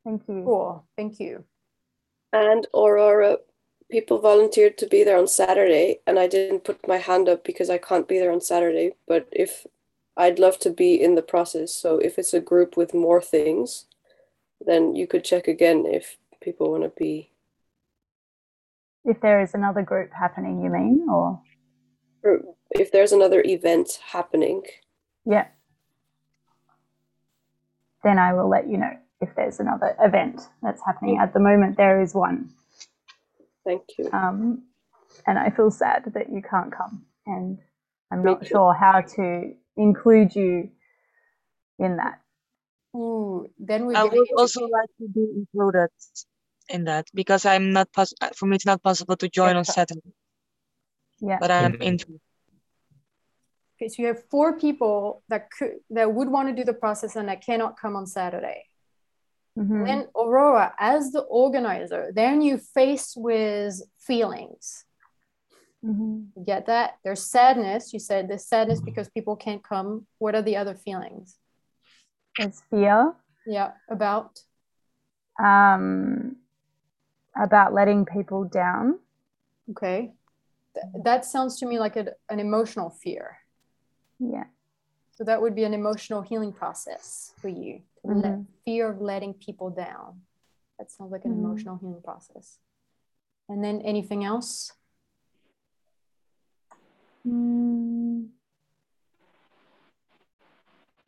Thank 0.04 0.22
you. 0.28 0.42
Cool. 0.44 0.86
Thank 0.96 1.18
you. 1.18 1.44
And 2.32 2.66
Aurora, 2.74 3.38
people 3.90 4.20
volunteered 4.20 4.78
to 4.78 4.86
be 4.86 5.04
there 5.04 5.18
on 5.18 5.28
Saturday, 5.28 6.00
and 6.06 6.18
I 6.18 6.26
didn't 6.26 6.64
put 6.64 6.88
my 6.88 6.96
hand 6.96 7.28
up 7.28 7.44
because 7.44 7.68
I 7.68 7.78
can't 7.78 8.08
be 8.08 8.18
there 8.18 8.32
on 8.32 8.40
Saturday. 8.40 8.92
But 9.06 9.28
if 9.32 9.66
I'd 10.16 10.39
love 10.39 10.59
to 10.60 10.70
be 10.70 11.01
in 11.01 11.14
the 11.14 11.22
process, 11.22 11.74
so 11.74 11.98
if 11.98 12.18
it's 12.18 12.34
a 12.34 12.40
group 12.40 12.76
with 12.76 12.93
more 12.93 13.22
things, 13.22 13.86
then 14.60 14.94
you 14.94 15.06
could 15.06 15.24
check 15.24 15.48
again 15.48 15.84
if 15.86 16.18
people 16.40 16.70
want 16.70 16.84
to 16.84 16.90
be. 16.90 17.30
If 19.05 19.20
there 19.20 19.40
is 19.40 19.55
another 19.55 19.82
group 19.82 20.10
happening, 20.12 20.62
you 20.62 20.70
mean, 20.70 21.06
or? 21.10 21.40
if 22.70 22.93
there's 22.93 23.12
another 23.12 23.43
event 23.44 23.98
happening. 24.05 24.62
Yeah. 25.24 25.47
Then 28.05 28.18
I 28.18 28.32
will 28.32 28.48
let 28.48 28.68
you 28.68 28.78
know 28.78 28.97
if 29.20 29.34
there's 29.34 29.60
another 29.60 29.97
event 30.01 30.40
that's 30.62 30.82
happening. 30.84 31.18
At 31.18 31.32
the 31.32 31.40
moment, 31.40 31.76
there 31.76 32.02
is 32.02 32.14
one. 32.14 32.51
Thank 33.64 33.82
you. 33.98 34.10
Um, 34.12 34.62
and 35.26 35.39
I 35.39 35.51
feel 35.51 35.70
sad 35.70 36.10
that 36.14 36.30
you 36.32 36.43
can't 36.43 36.72
come, 36.72 37.05
and 37.26 37.59
I'm 38.10 38.24
not 38.24 38.47
sure 38.47 38.74
how 38.74 39.01
to 39.01 39.55
include 39.76 40.34
you 40.34 40.70
in 41.78 41.96
that. 41.96 42.20
Ooh, 42.94 43.48
then 43.58 43.86
we. 43.86 43.94
I 43.94 44.04
would 44.04 44.28
also 44.36 44.62
like 44.66 44.90
to 44.98 45.08
be 45.08 45.26
included 45.36 45.88
in 46.68 46.84
that 46.84 47.06
because 47.14 47.46
I'm 47.46 47.72
not 47.72 47.92
pos- 47.92 48.14
for 48.36 48.46
me 48.46 48.56
it's 48.56 48.66
not 48.66 48.82
possible 48.82 49.16
to 49.16 49.28
join 49.28 49.56
on 49.56 49.64
Saturday. 49.64 50.12
Yeah. 51.20 51.38
But 51.40 51.50
I'm 51.50 51.80
interested. 51.80 52.20
Okay, 53.76 53.88
so 53.88 54.02
you 54.02 54.08
have 54.08 54.22
four 54.30 54.58
people 54.58 55.22
that 55.28 55.50
could 55.50 55.80
that 55.90 56.12
would 56.12 56.28
want 56.28 56.48
to 56.48 56.54
do 56.54 56.64
the 56.64 56.74
process 56.74 57.16
and 57.16 57.28
that 57.28 57.44
cannot 57.44 57.78
come 57.80 57.96
on 57.96 58.06
Saturday. 58.06 58.64
Mhm. 59.58 59.86
Then 59.86 60.08
Aurora, 60.14 60.74
as 60.78 61.10
the 61.12 61.20
organizer, 61.22 62.12
then 62.14 62.42
you 62.42 62.58
face 62.58 63.14
with 63.16 63.82
feelings. 63.98 64.84
Mhm. 65.84 66.28
You 66.36 66.44
get 66.44 66.66
that? 66.66 66.98
There's 67.02 67.22
sadness. 67.24 67.92
You 67.92 67.98
said 67.98 68.28
there's 68.28 68.46
sadness 68.46 68.80
because 68.80 69.09
people 69.10 69.34
can't 69.36 69.62
come. 69.64 70.06
What 70.18 70.34
are 70.34 70.42
the 70.42 70.56
other 70.56 70.74
feelings? 70.74 71.38
There's 72.38 72.60
fear 72.70 73.14
Yeah, 73.46 73.72
about 73.90 74.40
um, 75.42 76.36
about 77.34 77.72
letting 77.72 78.04
people 78.04 78.44
down. 78.44 78.98
okay. 79.70 80.12
Th- 80.74 80.86
that 81.04 81.24
sounds 81.24 81.59
to 81.60 81.66
me 81.66 81.78
like 81.78 81.96
a, 81.96 82.12
an 82.30 82.38
emotional 82.38 82.90
fear. 82.90 83.38
Yeah. 84.18 84.44
So 85.16 85.24
that 85.24 85.40
would 85.42 85.54
be 85.54 85.64
an 85.64 85.74
emotional 85.74 86.22
healing 86.22 86.52
process 86.52 87.32
for 87.40 87.48
you. 87.48 87.82
to 88.04 88.14
let- 88.14 88.40
fear 88.64 88.90
of 88.90 89.00
letting 89.00 89.32
people 89.34 89.70
down. 89.70 90.22
That 90.78 90.90
sounds 90.90 91.12
like 91.12 91.24
an 91.24 91.30
Mhm. 91.32 91.38
emotional 91.44 91.76
healing 91.78 92.02
process. 92.02 92.59
And 93.48 93.62
then 93.62 93.80
anything 93.82 94.24
else? 94.24 94.72
Mm. 97.26 98.28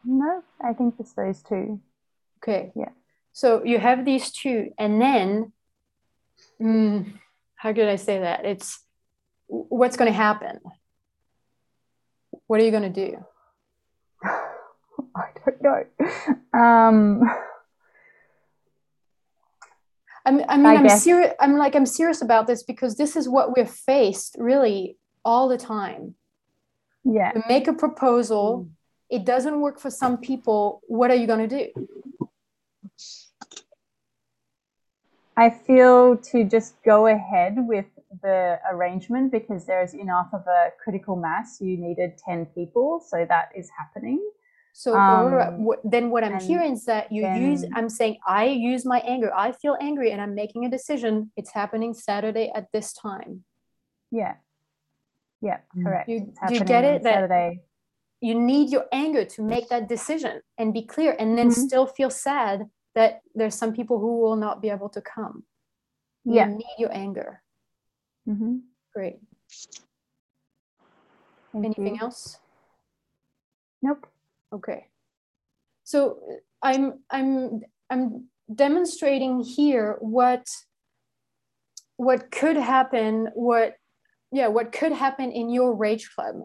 No, 0.05 0.43
I 0.63 0.73
think 0.75 0.95
it's 0.99 1.13
those 1.13 1.43
two. 1.43 1.81
Okay. 2.39 2.73
Yeah. 2.77 2.91
So 3.33 3.65
you 3.65 3.79
have 3.79 4.05
these 4.05 4.31
two, 4.31 4.71
and 4.79 5.01
then, 5.01 5.53
mm, 6.61 7.13
how 7.57 7.73
could 7.73 7.89
I 7.89 7.97
say 7.97 8.21
that? 8.21 8.45
It's 8.45 8.81
what's 9.47 9.97
going 9.97 10.11
to 10.11 10.17
happen. 10.17 10.61
What 12.47 12.61
are 12.61 12.65
you 12.65 12.71
going 12.71 12.93
to 12.93 13.09
do? 13.09 13.25
I 14.25 15.29
don't 15.45 15.63
know. 15.63 15.85
Um, 16.59 17.23
I'm, 20.27 20.41
I 20.49 20.57
mean, 20.57 20.67
I 20.67 20.75
I'm 20.77 20.89
serious. 20.89 21.33
I'm 21.41 21.57
like, 21.57 21.75
I'm 21.75 21.87
serious 21.87 22.23
about 22.23 22.47
this 22.47 22.63
because 22.63 22.97
this 22.97 23.17
is 23.17 23.29
what 23.29 23.57
we're 23.57 23.67
faced 23.67 24.37
really 24.39 24.97
all 25.25 25.49
the 25.49 25.59
time. 25.59 26.15
yeah. 27.05 27.33
You 27.35 27.43
make 27.49 27.69
a 27.69 27.73
proposal, 27.73 28.69
it 29.11 29.25
doesn't 29.25 29.61
work 29.61 29.79
for 29.79 29.91
some 29.91 30.19
people. 30.19 30.81
What 30.87 31.11
are 31.11 31.15
you 31.15 31.27
going 31.27 31.49
to 31.49 31.57
do? 31.59 31.87
I 35.37 35.51
feel 35.51 36.17
to 36.17 36.45
just 36.45 36.77
go 36.85 37.07
ahead 37.09 37.57
with 37.57 37.87
the 38.23 38.61
arrangement 38.71 39.33
because 39.33 39.67
there's 39.67 39.95
enough 39.95 40.29
of 40.33 40.47
a 40.47 40.71
critical 40.83 41.17
mass. 41.17 41.61
You 41.61 41.77
needed 41.77 42.17
10 42.19 42.47
people, 42.47 43.03
so 43.05 43.27
that 43.29 43.51
is 43.57 43.69
happening. 43.77 44.21
So 44.73 44.95
Um, 44.95 45.27
Aurora, 45.27 45.79
then 45.85 46.11
what 46.11 46.25
I'm 46.25 46.41
hearing 46.41 46.73
is 46.73 46.85
that 46.87 47.11
you 47.13 47.27
use, 47.27 47.65
I'm 47.75 47.89
saying, 47.89 48.19
I 48.27 48.47
use 48.47 48.85
my 48.85 48.99
anger. 49.01 49.33
I 49.35 49.53
feel 49.53 49.77
angry 49.81 50.11
and 50.11 50.21
I'm 50.21 50.35
making 50.35 50.65
a 50.65 50.71
decision. 50.71 51.31
It's 51.37 51.53
happening 51.53 51.95
Saturday 51.95 52.51
at 52.55 52.71
this 52.73 52.93
time. 52.93 53.45
Yeah. 54.11 54.35
Yeah, 55.41 55.61
correct. 55.83 56.09
You- 56.09 56.33
do 56.49 56.55
you 56.55 56.61
get 56.65 56.85
it 56.85 57.03
that- 57.03 57.15
Saturday. 57.15 57.61
You 58.21 58.35
need 58.41 58.71
your 58.71 58.87
anger 58.91 59.25
to 59.27 59.43
make 59.43 59.69
that 59.69 59.87
decision 59.89 60.41
and 60.57 60.73
be 60.73 60.83
clear 60.87 61.15
and 61.19 61.37
then 61.37 61.49
Mhm. 61.49 61.67
still 61.67 61.87
feel 61.87 62.09
sad 62.11 62.71
that 62.95 63.21
there's 63.35 63.55
some 63.55 63.73
people 63.75 63.99
who 63.99 64.21
will 64.21 64.37
not 64.37 64.63
be 64.63 64.71
able 64.71 64.89
to 64.91 65.03
come. 65.03 65.45
You 66.25 66.35
Yeah. 66.37 66.47
need 66.47 66.77
your 66.79 66.93
anger. 66.93 67.43
Mm-hmm. 68.27 68.59
Great. 68.95 69.21
Thank 71.53 71.65
Anything 71.67 71.97
you. 71.97 72.01
else? 72.03 72.41
Nope. 73.83 74.07
Okay. 74.53 74.89
So 75.83 76.19
uh, 76.31 76.37
I'm 76.63 77.05
I'm 77.11 77.63
I'm 77.91 78.31
demonstrating 78.53 79.41
here 79.41 79.97
what 80.01 80.49
what 81.97 82.31
could 82.31 82.57
happen, 82.57 83.29
what 83.35 83.77
yeah, 84.35 84.49
what 84.49 84.73
could 84.73 84.93
happen 84.93 85.31
in 85.31 85.49
your 85.49 85.75
rage 85.75 86.11
club 86.15 86.37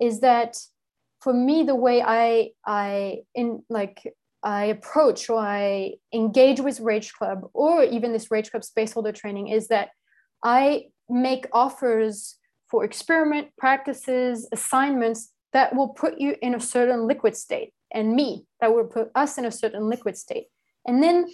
is 0.00 0.20
that 0.20 0.56
for 1.20 1.32
me 1.32 1.62
the 1.62 1.76
way 1.76 2.02
I 2.02 2.50
I 2.66 3.18
in 3.34 3.62
like 3.70 4.02
I 4.42 4.64
approach 4.64 5.30
or 5.30 5.38
I 5.38 5.94
engage 6.12 6.60
with 6.60 6.80
Rage 6.80 7.14
Club 7.14 7.48
or 7.54 7.82
even 7.82 8.12
this 8.12 8.30
Rage 8.30 8.50
Club 8.50 8.62
Spaceholder 8.62 9.14
training 9.14 9.48
is 9.48 9.68
that 9.68 9.88
I 10.44 10.86
make 11.08 11.46
offers 11.52 12.36
for 12.68 12.84
experiment 12.84 13.48
practices, 13.56 14.48
assignments 14.52 15.30
that 15.54 15.74
will 15.74 15.88
put 15.88 16.18
you 16.18 16.36
in 16.42 16.54
a 16.54 16.60
certain 16.60 17.06
liquid 17.06 17.36
state, 17.36 17.72
and 17.92 18.14
me 18.14 18.44
that 18.60 18.74
will 18.74 18.84
put 18.84 19.10
us 19.14 19.38
in 19.38 19.46
a 19.46 19.50
certain 19.50 19.88
liquid 19.88 20.18
state. 20.18 20.48
And 20.86 21.02
then 21.02 21.26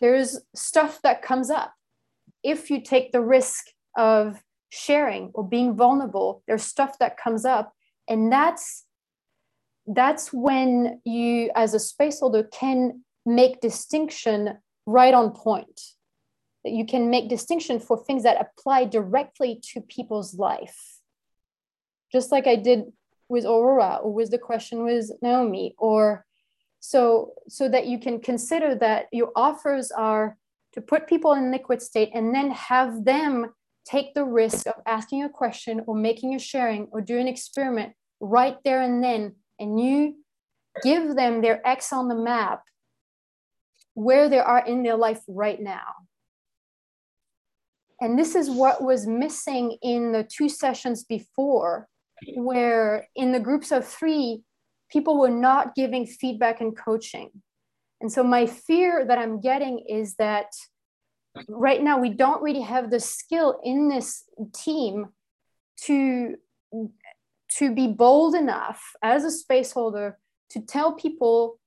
there's 0.00 0.40
stuff 0.54 1.00
that 1.02 1.20
comes 1.20 1.50
up. 1.50 1.74
If 2.42 2.70
you 2.70 2.80
take 2.80 3.12
the 3.12 3.20
risk 3.20 3.64
of 3.96 4.40
sharing 4.74 5.30
or 5.34 5.46
being 5.46 5.76
vulnerable, 5.76 6.42
there's 6.46 6.64
stuff 6.64 6.98
that 6.98 7.16
comes 7.16 7.44
up, 7.44 7.72
and 8.08 8.30
that's 8.32 8.84
that's 9.86 10.32
when 10.32 11.00
you 11.04 11.50
as 11.54 11.74
a 11.74 11.78
space 11.78 12.20
holder 12.20 12.42
can 12.42 13.04
make 13.24 13.60
distinction 13.60 14.58
right 14.86 15.14
on 15.14 15.30
point. 15.30 15.80
That 16.64 16.72
you 16.72 16.86
can 16.86 17.10
make 17.10 17.28
distinction 17.28 17.78
for 17.78 18.02
things 18.02 18.22
that 18.22 18.40
apply 18.40 18.86
directly 18.86 19.60
to 19.72 19.82
people's 19.82 20.34
life. 20.34 21.00
Just 22.10 22.32
like 22.32 22.46
i 22.46 22.56
did 22.56 22.92
with 23.28 23.44
aurora 23.44 24.00
or 24.02 24.12
with 24.12 24.30
the 24.30 24.38
question 24.38 24.84
with 24.84 25.10
naomi 25.22 25.74
or 25.78 26.24
so 26.80 27.32
so 27.48 27.68
that 27.68 27.86
you 27.86 27.98
can 27.98 28.20
consider 28.20 28.74
that 28.74 29.06
your 29.12 29.30
offers 29.34 29.90
are 29.90 30.36
to 30.72 30.80
put 30.80 31.06
people 31.06 31.32
in 31.32 31.50
liquid 31.50 31.80
state 31.80 32.10
and 32.14 32.34
then 32.34 32.50
have 32.50 33.04
them 33.04 33.46
take 33.84 34.14
the 34.14 34.24
risk 34.24 34.66
of 34.66 34.74
asking 34.86 35.22
a 35.22 35.28
question 35.28 35.82
or 35.86 35.94
making 35.94 36.34
a 36.34 36.38
sharing 36.38 36.88
or 36.90 37.00
do 37.00 37.18
an 37.18 37.28
experiment 37.28 37.92
right 38.20 38.56
there 38.64 38.80
and 38.80 39.02
then 39.02 39.34
and 39.58 39.78
you 39.78 40.16
give 40.82 41.14
them 41.14 41.40
their 41.40 41.66
X 41.66 41.92
on 41.92 42.08
the 42.08 42.14
map 42.14 42.62
where 43.94 44.28
they 44.28 44.38
are 44.38 44.64
in 44.66 44.82
their 44.82 44.96
life 44.96 45.22
right 45.28 45.60
now. 45.60 45.94
And 48.00 48.18
this 48.18 48.34
is 48.34 48.50
what 48.50 48.82
was 48.82 49.06
missing 49.06 49.78
in 49.82 50.12
the 50.12 50.24
two 50.24 50.48
sessions 50.48 51.04
before, 51.04 51.88
where 52.34 53.06
in 53.14 53.32
the 53.32 53.40
groups 53.40 53.70
of 53.70 53.86
three, 53.86 54.42
people 54.90 55.18
were 55.18 55.30
not 55.30 55.74
giving 55.74 56.06
feedback 56.06 56.60
and 56.60 56.76
coaching. 56.76 57.30
And 58.00 58.12
so 58.12 58.24
my 58.24 58.46
fear 58.46 59.06
that 59.06 59.16
I'm 59.16 59.40
getting 59.40 59.84
is 59.88 60.16
that 60.16 60.48
right 61.48 61.82
now 61.82 61.98
we 61.98 62.10
don't 62.10 62.42
really 62.42 62.62
have 62.62 62.90
the 62.90 63.00
skill 63.00 63.60
in 63.64 63.88
this 63.88 64.24
team 64.52 65.08
to 65.76 66.36
to 67.50 67.74
be 67.74 67.86
bold 67.86 68.34
enough 68.34 68.92
as 69.02 69.24
a 69.24 69.30
space 69.30 69.72
holder 69.72 70.18
to 70.50 70.60
tell 70.60 70.92
people 70.92 71.58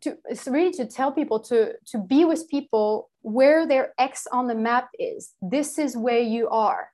to 0.00 0.16
it's 0.26 0.46
really 0.46 0.72
to 0.72 0.86
tell 0.86 1.12
people 1.12 1.40
to 1.40 1.72
to 1.86 1.98
be 1.98 2.24
with 2.24 2.48
people 2.48 3.10
where 3.22 3.66
their 3.66 3.94
x 3.98 4.26
on 4.32 4.46
the 4.46 4.54
map 4.54 4.88
is. 4.98 5.34
This 5.42 5.78
is 5.78 5.96
where 5.96 6.20
you 6.20 6.48
are. 6.48 6.90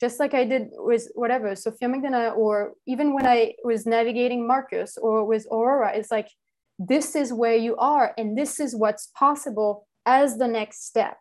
Just 0.00 0.18
like 0.18 0.34
i 0.34 0.44
did 0.44 0.70
with 0.72 1.08
whatever 1.14 1.54
sophia 1.54 1.88
magdalena 1.88 2.30
or 2.30 2.72
even 2.86 3.14
when 3.14 3.24
i 3.24 3.54
was 3.62 3.86
navigating 3.86 4.44
marcus 4.44 4.98
or 4.98 5.24
with 5.24 5.46
aurora 5.52 5.92
it's 5.94 6.10
like 6.10 6.28
this 6.76 7.14
is 7.14 7.32
where 7.32 7.54
you 7.54 7.76
are 7.76 8.12
and 8.18 8.36
this 8.36 8.58
is 8.58 8.74
what's 8.74 9.12
possible 9.16 9.86
as 10.06 10.38
the 10.38 10.48
next 10.48 10.86
step. 10.86 11.16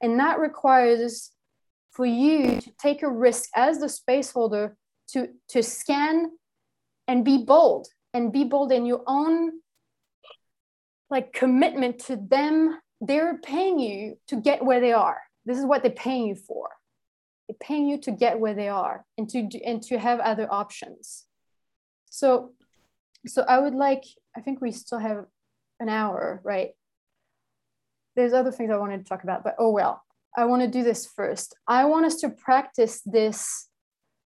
And 0.00 0.18
that 0.20 0.38
requires 0.38 1.30
for 1.90 2.06
you 2.06 2.60
to 2.60 2.70
take 2.80 3.02
a 3.02 3.10
risk 3.10 3.48
as 3.54 3.80
the 3.80 3.88
space 3.88 4.30
holder 4.30 4.76
to 5.08 5.28
to 5.48 5.62
scan 5.62 6.30
and 7.06 7.24
be 7.24 7.44
bold 7.44 7.88
and 8.14 8.32
be 8.32 8.44
bold 8.44 8.70
in 8.70 8.86
your 8.86 9.02
own 9.06 9.52
like 11.10 11.32
commitment 11.32 11.98
to 12.00 12.16
them. 12.16 12.78
They're 13.00 13.38
paying 13.38 13.78
you 13.78 14.18
to 14.28 14.36
get 14.36 14.64
where 14.64 14.80
they 14.80 14.92
are. 14.92 15.18
This 15.46 15.58
is 15.58 15.64
what 15.64 15.82
they're 15.82 15.92
paying 15.92 16.26
you 16.26 16.34
for. 16.34 16.68
They're 17.48 17.56
paying 17.60 17.88
you 17.88 17.98
to 18.02 18.12
get 18.12 18.38
where 18.38 18.54
they 18.54 18.68
are 18.68 19.04
and 19.16 19.28
to 19.30 19.48
and 19.64 19.82
to 19.84 19.98
have 19.98 20.20
other 20.20 20.46
options. 20.52 21.24
So 22.10 22.52
so 23.26 23.42
i 23.48 23.58
would 23.58 23.74
like 23.74 24.04
i 24.36 24.40
think 24.40 24.60
we 24.60 24.70
still 24.70 24.98
have 24.98 25.24
an 25.80 25.88
hour 25.88 26.40
right 26.44 26.70
there's 28.18 28.32
other 28.32 28.50
things 28.50 28.70
i 28.70 28.76
wanted 28.76 28.98
to 28.98 29.04
talk 29.04 29.22
about 29.22 29.44
but 29.44 29.54
oh 29.58 29.70
well 29.70 30.02
i 30.36 30.44
want 30.44 30.60
to 30.60 30.68
do 30.68 30.82
this 30.82 31.06
first. 31.06 31.54
I 31.66 31.84
want 31.84 32.04
us 32.04 32.16
to 32.16 32.28
practice 32.28 33.00
this 33.06 33.68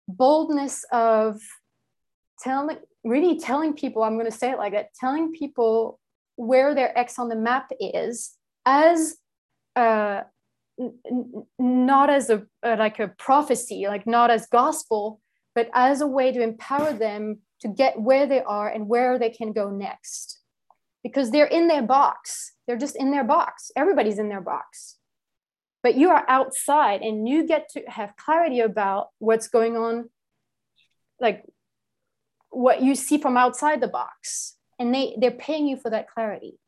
boldness 0.08 0.84
of 0.92 1.40
telling 2.42 2.78
really 3.04 3.38
telling 3.38 3.74
people 3.74 4.02
i'm 4.02 4.14
going 4.14 4.30
to 4.30 4.36
say 4.36 4.50
it 4.50 4.58
like 4.58 4.72
that 4.72 4.94
telling 4.98 5.32
people 5.32 5.98
where 6.36 6.74
their 6.74 6.96
x 6.98 7.18
on 7.18 7.28
the 7.28 7.36
map 7.36 7.70
is 7.80 8.36
as 8.64 9.16
uh, 9.76 10.22
n- 10.80 11.46
not 11.58 12.10
as 12.10 12.30
a 12.30 12.46
uh, 12.64 12.76
like 12.78 12.98
a 13.00 13.08
prophecy 13.08 13.86
like 13.86 14.06
not 14.06 14.30
as 14.30 14.46
gospel 14.46 15.20
but 15.54 15.68
as 15.74 16.00
a 16.00 16.06
way 16.06 16.32
to 16.32 16.40
empower 16.40 16.92
them 16.92 17.38
to 17.60 17.68
get 17.68 18.00
where 18.00 18.26
they 18.26 18.42
are 18.42 18.68
and 18.68 18.88
where 18.88 19.18
they 19.18 19.30
can 19.30 19.52
go 19.52 19.70
next 19.70 20.41
because 21.02 21.30
they're 21.30 21.46
in 21.46 21.68
their 21.68 21.82
box. 21.82 22.52
They're 22.66 22.76
just 22.76 22.96
in 22.96 23.10
their 23.10 23.24
box. 23.24 23.70
Everybody's 23.76 24.18
in 24.18 24.28
their 24.28 24.40
box. 24.40 24.96
But 25.82 25.96
you 25.96 26.10
are 26.10 26.24
outside 26.28 27.02
and 27.02 27.28
you 27.28 27.46
get 27.46 27.68
to 27.70 27.82
have 27.88 28.16
clarity 28.16 28.60
about 28.60 29.08
what's 29.18 29.48
going 29.48 29.76
on 29.76 30.10
like 31.20 31.44
what 32.50 32.82
you 32.82 32.94
see 32.94 33.18
from 33.18 33.36
outside 33.36 33.80
the 33.80 33.88
box. 33.88 34.56
And 34.78 34.94
they 34.94 35.16
they're 35.18 35.30
paying 35.30 35.66
you 35.66 35.76
for 35.76 35.90
that 35.90 36.08
clarity. 36.08 36.58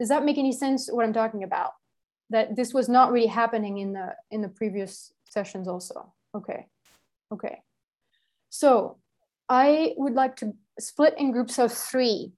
Does 0.00 0.08
that 0.08 0.24
make 0.24 0.38
any 0.38 0.52
sense 0.52 0.88
what 0.90 1.04
i'm 1.04 1.12
talking 1.12 1.44
about? 1.44 1.72
That 2.30 2.56
this 2.56 2.72
was 2.72 2.88
not 2.88 3.12
really 3.12 3.26
happening 3.26 3.78
in 3.78 3.92
the 3.92 4.14
in 4.30 4.40
the 4.40 4.48
previous 4.48 5.12
sessions 5.28 5.68
also. 5.68 6.12
Okay. 6.34 6.66
Okay. 7.32 7.62
So 8.48 8.98
i 9.48 9.92
would 9.96 10.14
like 10.14 10.36
to 10.36 10.54
split 10.78 11.14
in 11.18 11.32
groups 11.32 11.58
of 11.58 11.72
three 11.72 12.32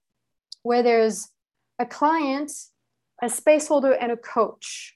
where 0.65 0.81
there's 0.81 1.29
a 1.79 1.85
client 1.85 2.51
a 3.21 3.29
space 3.29 3.67
holder 3.67 3.93
and 3.93 4.11
a 4.11 4.17
coach. 4.17 4.95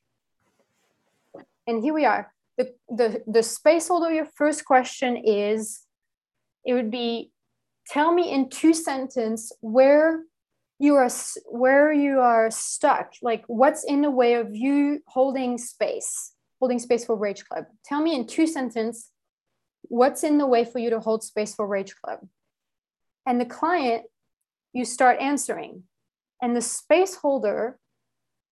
And 1.68 1.82
here 1.84 1.94
we 1.94 2.06
are. 2.06 2.34
The 2.58 2.74
the, 2.90 3.24
the 3.28 3.44
space 3.44 3.88
holder 3.88 4.12
your 4.12 4.26
first 4.26 4.66
question 4.66 5.16
is 5.18 5.82
it 6.66 6.74
would 6.74 6.92
be 6.92 7.32
tell 7.88 8.12
me 8.14 8.32
in 8.32 8.50
two 8.50 8.74
sentences 8.74 9.54
where 9.62 10.24
you 10.80 10.96
are 10.96 11.10
where 11.46 11.94
you 11.94 12.20
are 12.20 12.52
stuck. 12.52 13.14
Like 13.22 13.44
what's 13.48 13.84
in 13.84 14.02
the 14.02 14.12
way 14.12 14.34
of 14.34 14.56
you 14.56 15.02
holding 15.08 15.58
space 15.58 16.34
holding 16.60 16.80
space 16.80 17.06
for 17.06 17.16
rage 17.16 17.46
club? 17.46 17.66
Tell 17.86 18.02
me 18.02 18.16
in 18.16 18.28
two 18.28 18.48
sentences 18.48 19.12
what's 19.84 20.24
in 20.24 20.38
the 20.38 20.46
way 20.46 20.66
for 20.66 20.80
you 20.80 20.90
to 20.90 21.00
hold 21.00 21.24
space 21.24 21.56
for 21.56 21.66
rage 21.66 21.96
club? 21.96 22.20
And 23.26 23.40
the 23.40 23.46
client 23.46 24.04
you 24.74 24.86
start 24.86 25.20
answering 25.20 25.84
and 26.42 26.56
the 26.56 26.62
space 26.62 27.16
holder 27.16 27.78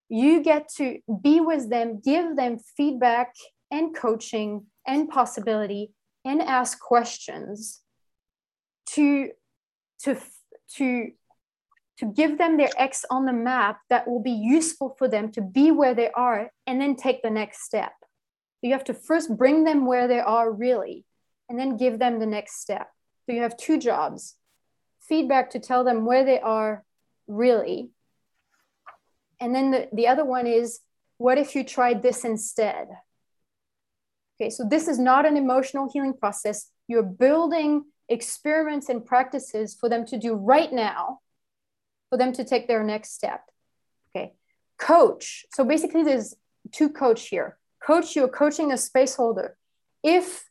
you 0.10 0.41
get 0.41 0.69
to 0.69 0.99
be 1.22 1.39
with 1.39 1.69
them 1.69 1.99
give 2.03 2.35
them 2.35 2.57
feedback 2.76 3.34
and 3.72 3.95
coaching 3.95 4.65
and 4.85 5.10
possibility 5.10 5.91
and 6.26 6.41
ask 6.41 6.80
questions 6.80 7.81
to 8.85 9.30
to 10.03 10.18
to 10.76 11.11
to 11.99 12.06
give 12.06 12.38
them 12.38 12.57
their 12.57 12.69
X 12.77 13.06
on 13.10 13.26
the 13.26 13.34
map 13.34 13.80
that 13.89 14.07
will 14.07 14.22
be 14.22 14.31
useful 14.31 14.95
for 14.98 15.07
them 15.07 15.31
to 15.31 15.41
be 15.41 15.72
where 15.72 15.95
they 15.95 16.11
are 16.11 16.52
and 16.68 16.80
then 16.80 16.95
take 16.95 17.23
the 17.23 17.30
next 17.30 17.64
step. 17.64 17.94
You 18.61 18.73
have 18.73 18.84
to 18.85 18.94
first 18.94 19.35
bring 19.35 19.64
them 19.64 19.85
where 19.85 20.07
they 20.07 20.19
are 20.19 20.52
really 20.52 21.06
and 21.49 21.57
then 21.57 21.76
give 21.76 21.98
them 21.98 22.19
the 22.19 22.27
next 22.27 22.61
step. 22.61 22.88
So 23.26 23.34
you 23.34 23.41
have 23.41 23.57
two 23.57 23.80
jobs 23.80 24.35
feedback 25.08 25.52
to 25.52 25.60
tell 25.60 25.84
them 25.84 26.06
where 26.06 26.24
they 26.26 26.40
are 26.40 26.84
really. 27.28 27.90
And 29.40 29.54
then 29.54 29.72
the, 29.72 29.90
the 29.94 30.08
other 30.08 30.26
one 30.26 30.48
is 30.48 30.80
what 31.18 31.38
if 31.38 31.56
you 31.56 31.64
tried 31.64 32.02
this 32.02 32.24
instead? 32.24 32.88
Okay, 34.40 34.50
so 34.50 34.64
this 34.70 34.88
is 34.88 35.00
not 35.00 35.26
an 35.26 35.36
emotional 35.36 35.90
healing 35.92 36.14
process. 36.14 36.70
You're 36.88 37.04
building 37.04 37.86
experiments 38.08 38.90
and 38.90 39.06
practices 39.06 39.76
for 39.80 39.90
them 39.90 40.06
to 40.06 40.18
do 40.18 40.34
right 40.34 40.72
now 40.72 41.20
for 42.10 42.18
them 42.18 42.32
to 42.34 42.44
take 42.44 42.68
their 42.68 42.84
next 42.84 43.14
step. 43.14 43.42
Okay. 44.16 44.34
Coach. 44.78 45.46
So 45.54 45.66
basically, 45.66 46.04
there's 46.04 46.36
two 46.72 46.90
coach 46.90 47.28
here. 47.28 47.58
Coach, 47.86 48.16
you're 48.16 48.28
coaching 48.28 48.72
a 48.72 48.78
space 48.78 49.16
holder. 49.16 49.58
If 50.04 50.46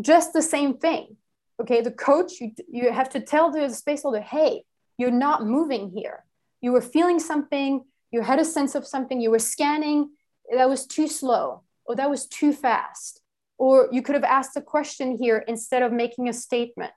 just 0.00 0.32
the 0.32 0.42
same 0.42 0.78
thing, 0.78 1.16
okay, 1.60 1.80
the 1.80 1.90
coach, 1.90 2.40
you, 2.40 2.52
you 2.68 2.92
have 2.92 3.10
to 3.10 3.20
tell 3.20 3.50
the 3.50 3.68
space 3.70 4.02
holder, 4.02 4.20
hey, 4.20 4.64
you're 4.96 5.10
not 5.10 5.44
moving 5.44 5.90
here. 5.90 6.24
You 6.60 6.72
were 6.72 6.80
feeling 6.80 7.18
something, 7.18 7.84
you 8.10 8.22
had 8.22 8.38
a 8.38 8.44
sense 8.44 8.74
of 8.74 8.86
something, 8.86 9.20
you 9.20 9.30
were 9.30 9.38
scanning, 9.38 10.10
that 10.54 10.68
was 10.68 10.86
too 10.86 11.08
slow, 11.08 11.62
or 11.84 11.96
that 11.96 12.10
was 12.10 12.26
too 12.26 12.52
fast. 12.52 13.20
Or 13.58 13.88
you 13.92 14.02
could 14.02 14.14
have 14.14 14.24
asked 14.24 14.56
a 14.56 14.60
question 14.60 15.18
here 15.20 15.44
instead 15.48 15.82
of 15.82 15.92
making 15.92 16.28
a 16.28 16.32
statement. 16.32 16.92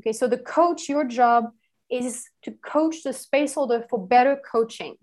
Okay, 0.00 0.12
so 0.12 0.26
the 0.26 0.38
coach, 0.38 0.88
your 0.88 1.04
job 1.04 1.50
is 1.90 2.26
to 2.42 2.52
coach 2.52 3.02
the 3.02 3.12
space 3.12 3.54
holder 3.54 3.84
for 3.88 4.04
better 4.04 4.40
coaching. 4.50 4.96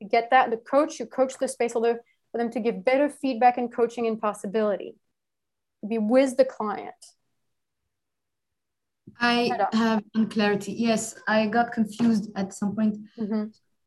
You 0.00 0.08
get 0.08 0.30
that? 0.30 0.50
The 0.50 0.56
coach, 0.56 0.98
you 0.98 1.06
coach 1.06 1.34
the 1.38 1.48
space 1.48 1.72
holder 1.72 2.00
for 2.30 2.38
them 2.38 2.50
to 2.50 2.60
give 2.60 2.84
better 2.84 3.08
feedback 3.08 3.58
and 3.58 3.72
coaching 3.72 4.06
and 4.06 4.20
possibility. 4.20 4.96
Be 5.86 5.98
with 5.98 6.36
the 6.36 6.44
client. 6.44 6.94
I 9.20 9.50
have 9.72 10.02
unclarity. 10.14 10.72
Yes, 10.72 11.14
I 11.28 11.46
got 11.46 11.72
confused 11.72 12.30
at 12.36 12.52
some 12.52 12.74
point. 12.74 12.98
Mm-hmm. 13.18 13.44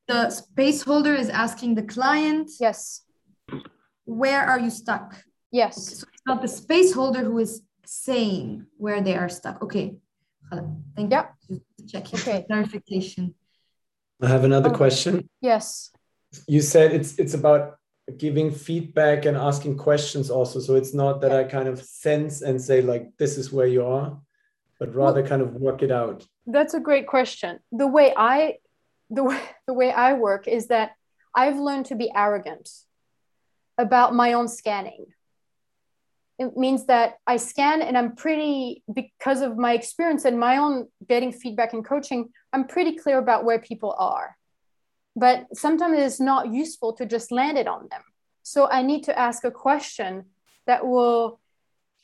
The 0.08 0.30
space 0.30 0.84
holder 0.84 1.14
is 1.14 1.30
asking 1.30 1.76
the 1.76 1.84
client. 1.84 2.50
Yes. 2.60 3.04
Where 4.06 4.44
are 4.44 4.60
you 4.60 4.70
stuck? 4.70 5.16
Yes. 5.52 5.78
Okay, 5.78 5.96
so 5.96 6.08
it's 6.14 6.24
not 6.26 6.42
the 6.42 6.48
space 6.48 6.94
holder 6.94 7.24
who 7.24 7.40
is 7.40 7.62
saying 7.86 8.66
where 8.78 9.02
they 9.02 9.16
are 9.16 9.30
stuck. 9.30 9.62
Okay. 9.62 9.98
Thank 10.96 11.12
you. 11.12 11.24
Just 11.50 11.92
checking 11.92 12.20
okay. 12.20 12.46
clarification. 12.48 13.36
I 14.22 14.28
have 14.30 14.44
another 14.44 14.70
oh, 14.70 14.78
question. 14.78 15.30
Yes. 15.42 15.92
You 16.48 16.62
said 16.62 16.94
it's 16.94 17.20
it's 17.20 17.34
about 17.34 17.78
giving 18.18 18.52
feedback 18.52 19.26
and 19.26 19.36
asking 19.36 19.78
questions 19.78 20.30
also. 20.30 20.60
So 20.60 20.76
it's 20.76 20.94
not 20.94 21.22
that 21.22 21.32
yeah. 21.32 21.40
I 21.40 21.44
kind 21.44 21.68
of 21.68 21.82
sense 21.82 22.42
and 22.42 22.62
say 22.62 22.82
like 22.82 23.12
this 23.18 23.38
is 23.38 23.52
where 23.52 23.68
you 23.68 23.86
are, 23.86 24.18
but 24.80 24.94
rather 24.94 25.22
well, 25.22 25.30
kind 25.30 25.42
of 25.42 25.54
work 25.54 25.82
it 25.82 25.92
out. 25.92 26.26
That's 26.46 26.74
a 26.74 26.80
great 26.80 27.08
question. 27.08 27.60
The 27.72 27.88
way 27.88 28.14
I 28.16 28.58
the 29.10 29.24
way 29.24 29.42
the 29.68 29.74
way 29.74 29.92
I 29.92 30.14
work 30.14 30.48
is 30.48 30.68
that 30.68 30.92
I've 31.36 31.58
learned 31.58 31.88
to 31.88 31.96
be 31.96 32.12
arrogant 32.16 32.70
about 33.78 34.16
my 34.16 34.34
own 34.34 34.48
scanning 34.48 35.06
it 36.40 36.56
means 36.56 36.86
that 36.86 37.18
I 37.26 37.38
scan 37.38 37.82
and 37.82 37.98
I'm 37.98 38.16
pretty, 38.16 38.84
because 38.94 39.42
of 39.42 39.58
my 39.58 39.74
experience 39.74 40.24
and 40.26 40.40
my 40.40 40.58
own 40.58 40.88
getting 41.08 41.32
feedback 41.32 41.74
and 41.74 41.84
coaching, 41.84 42.30
I'm 42.54 42.68
pretty 42.68 42.96
clear 42.96 43.18
about 43.18 43.44
where 43.44 43.60
people 43.60 43.96
are. 43.98 44.38
But 45.16 45.48
sometimes 45.54 45.98
it's 45.98 46.20
not 46.20 46.54
useful 46.54 46.94
to 46.94 47.06
just 47.08 47.32
land 47.32 47.58
it 47.58 47.68
on 47.68 47.88
them. 47.90 48.02
So 48.44 48.70
I 48.70 48.84
need 48.84 49.04
to 49.06 49.18
ask 49.18 49.44
a 49.44 49.52
question 49.52 50.26
that 50.68 50.86
will, 50.86 51.40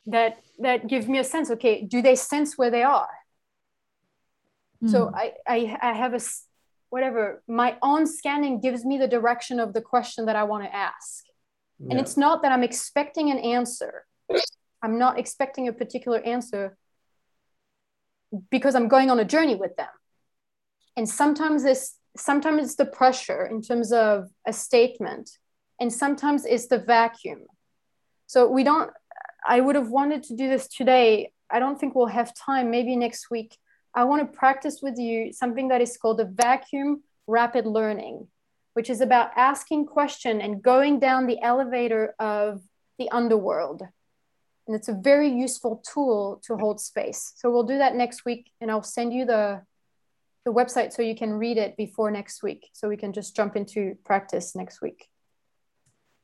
that, 0.08 0.38
that 0.60 0.88
gives 0.88 1.08
me 1.08 1.20
a 1.20 1.24
sense, 1.24 1.50
okay, 1.52 1.84
do 1.84 2.02
they 2.02 2.16
sense 2.16 2.58
where 2.58 2.72
they 2.72 2.84
are? 2.84 3.10
Mm. 4.84 4.90
So 4.90 5.12
I, 5.14 5.34
I, 5.48 5.78
I 5.82 5.94
have 5.94 6.14
a, 6.14 6.20
whatever, 6.90 7.42
my 7.48 7.78
own 7.82 8.06
scanning 8.06 8.60
gives 8.60 8.86
me 8.86 8.98
the 8.98 9.08
direction 9.08 9.60
of 9.60 9.74
the 9.74 9.82
question 9.82 10.26
that 10.26 10.36
I 10.36 10.44
want 10.44 10.64
to 10.64 10.76
ask. 10.76 11.24
Yeah. 11.80 11.92
And 11.92 12.00
it's 12.00 12.18
not 12.18 12.42
that 12.44 12.52
I'm 12.52 12.64
expecting 12.64 13.32
an 13.32 13.40
answer 13.40 14.06
I'm 14.84 15.00
not 15.00 15.18
expecting 15.18 15.70
a 15.70 15.74
particular 15.74 16.20
answer 16.20 16.78
because 18.52 18.76
I'm 18.76 18.90
going 18.90 19.10
on 19.10 19.20
a 19.20 19.26
journey 19.26 19.56
with 19.56 19.76
them. 19.78 19.88
And 20.98 21.08
sometimes 21.08 21.64
this 21.64 21.96
sometimes 22.16 22.64
it's 22.64 22.76
the 22.76 22.86
pressure 22.86 23.46
in 23.46 23.62
terms 23.62 23.92
of 23.92 24.30
a 24.46 24.54
statement, 24.54 25.32
and 25.80 25.92
sometimes 25.92 26.46
it's 26.46 26.68
the 26.68 26.78
vacuum. 26.78 27.46
So 28.28 28.48
we 28.48 28.64
don't 28.64 28.92
I 29.48 29.62
would 29.62 29.76
have 29.76 29.90
wanted 29.90 30.24
to 30.24 30.36
do 30.36 30.50
this 30.50 30.68
today. 30.68 31.32
I 31.50 31.60
don't 31.60 31.80
think 31.80 31.96
we'll 31.96 32.08
have 32.08 32.34
time, 32.36 32.72
maybe 32.72 32.96
next 32.96 33.30
week. 33.30 33.58
I 33.94 34.06
want 34.06 34.22
to 34.22 34.38
practice 34.38 34.80
with 34.82 34.98
you 34.98 35.34
something 35.34 35.68
that 35.68 35.82
is 35.82 35.98
called 35.98 36.18
the 36.20 36.26
vacuum 36.26 37.04
rapid 37.28 37.66
learning, 37.66 38.28
which 38.74 38.90
is 38.90 39.02
about 39.02 39.32
asking 39.36 39.86
question 39.86 40.42
and 40.42 40.64
going 40.64 41.00
down 41.00 41.28
the 41.28 41.42
elevator 41.42 42.16
of 42.20 42.62
the 42.98 43.10
underworld 43.12 43.84
and 44.68 44.76
it's 44.76 44.88
a 44.88 44.94
very 44.94 45.30
useful 45.30 45.84
tool 45.92 46.42
to 46.46 46.56
hold 46.56 46.80
space. 46.80 47.34
So 47.36 47.52
we'll 47.52 47.64
do 47.64 47.80
that 47.80 47.96
next 47.96 48.24
week, 48.24 48.50
and 48.62 48.72
I'll 48.72 48.82
send 48.82 49.14
you 49.14 49.26
the 49.26 49.62
the 50.46 50.52
website 50.52 50.92
so 50.92 51.02
you 51.02 51.16
can 51.16 51.32
read 51.32 51.58
it 51.58 51.78
before 51.78 52.12
next 52.12 52.44
week 52.44 52.70
so 52.74 52.90
we 52.90 52.98
can 52.98 53.14
just 53.14 53.36
jump 53.36 53.56
into 53.56 53.96
practice 54.04 54.56
next 54.56 54.82
week 54.82 55.08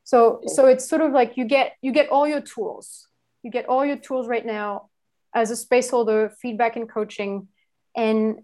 so 0.04 0.42
so 0.46 0.66
it's 0.66 0.88
sort 0.88 1.02
of 1.02 1.14
like 1.14 1.38
you 1.38 1.46
get 1.46 1.78
you 1.82 1.92
get 1.94 2.10
all 2.10 2.28
your 2.28 2.42
tools 2.42 3.08
you 3.44 3.52
get 3.52 3.68
all 3.68 3.86
your 3.86 3.98
tools 3.98 4.28
right 4.28 4.46
now 4.46 4.90
as 5.34 5.52
a 5.52 5.56
space 5.56 5.90
holder 5.90 6.34
feedback 6.42 6.76
and 6.76 6.90
coaching 6.90 7.48
and 7.96 8.40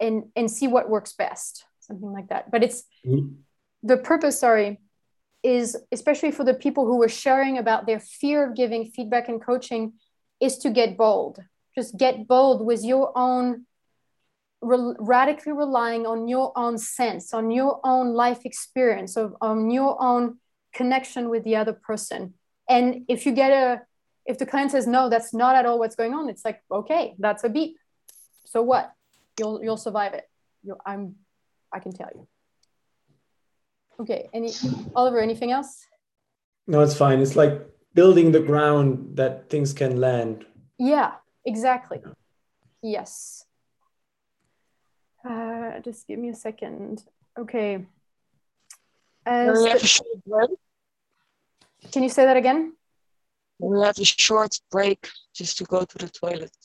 and 0.00 0.24
and 0.36 0.50
see 0.50 0.68
what 0.68 0.88
works 0.88 1.12
best 1.12 1.64
something 1.88 2.12
like 2.12 2.28
that. 2.28 2.50
But 2.50 2.62
it's 2.62 2.84
mm-hmm. 3.04 3.34
the 3.82 3.96
purpose 3.96 4.38
sorry 4.38 4.80
is 5.42 5.76
especially 5.92 6.30
for 6.30 6.44
the 6.44 6.54
people 6.54 6.84
who 6.86 6.98
were 6.98 7.08
sharing 7.08 7.58
about 7.58 7.86
their 7.86 8.00
fear 8.00 8.48
of 8.48 8.56
giving 8.56 8.90
feedback 8.90 9.28
and 9.28 9.42
coaching 9.42 9.94
is 10.40 10.58
to 10.58 10.70
get 10.70 10.96
bold. 10.96 11.40
Just 11.74 11.96
get 11.96 12.26
bold 12.26 12.64
with 12.64 12.84
your 12.84 13.16
own 13.16 13.66
re- 14.60 14.94
radically 14.98 15.52
relying 15.52 16.06
on 16.06 16.28
your 16.28 16.52
own 16.56 16.76
sense 16.78 17.32
on 17.32 17.50
your 17.50 17.80
own 17.84 18.14
life 18.14 18.40
experience 18.44 19.16
of 19.16 19.34
on 19.40 19.70
your 19.70 20.00
own 20.02 20.38
connection 20.74 21.28
with 21.28 21.44
the 21.44 21.56
other 21.56 21.72
person. 21.72 22.34
And 22.68 23.04
if 23.08 23.24
you 23.24 23.32
get 23.32 23.50
a 23.50 23.82
if 24.28 24.36
the 24.36 24.46
client 24.46 24.70
says 24.70 24.86
no 24.86 25.08
that's 25.08 25.32
not 25.32 25.56
at 25.56 25.64
all 25.66 25.78
what's 25.78 25.96
going 25.96 26.14
on 26.14 26.28
it's 26.28 26.44
like 26.44 26.62
okay 26.70 27.14
that's 27.18 27.42
a 27.42 27.48
beep. 27.48 27.76
So 28.44 28.62
what? 28.62 28.92
You'll 29.38 29.62
you'll 29.64 29.82
survive 29.88 30.12
it. 30.14 30.28
You 30.62 30.76
i'm 30.86 31.16
i 31.72 31.80
can 31.80 31.92
tell 31.92 32.10
you. 32.14 32.28
Okay 34.00 34.28
any 34.32 34.52
oliver 34.94 35.18
anything 35.18 35.50
else? 35.50 35.86
No 36.66 36.82
it's 36.82 36.94
fine. 36.94 37.20
It's 37.20 37.36
like 37.36 37.54
building 37.94 38.30
the 38.30 38.40
ground 38.40 39.16
that 39.16 39.48
things 39.48 39.72
can 39.72 39.96
land. 39.96 40.44
Yeah 40.78 41.12
exactly. 41.44 42.00
Yes. 42.82 43.44
Uh, 45.28 45.80
just 45.80 46.06
give 46.06 46.18
me 46.18 46.28
a 46.28 46.34
second. 46.34 47.02
Okay. 47.36 47.86
As 49.26 49.58
the, 49.58 50.56
can 51.92 52.02
you 52.02 52.08
say 52.08 52.24
that 52.24 52.36
again 52.36 52.72
we 53.58 53.80
have 53.84 53.98
a 53.98 54.04
short 54.04 54.58
break 54.70 55.08
just 55.34 55.58
to 55.58 55.64
go 55.64 55.84
to 55.84 55.98
the 55.98 56.08
toilet 56.08 56.56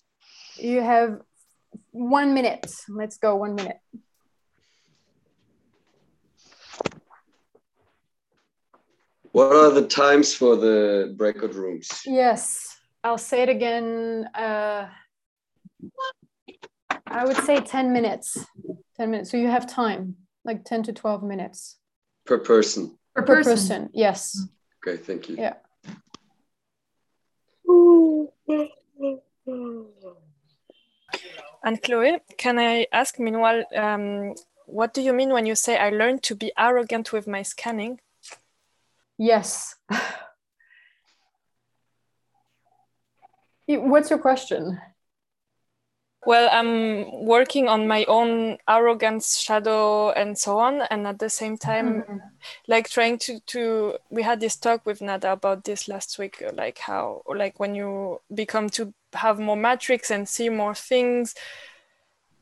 you 0.58 0.82
have 0.82 1.22
one 1.92 2.34
minute 2.34 2.72
let's 2.90 3.18
go 3.18 3.36
one 3.36 3.56
minute 3.56 3.80
What 9.34 9.56
are 9.56 9.72
the 9.72 9.88
times 9.88 10.36
for 10.36 10.56
the 10.56 11.12
breakout 11.18 11.56
rooms? 11.56 11.90
Yes, 12.06 12.78
I'll 13.04 13.18
say 13.18 13.42
it 13.42 13.50
again. 13.50 14.30
Uh, 14.36 14.88
I 17.08 17.26
would 17.26 17.38
say 17.38 17.60
10 17.60 17.92
minutes. 17.92 18.38
10 18.98 19.10
minutes. 19.10 19.32
So 19.32 19.38
you 19.38 19.48
have 19.48 19.66
time, 19.68 20.18
like 20.46 20.64
10 20.66 20.84
to 20.84 20.94
12 20.94 21.24
minutes. 21.24 21.78
Per 22.28 22.38
person? 22.38 22.96
Per, 23.16 23.24
per 23.24 23.36
person. 23.38 23.54
person. 23.54 23.90
yes. 23.92 24.48
Okay, 24.86 25.02
thank 25.02 25.30
you. 25.30 25.38
Yeah. 25.38 25.56
And 31.64 31.82
Chloe, 31.82 32.20
can 32.38 32.60
I 32.60 32.88
ask 32.92 33.20
meanwhile, 33.20 33.64
um, 33.76 34.36
what 34.66 34.94
do 34.94 35.02
you 35.02 35.14
mean 35.14 35.32
when 35.32 35.46
you 35.46 35.56
say 35.56 35.78
I 35.78 35.90
learned 35.90 36.24
to 36.24 36.36
be 36.36 36.52
arrogant 36.58 37.14
with 37.14 37.28
my 37.28 37.42
scanning? 37.42 38.00
Yes. 39.18 39.76
What's 43.68 44.10
your 44.10 44.20
question? 44.20 44.80
Well, 46.26 46.50
I'm 46.52 47.26
working 47.26 47.68
on 47.68 47.88
my 47.88 48.06
own 48.06 48.58
arrogance 48.68 49.38
shadow 49.40 50.12
and 50.12 50.38
so 50.38 50.58
on, 50.58 50.82
and 50.90 51.06
at 51.06 51.20
the 51.20 51.30
same 51.30 51.58
time, 51.58 52.02
mm-hmm. 52.02 52.18
like 52.68 52.90
trying 52.90 53.18
to 53.20 53.42
to. 53.48 53.98
We 54.10 54.24
had 54.24 54.40
this 54.40 54.56
talk 54.56 54.86
with 54.86 55.02
Nada 55.02 55.34
about 55.34 55.66
this 55.66 55.90
last 55.90 56.18
week, 56.18 56.42
like 56.54 56.78
how 56.78 57.24
like 57.28 57.60
when 57.60 57.76
you 57.76 58.22
become 58.34 58.70
to 58.70 58.94
have 59.14 59.40
more 59.40 59.58
matrix 59.58 60.12
and 60.12 60.28
see 60.28 60.50
more 60.50 60.76
things, 60.76 61.36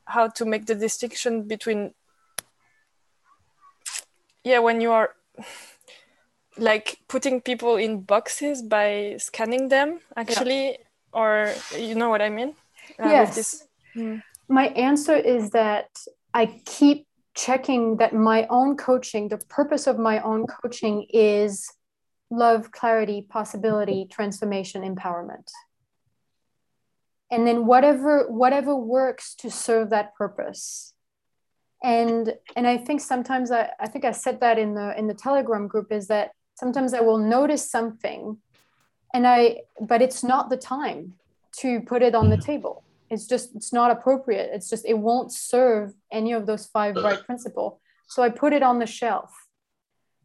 how 0.06 0.28
to 0.30 0.46
make 0.46 0.66
the 0.66 0.76
distinction 0.76 1.44
between. 1.48 1.94
Yeah, 4.44 4.60
when 4.60 4.82
you 4.82 4.92
are 4.92 5.16
like 6.58 7.00
putting 7.08 7.42
people 7.42 7.76
in 7.78 8.02
boxes 8.02 8.62
by 8.62 9.16
scanning 9.18 9.70
them 9.70 10.00
actually 10.16 10.72
yeah. 10.72 10.78
or 11.14 11.54
you 11.78 11.96
know 11.96 12.10
what 12.10 12.22
i 12.22 12.30
mean 12.30 12.54
uh, 13.00 13.08
yes 13.08 13.68
mm. 13.96 14.22
my 14.48 14.68
answer 14.68 15.16
is 15.16 15.52
that 15.52 15.88
i 16.34 16.46
keep 16.66 17.08
checking 17.36 17.96
that 17.98 18.14
my 18.14 18.46
own 18.50 18.76
coaching 18.76 19.30
the 19.30 19.38
purpose 19.50 19.88
of 19.88 19.98
my 19.98 20.20
own 20.20 20.46
coaching 20.46 21.06
is 21.10 21.72
love 22.30 22.72
clarity 22.72 23.26
possibility 23.30 24.06
transformation 24.12 24.84
empowerment 24.84 25.50
and 27.32 27.48
then 27.48 27.66
whatever 27.66 28.30
whatever 28.30 28.76
works 28.76 29.34
to 29.36 29.50
serve 29.50 29.90
that 29.90 30.14
purpose. 30.16 30.94
And 31.84 32.36
and 32.56 32.68
i 32.68 32.78
think 32.78 33.02
sometimes 33.02 33.50
i, 33.50 33.72
I 33.80 33.88
think 33.88 34.06
i 34.06 34.12
said 34.12 34.42
that 34.42 34.60
in 34.60 34.76
the 34.76 34.96
in 35.00 35.08
the 35.08 35.16
telegram 35.16 35.68
group 35.68 35.92
is 35.92 36.08
that 36.10 36.30
sometimes 36.54 36.94
i 36.94 37.02
will 37.02 37.18
notice 37.18 37.72
something 37.72 38.38
and 39.16 39.26
i 39.26 39.62
but 39.80 40.00
it's 40.00 40.24
not 40.24 40.52
the 40.52 40.58
time 40.58 41.14
to 41.62 41.82
put 41.82 42.04
it 42.04 42.14
on 42.14 42.30
the 42.30 42.36
mm-hmm. 42.36 42.46
table. 42.46 42.84
It's 43.10 43.26
just 43.26 43.56
it's 43.56 43.74
not 43.74 43.90
appropriate. 43.90 44.52
It's 44.54 44.70
just 44.70 44.86
it 44.86 44.98
won't 44.98 45.34
serve 45.34 45.94
any 46.12 46.34
of 46.34 46.46
those 46.46 46.68
five 46.68 46.96
right 46.96 47.24
principle. 47.26 47.82
So 48.08 48.22
i 48.22 48.30
put 48.30 48.54
it 48.54 48.62
on 48.62 48.78
the 48.78 48.86
shelf. 48.86 49.32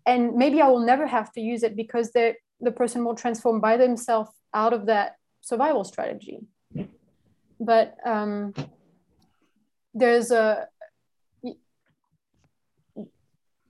And 0.04 0.34
maybe 0.34 0.60
i 0.60 0.68
will 0.68 0.84
never 0.84 1.06
have 1.06 1.32
to 1.32 1.40
use 1.40 1.62
it 1.62 1.74
because 1.74 2.12
the 2.12 2.34
the 2.60 2.70
person 2.70 3.02
will 3.04 3.14
transform 3.14 3.60
by 3.60 3.78
themselves 3.78 4.30
out 4.52 4.74
of 4.74 4.86
that 4.86 5.16
survival 5.40 5.84
strategy 5.84 6.40
but 7.58 7.96
um, 8.04 8.54
there's 9.94 10.30
a 10.30 10.68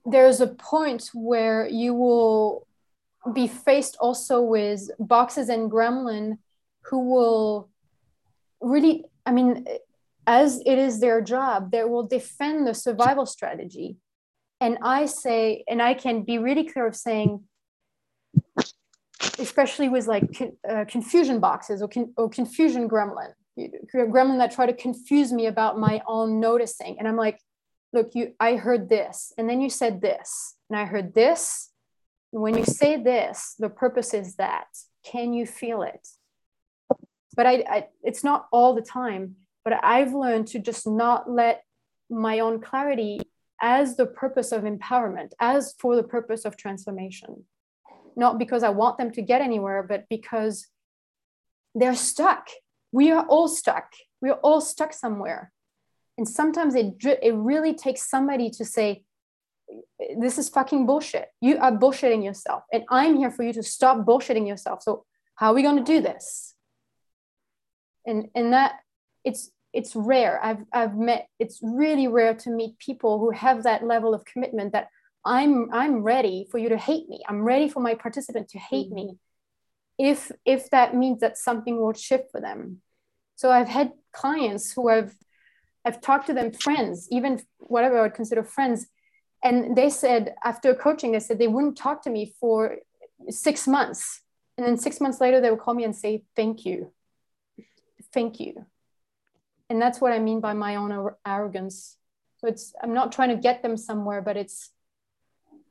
there's 0.05 0.39
a 0.39 0.47
point 0.47 1.09
where 1.13 1.67
you 1.67 1.93
will 1.93 2.65
be 3.33 3.47
faced 3.47 3.97
also 3.99 4.41
with 4.41 4.89
boxes 4.99 5.49
and 5.49 5.69
gremlin 5.69 6.37
who 6.83 6.99
will 7.09 7.69
really 8.61 9.03
i 9.25 9.31
mean 9.31 9.65
as 10.25 10.61
it 10.65 10.77
is 10.77 10.99
their 10.99 11.21
job 11.21 11.71
they 11.71 11.83
will 11.83 12.03
defend 12.03 12.65
the 12.65 12.73
survival 12.73 13.25
strategy. 13.25 13.97
And 14.59 14.77
i 14.81 15.05
say 15.05 15.63
and 15.67 15.81
i 15.81 15.93
can 15.93 16.23
be 16.23 16.37
really 16.37 16.63
clear 16.63 16.87
of 16.87 16.95
saying 16.95 17.43
especially 19.39 19.89
with 19.89 20.07
like 20.07 20.55
uh, 20.67 20.85
confusion 20.87 21.39
boxes 21.39 21.81
or, 21.81 21.87
con- 21.87 22.13
or 22.17 22.29
confusion 22.29 22.89
gremlin 22.89 23.33
gremlin 23.57 24.37
that 24.37 24.51
try 24.51 24.65
to 24.65 24.73
confuse 24.73 25.31
me 25.31 25.47
about 25.47 25.79
my 25.79 26.01
own 26.07 26.39
noticing. 26.39 26.97
And 26.99 27.07
i'm 27.07 27.15
like 27.15 27.39
look 27.93 28.11
you 28.13 28.33
i 28.39 28.55
heard 28.55 28.89
this 28.89 29.33
and 29.37 29.49
then 29.49 29.61
you 29.61 29.69
said 29.69 30.01
this 30.01 30.55
and 30.69 30.79
i 30.79 30.85
heard 30.85 31.13
this. 31.13 31.69
When 32.31 32.57
you 32.57 32.65
say 32.65 33.01
this 33.01 33.55
the 33.57 33.69
purpose 33.69 34.13
is 34.13 34.35
that. 34.35 34.67
Can 35.03 35.33
you 35.33 35.45
feel 35.45 35.83
it? 35.83 36.05
But 37.35 37.45
I, 37.45 37.53
I 37.69 37.87
it's 38.03 38.23
not 38.23 38.47
all 38.51 38.75
the 38.75 38.81
time 38.81 39.35
but 39.63 39.83
i've 39.83 40.13
learned 40.13 40.47
to 40.47 40.59
just 40.59 40.87
not 40.87 41.29
let 41.29 41.63
my 42.09 42.39
own 42.39 42.61
clarity 42.61 43.19
as 43.61 43.97
the 43.97 44.05
purpose 44.05 44.51
of 44.51 44.63
empowerment 44.63 45.31
as 45.39 45.73
for 45.79 45.95
the 45.95 46.03
purpose 46.03 46.45
of 46.45 46.55
transformation. 46.55 47.45
Not 48.15 48.37
because 48.37 48.63
i 48.63 48.69
want 48.69 48.97
them 48.97 49.11
to 49.11 49.21
get 49.21 49.41
anywhere 49.41 49.81
but 49.81 50.05
because 50.09 50.67
they're 51.73 51.95
stuck 51.95 52.49
we 52.97 53.11
are 53.11 53.25
all 53.27 53.47
stuck. 53.47 53.93
We 54.21 54.31
are 54.31 54.39
all 54.47 54.59
stuck 54.59 54.91
somewhere. 54.91 55.51
And 56.17 56.27
sometimes 56.27 56.73
it 56.73 56.95
it 57.29 57.35
really 57.35 57.75
takes 57.75 58.09
somebody 58.09 58.49
to 58.57 58.65
say 58.65 59.03
this 60.23 60.39
is 60.39 60.49
fucking 60.49 60.87
bullshit. 60.87 61.27
You 61.39 61.59
are 61.59 61.71
bullshitting 61.83 62.23
yourself. 62.29 62.63
And 62.73 62.83
i'm 62.89 63.15
here 63.21 63.33
for 63.35 63.43
you 63.47 63.53
to 63.53 63.63
stop 63.75 63.97
bullshitting 64.07 64.47
yourself. 64.47 64.81
So 64.81 65.05
how 65.35 65.49
are 65.49 65.57
we 65.57 65.67
going 65.67 65.81
to 65.83 65.91
do 65.93 65.99
this? 66.09 66.55
And 68.09 68.19
and 68.33 68.53
that 68.53 68.71
it's 69.23 69.51
it's 69.79 69.93
rare. 69.95 70.33
I've 70.47 70.63
i've 70.79 70.97
met 71.09 71.27
it's 71.43 71.59
really 71.81 72.07
rare 72.19 72.35
to 72.43 72.49
meet 72.59 72.79
people 72.87 73.13
who 73.19 73.29
have 73.45 73.61
that 73.63 73.85
level 73.93 74.11
of 74.15 74.25
commitment 74.31 74.69
that 74.71 74.87
i'm 75.35 75.55
i'm 75.81 75.95
ready 76.13 76.37
for 76.49 76.57
you 76.57 76.69
to 76.69 76.81
hate 76.89 77.07
me. 77.13 77.19
I'm 77.29 77.41
ready 77.53 77.69
for 77.73 77.81
my 77.89 77.93
participant 78.05 78.49
to 78.53 78.59
hate 78.71 78.89
mm-hmm. 78.89 79.13
me. 79.13 80.09
If 80.11 80.19
if 80.55 80.61
that 80.75 80.95
means 81.03 81.19
that 81.23 81.37
something 81.47 81.75
will 81.79 81.97
shift 82.07 82.31
for 82.33 82.41
them 82.49 82.81
so 83.37 83.49
i've 83.49 83.69
had 83.69 83.93
clients 84.11 84.73
who 84.73 84.89
have 84.89 85.13
I've 85.87 86.01
talked 86.01 86.27
to 86.27 86.33
them, 86.33 86.51
friends, 86.51 87.07
even 87.11 87.41
whatever 87.59 87.97
I 87.97 88.01
would 88.01 88.13
consider 88.13 88.43
friends. 88.43 88.87
And 89.41 89.73
they 89.73 89.89
said, 89.89 90.35
after 90.43 90.75
coaching, 90.75 91.13
they 91.13 91.21
said 91.21 91.39
they 91.39 91.47
wouldn't 91.47 91.77
talk 91.77 92.01
to 92.01 92.09
me 92.09 92.35
for 92.41 92.79
six 93.29 93.65
months. 93.65 94.21
And 94.57 94.67
then 94.67 94.75
six 94.75 94.99
months 94.99 95.21
later, 95.21 95.39
they 95.39 95.49
would 95.49 95.61
call 95.61 95.75
me 95.75 95.85
and 95.85 95.95
say, 95.95 96.25
Thank 96.35 96.65
you. 96.65 96.91
Thank 98.13 98.41
you. 98.41 98.65
and 99.69 99.81
that's 99.81 99.99
what 100.01 100.11
I 100.11 100.19
mean 100.19 100.39
by 100.41 100.53
my 100.53 100.75
own 100.75 101.09
arrogance. 101.25 101.97
So 102.39 102.47
it's 102.47 102.73
I'm 102.81 102.93
not 102.93 103.11
trying 103.11 103.29
to 103.29 103.37
get 103.37 103.61
them 103.61 103.77
somewhere, 103.77 104.21
but 104.21 104.37
it's 104.37 104.69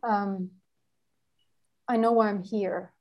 um, 0.02 0.50
I 1.88 1.96
know 1.96 2.12
why 2.12 2.28
I'm 2.28 2.42
here. 2.42 2.92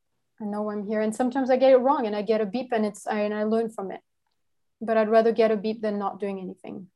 I 0.41 0.45
know 0.45 0.63
why 0.63 0.73
I'm 0.73 0.85
here, 0.85 1.01
and 1.01 1.15
sometimes 1.15 1.49
I 1.49 1.57
get 1.57 1.71
it 1.71 1.77
wrong, 1.77 2.05
and 2.07 2.15
I 2.15 2.21
get 2.21 2.41
a 2.41 2.45
beep, 2.45 2.71
and 2.73 2.85
it's 2.85 3.07
I, 3.07 3.21
and 3.21 3.33
I 3.33 3.43
learn 3.43 3.69
from 3.69 3.91
it. 3.91 4.01
But 4.85 4.97
I'd 4.97 5.09
rather 5.09 5.31
get 5.31 5.51
a 5.51 5.57
beep 5.57 5.81
than 5.81 5.97
not 5.97 6.19
doing 6.19 6.39
anything. 6.39 6.87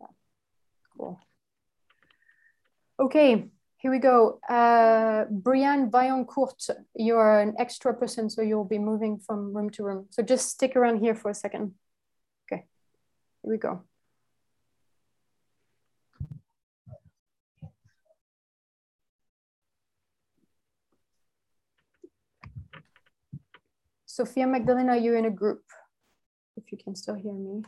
Yeah. 0.00 0.06
Cool. 0.96 1.20
Okay, 3.00 3.48
here 3.78 3.90
we 3.90 3.98
go. 3.98 4.38
Uh, 4.48 5.24
Brianne 5.24 5.90
Vaillancourt, 5.90 6.70
you're 6.94 7.40
an 7.40 7.54
extra 7.58 7.92
person, 7.92 8.30
so 8.30 8.40
you'll 8.40 8.64
be 8.64 8.78
moving 8.78 9.18
from 9.18 9.52
room 9.52 9.70
to 9.70 9.82
room. 9.82 10.06
So 10.10 10.22
just 10.22 10.50
stick 10.50 10.76
around 10.76 11.00
here 11.00 11.16
for 11.16 11.30
a 11.30 11.34
second. 11.34 11.74
Okay, 12.46 12.64
here 13.42 13.50
we 13.50 13.58
go. 13.58 13.82
Sophia 24.06 24.46
Magdalena, 24.46 24.96
you're 24.96 25.16
in 25.16 25.24
a 25.24 25.30
group. 25.30 25.62
You 26.72 26.78
can 26.82 26.96
still 26.96 27.14
hear 27.14 27.34
me. 27.34 27.62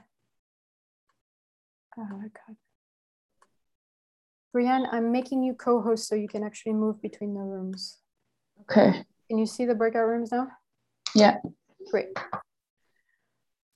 Oh 1.99 2.09
my 2.11 2.29
God. 2.29 2.57
Brianne, 4.57 4.89
I'm 4.91 5.13
making 5.13 5.43
you 5.43 5.53
co-host 5.53 6.09
so 6.09 6.15
you 6.15 6.27
can 6.27 6.43
actually 6.43 6.73
move 6.73 7.03
between 7.03 7.35
the 7.35 7.41
rooms. 7.41 7.99
Okay. 8.63 9.05
Can 9.29 9.39
you 9.39 9.45
see 9.45 9.67
the 9.67 9.75
breakout 9.75 10.07
rooms 10.07 10.33
now? 10.33 10.49
Yeah. 11.15 11.37
Great. 11.91 12.17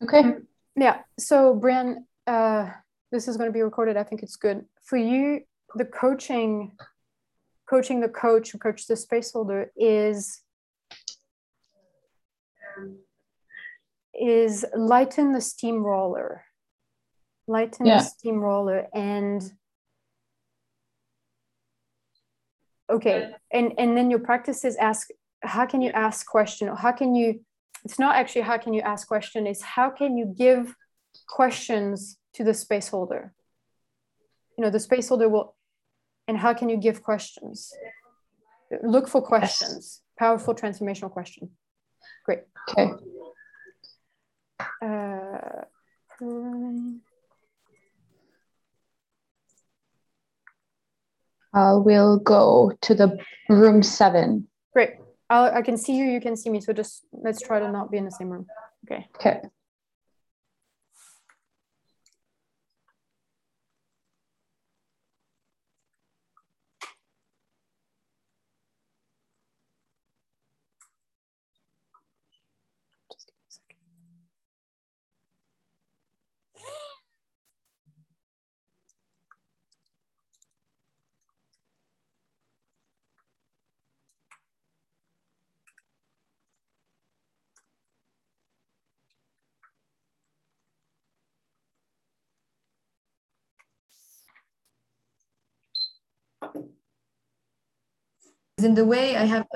Okay. 0.02 0.20
Um, 0.20 0.46
yeah. 0.76 1.00
So 1.18 1.54
Brianne, 1.54 1.96
uh, 2.26 2.70
this 3.12 3.28
is 3.28 3.36
going 3.36 3.50
to 3.50 3.52
be 3.52 3.60
recorded. 3.60 3.98
I 3.98 4.04
think 4.04 4.22
it's 4.22 4.36
good 4.36 4.64
for 4.82 4.96
you. 4.96 5.40
The 5.74 5.84
coaching, 5.84 6.72
coaching 7.68 8.00
the 8.00 8.08
coach 8.08 8.52
who 8.52 8.58
coach 8.58 8.86
the 8.86 8.96
space 8.96 9.32
holder 9.32 9.70
is 9.76 10.42
is 14.20 14.64
lighten 14.74 15.32
the 15.32 15.40
steamroller. 15.40 16.44
Lighten 17.46 17.86
Yeah. 17.86 17.98
the 17.98 18.04
steamroller 18.04 18.88
and 18.92 19.42
okay 22.90 23.30
and 23.52 23.72
and 23.78 23.96
then 23.96 24.10
your 24.10 24.18
practice 24.18 24.64
is 24.64 24.76
ask 24.76 25.08
how 25.42 25.66
can 25.66 25.80
you 25.82 25.90
ask 25.90 26.26
question 26.26 26.68
how 26.68 26.92
can 26.92 27.14
you 27.14 27.40
it's 27.84 27.98
not 27.98 28.16
actually 28.16 28.42
how 28.42 28.58
can 28.58 28.72
you 28.72 28.80
ask 28.80 29.06
question 29.06 29.46
it's 29.46 29.62
how 29.62 29.90
can 29.90 30.16
you 30.16 30.26
give 30.26 30.74
questions 31.28 32.18
to 32.32 32.44
the 32.44 32.54
space 32.54 32.88
holder 32.88 33.32
you 34.56 34.64
know 34.64 34.70
the 34.70 34.80
space 34.80 35.08
holder 35.08 35.28
will 35.28 35.54
and 36.26 36.38
how 36.38 36.52
can 36.54 36.68
you 36.68 36.76
give 36.76 37.02
questions 37.02 37.72
look 38.82 39.08
for 39.08 39.22
questions 39.22 40.02
powerful 40.18 40.54
transformational 40.54 41.10
question 41.10 41.50
great 42.24 42.40
Okay. 42.70 42.92
Uh, 44.82 45.64
I 51.54 51.72
will 51.72 52.18
go 52.18 52.72
to 52.82 52.94
the 52.94 53.18
room 53.48 53.82
seven. 53.82 54.48
Great. 54.72 54.90
I'll, 55.30 55.54
I 55.54 55.62
can 55.62 55.76
see 55.76 55.96
you, 55.96 56.04
you 56.04 56.20
can 56.20 56.36
see 56.36 56.50
me. 56.50 56.60
So 56.60 56.72
just 56.72 57.04
let's 57.12 57.40
try 57.40 57.58
to 57.58 57.70
not 57.70 57.90
be 57.90 57.98
in 57.98 58.04
the 58.04 58.10
same 58.10 58.30
room. 58.30 58.46
Okay. 58.86 59.06
Okay. 59.16 59.40
In 98.64 98.74
the 98.74 98.84
way 98.84 99.16
I 99.16 99.24
have 99.24 99.46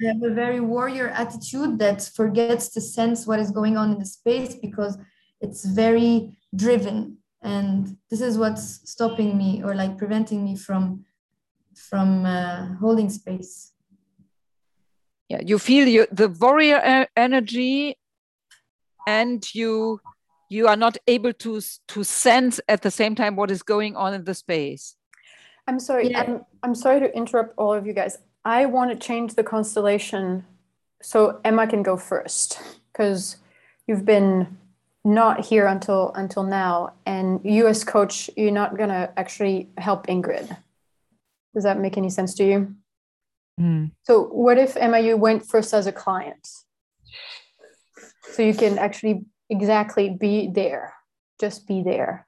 I 0.00 0.06
have 0.06 0.22
a 0.22 0.32
very 0.32 0.60
warrior 0.60 1.08
attitude 1.08 1.78
that 1.80 2.08
forgets 2.14 2.68
to 2.70 2.80
sense 2.80 3.26
what 3.26 3.40
is 3.40 3.50
going 3.50 3.76
on 3.76 3.92
in 3.92 3.98
the 3.98 4.06
space 4.06 4.54
because 4.54 4.96
it's 5.40 5.64
very 5.64 6.36
driven. 6.54 7.18
And 7.42 7.96
this 8.08 8.20
is 8.20 8.38
what's 8.38 8.88
stopping 8.88 9.36
me 9.36 9.62
or 9.64 9.74
like 9.74 9.98
preventing 9.98 10.44
me 10.44 10.56
from 10.56 11.04
from 11.74 12.24
uh, 12.26 12.74
holding 12.80 13.10
space. 13.10 13.72
Yeah 15.28 15.40
you 15.44 15.58
feel 15.58 15.86
you, 15.88 16.06
the 16.12 16.28
warrior 16.28 17.06
energy 17.16 17.96
and 19.06 19.54
you 19.54 20.00
you 20.48 20.66
are 20.68 20.76
not 20.76 20.96
able 21.06 21.32
to 21.32 21.60
to 21.88 22.04
sense 22.04 22.60
at 22.68 22.82
the 22.82 22.90
same 22.90 23.14
time 23.14 23.36
what 23.36 23.50
is 23.50 23.62
going 23.62 23.96
on 23.96 24.14
in 24.14 24.24
the 24.24 24.34
space 24.34 24.97
I'm 25.68 25.78
sorry. 25.78 26.16
I'm, 26.16 26.44
I'm 26.62 26.74
sorry 26.74 26.98
to 27.00 27.14
interrupt 27.14 27.54
all 27.58 27.74
of 27.74 27.86
you 27.86 27.92
guys. 27.92 28.18
I 28.44 28.64
want 28.64 28.90
to 28.90 28.96
change 28.96 29.34
the 29.34 29.44
constellation 29.44 30.46
so 31.02 31.40
Emma 31.44 31.66
can 31.66 31.82
go 31.82 31.98
first 31.98 32.58
because 32.90 33.36
you've 33.86 34.06
been 34.06 34.56
not 35.04 35.44
here 35.44 35.66
until 35.66 36.12
until 36.14 36.42
now, 36.42 36.94
and 37.04 37.40
you 37.44 37.66
as 37.66 37.84
coach, 37.84 38.30
you're 38.36 38.50
not 38.50 38.78
gonna 38.78 39.12
actually 39.16 39.68
help 39.76 40.06
Ingrid. 40.06 40.56
Does 41.54 41.64
that 41.64 41.78
make 41.78 41.98
any 41.98 42.10
sense 42.10 42.34
to 42.36 42.44
you? 42.44 42.74
Hmm. 43.58 43.86
So 44.04 44.24
what 44.24 44.58
if 44.58 44.76
Emma, 44.76 45.00
you 45.00 45.16
went 45.16 45.46
first 45.46 45.74
as 45.74 45.86
a 45.86 45.92
client, 45.92 46.48
so 48.32 48.42
you 48.42 48.54
can 48.54 48.78
actually 48.78 49.26
exactly 49.50 50.08
be 50.10 50.50
there, 50.52 50.94
just 51.40 51.66
be 51.68 51.82
there. 51.82 52.27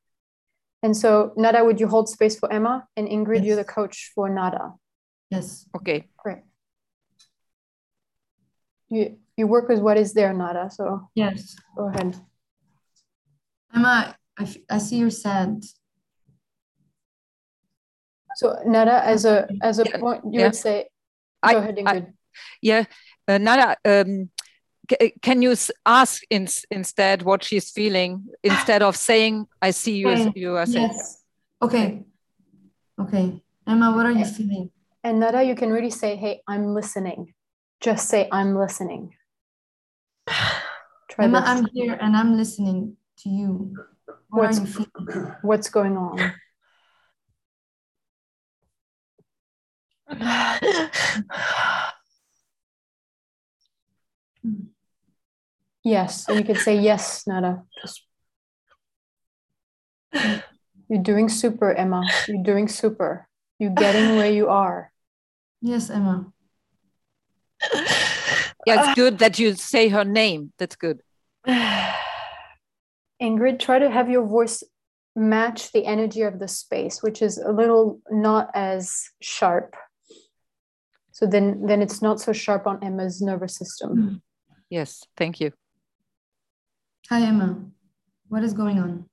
And 0.82 0.96
so, 0.96 1.32
Nada, 1.36 1.62
would 1.64 1.78
you 1.78 1.88
hold 1.88 2.08
space 2.08 2.38
for 2.38 2.50
Emma? 2.52 2.86
And 2.96 3.06
Ingrid, 3.08 3.44
you're 3.44 3.56
the 3.56 3.64
coach 3.64 4.12
for 4.14 4.28
Nada. 4.30 4.72
Yes. 5.30 5.66
Okay. 5.76 6.08
Great. 6.16 6.38
You 8.88 9.18
you 9.36 9.46
work 9.46 9.68
with 9.68 9.78
what 9.80 9.96
is 9.96 10.12
there, 10.14 10.32
Nada. 10.32 10.70
So 10.72 11.08
yes. 11.14 11.54
Go 11.76 11.88
ahead. 11.88 12.16
Emma 13.74 14.16
I, 14.38 14.42
f- 14.42 14.56
I 14.68 14.78
see 14.78 14.96
you're 14.98 15.10
sad 15.14 15.62
So 18.36 18.56
Nada, 18.64 19.04
as 19.04 19.24
a 19.24 19.46
as 19.62 19.78
a 19.78 19.84
point, 19.84 20.24
you 20.24 20.40
yeah. 20.40 20.46
would 20.46 20.56
say, 20.56 20.88
I- 21.42 21.52
go 21.54 21.58
ahead, 21.60 21.76
Ingrid. 21.76 22.06
yeah 22.62 22.84
uh, 23.28 23.38
nada 23.38 23.76
um, 23.84 24.30
c- 24.39 24.39
can 25.22 25.42
you 25.42 25.54
ask 25.86 26.22
in, 26.30 26.48
instead 26.70 27.22
what 27.22 27.44
she's 27.44 27.70
feeling 27.70 28.26
instead 28.42 28.82
of 28.82 28.96
saying 28.96 29.46
i 29.62 29.70
see 29.70 29.96
you 29.96 30.08
as 30.08 30.26
Okay. 30.26 30.40
you 30.40 30.56
are 30.56 30.66
saying 30.66 30.88
yes 30.88 31.22
okay 31.62 32.02
okay 33.00 33.42
Emma 33.66 33.92
what 33.92 34.06
are 34.06 34.12
you 34.12 34.24
feeling 34.24 34.70
and 35.02 35.20
Nada, 35.20 35.42
you 35.42 35.54
can 35.54 35.72
really 35.72 35.90
say, 35.90 36.16
"Hey, 36.16 36.42
I'm 36.46 36.74
listening." 36.74 37.32
Just 37.80 38.08
say, 38.08 38.28
"I'm 38.30 38.56
listening." 38.56 39.14
Try 41.08 41.24
Emma 41.24 41.40
this. 41.40 41.48
I'm 41.48 41.66
here 41.72 41.96
and 42.00 42.16
I'm 42.16 42.36
listening 42.36 42.96
to 43.18 43.28
you 43.30 43.74
what 44.28 44.42
What's 44.42 44.58
are 44.58 44.60
you 44.60 44.66
feeling 44.66 45.34
what's 45.42 45.70
going 45.70 45.96
on? 45.96 46.34
Yes, 55.82 56.28
and 56.28 56.38
you 56.38 56.44
can 56.44 56.56
say 56.56 56.76
yes, 56.78 57.26
Nada. 57.26 57.62
You're 60.88 61.02
doing 61.02 61.28
super, 61.28 61.72
Emma. 61.72 62.02
You're 62.28 62.42
doing 62.42 62.68
super. 62.68 63.28
You're 63.58 63.74
getting 63.74 64.16
where 64.16 64.30
you 64.30 64.48
are. 64.48 64.90
yes 65.60 65.90
Emma 65.90 66.32
yeah 68.66 68.80
it's 68.80 68.94
good 68.94 69.18
that 69.18 69.38
you 69.38 69.54
say 69.54 69.88
her 69.88 70.04
name 70.04 70.52
that's 70.58 70.76
good 70.76 71.02
Ingrid, 73.22 73.58
try 73.58 73.78
to 73.78 73.90
have 73.90 74.08
your 74.08 74.26
voice 74.26 74.62
match 75.14 75.72
the 75.72 75.84
energy 75.84 76.22
of 76.22 76.38
the 76.38 76.48
space, 76.48 77.02
which 77.02 77.20
is 77.20 77.36
a 77.36 77.52
little 77.52 78.00
not 78.10 78.48
as 78.54 79.10
sharp. 79.20 79.76
So 81.12 81.26
then, 81.26 81.66
then 81.66 81.82
it's 81.82 82.00
not 82.00 82.18
so 82.18 82.32
sharp 82.32 82.66
on 82.66 82.82
Emma's 82.82 83.20
nervous 83.20 83.56
system. 83.56 84.22
yes 84.70 85.04
thank 85.16 85.40
you 85.40 85.52
hi 87.10 87.22
Emma 87.22 87.58
What 88.28 88.44
is 88.44 88.52
going 88.52 88.78
on? 88.78 89.06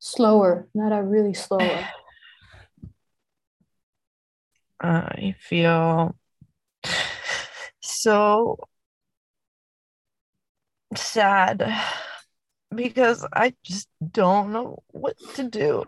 Slower, 0.00 0.66
Nada, 0.74 1.04
really 1.04 1.34
slower. 1.34 1.86
I 4.80 5.36
feel 5.38 6.16
so 7.80 8.58
sad 10.96 11.72
because 12.74 13.24
I 13.32 13.54
just 13.62 13.86
don't 14.10 14.52
know 14.52 14.82
what 14.88 15.16
to 15.36 15.48
do. 15.48 15.84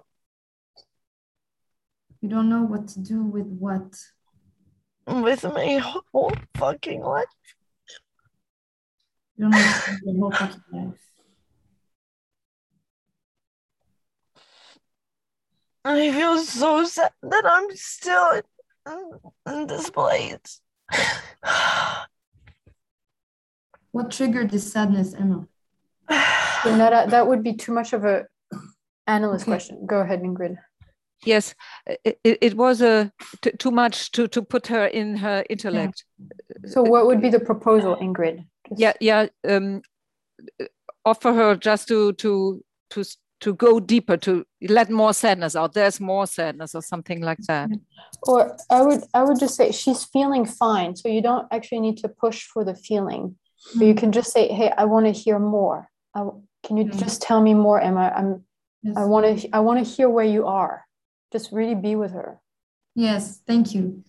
You 2.21 2.29
don't 2.29 2.49
know 2.49 2.63
what 2.63 2.87
to 2.91 3.01
do 3.01 3.25
with 3.25 3.47
what? 3.47 3.93
With 5.09 5.43
my 5.43 5.79
whole 6.13 6.33
fucking 6.57 7.03
life. 7.03 7.27
You 9.37 9.45
don't 9.45 9.51
know 9.51 9.59
what 9.59 9.85
to 9.85 9.91
do 9.91 9.97
with 10.07 10.15
your 10.15 10.31
whole 10.31 10.31
fucking 10.31 10.63
life. 10.73 11.08
I 15.85 16.13
feel 16.13 16.39
so 16.39 16.85
sad 16.85 17.11
that 17.23 17.45
I'm 17.45 17.75
still 17.77 18.43
in, 18.87 19.53
in 19.53 19.67
this 19.67 19.91
place. 19.91 20.61
What 23.93 24.11
triggered 24.11 24.51
this 24.51 24.71
sadness, 24.73 25.15
Emma? 25.15 25.47
So 26.65 26.77
that, 26.77 27.11
that 27.11 27.27
would 27.29 27.45
be 27.45 27.55
too 27.55 27.73
much 27.73 27.93
of 27.93 28.05
a 28.05 28.27
analyst 29.07 29.45
question. 29.45 29.87
Go 29.87 30.01
ahead, 30.01 30.23
Ingrid. 30.23 30.57
Yes, 31.25 31.55
it, 31.87 32.19
it, 32.25 32.39
it 32.41 32.55
was 32.55 32.83
a 32.83 33.13
t- 33.43 33.53
too 33.53 33.71
much 33.71 34.11
to 34.13 34.27
to 34.29 34.43
put 34.43 34.67
her 34.67 34.87
in 34.87 35.17
her 35.17 35.45
intellect. 35.49 36.05
So 36.67 36.83
what 36.83 37.07
would 37.07 37.23
be 37.23 37.31
the 37.31 37.39
proposal, 37.41 37.97
Ingrid? 37.97 38.45
Yeah, 38.77 38.93
yeah. 39.01 39.27
Um, 39.49 39.83
offer 41.05 41.33
her 41.33 41.55
just 41.57 41.87
to 41.89 42.13
to 42.15 42.65
to 42.91 43.01
s- 43.01 43.17
to 43.41 43.55
go 43.55 43.79
deeper, 43.79 44.17
to 44.17 44.45
let 44.69 44.91
more 44.91 45.13
sadness 45.13 45.55
out. 45.55 45.73
There's 45.73 46.01
more 46.01 46.27
sadness, 46.27 46.75
or 46.75 46.83
something 46.83 47.21
like 47.21 47.39
that. 47.47 47.71
Or 48.25 48.57
I 48.71 48.83
would 48.83 49.05
I 49.15 49.23
would 49.23 49.39
just 49.39 49.55
say 49.55 49.71
she's 49.73 50.05
feeling 50.05 50.45
fine. 50.45 50.97
So 50.97 51.09
you 51.09 51.23
don't 51.23 51.47
actually 51.53 51.81
need 51.81 51.99
to 51.99 52.09
push 52.09 52.45
for 52.45 52.65
the 52.65 52.75
feeling. 52.75 53.37
But 53.77 53.87
you 53.87 53.95
can 53.95 54.13
just 54.13 54.33
say, 54.33 54.49
"Hey, 54.49 54.71
I 54.77 54.85
want 54.85 55.07
to 55.07 55.13
hear 55.13 55.39
more. 55.39 55.89
I, 56.15 56.27
can 56.65 56.77
you 56.77 56.85
just 56.85 57.23
tell 57.23 57.41
me 57.41 57.55
more, 57.55 57.81
Emma? 57.81 58.13
I'm 58.15 58.45
I 58.97 59.05
want 59.05 59.41
to 59.41 59.49
I 59.53 59.61
want 59.61 59.85
to 59.85 59.91
hear 59.91 60.09
where 60.09 60.25
you 60.25 60.47
are. 60.47 60.85
Just 61.33 61.53
really 61.53 61.75
be 61.75 61.95
with 61.97 62.13
her." 62.13 62.41
Yes, 62.95 63.41
thank 63.47 63.75
you. 63.75 64.03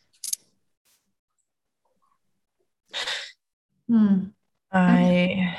Hmm. 3.87 4.29
I 4.71 5.57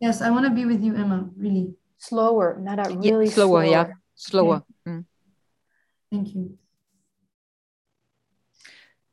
Yes, 0.00 0.22
I 0.22 0.30
want 0.30 0.46
to 0.46 0.50
be 0.50 0.64
with 0.64 0.82
you, 0.82 0.96
Emma. 0.96 1.28
Really. 1.36 1.74
Slower, 2.00 2.56
Nada, 2.58 2.88
Yeah, 3.02 3.12
really 3.12 3.26
slower, 3.26 3.62
yeah, 3.62 3.86
slower. 4.14 4.62
slower. 4.64 4.64
Mm. 4.88 5.04
Thank 6.10 6.34
you. 6.34 6.58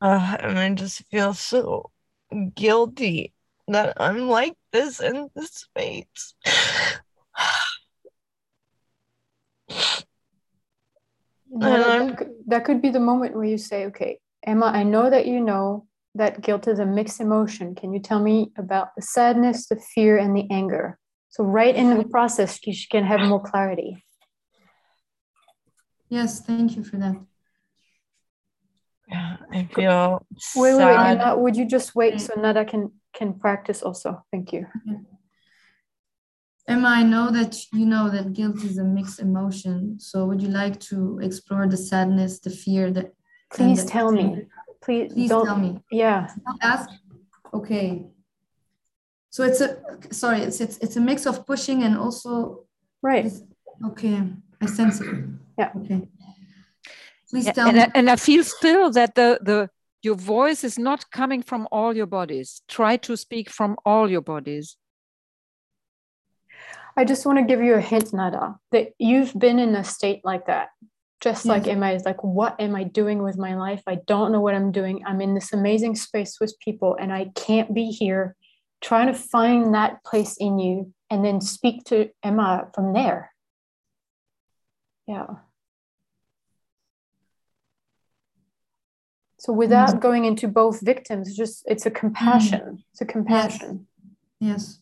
uh, 0.01 0.37
and 0.39 0.57
I 0.57 0.73
just 0.73 1.03
feel 1.11 1.33
so 1.33 1.91
guilty 2.55 3.33
that 3.67 3.93
I'm 3.99 4.29
like 4.29 4.55
this 4.71 5.01
in 5.01 5.29
this 5.35 5.49
space. 5.51 6.33
No, 11.49 11.73
And 11.73 11.83
that, 11.83 12.07
that 12.07 12.17
could, 12.17 12.31
that 12.47 12.65
could 12.65 12.81
be 12.81 12.89
the 12.89 12.99
moment 12.99 13.35
where 13.35 13.43
you 13.45 13.57
say, 13.57 13.85
okay, 13.87 14.19
Emma, 14.43 14.67
I 14.67 14.83
know 14.83 15.09
that 15.09 15.25
you 15.25 15.41
know 15.41 15.87
that 16.15 16.41
guilt 16.41 16.67
is 16.67 16.79
a 16.79 16.85
mixed 16.85 17.19
emotion. 17.19 17.75
Can 17.75 17.93
you 17.93 17.99
tell 17.99 18.21
me 18.21 18.51
about 18.57 18.95
the 18.95 19.01
sadness, 19.01 19.67
the 19.67 19.75
fear, 19.75 20.17
and 20.17 20.35
the 20.35 20.47
anger? 20.49 20.97
So, 21.37 21.43
right 21.43 21.75
in 21.75 21.95
the 21.95 22.03
process, 22.03 22.59
you 22.65 22.73
can 22.89 23.03
have 23.03 23.21
more 23.21 23.39
clarity. 23.39 24.03
Yes, 26.09 26.41
thank 26.41 26.75
you 26.75 26.83
for 26.83 26.97
that. 26.97 27.15
I 29.11 29.69
feel 29.71 30.25
Wait, 30.55 30.73
wait, 30.73 30.85
wait. 30.85 30.95
sad. 30.95 31.17
Nada, 31.19 31.39
would 31.39 31.55
you 31.55 31.65
just 31.65 31.93
wait 31.93 32.19
so 32.19 32.33
Nada 32.35 32.65
can 32.65 32.91
can 33.13 33.37
practice 33.39 33.83
also? 33.83 34.25
Thank 34.31 34.51
you. 34.51 34.65
Emma, 36.67 36.87
I 36.89 37.03
know 37.03 37.29
that 37.29 37.55
you 37.71 37.85
know 37.85 38.09
that 38.09 38.33
guilt 38.33 38.63
is 38.63 38.79
a 38.79 38.83
mixed 38.83 39.19
emotion. 39.19 39.99
So 39.99 40.25
would 40.25 40.41
you 40.41 40.49
like 40.49 40.79
to 40.89 41.19
explore 41.21 41.67
the 41.67 41.77
sadness, 41.77 42.39
the 42.39 42.49
fear, 42.49 42.89
that 42.91 43.05
and 43.05 43.13
Please 43.51 43.85
the- 43.85 43.91
tell 43.91 44.11
me. 44.11 44.47
Please, 44.81 45.13
Please 45.13 45.29
don't, 45.29 45.45
tell 45.45 45.57
me. 45.57 45.79
Yeah. 45.91 46.29
Ask. 46.63 46.89
Okay. 47.53 48.07
So 49.37 49.43
it's 49.43 49.61
a 49.61 49.77
sorry, 50.09 50.41
it's 50.41 50.59
it's 50.59 50.79
it's 50.79 50.95
a 50.95 50.99
mix 50.99 51.27
of 51.27 51.45
pushing 51.45 51.83
and 51.83 51.95
also 51.95 52.65
right. 53.03 53.31
Okay, 53.85 54.23
I 54.59 54.65
sense 54.65 54.99
it. 54.99 55.13
Yeah. 55.59 55.69
Okay. 55.75 56.01
Please 57.29 57.45
Yeah, 57.45 57.51
tell 57.51 57.67
and, 57.67 57.77
me. 57.77 57.83
I, 57.83 57.91
and 57.93 58.09
I 58.09 58.15
feel 58.15 58.43
still 58.43 58.89
that 58.93 59.13
the 59.13 59.37
the 59.43 59.69
your 60.01 60.15
voice 60.15 60.63
is 60.63 60.79
not 60.79 61.11
coming 61.11 61.43
from 61.43 61.67
all 61.71 61.95
your 61.95 62.07
bodies. 62.07 62.63
Try 62.67 62.97
to 62.97 63.15
speak 63.15 63.51
from 63.51 63.75
all 63.85 64.09
your 64.09 64.23
bodies. 64.23 64.75
I 66.97 67.05
just 67.05 67.23
want 67.27 67.37
to 67.37 67.45
give 67.45 67.61
you 67.61 67.75
a 67.75 67.81
hint, 67.91 68.11
Nada, 68.13 68.55
that 68.71 68.93
you've 68.97 69.37
been 69.37 69.59
in 69.59 69.75
a 69.75 69.83
state 69.83 70.21
like 70.23 70.47
that. 70.47 70.69
Just 71.21 71.45
like 71.45 71.67
Yes. 71.67 71.75
Emma 71.75 71.91
is 71.91 72.05
like, 72.05 72.23
what 72.23 72.59
am 72.59 72.75
I 72.75 72.85
doing 72.85 73.21
with 73.21 73.37
my 73.37 73.55
life? 73.55 73.83
I 73.85 73.99
don't 74.07 74.31
know 74.31 74.41
what 74.41 74.55
I'm 74.55 74.71
doing. 74.71 75.03
I'm 75.05 75.21
in 75.21 75.35
this 75.35 75.53
amazing 75.53 75.95
space 75.95 76.39
with 76.41 76.55
people 76.59 76.97
and 76.99 77.13
I 77.13 77.29
can't 77.35 77.73
be 77.73 77.89
here. 77.89 78.35
Trying 78.81 79.07
to 79.07 79.13
find 79.13 79.73
that 79.73 80.03
place 80.03 80.37
in 80.37 80.59
you 80.59 80.93
and 81.09 81.25
then 81.25 81.41
speak 81.41 81.83
to 81.85 82.09
Emma 82.23 82.69
from 82.73 82.93
there. 82.93 83.31
Yeah. 85.07 85.27
So 89.39 89.53
without 89.53 89.89
mm-hmm. 89.89 89.99
going 89.99 90.25
into 90.25 90.47
both 90.47 90.81
victims, 90.81 91.35
just 91.35 91.63
it's 91.67 91.85
a 91.85 91.89
mm-hmm. 91.89 91.99
compassion. 91.99 92.83
It's 92.91 93.01
a 93.01 93.05
compassion. 93.05 93.87
Yes. 94.39 94.79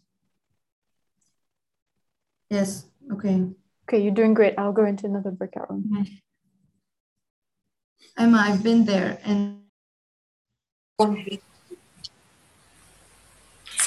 Yes. 2.49 2.85
Okay. 3.11 3.43
Okay, 3.87 4.01
you're 4.01 4.13
doing 4.13 4.33
great. 4.33 4.55
I'll 4.57 4.71
go 4.71 4.85
into 4.85 5.05
another 5.05 5.31
breakout 5.31 5.69
room. 5.69 6.07
Emma, 8.17 8.37
I've 8.37 8.63
been 8.63 8.85
there 8.85 9.19
and 9.23 9.61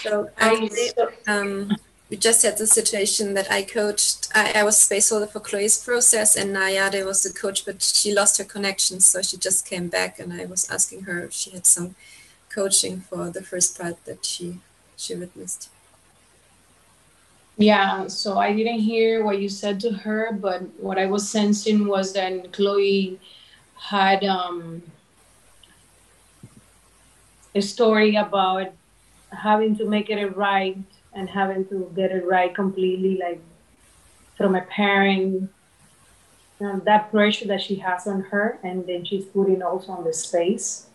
So 0.08 0.30
I 0.38 0.70
um, 1.26 1.76
we 2.10 2.16
just 2.16 2.42
had 2.42 2.56
the 2.56 2.66
situation 2.66 3.34
that 3.34 3.50
I 3.50 3.62
coached. 3.62 4.28
I, 4.34 4.52
I 4.60 4.62
was 4.62 4.78
space 4.78 5.10
holder 5.10 5.26
for 5.26 5.40
Chloe's 5.40 5.82
process, 5.82 6.36
and 6.36 6.56
Nayade 6.56 7.04
was 7.04 7.22
the 7.22 7.32
coach, 7.32 7.66
but 7.66 7.82
she 7.82 8.14
lost 8.14 8.38
her 8.38 8.44
connection, 8.44 9.00
so 9.00 9.20
she 9.20 9.36
just 9.36 9.66
came 9.66 9.88
back, 9.88 10.18
and 10.18 10.32
I 10.32 10.46
was 10.46 10.70
asking 10.70 11.02
her 11.02 11.24
if 11.24 11.32
she 11.32 11.50
had 11.50 11.66
some 11.66 11.94
coaching 12.48 13.00
for 13.00 13.28
the 13.28 13.42
first 13.42 13.78
part 13.78 14.02
that 14.06 14.24
she 14.24 14.60
she 14.96 15.14
witnessed. 15.14 15.68
Yeah, 17.58 18.06
so 18.06 18.38
I 18.38 18.54
didn't 18.54 18.80
hear 18.80 19.24
what 19.24 19.40
you 19.40 19.48
said 19.48 19.80
to 19.80 19.90
her, 19.90 20.32
but 20.32 20.62
what 20.78 20.96
I 20.96 21.06
was 21.06 21.28
sensing 21.28 21.86
was 21.86 22.12
that 22.12 22.52
Chloe 22.52 23.18
had 23.74 24.24
um, 24.24 24.80
a 27.54 27.60
story 27.60 28.14
about 28.14 28.72
having 29.32 29.76
to 29.76 29.84
make 29.84 30.10
it 30.10 30.36
right 30.36 30.78
and 31.14 31.28
having 31.28 31.64
to 31.66 31.90
get 31.94 32.12
it 32.12 32.24
right 32.26 32.54
completely, 32.54 33.18
like 33.18 33.40
from 34.36 34.54
a 34.54 34.62
parent. 34.62 35.50
Um, 36.60 36.82
that 36.86 37.12
pressure 37.12 37.46
that 37.46 37.62
she 37.62 37.76
has 37.76 38.08
on 38.08 38.20
her, 38.22 38.58
and 38.64 38.84
then 38.84 39.04
she's 39.04 39.24
putting 39.26 39.62
also 39.62 39.92
on 39.92 40.02
the 40.02 40.12
space. 40.12 40.88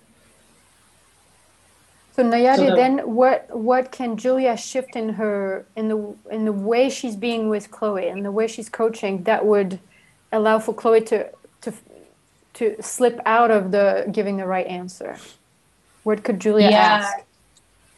So 2.16 2.24
Nayade, 2.24 2.58
So 2.58 2.66
the- 2.66 2.76
then 2.76 3.00
what 3.16 3.50
what 3.50 3.92
can 3.92 4.18
Julia 4.18 4.58
shift 4.58 4.96
in 4.96 5.10
her 5.14 5.66
in 5.76 5.88
the 5.88 6.16
in 6.30 6.46
the 6.46 6.52
way 6.52 6.90
she's 6.90 7.16
being 7.16 7.50
with 7.50 7.72
Chloe 7.72 8.08
and 8.10 8.26
the 8.26 8.32
way 8.32 8.46
she's 8.48 8.70
coaching 8.70 9.24
that 9.24 9.46
would 9.46 9.80
allow 10.32 10.60
for 10.60 10.74
Chloe 10.74 11.02
to 11.02 11.30
to 11.62 11.74
to 12.56 12.76
slip 12.82 13.20
out 13.26 13.50
of 13.50 13.72
the 13.72 14.08
giving 14.12 14.38
the 14.38 14.46
right 14.46 14.68
answer? 14.68 15.18
What 16.04 16.24
could 16.24 16.40
Julia 16.40 16.70
ask? 16.70 17.26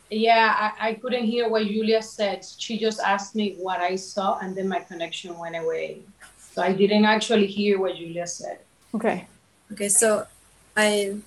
Yeah, 0.09 0.71
I, 0.79 0.89
I 0.89 0.93
couldn't 0.93 1.25
hear 1.25 1.49
what 1.49 1.65
Julia 1.65 2.01
said. 2.01 2.45
She 2.57 2.77
just 2.77 2.99
asked 2.99 3.35
me 3.35 3.55
what 3.57 3.79
I 3.79 3.95
saw, 3.95 4.37
and 4.39 4.55
then 4.55 4.67
my 4.67 4.79
connection 4.79 5.37
went 5.37 5.55
away. 5.55 6.01
So 6.53 6.61
I 6.61 6.73
didn't 6.73 7.05
actually 7.05 7.47
hear 7.47 7.79
what 7.79 7.95
Julia 7.95 8.27
said. 8.27 8.59
Okay. 8.93 9.27
Okay, 9.71 9.89
so 9.89 10.27
I 10.77 11.17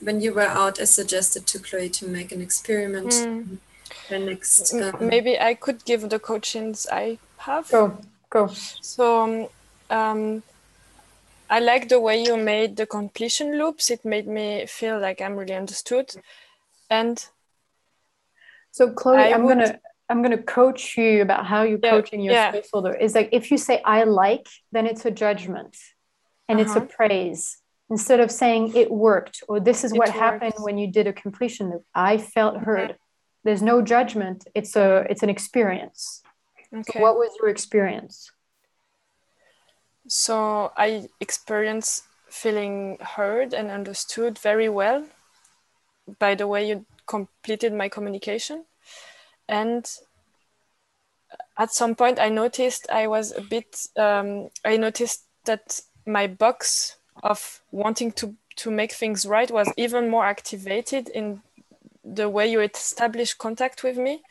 when 0.00 0.20
you 0.20 0.32
were 0.32 0.42
out, 0.42 0.80
I 0.80 0.84
suggested 0.84 1.46
to 1.48 1.58
Chloe 1.58 1.90
to 1.90 2.08
make 2.08 2.32
an 2.32 2.40
experiment. 2.40 3.10
Mm. 3.10 3.58
The 4.08 4.18
next 4.18 4.74
um, 4.74 4.96
Maybe 5.00 5.38
I 5.38 5.54
could 5.54 5.84
give 5.84 6.08
the 6.08 6.18
coachings 6.18 6.86
I 6.90 7.18
have. 7.38 7.70
Go, 7.70 7.98
go. 8.30 8.46
So 8.48 9.22
um, 9.22 9.48
um, 9.90 10.42
I 11.48 11.60
like 11.60 11.88
the 11.88 12.00
way 12.00 12.22
you 12.22 12.36
made 12.36 12.76
the 12.76 12.86
completion 12.86 13.58
loops. 13.58 13.90
It 13.90 14.04
made 14.04 14.26
me 14.26 14.66
feel 14.66 14.98
like 14.98 15.20
I'm 15.20 15.36
really 15.36 15.54
understood. 15.54 16.16
And 16.90 17.24
So 18.74 18.90
Chloe, 18.92 19.18
I 19.18 19.28
I'm 19.30 19.44
would- 19.44 19.56
gonna 19.58 19.78
I'm 20.10 20.20
gonna 20.20 20.42
coach 20.42 20.98
you 20.98 21.22
about 21.22 21.46
how 21.46 21.62
you're 21.62 21.78
Yeah, 21.82 21.90
coaching 21.96 22.20
your 22.20 22.34
yeah. 22.34 22.50
space 22.50 22.68
holder. 22.72 22.92
Is 22.92 23.14
like 23.14 23.28
if 23.32 23.50
you 23.52 23.56
say 23.56 23.80
I 23.84 24.02
like, 24.02 24.46
then 24.72 24.84
it's 24.90 25.04
a 25.04 25.12
judgment 25.12 25.76
and 26.48 26.58
it's 26.60 26.74
a 26.74 26.80
Uh-huh. 26.80 26.96
praise. 26.96 27.42
Instead 27.88 28.18
of 28.18 28.30
saying 28.32 28.74
it 28.74 28.90
worked 28.90 29.44
or 29.48 29.60
this 29.60 29.84
is 29.84 29.92
It 29.92 29.98
what 30.00 30.10
happened 30.10 30.54
when 30.66 30.76
you 30.76 30.88
did 30.90 31.06
a 31.06 31.12
completion 31.12 31.70
loop. 31.70 31.84
I 31.94 32.18
felt 32.18 32.56
heard. 32.68 32.96
There's 33.44 33.62
no 33.62 33.76
judgment. 33.80 34.38
It's 34.58 34.74
a 34.74 35.06
it's 35.08 35.22
an 35.22 35.30
experience. 35.30 36.22
So 36.72 36.78
Okay. 36.80 37.00
what 37.04 37.14
was 37.16 37.30
your 37.40 37.48
experience? 37.56 38.32
So 40.08 40.72
I 40.76 40.88
experience 41.20 42.02
feeling 42.28 42.98
heard 43.00 43.54
and 43.54 43.70
understood 43.70 44.34
very 44.38 44.68
well 44.68 45.06
by 46.18 46.34
the 46.34 46.48
way 46.48 46.68
you 46.70 46.84
completed 47.06 47.72
my 47.72 47.88
communication. 47.88 48.64
And 49.48 49.88
at 51.58 51.72
some 51.72 51.94
point, 51.94 52.18
I 52.18 52.28
noticed 52.28 52.90
I 52.90 53.06
was 53.06 53.32
a 53.32 53.40
bit, 53.40 53.86
um, 53.96 54.48
I 54.64 54.76
noticed 54.76 55.24
that 55.44 55.80
my 56.06 56.26
box 56.26 56.96
of 57.22 57.60
wanting 57.70 58.12
to, 58.12 58.34
to 58.56 58.70
make 58.70 58.92
things 58.92 59.26
right 59.26 59.50
was 59.50 59.72
even 59.76 60.08
more 60.08 60.24
activated 60.24 61.08
in 61.08 61.42
the 62.04 62.28
way 62.28 62.50
you 62.50 62.60
establish 62.60 63.34
contact 63.34 63.82
with 63.82 63.96
me 63.96 64.22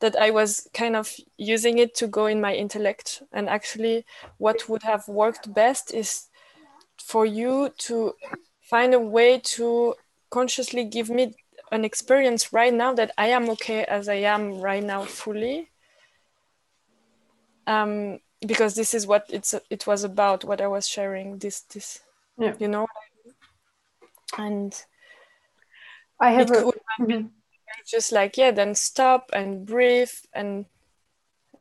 that 0.00 0.16
I 0.16 0.30
was 0.30 0.68
kind 0.74 0.96
of 0.96 1.12
using 1.36 1.78
it 1.78 1.94
to 1.96 2.06
go 2.06 2.26
in 2.26 2.40
my 2.40 2.54
intellect. 2.54 3.22
And 3.32 3.48
actually, 3.48 4.04
what 4.38 4.68
would 4.68 4.82
have 4.82 5.08
worked 5.08 5.52
best 5.52 5.92
is 5.92 6.26
for 6.96 7.26
you 7.26 7.70
to 7.78 8.14
find 8.60 8.94
a 8.94 9.00
way 9.00 9.40
to 9.42 9.94
consciously 10.30 10.84
give 10.84 11.10
me 11.10 11.34
an 11.70 11.84
experience 11.84 12.52
right 12.52 12.72
now 12.72 12.94
that 12.94 13.12
I 13.18 13.28
am 13.28 13.48
okay 13.50 13.84
as 13.84 14.08
I 14.08 14.14
am 14.14 14.60
right 14.60 14.82
now 14.82 15.04
fully. 15.04 15.68
Um, 17.66 18.20
because 18.46 18.74
this 18.74 18.94
is 18.94 19.06
what 19.06 19.26
it's 19.28 19.54
it 19.68 19.86
was 19.86 20.04
about 20.04 20.44
what 20.44 20.60
I 20.60 20.68
was 20.68 20.88
sharing 20.88 21.38
this 21.38 21.60
this 21.60 22.00
Yeah. 22.38 22.54
you 22.58 22.68
know 22.68 22.86
and 24.38 24.72
I 26.20 26.30
have 26.30 26.50
a 26.50 26.62
could 26.62 26.80
have 26.98 27.08
been 27.08 27.30
just 27.86 28.12
like 28.12 28.36
yeah 28.36 28.50
then 28.50 28.74
stop 28.74 29.30
and 29.32 29.66
breathe 29.66 30.10
and 30.32 30.66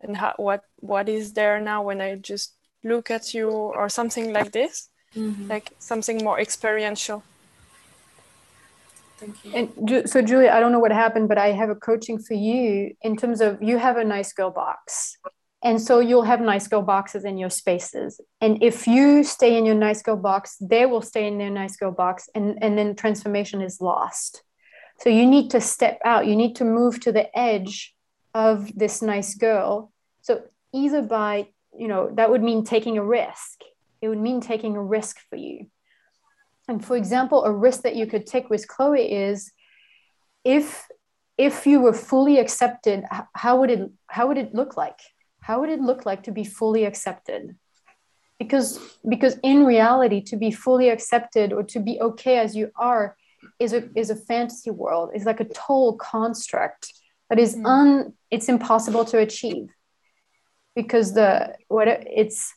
and 0.02 0.18
how, 0.18 0.34
what 0.38 0.64
what 0.80 1.10
is 1.10 1.34
there 1.34 1.60
now 1.60 1.82
when 1.82 2.02
i 2.02 2.16
just 2.16 2.54
look 2.84 3.10
at 3.10 3.34
you 3.34 3.50
or 3.50 3.90
something 3.90 4.34
like 4.34 4.52
this 4.52 4.90
Mhm. 5.16 5.50
like 5.50 5.74
something 5.80 6.24
more 6.24 6.40
experiential 6.40 7.24
Thank 9.18 9.36
you. 9.44 9.52
And 9.54 10.10
so, 10.10 10.22
Julia, 10.22 10.52
I 10.52 10.60
don't 10.60 10.72
know 10.72 10.80
what 10.80 10.92
happened, 10.92 11.28
but 11.28 11.38
I 11.38 11.52
have 11.52 11.70
a 11.70 11.76
coaching 11.76 12.20
for 12.20 12.36
you 12.36 12.96
in 13.02 13.18
terms 13.18 13.42
of 13.42 13.62
you 13.62 13.78
have 13.78 13.98
a 13.98 14.04
nice 14.04 14.32
girl 14.32 14.52
box. 14.52 15.18
And 15.64 15.82
so 15.82 16.00
you'll 16.00 16.22
have 16.22 16.40
nice 16.40 16.68
girl 16.68 16.84
boxes 16.84 17.26
in 17.26 17.38
your 17.40 17.50
spaces. 17.50 18.22
And 18.42 18.62
if 18.62 18.86
you 18.86 19.24
stay 19.24 19.58
in 19.58 19.66
your 19.66 19.76
nice 19.76 20.04
girl 20.04 20.16
box, 20.16 20.56
they 20.62 20.86
will 20.86 21.02
stay 21.02 21.28
in 21.28 21.40
their 21.40 21.50
nice 21.50 21.76
girl 21.78 21.92
box, 21.92 22.30
and, 22.36 22.60
and 22.62 22.78
then 22.78 22.96
transformation 22.96 23.62
is 23.62 23.82
lost. 23.82 24.44
So 25.00 25.10
you 25.10 25.26
need 25.26 25.50
to 25.52 25.62
step 25.62 26.00
out, 26.06 26.28
you 26.28 26.36
need 26.36 26.56
to 26.58 26.64
move 26.64 27.00
to 27.02 27.12
the 27.12 27.36
edge 27.38 27.96
of 28.34 28.72
this 28.78 29.02
nice 29.02 29.34
girl. 29.34 29.92
So 30.22 30.44
either 30.74 31.02
by, 31.02 31.50
you 31.76 31.88
know, 31.88 32.12
that 32.14 32.30
would 32.30 32.44
mean 32.44 32.64
taking 32.64 32.98
a 32.98 33.04
risk, 33.04 33.62
it 34.02 34.10
would 34.10 34.20
mean 34.20 34.42
taking 34.42 34.76
a 34.76 34.84
risk 34.84 35.18
for 35.28 35.38
you. 35.38 35.68
And 36.68 36.84
for 36.84 36.96
example, 36.96 37.44
a 37.46 37.52
risk 37.52 37.82
that 37.84 37.96
you 37.96 38.08
could 38.08 38.26
take 38.26 38.50
with 38.50 38.68
Chloe 38.68 39.12
is 39.12 39.52
if 40.44 40.88
if 41.38 41.68
you 41.68 41.80
were 41.80 41.94
fully 41.94 42.40
accepted, 42.40 43.04
how 43.34 43.60
would 43.60 43.70
it 43.70 43.92
how 44.08 44.28
would 44.28 44.38
it 44.38 44.54
look 44.54 44.76
like? 44.76 45.00
How 45.42 45.62
would 45.62 45.70
it 45.70 45.80
look 45.80 46.06
like 46.06 46.24
to 46.24 46.32
be 46.32 46.44
fully 46.44 46.84
accepted? 46.86 47.56
Because 48.40 48.80
because 49.08 49.38
in 49.44 49.66
reality, 49.66 50.22
to 50.24 50.36
be 50.36 50.52
fully 50.52 50.90
accepted 50.90 51.54
or 51.54 51.64
to 51.64 51.80
be 51.80 52.00
okay 52.02 52.38
as 52.40 52.56
you 52.56 52.72
are 52.76 53.16
is 53.60 53.74
a 53.74 53.90
is 53.96 54.10
a 54.10 54.16
fantasy 54.16 54.72
world. 54.72 55.12
It's 55.14 55.26
like 55.26 55.40
a 55.40 55.46
total 55.46 55.94
construct 55.94 56.94
that 57.30 57.40
is 57.40 57.56
hmm. 57.56 57.66
un 57.66 58.14
it's 58.32 58.50
impossible 58.50 59.06
to 59.06 59.20
achieve 59.20 59.70
because 60.76 61.14
the 61.14 61.56
what 61.68 61.88
it's 61.88 62.54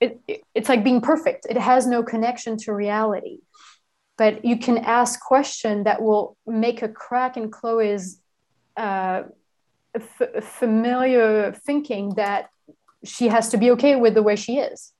it, 0.00 0.20
it- 0.26 0.42
it's 0.54 0.68
like 0.68 0.84
being 0.84 1.00
perfect. 1.00 1.46
It 1.48 1.56
has 1.56 1.86
no 1.86 2.02
connection 2.02 2.56
to 2.58 2.72
reality. 2.72 3.38
But 4.16 4.44
you 4.44 4.58
can 4.58 4.78
ask 4.78 5.20
question 5.20 5.84
that 5.84 6.02
will 6.02 6.36
make 6.46 6.82
a 6.82 6.88
crack 6.88 7.36
in 7.36 7.50
chloe's 7.50 8.20
uh, 8.76 9.22
f- 9.94 10.44
familiar 10.44 11.52
thinking 11.52 12.14
that 12.16 12.48
she 13.04 13.28
has 13.28 13.50
to 13.50 13.56
be 13.56 13.70
okay 13.72 13.94
with 13.94 14.14
the 14.14 14.22
way 14.22 14.34
she 14.34 14.58
is. 14.58 14.92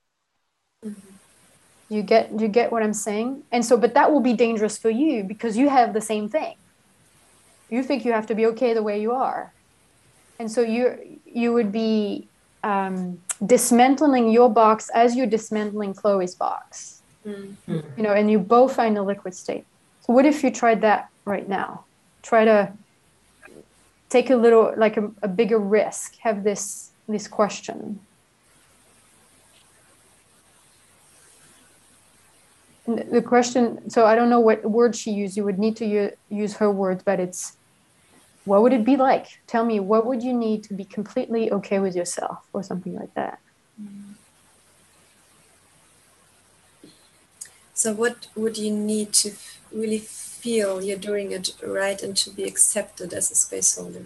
You 1.90 2.02
get 2.02 2.38
you 2.38 2.48
get 2.48 2.70
what 2.70 2.82
i'm 2.82 2.92
saying? 2.92 3.42
And 3.50 3.64
so 3.64 3.76
but 3.76 3.94
that 3.94 4.12
will 4.12 4.20
be 4.20 4.34
dangerous 4.34 4.78
for 4.78 4.90
you 4.90 5.24
because 5.24 5.56
you 5.56 5.68
have 5.68 5.94
the 5.94 6.00
same 6.00 6.28
thing. 6.28 6.54
You 7.70 7.82
think 7.82 8.04
you 8.04 8.12
have 8.12 8.26
to 8.26 8.34
be 8.34 8.46
okay 8.46 8.72
the 8.74 8.82
way 8.82 9.00
you 9.00 9.12
are. 9.12 9.52
And 10.38 10.50
so 10.50 10.60
you 10.60 11.20
you 11.24 11.52
would 11.54 11.72
be 11.72 12.28
um, 12.62 13.18
dismantling 13.44 14.30
your 14.30 14.50
box 14.50 14.90
as 14.94 15.14
you're 15.14 15.26
dismantling 15.26 15.94
chloe's 15.94 16.34
box. 16.34 17.02
Mm. 17.26 17.56
you 17.66 18.02
know 18.02 18.12
and 18.12 18.30
you 18.30 18.38
both 18.38 18.74
find 18.74 18.96
a 18.96 19.02
liquid 19.02 19.34
state. 19.34 19.64
So 20.00 20.12
what 20.12 20.24
if 20.24 20.42
you 20.42 20.50
tried 20.50 20.80
that 20.82 21.10
right 21.24 21.46
now? 21.48 21.84
Try 22.22 22.44
to 22.44 22.72
take 24.08 24.30
a 24.30 24.36
little 24.36 24.72
like 24.76 24.96
a, 24.96 25.10
a 25.22 25.28
bigger 25.28 25.58
risk 25.58 26.16
have 26.20 26.44
this 26.44 26.92
this 27.08 27.28
question. 27.28 28.00
The 32.86 33.20
question 33.20 33.90
so 33.90 34.06
i 34.06 34.14
don't 34.14 34.30
know 34.30 34.40
what 34.40 34.64
word 34.64 34.96
she 34.96 35.10
used. 35.10 35.36
You 35.36 35.44
would 35.44 35.58
need 35.58 35.76
to 35.76 35.86
u- 35.86 36.16
use 36.30 36.54
her 36.56 36.70
words 36.70 37.02
but 37.02 37.20
it's 37.20 37.57
what 38.48 38.62
would 38.62 38.72
it 38.72 38.84
be 38.84 38.96
like 38.96 39.26
tell 39.46 39.64
me 39.64 39.78
what 39.80 40.06
would 40.06 40.22
you 40.22 40.32
need 40.32 40.64
to 40.64 40.74
be 40.74 40.84
completely 40.84 41.50
okay 41.52 41.78
with 41.78 41.94
yourself 41.94 42.38
or 42.52 42.62
something 42.62 42.94
like 42.94 43.12
that 43.14 43.38
So, 47.78 47.92
what 47.92 48.26
would 48.34 48.58
you 48.58 48.72
need 48.74 49.12
to 49.22 49.34
really 49.70 50.00
feel 50.00 50.82
you're 50.82 50.96
doing 50.98 51.30
it 51.30 51.50
right 51.64 52.02
and 52.02 52.16
to 52.16 52.30
be 52.30 52.42
accepted 52.42 53.14
as 53.14 53.30
a 53.30 53.36
space 53.36 53.76
holder? 53.76 54.02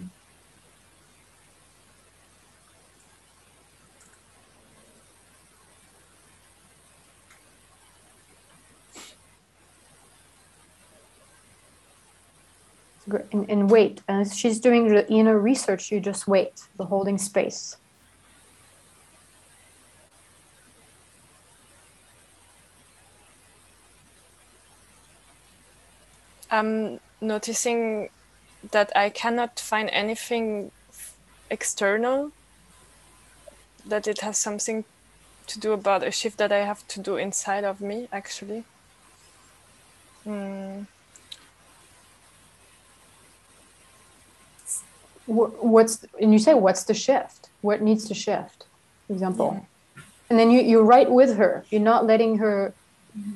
And, 13.31 13.49
and 13.49 13.69
wait 13.69 14.01
as 14.07 14.37
she's 14.37 14.59
doing 14.59 14.87
the 14.87 15.07
inner 15.11 15.37
research 15.37 15.91
you 15.91 15.99
just 15.99 16.27
wait 16.27 16.67
the 16.77 16.85
holding 16.85 17.17
space. 17.17 17.77
I'm 26.49 26.99
noticing 27.19 28.09
that 28.71 28.91
i 28.95 29.09
cannot 29.09 29.59
find 29.59 29.89
anything 29.91 30.71
external 31.49 32.31
that 33.85 34.07
it 34.07 34.19
has 34.21 34.37
something 34.37 34.85
to 35.47 35.59
do 35.59 35.73
about 35.73 36.03
a 36.03 36.11
shift 36.11 36.37
that 36.37 36.51
i 36.51 36.59
have 36.59 36.87
to 36.87 36.99
do 36.99 37.17
inside 37.17 37.63
of 37.63 37.81
me 37.81 38.07
actually. 38.11 38.63
Mm. 40.25 40.87
What's 45.25 46.05
and 46.21 46.33
you 46.33 46.39
say 46.39 46.53
what's 46.53 46.83
the 46.83 46.93
shift? 46.93 47.49
What 47.61 47.81
needs 47.81 48.07
to 48.07 48.13
shift? 48.13 48.65
For 49.07 49.13
example 49.13 49.65
and 50.33 50.39
then 50.39 50.49
you, 50.49 50.61
you're 50.61 50.83
right 50.83 51.11
with 51.11 51.37
her. 51.37 51.63
You're 51.69 51.81
not 51.93 52.07
letting 52.07 52.37
her 52.39 52.73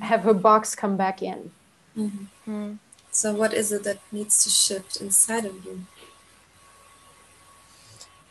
have 0.01 0.21
her 0.23 0.33
box 0.33 0.73
come 0.75 0.97
back 0.97 1.21
in. 1.21 1.51
Mhm. 1.95 2.77
So, 3.11 3.33
what 3.33 3.53
is 3.53 3.71
it 3.71 3.83
that 3.83 3.99
needs 4.11 4.43
to 4.43 4.49
shift 4.49 4.97
inside 4.97 5.45
of 5.45 5.63
you? 5.65 5.85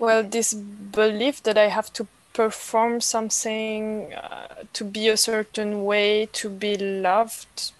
Well, 0.00 0.22
this 0.22 0.52
belief 0.52 1.42
that 1.44 1.56
I 1.56 1.68
have 1.68 1.92
to 1.94 2.06
perform 2.32 3.00
something, 3.00 4.12
uh, 4.14 4.64
to 4.72 4.84
be 4.84 5.08
a 5.08 5.16
certain 5.16 5.84
way, 5.84 6.26
to 6.40 6.48
be 6.50 6.76
loved, 6.76 7.72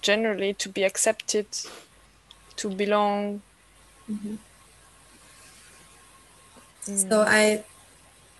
generally, 0.00 0.52
to 0.54 0.68
be 0.68 0.82
accepted, 0.82 1.46
to 2.56 2.68
belong. 2.70 3.42
Mhm. 6.86 7.08
So, 7.08 7.22
I 7.22 7.64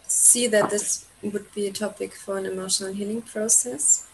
see 0.06 0.46
that 0.46 0.70
this 0.70 1.06
would 1.22 1.52
be 1.54 1.66
a 1.66 1.72
topic 1.72 2.14
for 2.14 2.38
an 2.38 2.46
emotional 2.46 2.92
healing 2.92 3.22
process. 3.22 4.06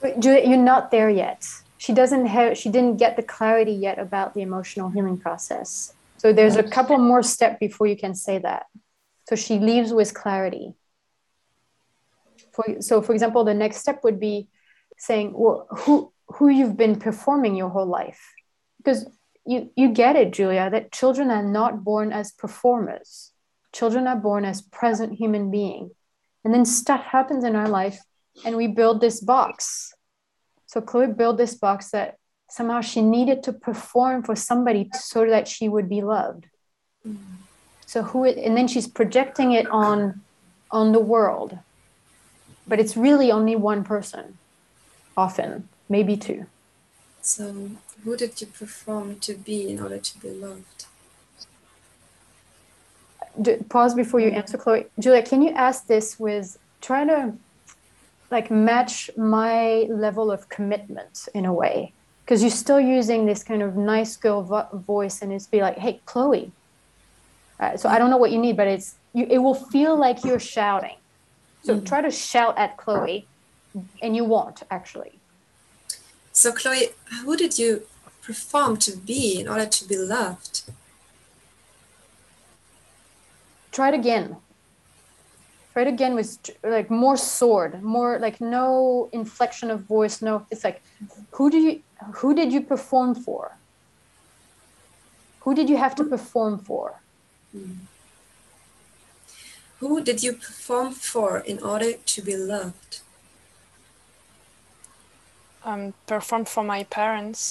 But 0.00 0.20
Juliet, 0.20 0.48
you're 0.48 0.56
not 0.56 0.90
there 0.90 1.10
yet 1.10 1.46
she 1.78 1.92
doesn't 1.92 2.26
have 2.26 2.58
she 2.58 2.68
didn't 2.68 2.96
get 2.96 3.16
the 3.16 3.22
clarity 3.22 3.72
yet 3.72 3.98
about 3.98 4.34
the 4.34 4.42
emotional 4.42 4.90
healing 4.90 5.16
process 5.16 5.94
So 6.18 6.32
there's 6.32 6.56
a 6.56 6.64
couple 6.64 6.98
more 6.98 7.22
steps 7.22 7.56
before 7.60 7.86
you 7.86 7.96
can 7.96 8.14
say 8.14 8.38
that. 8.38 8.66
So 9.28 9.36
she 9.36 9.60
leaves 9.60 9.92
with 9.92 10.12
clarity. 10.14 10.74
For, 12.52 12.82
so, 12.82 13.00
for 13.02 13.12
example, 13.12 13.44
the 13.44 13.54
next 13.54 13.76
step 13.78 14.02
would 14.02 14.18
be 14.18 14.48
saying, 14.96 15.32
well, 15.32 15.68
who, 15.70 16.12
who 16.26 16.48
you've 16.48 16.76
been 16.76 16.98
performing 16.98 17.54
your 17.54 17.68
whole 17.68 17.86
life. 17.86 18.34
Because 18.78 19.06
you, 19.46 19.70
you 19.76 19.90
get 19.94 20.16
it, 20.16 20.32
Julia, 20.32 20.68
that 20.70 20.90
children 20.90 21.30
are 21.30 21.46
not 21.46 21.84
born 21.84 22.10
as 22.12 22.32
performers. 22.32 23.30
Children 23.78 24.08
are 24.08 24.16
born 24.16 24.44
as 24.44 24.60
present 24.60 25.12
human 25.12 25.52
being. 25.52 25.92
And 26.44 26.52
then 26.52 26.64
stuff 26.64 27.04
happens 27.04 27.44
in 27.44 27.54
our 27.54 27.68
life 27.68 28.00
and 28.44 28.56
we 28.56 28.66
build 28.66 29.00
this 29.00 29.20
box. 29.20 29.94
So 30.66 30.80
Chloe 30.80 31.06
built 31.06 31.38
this 31.38 31.54
box 31.54 31.92
that 31.92 32.16
somehow 32.50 32.80
she 32.80 33.02
needed 33.02 33.44
to 33.44 33.52
perform 33.52 34.24
for 34.24 34.34
somebody 34.34 34.90
so 34.94 35.30
that 35.30 35.46
she 35.46 35.68
would 35.68 35.88
be 35.88 36.02
loved. 36.02 36.46
Mm-hmm. 37.06 37.34
So 37.86 38.02
who 38.02 38.24
and 38.24 38.56
then 38.56 38.66
she's 38.66 38.88
projecting 38.88 39.52
it 39.52 39.68
on 39.68 40.22
on 40.72 40.90
the 40.90 41.04
world. 41.14 41.56
But 42.66 42.80
it's 42.80 42.96
really 42.96 43.30
only 43.30 43.54
one 43.54 43.84
person, 43.84 44.38
often, 45.16 45.68
maybe 45.88 46.16
two. 46.16 46.46
So 47.22 47.70
who 48.02 48.16
did 48.16 48.40
you 48.40 48.48
perform 48.48 49.20
to 49.20 49.34
be 49.34 49.70
in 49.70 49.80
order 49.80 49.98
to 49.98 50.18
be 50.18 50.30
loved? 50.30 50.86
Pause 53.68 53.94
before 53.94 54.20
you 54.20 54.28
answer, 54.28 54.58
Chloe. 54.58 54.86
Julia, 54.98 55.22
can 55.22 55.42
you 55.42 55.50
ask 55.50 55.86
this 55.86 56.18
with 56.18 56.58
trying 56.80 57.08
to 57.08 57.34
like 58.30 58.50
match 58.50 59.10
my 59.16 59.86
level 59.88 60.30
of 60.30 60.48
commitment 60.48 61.28
in 61.34 61.44
a 61.46 61.52
way? 61.52 61.92
Because 62.24 62.42
you're 62.42 62.50
still 62.50 62.80
using 62.80 63.26
this 63.26 63.42
kind 63.42 63.62
of 63.62 63.76
nice 63.76 64.16
girl 64.16 64.42
vo- 64.42 64.68
voice, 64.72 65.22
and 65.22 65.32
it's 65.32 65.46
be 65.46 65.60
like, 65.60 65.78
"Hey, 65.78 66.00
Chloe." 66.04 66.52
Uh, 67.58 67.76
so 67.76 67.88
I 67.88 67.98
don't 67.98 68.10
know 68.10 68.18
what 68.18 68.30
you 68.30 68.38
need, 68.38 68.56
but 68.56 68.68
it's 68.68 68.96
you. 69.14 69.26
It 69.28 69.38
will 69.38 69.54
feel 69.54 69.96
like 69.96 70.24
you're 70.24 70.40
shouting. 70.40 70.96
So 71.62 71.76
mm. 71.76 71.86
try 71.86 72.00
to 72.02 72.10
shout 72.10 72.56
at 72.58 72.76
Chloe, 72.76 73.26
and 74.02 74.14
you 74.14 74.24
won't 74.24 74.62
actually. 74.70 75.18
So 76.32 76.52
Chloe, 76.52 76.88
who 77.24 77.36
did 77.36 77.58
you 77.58 77.82
perform 78.22 78.76
to 78.76 78.96
be 78.96 79.40
in 79.40 79.48
order 79.48 79.66
to 79.66 79.88
be 79.88 79.96
loved? 79.96 80.70
Try 83.78 83.88
it 83.90 83.94
again. 83.94 84.36
Try 85.72 85.82
it 85.82 85.88
again 85.96 86.14
with 86.18 86.30
like 86.76 86.90
more 86.90 87.16
sword 87.16 87.72
more 87.96 88.18
like 88.18 88.40
no 88.40 89.08
inflection 89.12 89.70
of 89.74 89.78
voice 89.96 90.16
no 90.28 90.34
it's 90.50 90.64
like 90.68 90.78
who 91.36 91.44
do 91.54 91.58
you 91.66 91.74
who 92.20 92.34
did 92.34 92.52
you 92.54 92.60
perform 92.72 93.14
for? 93.14 93.44
Who 95.42 95.54
did 95.54 95.70
you 95.70 95.76
have 95.84 95.94
to 96.00 96.04
perform 96.14 96.58
for? 96.58 96.86
Who 99.80 100.02
did 100.08 100.22
you 100.24 100.32
perform 100.32 100.90
for 100.92 101.38
in 101.38 101.62
order 101.72 101.92
to 102.12 102.18
be 102.28 102.36
loved? 102.36 103.00
Um 105.64 105.82
perform 106.06 106.44
for 106.54 106.64
my 106.74 106.82
parents 106.98 107.42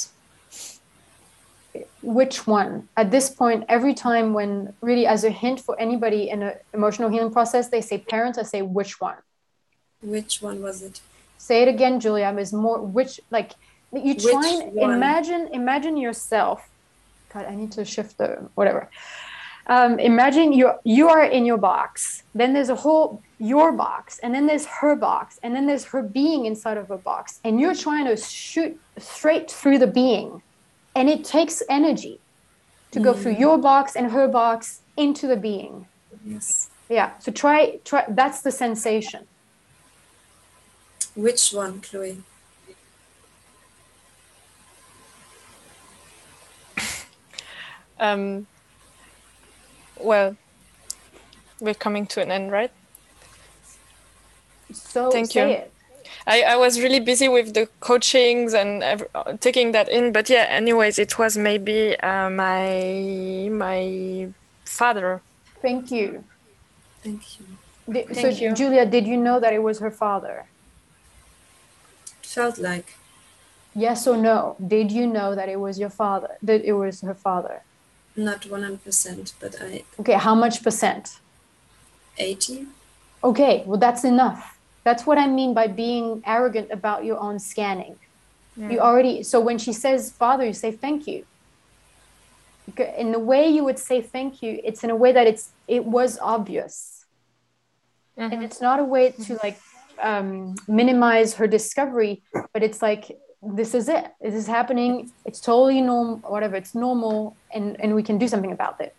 which 2.02 2.48
one? 2.48 2.88
At 2.96 3.12
this 3.12 3.30
point 3.30 3.66
every 3.68 3.94
time 3.94 4.34
when 4.34 4.74
really 4.82 5.06
as 5.06 5.24
a 5.24 5.30
hint 5.30 5.60
for 5.60 5.80
anybody 5.80 6.30
in 6.30 6.42
an 6.44 6.54
emotional 6.74 7.10
healing 7.10 7.32
process 7.32 7.70
they 7.70 7.82
say 7.82 7.98
parents 7.98 8.38
i 8.38 8.44
say 8.44 8.62
which 8.62 9.00
one? 9.02 9.18
Which 10.02 10.42
one 10.42 10.62
was 10.62 10.82
it? 10.82 11.02
Say 11.38 11.62
it 11.64 11.68
again 11.68 12.00
julia. 12.00 12.34
Is 12.38 12.54
more 12.54 12.80
which 12.82 13.20
like 13.32 13.52
you 13.92 14.16
try 14.16 14.48
and 14.48 14.78
imagine 14.78 15.50
imagine 15.54 15.98
yourself. 15.98 16.70
God 17.34 17.46
i 17.46 17.56
need 17.56 17.72
to 17.74 17.86
shift 17.86 18.18
the 18.18 18.50
whatever. 18.56 18.90
Um, 19.68 20.00
imagine 20.00 20.54
you 20.54 20.72
you 20.84 21.10
are 21.10 21.24
in 21.24 21.46
your 21.46 21.58
box. 21.58 22.24
Then 22.34 22.54
there's 22.54 22.70
a 22.70 22.76
whole 22.76 23.22
your 23.40 23.72
box. 23.72 24.20
And 24.20 24.34
then 24.34 24.48
there's 24.48 24.66
her 24.66 24.96
box. 24.96 25.40
And 25.44 25.56
then 25.56 25.68
there's 25.68 25.86
her 25.86 26.02
being 26.02 26.46
inside 26.46 26.78
of 26.78 26.90
a 26.92 26.98
box. 26.98 27.40
And 27.44 27.60
you're 27.60 27.76
trying 27.76 28.06
to 28.06 28.18
shoot 28.18 28.80
straight 28.98 29.52
through 29.52 29.80
the 29.80 29.88
being 29.88 30.42
and 30.98 31.08
it 31.08 31.24
takes 31.24 31.62
energy 31.70 32.20
to 32.90 33.00
go 33.00 33.14
through 33.14 33.36
mm. 33.36 33.40
your 33.40 33.60
box 33.60 33.96
and 33.96 34.12
her 34.12 34.28
box 34.28 34.82
into 34.98 35.28
the 35.28 35.38
being. 35.38 35.86
Yes. 36.26 36.72
Yeah. 36.90 37.12
So 37.20 37.32
try 37.32 37.78
try 37.86 38.04
that's 38.10 38.42
the 38.42 38.52
sensation. 38.52 39.28
Which 41.14 41.52
one 41.52 41.82
chloe? 41.82 42.24
Um 48.00 48.48
well 50.00 50.36
we're 51.60 51.74
coming 51.74 52.06
to 52.08 52.22
an 52.22 52.32
end 52.32 52.52
right? 52.52 52.72
So 54.74 55.12
thank 55.12 55.36
you. 55.36 55.44
it. 55.44 55.72
I, 56.28 56.42
I 56.42 56.56
was 56.58 56.80
really 56.82 57.00
busy 57.00 57.30
with 57.30 57.54
the 57.54 57.70
coachings 57.80 58.54
and 58.54 58.84
every, 58.84 59.08
taking 59.40 59.72
that 59.72 59.88
in. 59.88 60.12
But 60.12 60.30
yeah, 60.30 60.46
anyways, 60.50 61.00
it 61.00 61.18
was 61.18 61.38
maybe 61.38 61.98
uh, 62.02 62.30
my 62.30 63.50
my 63.52 64.28
father. 64.66 65.22
Thank 65.62 65.90
you. 65.90 66.24
Thank 67.02 67.40
you. 67.40 67.46
Did, 67.90 68.10
Thank 68.10 68.38
so, 68.38 68.44
you. 68.44 68.54
Julia, 68.54 68.86
did 68.86 69.08
you 69.08 69.16
know 69.16 69.40
that 69.40 69.54
it 69.54 69.64
was 69.64 69.80
her 69.80 69.92
father? 69.92 70.46
felt 72.22 72.58
like. 72.58 72.98
Yes 73.74 74.06
or 74.08 74.18
no? 74.18 74.58
Did 74.76 74.92
you 74.92 75.08
know 75.08 75.34
that 75.36 75.48
it 75.50 75.60
was 75.60 75.80
your 75.80 75.90
father? 75.90 76.32
That 76.42 76.66
it 76.66 76.74
was 76.74 77.02
her 77.02 77.14
father? 77.14 77.62
Not 78.16 78.46
one 78.48 78.64
hundred 78.64 78.84
percent, 78.84 79.34
but 79.40 79.56
I. 79.62 79.84
Okay, 80.00 80.14
how 80.14 80.36
much 80.36 80.62
percent? 80.64 81.20
Eighty. 82.18 82.68
Okay, 83.24 83.64
well 83.66 83.80
that's 83.80 84.04
enough 84.04 84.57
that's 84.88 85.06
what 85.06 85.18
I 85.18 85.28
mean 85.28 85.54
by 85.54 85.68
being 85.68 86.24
arrogant 86.26 86.72
about 86.72 87.04
your 87.04 87.20
own 87.20 87.40
scanning. 87.40 87.98
Yeah. 88.56 88.70
You 88.70 88.80
already, 88.80 89.22
so 89.22 89.38
when 89.48 89.58
she 89.58 89.74
says 89.74 90.12
father, 90.24 90.46
you 90.46 90.54
say 90.54 90.72
thank 90.72 91.08
you. 91.08 91.26
In 92.98 93.12
the 93.12 93.20
way 93.20 93.44
you 93.50 93.66
would 93.66 93.80
say 93.80 94.02
thank 94.02 94.42
you, 94.42 94.62
it's 94.64 94.86
in 94.86 94.90
a 94.90 94.96
way 95.04 95.12
that 95.12 95.28
it's 95.28 95.50
it 95.68 95.84
was 95.98 96.18
obvious. 96.36 97.04
Mm-hmm. 98.18 98.34
And 98.34 98.44
it's 98.46 98.62
not 98.62 98.80
a 98.80 98.88
way 98.96 99.12
to 99.26 99.32
like 99.44 99.60
um, 100.02 100.56
minimize 100.70 101.34
her 101.40 101.48
discovery, 101.48 102.22
but 102.54 102.64
it's 102.64 102.82
like 102.82 103.04
this 103.60 103.76
is 103.80 103.90
it. 103.90 104.06
This 104.22 104.36
is 104.42 104.48
happening. 104.48 105.12
It's 105.26 105.42
totally 105.42 105.82
normal, 105.82 106.18
whatever. 106.36 106.56
It's 106.56 106.74
normal, 106.74 107.36
and 107.54 107.66
and 107.82 107.94
we 107.94 108.04
can 108.04 108.18
do 108.18 108.28
something 108.34 108.54
about 108.54 108.80
it. 108.80 108.96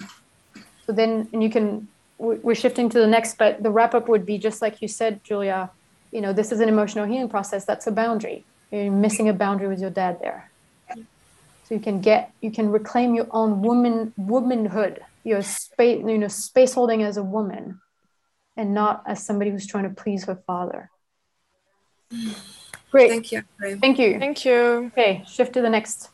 So 0.85 0.93
then, 0.93 1.29
and 1.33 1.43
you 1.43 1.51
can. 1.57 1.89
We're 2.19 2.61
shifting 2.65 2.89
to 2.95 2.99
the 2.99 3.07
next, 3.07 3.39
but 3.39 3.63
the 3.63 3.71
wrap 3.71 3.95
up 3.95 4.09
would 4.09 4.27
be 4.27 4.39
just 4.39 4.61
like 4.61 4.83
you 4.83 4.89
said, 4.89 5.23
Julia 5.23 5.71
you 6.11 6.21
know, 6.21 6.33
this 6.33 6.53
is 6.53 6.61
an 6.61 6.69
emotional 6.69 7.07
healing 7.07 7.29
process. 7.29 7.65
That's 7.65 7.87
a 7.87 7.93
boundary. 7.93 8.45
You're 8.71 8.91
missing 8.91 9.29
a 9.29 9.33
boundary 9.33 9.69
with 9.69 9.81
your 9.81 9.91
dad 9.91 10.19
there. 10.21 10.51
So 11.65 11.75
you 11.75 11.81
can 11.81 12.01
get, 12.01 12.33
you 12.41 12.51
can 12.51 12.71
reclaim 12.71 13.15
your 13.15 13.27
own 13.31 13.61
woman, 13.61 14.15
womanhood, 14.17 15.01
your 15.23 15.43
space, 15.43 16.03
you 16.07 16.17
know, 16.17 16.29
space 16.29 16.73
holding 16.73 17.03
as 17.03 17.19
a 17.19 17.23
woman, 17.23 17.81
and 18.57 18.73
not 18.73 19.03
as 19.07 19.25
somebody 19.25 19.51
who's 19.51 19.67
trying 19.67 19.85
to 19.85 19.91
please 19.91 20.25
her 20.25 20.37
father. 20.47 20.91
Great. 22.91 23.11
Thank 23.11 23.33
you. 23.33 23.43
Thank 23.61 23.99
you. 23.99 24.19
Thank 24.19 24.45
you. 24.47 24.91
Okay, 24.93 25.23
shift 25.27 25.53
to 25.55 25.61
the 25.61 25.69
next. 25.69 26.09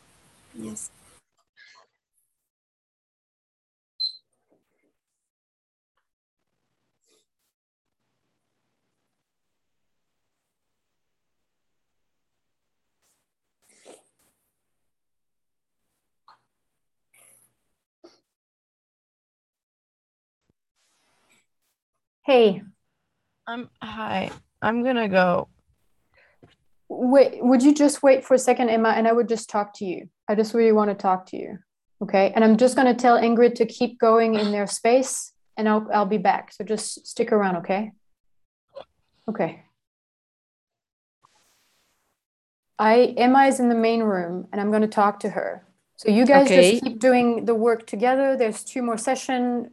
Yes. 0.53 0.89
Hey. 22.25 22.63
I'm 23.47 23.69
hi. 23.83 24.31
I'm 24.59 24.83
gonna 24.83 25.07
go. 25.07 25.47
Wait, 26.89 27.37
would 27.43 27.61
you 27.61 27.71
just 27.71 28.01
wait 28.01 28.25
for 28.25 28.33
a 28.33 28.39
second, 28.39 28.69
Emma, 28.69 28.89
and 28.89 29.07
I 29.07 29.11
would 29.11 29.29
just 29.29 29.47
talk 29.47 29.75
to 29.75 29.85
you. 29.85 30.09
I 30.27 30.33
just 30.33 30.55
really 30.55 30.71
want 30.71 30.89
to 30.89 30.95
talk 30.95 31.27
to 31.27 31.37
you. 31.37 31.59
Okay. 32.01 32.31
And 32.33 32.43
I'm 32.43 32.57
just 32.57 32.75
gonna 32.75 32.95
tell 32.95 33.19
Ingrid 33.19 33.53
to 33.55 33.65
keep 33.67 33.99
going 33.99 34.33
in 34.33 34.51
their 34.51 34.65
space 34.65 35.33
and 35.55 35.69
I'll 35.69 35.87
I'll 35.93 36.07
be 36.07 36.17
back. 36.17 36.51
So 36.51 36.63
just 36.63 37.05
stick 37.05 37.31
around, 37.31 37.57
okay? 37.57 37.91
Okay. 39.29 39.63
I 42.79 43.13
Emma 43.17 43.43
is 43.45 43.59
in 43.59 43.69
the 43.69 43.75
main 43.75 44.01
room 44.01 44.47
and 44.51 44.59
I'm 44.59 44.71
gonna 44.71 44.87
talk 44.87 45.19
to 45.19 45.29
her. 45.29 45.63
So 45.97 46.09
you 46.09 46.25
guys 46.25 46.47
okay. 46.47 46.71
just 46.71 46.83
keep 46.83 46.99
doing 46.99 47.45
the 47.45 47.53
work 47.53 47.85
together. 47.85 48.35
There's 48.35 48.63
two 48.63 48.81
more 48.81 48.97
session 48.97 49.69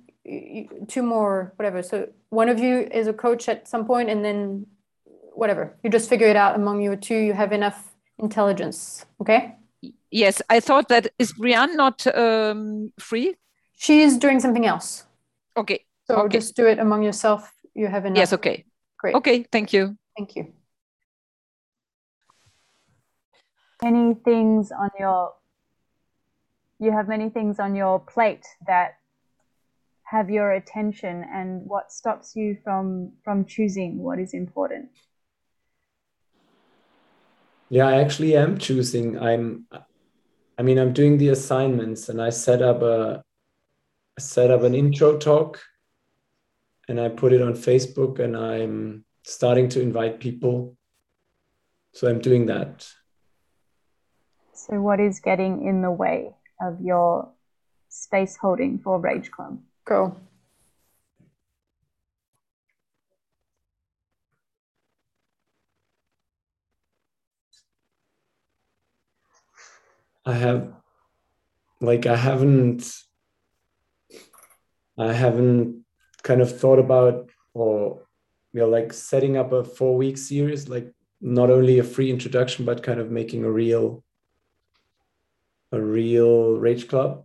two 0.88 1.02
more 1.02 1.52
whatever 1.56 1.82
so 1.82 2.08
one 2.30 2.48
of 2.48 2.58
you 2.58 2.88
is 2.92 3.06
a 3.08 3.12
coach 3.12 3.48
at 3.48 3.66
some 3.66 3.84
point 3.84 4.08
and 4.08 4.24
then 4.24 4.66
whatever 5.34 5.76
you 5.82 5.90
just 5.90 6.08
figure 6.08 6.28
it 6.28 6.36
out 6.36 6.54
among 6.54 6.80
you 6.80 6.94
two 6.94 7.16
you 7.16 7.32
have 7.32 7.52
enough 7.52 7.92
intelligence 8.18 9.04
okay 9.20 9.56
yes 10.10 10.40
i 10.48 10.60
thought 10.60 10.88
that 10.88 11.08
is 11.18 11.32
brianne 11.32 11.74
not 11.74 12.06
um, 12.14 12.92
free 13.00 13.34
She's 13.82 14.16
doing 14.16 14.38
something 14.38 14.64
else. 14.64 15.04
Okay. 15.56 15.84
So 16.06 16.14
okay. 16.18 16.38
just 16.38 16.54
do 16.54 16.68
it 16.68 16.78
among 16.78 17.02
yourself. 17.02 17.52
You 17.74 17.88
have 17.88 18.06
enough. 18.06 18.16
Yes, 18.16 18.32
okay. 18.32 18.64
Great. 18.96 19.16
Okay, 19.16 19.42
thank 19.50 19.72
you. 19.72 19.96
Thank 20.16 20.36
you. 20.36 20.52
Any 23.82 24.14
things 24.14 24.70
on 24.70 24.90
your 25.00 25.34
you 26.78 26.92
have 26.92 27.08
many 27.08 27.28
things 27.28 27.58
on 27.58 27.74
your 27.74 27.98
plate 27.98 28.46
that 28.68 28.98
have 30.12 30.28
your 30.28 30.52
attention 30.52 31.24
and 31.32 31.62
what 31.64 31.90
stops 31.90 32.36
you 32.36 32.55
from 32.62 33.12
from 33.24 33.47
choosing 33.47 33.97
what 33.97 34.18
is 34.18 34.34
important? 34.34 34.90
Yeah 37.70 37.89
i 37.89 37.94
actually 38.02 38.36
am 38.36 38.59
choosing. 38.59 39.18
I'm 39.18 39.66
i 40.59 40.62
mean 40.62 40.78
i'm 40.78 40.93
doing 40.93 41.16
the 41.16 41.30
assignments 41.30 42.10
and 42.10 42.20
i 42.20 42.28
set 42.28 42.60
up 42.60 42.82
a 42.82 43.22
I 44.18 44.20
set 44.20 44.51
up 44.51 44.62
an 44.62 44.74
intro 44.74 45.16
talk 45.16 45.59
and 46.89 47.01
i 47.01 47.09
put 47.09 47.32
it 47.32 47.40
on 47.40 47.55
facebook 47.55 48.18
and 48.18 48.36
i'm 48.36 49.06
starting 49.24 49.70
to 49.70 49.80
invite 49.80 50.20
people. 50.20 50.76
So 51.94 52.10
i'm 52.10 52.20
doing 52.20 52.47
that. 52.47 52.86
So 54.52 54.80
what 54.82 55.01
is 55.01 55.20
getting 55.20 55.66
in 55.66 55.80
the 55.80 55.90
way 56.05 56.34
of 56.60 56.80
your 56.82 57.32
space 57.89 58.36
holding 58.36 58.78
for 58.78 59.01
rage 59.01 59.30
club 59.30 59.59
go. 59.84 60.16
I 70.26 70.32
have 70.34 70.72
like 71.80 72.06
I 72.06 72.16
haven't 72.16 72.84
I 74.98 75.12
haven't 75.12 75.84
kind 76.22 76.40
of 76.40 76.59
thought 76.59 76.78
about 76.78 77.30
or 77.54 78.02
you 78.52 78.60
know 78.60 78.68
like 78.68 78.92
setting 78.92 79.36
up 79.36 79.52
a 79.52 79.64
four 79.64 79.96
week 79.96 80.16
series 80.18 80.68
like 80.68 80.92
not 81.20 81.50
only 81.50 81.78
a 81.78 81.84
free 81.84 82.10
introduction 82.10 82.64
but 82.64 82.82
kind 82.82 83.00
of 83.00 83.10
making 83.10 83.44
a 83.44 83.50
real 83.50 84.04
a 85.72 85.80
real 85.80 86.56
rage 86.59 86.86
club 86.88 87.24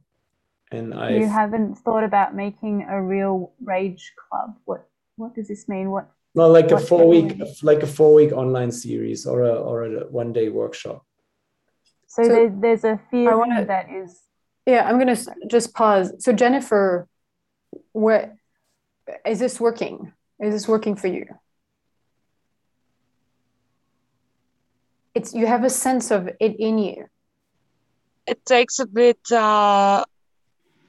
and 0.71 0.93
I 0.93 1.11
you 1.11 1.27
haven't 1.27 1.75
thought 1.75 2.03
about 2.03 2.35
making 2.35 2.85
a 2.89 3.01
real 3.01 3.53
rage 3.63 4.13
club 4.17 4.55
what 4.65 4.87
what 5.15 5.33
does 5.35 5.47
this 5.47 5.67
mean 5.67 5.91
what 5.91 6.09
no 6.35 6.49
like 6.49 6.71
a 6.71 6.79
four 6.79 7.07
week 7.07 7.39
like 7.63 7.83
a 7.83 7.87
four 7.87 8.13
week 8.13 8.31
online 8.31 8.71
series 8.71 9.25
or 9.25 9.43
a 9.43 9.53
or 9.53 9.85
a 9.85 9.89
one 10.07 10.33
day 10.33 10.49
workshop 10.49 11.05
so, 12.07 12.23
so 12.23 12.29
there, 12.29 12.49
there's 12.49 12.83
a 12.83 12.99
feeling 13.11 13.37
wanna, 13.37 13.65
that 13.65 13.91
is. 13.91 14.21
Yeah, 14.65 14.87
I'm 14.87 14.97
gonna 14.97 15.17
just 15.47 15.73
pause. 15.73 16.13
So 16.19 16.31
Jennifer, 16.33 17.07
what 17.91 18.33
is 19.25 19.39
this 19.39 19.59
working? 19.59 20.13
Is 20.39 20.53
this 20.53 20.67
working 20.67 20.95
for 20.95 21.07
you? 21.07 21.25
It's 25.13 25.33
you 25.33 25.47
have 25.47 25.63
a 25.63 25.69
sense 25.69 26.11
of 26.11 26.29
it 26.39 26.55
in 26.59 26.77
you. 26.77 27.05
It 28.25 28.45
takes 28.45 28.79
a 28.79 28.87
bit. 28.87 29.19
uh 29.31 30.05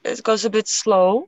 It 0.03 0.23
goes 0.23 0.45
a 0.45 0.49
bit 0.49 0.67
slow. 0.67 1.27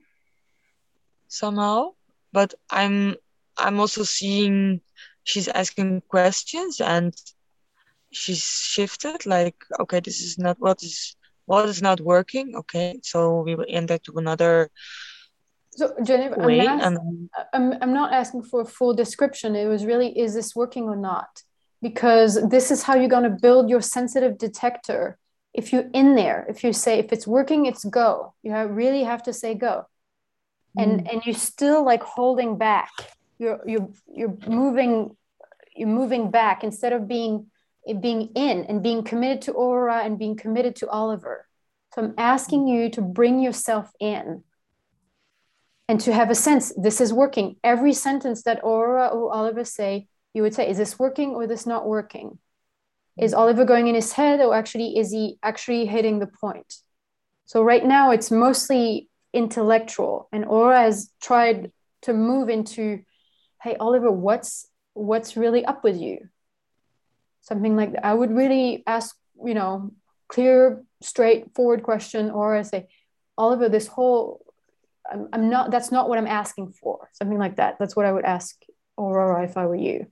Somehow, 1.28 1.94
but 2.34 2.54
I'm. 2.70 3.16
I'm 3.58 3.80
also 3.80 4.04
seeing 4.04 4.82
she's 5.24 5.48
asking 5.48 6.02
questions 6.08 6.82
and 6.82 7.14
she's 8.12 8.44
shifted 8.44 9.26
like 9.26 9.56
okay 9.80 10.00
this 10.00 10.22
is 10.22 10.38
not 10.38 10.58
what 10.60 10.84
is 10.84 11.16
what 11.46 11.68
is 11.68 11.82
not 11.82 12.02
working 12.02 12.56
okay 12.56 13.00
so 13.04 13.42
we 13.42 13.56
will 13.56 13.66
enter 13.70 13.98
to 13.98 14.14
another 14.18 14.70
so 15.74 15.96
Jennifer, 16.04 16.52
I'm, 16.52 16.94
not. 16.94 17.02
I'm, 17.54 17.74
I'm 17.82 17.94
not 17.94 18.12
asking 18.12 18.44
for 18.44 18.62
a 18.62 18.66
full 18.66 18.94
description 18.94 19.56
it 19.56 19.68
was 19.68 19.86
really 19.86 20.20
is 20.20 20.34
this 20.34 20.54
working 20.56 20.84
or 20.84 20.98
not 20.98 21.44
because 21.82 22.50
this 22.50 22.72
is 22.72 22.84
how 22.84 22.96
you're 22.96 23.08
going 23.08 23.24
to 23.24 23.38
build 23.42 23.70
your 23.70 23.82
sensitive 23.82 24.38
detector 24.38 25.18
if 25.54 25.74
you're 25.74 25.90
in 25.94 26.16
there 26.16 26.46
if 26.50 26.64
you 26.64 26.74
say 26.74 27.00
if 27.00 27.12
it's 27.12 27.28
working 27.28 27.66
it's 27.66 27.84
go 27.86 28.34
you 28.44 28.52
have, 28.52 28.70
really 28.70 29.04
have 29.04 29.24
to 29.24 29.34
say 29.34 29.54
go 29.54 29.86
and 30.78 31.02
mm. 31.02 31.12
and 31.12 31.26
you're 31.26 31.36
still 31.36 31.84
like 31.84 32.04
holding 32.04 32.58
back 32.58 32.90
you're 33.38 33.60
you're 33.66 33.90
you're 34.14 34.38
moving 34.48 35.16
you're 35.76 35.88
moving 35.88 36.32
back 36.32 36.64
instead 36.64 36.94
of 36.94 37.08
being 37.08 37.48
being 38.00 38.30
in 38.36 38.66
and 38.66 38.84
being 38.84 39.04
committed 39.04 39.42
to 39.44 39.52
aura 39.54 40.02
and 40.04 40.20
being 40.20 40.36
committed 40.36 40.76
to 40.78 40.90
Oliver. 40.90 41.48
So 41.94 42.04
I'm 42.04 42.14
asking 42.18 42.68
you 42.68 42.90
to 42.92 43.02
bring 43.02 43.40
yourself 43.40 43.92
in 44.00 44.44
and 45.88 46.00
to 46.02 46.14
have 46.14 46.30
a 46.30 46.36
sense 46.36 46.72
this 46.78 47.02
is 47.02 47.12
working. 47.12 47.56
Every 47.64 47.94
sentence 47.94 48.44
that 48.44 48.64
aura 48.64 49.08
or 49.08 49.34
Oliver 49.34 49.64
say, 49.64 50.08
you 50.34 50.44
would 50.44 50.54
say, 50.54 50.70
is 50.70 50.78
this 50.78 50.98
working 51.00 51.32
or 51.32 51.48
this 51.48 51.66
not 51.66 51.88
working? 51.88 52.38
Is 53.18 53.34
Oliver 53.34 53.66
going 53.66 53.88
in 53.88 53.96
his 53.96 54.14
head 54.14 54.40
or 54.40 54.56
actually 54.56 54.98
is 54.98 55.12
he 55.12 55.38
actually 55.44 55.86
hitting 55.86 56.20
the 56.20 56.28
point? 56.28 56.76
So 57.46 57.64
right 57.64 57.86
now 57.86 58.12
it's 58.12 58.32
mostly 58.32 59.10
intellectual 59.34 60.30
and 60.32 60.46
Aura 60.46 60.82
has 60.82 61.12
tried 61.22 61.72
to 62.04 62.14
move 62.14 62.50
into, 62.50 63.02
hey 63.62 63.76
Oliver, 63.80 64.12
what's 64.12 64.68
what's 64.94 65.38
really 65.38 65.64
up 65.64 65.84
with 65.84 65.98
you? 66.00 66.30
something 67.42 67.76
like 67.76 67.94
that. 67.94 68.06
I 68.06 68.14
would 68.14 68.32
really 68.32 68.84
ask, 68.88 69.16
you 69.44 69.54
know, 69.54 69.92
clear, 70.28 70.84
straightforward 71.02 71.84
question, 71.84 72.32
or 72.32 72.56
I 72.56 72.62
say, 72.62 72.88
Oliver, 73.38 73.68
this 73.68 73.88
whole, 73.88 74.46
I'm, 75.12 75.28
I'm 75.34 75.50
not, 75.50 75.72
that's 75.72 75.92
not 75.92 76.08
what 76.08 76.18
I'm 76.18 76.28
asking 76.28 76.74
for. 76.74 77.10
Something 77.14 77.40
like 77.40 77.58
that. 77.58 77.78
That's 77.80 77.96
what 77.96 78.06
I 78.06 78.12
would 78.12 78.26
ask 78.26 78.56
Aurora 78.98 79.44
if 79.44 79.58
I 79.58 79.66
were 79.66 79.76
you. 79.76 80.08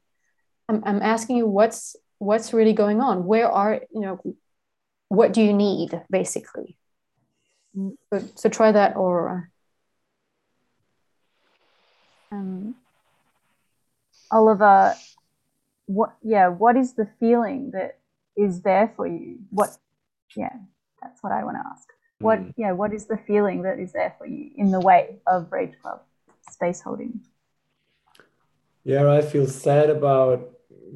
I'm, 0.67 0.84
I'm 0.85 1.01
asking 1.01 1.38
you 1.38 1.47
what's, 1.47 1.95
what's 2.19 2.53
really 2.53 2.73
going 2.73 3.01
on? 3.01 3.25
Where 3.25 3.49
are, 3.49 3.81
you 3.93 4.01
know, 4.01 4.21
what 5.07 5.33
do 5.33 5.41
you 5.41 5.53
need 5.53 5.99
basically? 6.09 6.77
So, 8.13 8.23
so 8.35 8.49
try 8.49 8.71
that, 8.71 8.95
or 8.95 9.51
Um, 12.31 12.75
Oliver, 14.31 14.93
what 15.89 16.15
yeah 16.21 16.47
what 16.49 16.77
is 16.77 16.93
the 16.93 17.07
feeling 17.19 17.71
that 17.71 17.97
is 18.37 18.61
there 18.61 18.93
for 18.95 19.07
you 19.07 19.39
what 19.49 19.75
yeah 20.35 20.53
that's 21.01 21.23
what 21.23 21.33
i 21.33 21.43
want 21.43 21.57
to 21.57 21.63
ask 21.71 21.89
what 22.19 22.37
mm. 22.37 22.53
yeah 22.57 22.71
what 22.71 22.93
is 22.93 23.07
the 23.07 23.17
feeling 23.25 23.63
that 23.63 23.79
is 23.79 23.91
there 23.91 24.13
for 24.19 24.27
you 24.27 24.51
in 24.55 24.69
the 24.69 24.79
way 24.79 25.17
of 25.25 25.51
rage 25.51 25.73
club 25.81 25.99
space 26.47 26.79
holding 26.79 27.19
yeah 28.83 29.11
i 29.11 29.19
feel 29.19 29.47
sad 29.47 29.89
about 29.89 30.47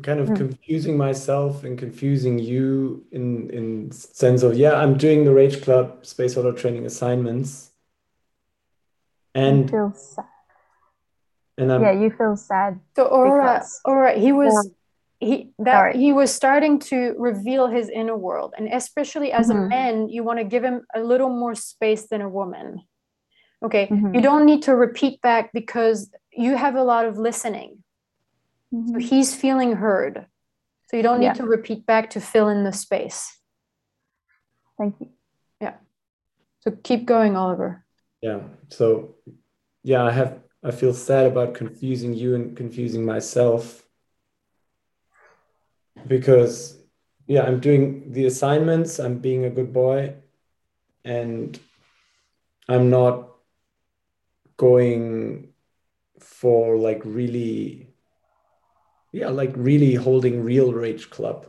kind 0.01 0.19
of 0.19 0.29
mm. 0.29 0.35
confusing 0.35 0.97
myself 0.97 1.63
and 1.63 1.77
confusing 1.77 2.39
you 2.39 3.05
in 3.11 3.49
in 3.49 3.91
sense 3.91 4.43
of 4.43 4.55
yeah 4.57 4.73
i'm 4.73 4.97
doing 4.97 5.23
the 5.23 5.33
rage 5.33 5.61
club 5.61 6.05
space 6.05 6.33
holder 6.33 6.53
training 6.53 6.85
assignments 6.85 7.71
and 9.35 9.63
you 9.63 9.67
feel 9.67 9.93
sad 9.93 10.25
and 11.57 11.71
I'm, 11.71 11.81
yeah 11.81 11.91
you 11.91 12.09
feel 12.09 12.35
sad 12.35 12.79
so 12.95 13.07
aurora 13.07 13.63
aurora 13.85 14.13
he 14.17 14.31
was 14.31 14.71
he 15.19 15.51
that 15.59 15.73
Sorry. 15.73 15.97
he 15.97 16.13
was 16.13 16.33
starting 16.33 16.79
to 16.79 17.15
reveal 17.17 17.67
his 17.67 17.89
inner 17.89 18.17
world 18.17 18.53
and 18.57 18.67
especially 18.67 19.31
as 19.31 19.49
mm-hmm. 19.49 19.63
a 19.63 19.67
man 19.67 20.09
you 20.09 20.23
want 20.23 20.39
to 20.39 20.45
give 20.45 20.63
him 20.63 20.85
a 20.95 21.01
little 21.01 21.29
more 21.29 21.55
space 21.55 22.07
than 22.07 22.21
a 22.21 22.29
woman 22.29 22.81
okay 23.63 23.87
mm-hmm. 23.87 24.13
you 24.15 24.21
don't 24.21 24.45
need 24.45 24.63
to 24.63 24.75
repeat 24.75 25.21
back 25.21 25.51
because 25.53 26.09
you 26.31 26.55
have 26.55 26.75
a 26.75 26.83
lot 26.83 27.05
of 27.05 27.17
listening 27.17 27.82
mm-hmm. 28.73 28.93
so 28.93 28.99
he's 28.99 29.35
feeling 29.35 29.73
heard. 29.73 30.25
So 30.89 30.97
you 30.97 31.03
don't 31.03 31.19
need 31.19 31.27
yeah. 31.27 31.33
to 31.33 31.45
repeat 31.45 31.85
back 31.85 32.11
to 32.11 32.21
fill 32.21 32.49
in 32.49 32.63
the 32.63 32.73
space. 32.73 33.37
Thank 34.77 34.95
you. 34.99 35.09
Yeah. 35.61 35.75
So 36.61 36.71
keep 36.83 37.05
going 37.05 37.35
oliver. 37.35 37.85
Yeah. 38.21 38.41
So 38.69 39.15
yeah 39.83 40.03
i 40.03 40.11
have 40.11 40.39
i 40.63 40.71
feel 40.71 40.93
sad 40.93 41.25
about 41.25 41.53
confusing 41.53 42.13
you 42.13 42.35
and 42.35 42.57
confusing 42.57 43.05
myself. 43.05 43.81
Because 46.07 46.77
yeah 47.27 47.43
i'm 47.43 47.59
doing 47.59 48.11
the 48.11 48.25
assignments 48.25 48.99
i'm 48.99 49.19
being 49.19 49.45
a 49.45 49.49
good 49.49 49.71
boy 49.71 50.13
and 51.05 51.57
i'm 52.67 52.89
not 52.89 53.29
going 54.57 55.53
for 56.19 56.77
like 56.77 57.01
really 57.05 57.92
yeah 59.13 59.29
like 59.29 59.53
really 59.55 59.93
holding 59.93 60.43
real 60.43 60.73
rage 60.73 61.09
club. 61.09 61.45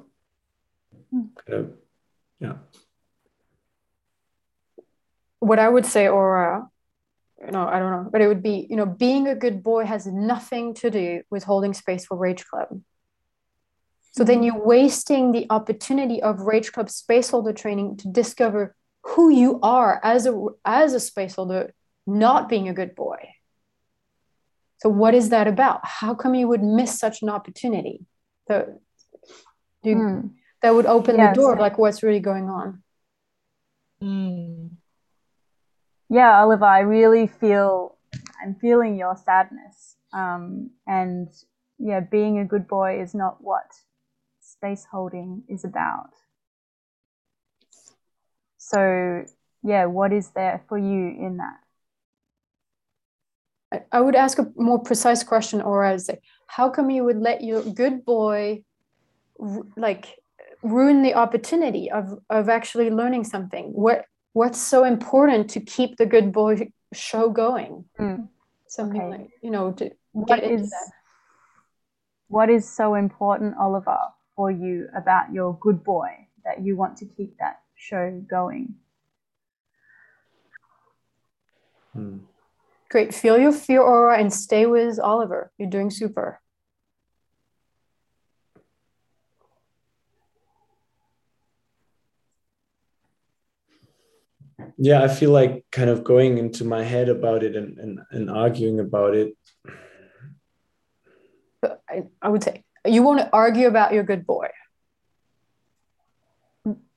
Hmm. 1.11 1.23
Kind 1.45 1.61
of 1.61 1.73
yeah. 2.39 2.57
What 5.41 5.59
i 5.59 5.69
would 5.69 5.87
say 5.87 6.09
or 6.09 6.27
uh, 6.55 6.61
you 7.45 7.51
know 7.51 7.67
i 7.67 7.79
don't 7.79 7.91
know 7.91 8.09
but 8.11 8.21
it 8.21 8.29
would 8.29 8.43
be 8.43 8.67
you 8.71 8.77
know 8.77 8.87
being 8.87 9.27
a 9.29 9.35
good 9.35 9.63
boy 9.63 9.85
has 9.85 10.07
nothing 10.07 10.75
to 10.75 10.91
do 10.91 11.23
with 11.31 11.45
holding 11.45 11.75
space 11.75 12.05
for 12.07 12.17
rage 12.17 12.45
club. 12.47 12.81
So 14.13 14.23
then 14.23 14.39
hmm. 14.39 14.45
you're 14.45 14.65
wasting 14.65 15.33
the 15.33 15.47
opportunity 15.51 16.23
of 16.23 16.43
Rage 16.43 16.71
Club 16.71 16.87
Spaceholder 16.87 17.57
training 17.57 17.97
to 17.99 18.09
discover 18.09 18.77
who 19.03 19.29
you 19.29 19.59
are 19.61 20.01
as 20.05 20.27
a 20.27 20.47
as 20.65 20.95
a 20.95 21.01
space 21.01 21.35
holder 21.35 21.75
not 22.07 22.49
being 22.49 22.69
a 22.69 22.75
good 22.75 22.95
boy 22.95 23.19
so 24.85 24.91
what 24.91 25.15
is 25.15 25.31
that 25.31 25.49
about 25.49 25.81
how 25.83 26.15
come 26.15 26.35
you 26.35 26.47
would 26.47 26.63
miss 26.63 26.99
such 26.99 27.23
an 27.23 27.29
opportunity 27.29 28.07
so 28.47 28.79
you, 29.83 29.97
mm. 29.97 30.31
that 30.63 30.75
would 30.75 30.87
open 30.87 31.17
yes. 31.17 31.35
the 31.35 31.41
door 31.41 31.55
of 31.55 31.59
like 31.59 31.79
what's 31.79 32.03
really 32.03 32.21
going 32.21 32.49
on 32.51 32.83
mm. 34.03 34.71
yeah 36.11 36.39
oliver 36.41 36.67
i 36.67 36.81
really 36.81 37.27
feel 37.27 37.97
i'm 38.43 38.55
feeling 38.55 38.97
your 38.97 39.17
sadness 39.17 39.97
um, 40.13 40.71
and 40.87 41.29
yeah 41.79 42.01
being 42.01 42.39
a 42.39 42.45
good 42.45 42.69
boy 42.69 43.01
is 43.03 43.15
not 43.15 43.39
what 43.41 43.73
space 44.41 44.87
holding 44.93 45.43
is 45.49 45.65
about 45.65 46.11
so, 48.65 49.25
yeah, 49.63 49.85
what 49.85 50.13
is 50.13 50.31
there 50.31 50.65
for 50.69 50.79
you 50.79 51.09
in 51.09 51.37
that? 51.37 51.59
I 53.93 54.01
would 54.01 54.15
ask 54.15 54.39
a 54.39 54.51
more 54.57 54.79
precise 54.79 55.23
question, 55.23 55.61
or 55.61 55.85
I 55.85 55.93
would 55.93 56.03
say, 56.03 56.21
how 56.47 56.69
come 56.69 56.91
you 56.91 57.05
would 57.05 57.19
let 57.19 57.43
your 57.43 57.63
good 57.63 58.05
boy 58.05 58.65
like 59.77 60.07
ruin 60.63 61.03
the 61.03 61.15
opportunity 61.15 61.91
of 61.91 62.19
of 62.31 62.49
actually 62.49 62.91
learning 62.91 63.25
something? 63.25 63.73
What 63.73 64.05
what's 64.33 64.61
so 64.61 64.85
important 64.85 65.51
to 65.51 65.61
keep 65.61 65.97
the 65.97 66.07
good 66.07 66.33
boy 66.33 66.71
show 66.93 67.31
going? 67.31 67.85
Mm. 67.99 68.29
Something 68.67 69.03
okay. 69.03 69.19
like 69.19 69.31
you 69.43 69.51
know 69.51 69.73
to 69.73 69.91
what 70.13 70.43
is 70.43 70.73
what 72.29 72.51
is 72.51 72.69
so 72.69 72.95
important, 72.95 73.55
Oliver, 73.61 73.99
for 74.37 74.51
you 74.51 74.89
about 74.97 75.33
your 75.33 75.57
good 75.61 75.85
boy 75.85 76.11
that 76.45 76.63
you 76.65 76.77
want 76.77 76.97
to 76.99 77.07
keep 77.07 77.39
that 77.39 77.61
show 77.77 78.23
going. 78.29 78.75
Hmm. 81.93 82.19
Great. 82.95 83.13
Feel 83.13 83.37
your 83.37 83.51
fear 83.51 83.83
aura 83.83 84.21
and 84.21 84.33
stay 84.33 84.67
with 84.67 85.01
Oliver. 85.01 85.51
You're 85.59 85.69
doing 85.69 85.91
super. 85.91 86.41
Yeah, 94.79 95.03
I 95.03 95.09
feel 95.09 95.33
like 95.33 95.67
kind 95.73 95.91
of 95.91 96.05
going 96.05 96.39
into 96.39 96.65
my 96.65 96.85
head 96.85 97.09
about 97.09 97.43
it 97.43 97.57
and, 97.57 97.77
and, 97.81 97.99
and 98.13 98.31
arguing 98.31 98.79
about 98.79 99.17
it. 99.17 99.37
I, 101.65 102.05
I 102.23 102.29
would 102.29 102.45
say 102.45 102.63
you 102.87 103.03
want 103.03 103.19
to 103.19 103.29
argue 103.33 103.67
about 103.67 103.93
your 103.93 104.05
good 104.05 104.25
boy 104.25 104.51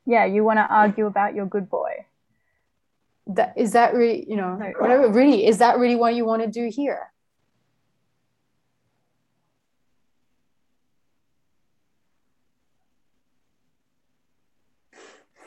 yeah, 0.07 0.25
you 0.25 0.43
want 0.43 0.57
to 0.57 0.65
argue 0.65 1.05
about 1.05 1.35
your 1.35 1.45
good 1.45 1.69
boy. 1.69 2.06
That 3.27 3.53
is 3.57 3.73
that 3.73 3.93
really, 3.93 4.25
you 4.27 4.37
know, 4.37 4.57
whatever 4.79 5.09
really 5.09 5.45
is 5.45 5.57
that 5.57 5.77
really 5.77 5.95
what 5.95 6.15
you 6.15 6.25
want 6.25 6.43
to 6.43 6.47
do 6.47 6.69
here? 6.71 7.11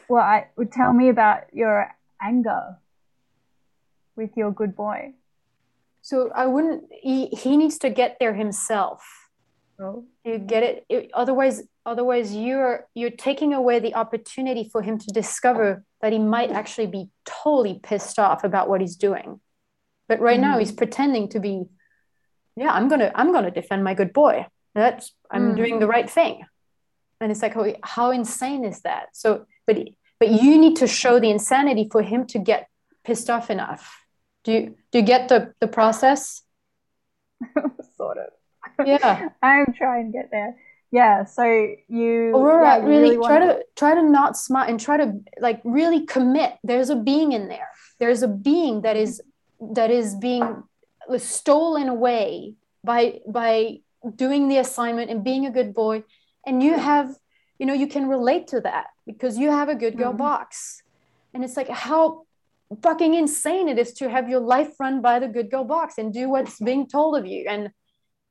Well, 0.09 0.23
I 0.23 0.48
would 0.57 0.73
tell 0.73 0.93
me 0.93 1.09
about 1.09 1.44
your 1.52 1.94
anger 2.20 2.78
with 4.16 4.36
your 4.36 4.51
good 4.51 4.74
boy. 4.74 5.15
So 6.02 6.31
I 6.35 6.47
wouldn't. 6.47 6.85
He, 6.90 7.27
he 7.28 7.57
needs 7.57 7.78
to 7.78 7.90
get 7.90 8.16
there 8.19 8.35
himself. 8.35 9.20
Oh. 9.81 10.05
You 10.24 10.39
get 10.39 10.62
it? 10.62 10.85
it. 10.89 11.11
Otherwise, 11.15 11.62
otherwise 11.86 12.35
you're 12.35 12.86
you're 12.94 13.11
taking 13.11 13.55
away 13.55 13.78
the 13.81 13.94
opportunity 13.94 14.69
for 14.70 14.82
him 14.82 14.98
to 14.98 15.07
discover 15.12 15.85
that 16.01 16.12
he 16.12 16.19
might 16.19 16.51
actually 16.51 16.86
be 16.86 17.09
totally 17.24 17.81
pissed 17.82 18.19
off 18.19 18.44
about 18.44 18.69
what 18.69 18.81
he's 18.81 18.97
doing 18.97 19.40
but 20.09 20.20
right 20.20 20.39
mm. 20.39 20.43
now 20.43 20.59
he's 20.59 20.73
pretending 20.73 21.28
to 21.28 21.40
be 21.40 21.65
yeah 22.57 22.70
i'm 22.73 22.89
gonna 22.89 23.11
i'm 23.15 23.32
gonna 23.32 23.51
defend 23.51 23.82
my 23.82 23.94
good 23.94 24.12
boy 24.12 24.47
that's 24.74 25.12
i'm 25.31 25.52
mm. 25.52 25.57
doing 25.57 25.78
the 25.78 25.86
right 25.86 26.11
thing 26.11 26.44
and 27.20 27.32
it's 27.32 27.43
like 27.43 27.57
oh, 27.57 27.74
how 27.82 28.11
insane 28.11 28.65
is 28.65 28.81
that 28.82 29.09
so 29.12 29.47
but 29.66 29.78
but 30.19 30.31
you 30.31 30.59
need 30.59 30.77
to 30.77 30.86
show 30.86 31.19
the 31.19 31.31
insanity 31.31 31.89
for 31.90 32.02
him 32.02 32.27
to 32.27 32.39
get 32.39 32.69
pissed 33.05 33.31
off 33.31 33.51
enough 33.51 34.05
do 34.44 34.52
you 34.52 34.77
do 34.93 34.98
you 34.98 35.05
get 35.05 35.28
the 35.28 35.55
the 35.61 35.69
process 35.69 36.43
sort 37.97 38.19
of 38.19 38.28
yeah. 38.86 39.28
I'm 39.43 39.73
trying 39.77 40.12
to 40.12 40.19
get 40.19 40.31
there. 40.31 40.57
Yeah 40.90 41.24
so 41.24 41.44
you 41.89 42.35
aurora 42.35 42.65
yeah, 42.65 42.77
you 42.78 42.89
really, 42.89 43.02
really 43.16 43.27
try 43.27 43.39
to... 43.39 43.47
to 43.47 43.65
try 43.77 43.94
to 43.94 44.02
not 44.02 44.36
smile 44.36 44.69
and 44.69 44.81
try 44.81 44.97
to 44.97 45.20
like 45.40 45.61
really 45.65 46.07
commit. 46.07 46.55
There's 46.65 46.90
a 46.90 46.97
being 46.97 47.32
in 47.32 47.48
there. 47.48 47.69
There's 47.98 48.23
a 48.23 48.28
being 48.28 48.82
that 48.82 48.97
is 48.97 49.23
that 49.74 49.90
is 49.90 50.16
being 50.16 50.65
stolen 51.19 51.89
away 51.89 52.55
by 52.82 53.20
by 53.28 53.81
doing 54.16 54.48
the 54.48 54.59
assignment 54.59 55.11
and 55.11 55.23
being 55.23 55.47
a 55.47 55.51
good 55.51 55.74
boy. 55.74 56.05
And 56.47 56.62
you 56.62 56.78
have 56.78 57.15
you 57.59 57.66
know 57.66 57.74
you 57.74 57.86
can 57.86 58.09
relate 58.09 58.48
to 58.48 58.61
that 58.62 58.86
because 59.07 59.39
you 59.39 59.51
have 59.51 59.69
a 59.69 59.74
good 59.74 59.97
girl 59.97 60.11
mm-hmm. 60.11 60.19
box. 60.19 60.82
And 61.35 61.44
it's 61.44 61.57
like 61.57 61.69
how 61.69 62.24
fucking 62.82 63.15
insane 63.15 63.69
it 63.69 63.78
is 63.78 63.93
to 63.94 64.09
have 64.09 64.28
your 64.28 64.40
life 64.40 64.73
run 64.78 65.01
by 65.01 65.19
the 65.19 65.28
good 65.28 65.51
girl 65.51 65.65
box 65.65 65.98
and 65.98 66.12
do 66.12 66.28
what's 66.28 66.59
being 66.59 66.86
told 66.86 67.16
of 67.16 67.27
you. 67.27 67.47
And 67.48 67.70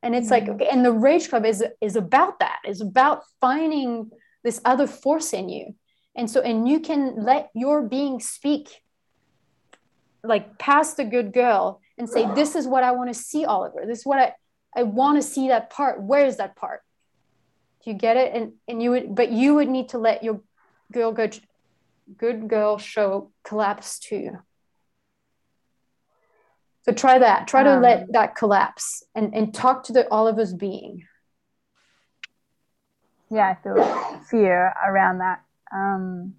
and 0.01 0.15
it's 0.15 0.29
mm-hmm. 0.29 0.47
like 0.47 0.55
okay, 0.55 0.69
and 0.71 0.85
the 0.85 0.91
rage 0.91 1.29
club 1.29 1.45
is 1.45 1.63
is 1.81 1.95
about 1.95 2.39
that 2.39 2.59
it's 2.63 2.81
about 2.81 3.23
finding 3.41 4.09
this 4.43 4.61
other 4.65 4.87
force 4.87 5.33
in 5.33 5.49
you. 5.49 5.75
And 6.15 6.29
so 6.29 6.41
and 6.41 6.67
you 6.67 6.79
can 6.79 7.23
let 7.23 7.49
your 7.53 7.81
being 7.83 8.19
speak 8.19 8.81
like 10.23 10.57
past 10.57 10.97
the 10.97 11.05
good 11.05 11.33
girl 11.33 11.81
and 11.97 12.09
say 12.09 12.27
this 12.35 12.55
is 12.55 12.67
what 12.67 12.83
i 12.83 12.91
want 12.91 13.13
to 13.13 13.19
see 13.19 13.45
oliver. 13.45 13.83
This 13.85 13.99
is 13.99 14.05
what 14.05 14.19
i 14.19 14.33
i 14.75 14.83
want 14.83 15.17
to 15.17 15.27
see 15.27 15.49
that 15.49 15.69
part. 15.69 16.01
Where 16.01 16.25
is 16.25 16.37
that 16.37 16.55
part? 16.55 16.81
Do 17.83 17.91
you 17.91 17.97
get 17.97 18.17
it? 18.17 18.33
And 18.33 18.53
and 18.67 18.81
you 18.81 18.91
would 18.91 19.15
but 19.15 19.31
you 19.31 19.55
would 19.55 19.69
need 19.69 19.89
to 19.89 19.97
let 19.97 20.23
your 20.23 20.41
girl 20.91 21.11
go 21.11 21.29
good 22.17 22.47
girl 22.47 22.77
show 22.79 23.31
collapse 23.43 23.99
too 23.99 24.39
so 26.89 26.95
try 26.95 27.19
that. 27.19 27.47
Try 27.47 27.63
to 27.63 27.75
um, 27.75 27.81
let 27.81 28.11
that 28.13 28.35
collapse 28.35 29.03
and, 29.15 29.33
and 29.35 29.53
talk 29.53 29.83
to 29.85 29.93
the 29.93 30.07
all 30.09 30.27
of 30.27 30.39
us 30.39 30.53
being. 30.53 31.05
Yeah, 33.29 33.49
I 33.49 33.61
feel 33.61 34.21
fear 34.29 34.73
around 34.85 35.19
that. 35.19 35.43
Um, 35.71 36.33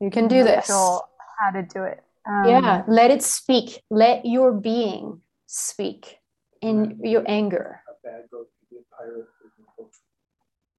you 0.00 0.10
can 0.10 0.26
do 0.26 0.42
this. 0.42 0.66
Sure 0.66 1.02
how 1.38 1.50
to 1.50 1.62
do 1.62 1.84
it. 1.84 2.02
Um, 2.28 2.48
yeah, 2.48 2.82
let 2.88 3.10
it 3.10 3.22
speak. 3.22 3.82
Let 3.90 4.26
your 4.26 4.52
being 4.52 5.20
speak 5.46 6.18
in 6.60 6.98
your 7.02 7.22
anger. 7.28 7.80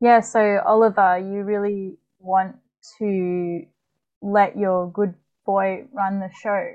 Yeah, 0.02 0.20
so 0.20 0.62
Oliver, 0.66 1.18
you 1.18 1.44
really 1.44 1.96
want 2.20 2.58
to 3.00 3.66
let 4.22 4.58
your 4.58 4.92
good 4.92 5.14
boy 5.46 5.86
run 5.94 6.20
the 6.20 6.30
show 6.42 6.74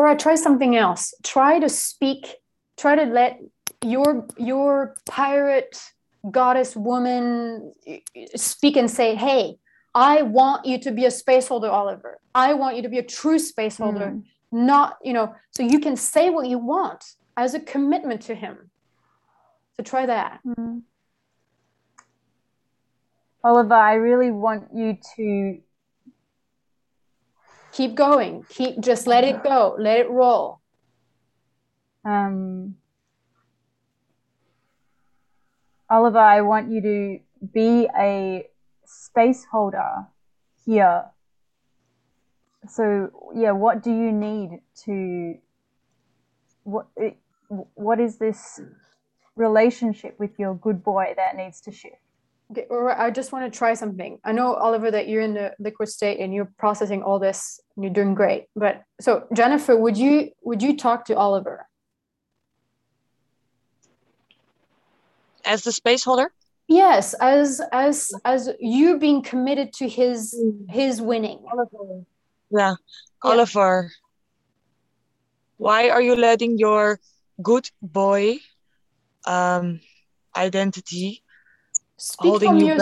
or 0.00 0.14
try 0.16 0.34
something 0.34 0.76
else. 0.76 1.14
Try 1.22 1.58
to 1.58 1.68
speak 1.68 2.36
try 2.76 2.96
to 2.96 3.04
let 3.04 3.38
your 3.84 4.26
your 4.36 4.96
pirate 5.08 5.80
goddess 6.30 6.76
woman 6.76 7.72
speak 8.36 8.76
and 8.76 8.90
say 8.90 9.14
hey 9.14 9.56
i 9.94 10.22
want 10.22 10.64
you 10.64 10.78
to 10.80 10.90
be 10.90 11.04
a 11.04 11.10
space 11.10 11.48
holder 11.48 11.68
oliver. 11.68 12.18
I 12.34 12.54
want 12.54 12.76
you 12.76 12.82
to 12.82 12.88
be 12.88 12.98
a 12.98 13.02
true 13.02 13.38
space 13.38 13.76
holder. 13.78 14.08
Mm. 14.12 14.22
not 14.52 14.98
you 15.02 15.12
know 15.12 15.34
so 15.50 15.62
you 15.62 15.78
can 15.80 15.96
say 15.96 16.30
what 16.30 16.46
you 16.48 16.58
want 16.58 17.04
as 17.36 17.54
a 17.54 17.60
commitment 17.60 18.20
to 18.22 18.34
him. 18.34 18.70
So 19.74 19.82
try 19.82 20.06
that. 20.06 20.40
Mm. 20.46 20.82
oliver 23.44 23.74
i 23.74 23.94
really 23.94 24.30
want 24.30 24.62
you 24.74 24.96
to 25.16 25.26
keep 27.72 27.94
going. 27.94 28.44
Keep 28.48 28.80
just 28.80 29.06
let 29.06 29.24
it 29.24 29.42
go. 29.42 29.76
Let 29.78 29.98
it 29.98 30.10
roll. 30.10 30.60
Um 32.04 32.76
oliver 35.90 36.18
i 36.18 36.40
want 36.40 36.70
you 36.70 36.80
to 36.80 37.18
be 37.52 37.86
a 37.98 38.46
space 38.86 39.44
holder 39.50 40.06
here. 40.64 41.04
So 42.68 43.32
yeah 43.34 43.52
what 43.52 43.82
do 43.82 43.90
you 43.90 44.12
need 44.12 44.60
to 44.84 45.34
what 46.64 46.86
what 47.74 48.00
is 48.00 48.16
this 48.18 48.60
relationship 49.36 50.18
with 50.18 50.38
your 50.38 50.54
good 50.54 50.82
boy 50.82 51.14
that 51.16 51.36
needs 51.36 51.60
to 51.62 51.72
shift 51.72 51.96
Okay, 52.52 52.66
or 52.68 52.98
I 52.98 53.10
just 53.10 53.32
want 53.32 53.50
to 53.50 53.58
try 53.58 53.72
something. 53.74 54.18
I 54.24 54.32
know, 54.32 54.54
Oliver, 54.54 54.90
that 54.90 55.08
you're 55.08 55.22
in 55.22 55.34
the 55.34 55.54
liquid 55.58 55.88
state 55.88 56.20
and 56.20 56.34
you're 56.34 56.52
processing 56.58 57.02
all 57.02 57.18
this 57.18 57.60
and 57.76 57.84
you're 57.84 57.92
doing 57.92 58.14
great. 58.14 58.44
But 58.54 58.82
so 59.00 59.26
Jennifer, 59.32 59.76
would 59.76 59.96
you 59.96 60.30
would 60.42 60.62
you 60.62 60.76
talk 60.76 61.06
to 61.06 61.16
Oliver? 61.16 61.66
As 65.44 65.64
the 65.64 65.72
space 65.72 66.04
holder? 66.04 66.30
yes 66.68 67.14
as 67.20 67.60
as 67.72 68.12
as 68.24 68.48
you 68.60 68.98
being 68.98 69.20
committed 69.22 69.72
to 69.74 69.88
his 69.88 70.38
his 70.68 71.00
winning 71.00 71.40
Oliver. 71.52 72.04
Yeah. 72.50 72.74
Oliver. 73.22 73.90
Why 75.56 75.90
are 75.90 76.02
you 76.02 76.16
letting 76.16 76.58
your 76.58 77.00
good 77.42 77.68
boy 77.80 78.38
um 79.26 79.80
identity 80.36 81.22
speak 82.02 82.42
from 82.42 82.58
you 82.58 82.66
your 82.66 82.78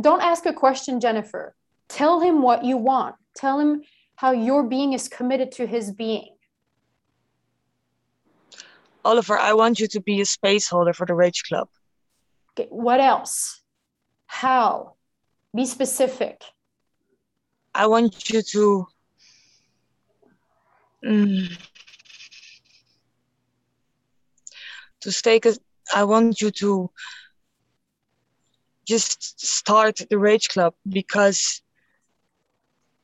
don't 0.00 0.22
ask 0.22 0.46
a 0.46 0.52
question 0.52 1.00
jennifer. 1.00 1.54
Tell 1.88 2.20
him 2.20 2.42
what 2.42 2.64
you 2.64 2.76
want. 2.76 3.16
Tell 3.36 3.58
him 3.58 3.82
how 4.16 4.30
your 4.30 4.62
being 4.62 4.92
is 4.92 5.08
committed 5.08 5.50
to 5.52 5.66
his 5.66 5.92
being. 5.92 6.36
Oliver, 9.04 9.36
I 9.36 9.52
want 9.52 9.80
you 9.80 9.88
to 9.88 10.00
be 10.00 10.20
a 10.20 10.24
space 10.24 10.68
holder 10.68 10.92
for 10.92 11.06
the 11.06 11.14
Rage 11.14 11.42
Club. 11.42 11.68
okay, 12.52 12.68
what 12.70 13.00
else? 13.00 13.60
How? 14.26 14.94
Be 15.54 15.66
specific. 15.66 16.42
I 17.74 17.86
want 17.88 18.30
you 18.30 18.40
to 18.42 18.86
mm, 21.04 21.58
to 25.00 25.12
stake 25.12 25.46
a, 25.46 25.54
I 25.94 26.04
want 26.04 26.40
you 26.40 26.50
to 26.62 26.90
just 28.84 29.40
start 29.40 30.00
the 30.10 30.18
Rage 30.18 30.48
Club 30.48 30.74
because 30.88 31.62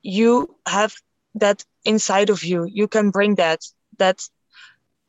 you 0.02 0.56
have 0.66 0.94
that 1.34 1.64
inside 1.84 2.30
of 2.30 2.44
you. 2.44 2.64
You 2.64 2.88
can 2.88 3.10
bring 3.10 3.36
that. 3.36 3.60
That 3.98 4.22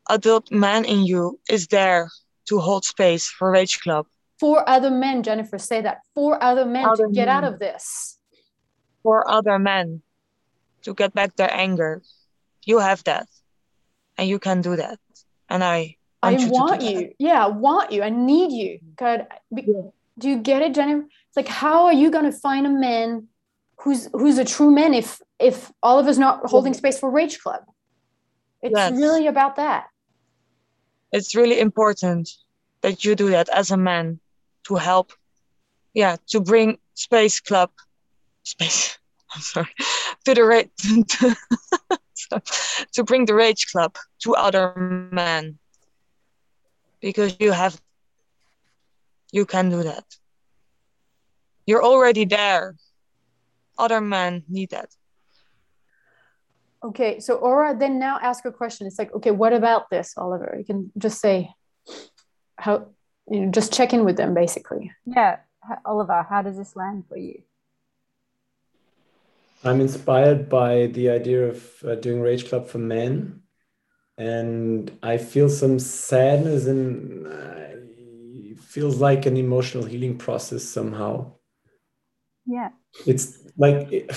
adult 0.09 0.51
man 0.51 0.83
in 0.85 1.05
you 1.05 1.39
is 1.49 1.67
there 1.67 2.09
to 2.49 2.59
hold 2.59 2.83
space 2.83 3.29
for 3.29 3.51
Rage 3.51 3.79
Club. 3.79 4.05
for 4.39 4.67
other 4.67 4.89
men 4.89 5.21
jennifer 5.21 5.59
say 5.59 5.81
that 5.81 5.99
for 6.15 6.43
other 6.43 6.65
men 6.65 6.85
Other 6.89 7.07
to 7.07 7.13
get 7.13 7.27
out 7.27 7.43
of 7.43 7.59
this 7.59 8.17
for 9.03 9.29
other 9.29 9.59
men 9.59 10.01
to 10.83 10.93
get 10.93 11.13
back 11.13 11.35
their 11.35 11.53
anger. 11.53 12.01
You 12.65 12.79
have 12.79 13.03
that, 13.05 13.27
and 14.17 14.27
you 14.27 14.39
can 14.39 14.61
do 14.61 14.75
that. 14.75 14.99
And 15.49 15.63
I 15.63 15.97
I 16.21 16.31
want 16.33 16.41
you 16.41 16.51
want 16.51 16.81
you. 16.81 17.13
Yeah, 17.17 17.45
I 17.45 17.49
want 17.49 17.91
you. 17.91 18.03
I 18.03 18.09
need 18.09 18.51
you. 18.51 18.79
God, 18.95 19.27
be- 19.53 19.65
do 20.21 20.29
you 20.29 20.37
get 20.37 20.61
it, 20.61 20.73
Jennifer? 20.73 21.05
It's 21.27 21.35
like 21.35 21.47
how 21.47 21.85
are 21.85 21.93
you 21.93 22.11
going 22.11 22.31
to 22.31 22.37
find 22.47 22.65
a 22.65 22.69
man 22.69 23.27
who's 23.79 24.07
who's 24.13 24.37
a 24.37 24.45
true 24.45 24.71
man 24.71 24.93
if 24.93 25.19
if 25.39 25.71
Oliver's 25.81 26.19
not 26.19 26.45
holding 26.45 26.73
space 26.73 26.99
for 26.99 27.09
Rage 27.09 27.39
Club? 27.39 27.61
It's 28.61 28.77
Yes. 28.77 28.93
really 28.93 29.27
about 29.27 29.55
that. 29.55 29.87
It's 31.11 31.35
really 31.35 31.59
important 31.59 32.29
that 32.81 33.03
you 33.03 33.15
do 33.15 33.31
that 33.31 33.49
as 33.49 33.71
a 33.71 33.77
man 33.77 34.19
to 34.67 34.75
help, 34.75 35.11
yeah, 35.93 36.15
to 36.27 36.39
bring 36.39 36.77
Space 36.93 37.41
Club, 37.41 37.71
space. 38.43 38.97
I'm 39.33 39.41
sorry, 39.41 39.73
to 40.25 40.33
the 40.33 40.43
rage, 40.43 40.69
to 42.93 43.03
bring 43.03 43.25
the 43.25 43.33
Rage 43.33 43.71
Club 43.71 43.95
to 44.23 44.35
other 44.35 44.73
men, 45.11 45.57
because 47.01 47.35
you 47.39 47.51
have, 47.51 47.81
you 49.31 49.45
can 49.45 49.69
do 49.69 49.83
that. 49.83 50.03
You're 51.65 51.83
already 51.83 52.25
there. 52.25 52.75
Other 53.77 54.01
men 54.01 54.43
need 54.47 54.71
that. 54.71 54.89
Okay, 56.83 57.19
so 57.19 57.35
Aura 57.35 57.77
then 57.77 57.99
now 57.99 58.19
ask 58.21 58.43
a 58.45 58.51
question. 58.51 58.87
It's 58.87 58.97
like, 58.97 59.13
okay, 59.13 59.31
what 59.31 59.53
about 59.53 59.89
this, 59.89 60.13
Oliver? 60.17 60.55
You 60.57 60.65
can 60.65 60.91
just 60.97 61.21
say 61.21 61.53
how 62.57 62.87
you 63.29 63.41
know, 63.41 63.51
just 63.51 63.71
check 63.71 63.93
in 63.93 64.03
with 64.03 64.17
them 64.17 64.33
basically. 64.33 64.91
Yeah, 65.05 65.37
Oliver, 65.85 66.25
how 66.27 66.41
does 66.41 66.57
this 66.57 66.75
land 66.75 67.05
for 67.07 67.17
you? 67.17 67.43
I'm 69.63 69.79
inspired 69.79 70.49
by 70.49 70.87
the 70.87 71.09
idea 71.09 71.47
of 71.49 71.63
uh, 71.87 71.95
doing 71.95 72.19
Rage 72.19 72.49
Club 72.49 72.67
for 72.67 72.79
Men, 72.79 73.43
and 74.17 74.91
I 75.03 75.17
feel 75.17 75.49
some 75.49 75.77
sadness 75.77 76.65
and 76.65 77.27
uh, 77.27 77.29
it 77.29 77.90
feels 78.71 79.01
like 79.01 79.25
an 79.25 79.35
emotional 79.35 79.83
healing 79.83 80.17
process 80.17 80.63
somehow. 80.63 81.33
Yeah. 82.45 82.69
It's 83.05 83.37
like 83.57 84.09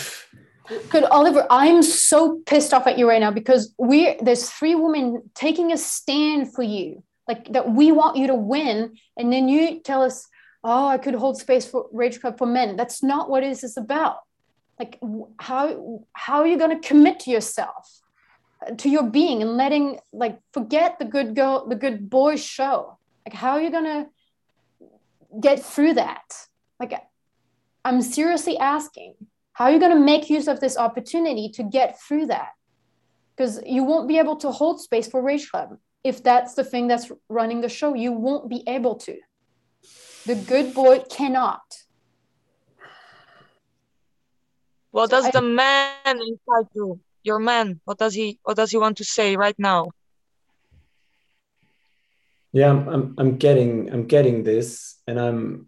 Good, 0.88 1.04
Oliver. 1.04 1.46
I'm 1.50 1.82
so 1.82 2.40
pissed 2.46 2.72
off 2.72 2.86
at 2.86 2.98
you 2.98 3.06
right 3.06 3.20
now 3.20 3.30
because 3.30 3.74
we 3.78 4.16
there's 4.22 4.48
three 4.48 4.74
women 4.74 5.30
taking 5.34 5.72
a 5.72 5.76
stand 5.76 6.54
for 6.54 6.62
you, 6.62 7.02
like 7.28 7.52
that 7.52 7.70
we 7.70 7.92
want 7.92 8.16
you 8.16 8.28
to 8.28 8.34
win, 8.34 8.96
and 9.18 9.30
then 9.30 9.46
you 9.46 9.80
tell 9.80 10.00
us, 10.02 10.26
"Oh, 10.62 10.88
I 10.88 10.96
could 10.96 11.14
hold 11.16 11.36
space 11.36 11.66
for 11.66 11.86
Rage 11.92 12.18
Club 12.18 12.38
for 12.38 12.46
men." 12.46 12.76
That's 12.76 13.02
not 13.02 13.28
what 13.28 13.42
this 13.42 13.62
is 13.62 13.76
about. 13.76 14.20
Like, 14.78 14.98
how 15.38 16.06
how 16.14 16.38
are 16.40 16.46
you 16.46 16.56
going 16.56 16.80
to 16.80 16.88
commit 16.88 17.20
to 17.20 17.30
yourself, 17.30 18.00
to 18.78 18.88
your 18.88 19.04
being, 19.04 19.42
and 19.42 19.58
letting 19.58 20.00
like 20.14 20.38
forget 20.54 20.98
the 20.98 21.04
good 21.04 21.36
girl, 21.36 21.66
the 21.68 21.76
good 21.76 22.08
boy 22.08 22.36
show? 22.36 22.96
Like, 23.26 23.34
how 23.34 23.52
are 23.52 23.60
you 23.60 23.70
going 23.70 23.84
to 23.84 24.06
get 25.40 25.64
through 25.64 25.94
that? 25.94 26.24
Like, 26.80 26.94
I'm 27.84 28.02
seriously 28.02 28.58
asking, 28.58 29.14
how 29.52 29.66
are 29.66 29.72
you 29.72 29.78
going 29.78 29.92
to 29.92 30.00
make 30.00 30.30
use 30.30 30.48
of 30.48 30.60
this 30.60 30.76
opportunity 30.76 31.48
to 31.50 31.62
get 31.62 32.00
through 32.00 32.26
that? 32.26 32.50
Because 33.36 33.60
you 33.66 33.84
won't 33.84 34.08
be 34.08 34.18
able 34.18 34.36
to 34.36 34.50
hold 34.50 34.80
space 34.80 35.08
for 35.08 35.22
Rage 35.22 35.50
Club. 35.50 35.78
If 36.02 36.22
that's 36.22 36.54
the 36.54 36.64
thing 36.64 36.86
that's 36.86 37.10
running 37.28 37.60
the 37.60 37.68
show, 37.68 37.94
you 37.94 38.12
won't 38.12 38.48
be 38.48 38.62
able 38.66 38.96
to. 38.96 39.16
The 40.26 40.34
good 40.34 40.74
boy 40.74 41.00
cannot. 41.10 41.62
What 44.90 45.10
does 45.10 45.30
the 45.30 45.42
man 45.42 46.04
inside 46.06 46.68
you, 46.74 47.00
your 47.24 47.38
man, 47.38 47.80
what 47.84 47.98
does 47.98 48.14
he, 48.14 48.38
what 48.44 48.56
does 48.56 48.70
he 48.70 48.76
want 48.76 48.98
to 48.98 49.04
say 49.04 49.36
right 49.36 49.58
now? 49.58 49.90
Yeah, 52.54 52.70
I'm, 52.70 52.88
I'm 52.88 53.14
I'm 53.18 53.36
getting 53.36 53.92
I'm 53.92 54.06
getting 54.06 54.44
this, 54.44 55.00
and 55.08 55.18
I'm 55.18 55.66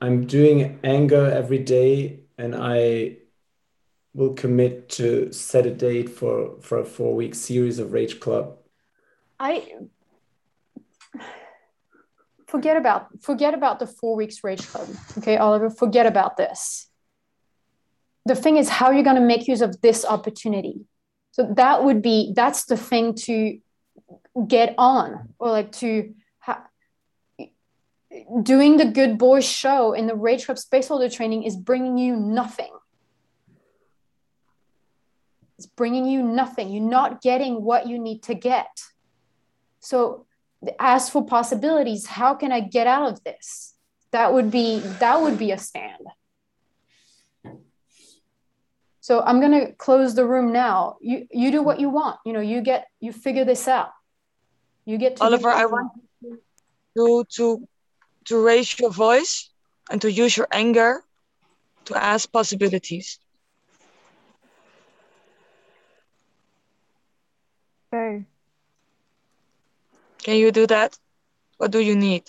I'm 0.00 0.26
doing 0.26 0.80
anger 0.82 1.26
every 1.30 1.58
day, 1.58 2.20
and 2.38 2.56
I 2.56 3.18
will 4.14 4.32
commit 4.32 4.88
to 4.88 5.30
set 5.30 5.66
a 5.66 5.70
date 5.70 6.08
for 6.08 6.58
for 6.62 6.78
a 6.78 6.84
four 6.86 7.14
week 7.14 7.34
series 7.34 7.78
of 7.78 7.92
Rage 7.92 8.20
Club. 8.20 8.56
I 9.38 9.70
forget 12.46 12.78
about 12.78 13.08
forget 13.20 13.52
about 13.52 13.80
the 13.80 13.86
four 13.86 14.16
weeks 14.16 14.42
Rage 14.42 14.66
Club. 14.66 14.88
Okay, 15.18 15.36
Oliver, 15.36 15.68
forget 15.68 16.06
about 16.06 16.38
this. 16.38 16.88
The 18.24 18.34
thing 18.34 18.56
is 18.56 18.70
how 18.70 18.92
you're 18.92 19.04
going 19.04 19.16
to 19.16 19.28
make 19.34 19.46
use 19.46 19.60
of 19.60 19.78
this 19.82 20.06
opportunity. 20.06 20.86
So 21.32 21.52
that 21.54 21.84
would 21.84 22.00
be 22.00 22.32
that's 22.34 22.64
the 22.64 22.78
thing 22.78 23.14
to 23.26 23.58
get 24.46 24.74
on 24.78 25.34
or 25.38 25.50
like 25.50 25.72
to 25.72 26.14
ha- 26.38 26.66
doing 28.42 28.76
the 28.76 28.86
good 28.86 29.18
boy 29.18 29.40
show 29.40 29.92
in 29.92 30.06
the 30.06 30.14
Rage 30.14 30.46
Club 30.46 30.58
Space 30.58 30.88
Holder 30.88 31.08
training 31.08 31.44
is 31.44 31.56
bringing 31.56 31.98
you 31.98 32.16
nothing. 32.16 32.72
It's 35.58 35.66
bringing 35.66 36.06
you 36.06 36.22
nothing. 36.22 36.70
You're 36.70 36.88
not 36.88 37.20
getting 37.20 37.62
what 37.62 37.88
you 37.88 37.98
need 37.98 38.22
to 38.24 38.34
get. 38.34 38.68
So 39.80 40.26
ask 40.78 41.12
for 41.12 41.24
possibilities. 41.24 42.06
How 42.06 42.34
can 42.34 42.52
I 42.52 42.60
get 42.60 42.86
out 42.86 43.10
of 43.10 43.24
this? 43.24 43.74
That 44.12 44.32
would 44.32 44.50
be 44.50 44.78
that 45.00 45.20
would 45.20 45.38
be 45.38 45.50
a 45.50 45.58
stand. 45.58 46.06
So 49.00 49.22
I'm 49.22 49.40
gonna 49.40 49.72
close 49.72 50.14
the 50.14 50.26
room 50.26 50.52
now. 50.52 50.96
You 51.00 51.26
you 51.30 51.50
do 51.50 51.62
what 51.62 51.80
you 51.80 51.90
want. 51.90 52.18
You 52.24 52.32
know, 52.32 52.40
you 52.40 52.60
get 52.60 52.86
you 53.00 53.12
figure 53.12 53.44
this 53.44 53.66
out. 53.66 53.90
You 54.88 54.96
get 54.96 55.16
to 55.16 55.24
Oliver, 55.24 55.50
I 55.50 55.66
want 55.66 55.92
you 56.96 57.24
to 57.36 57.68
to 58.24 58.42
raise 58.42 58.78
your 58.80 58.90
voice 58.90 59.50
and 59.90 60.00
to 60.00 60.10
use 60.10 60.34
your 60.34 60.48
anger 60.50 61.04
to 61.84 62.02
ask 62.02 62.32
possibilities. 62.32 63.18
Go. 67.92 68.24
Can 70.24 70.36
you 70.36 70.50
do 70.52 70.66
that? 70.66 70.96
What 71.58 71.70
do 71.70 71.80
you 71.80 71.94
need? 71.94 72.22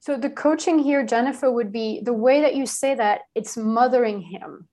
So 0.00 0.16
the 0.16 0.30
coaching 0.30 0.80
here, 0.80 1.06
Jennifer, 1.06 1.52
would 1.52 1.70
be 1.70 2.00
the 2.02 2.12
way 2.12 2.40
that 2.40 2.56
you 2.56 2.66
say 2.66 2.96
that 2.96 3.20
it's 3.36 3.56
mothering 3.56 4.20
him. 4.22 4.66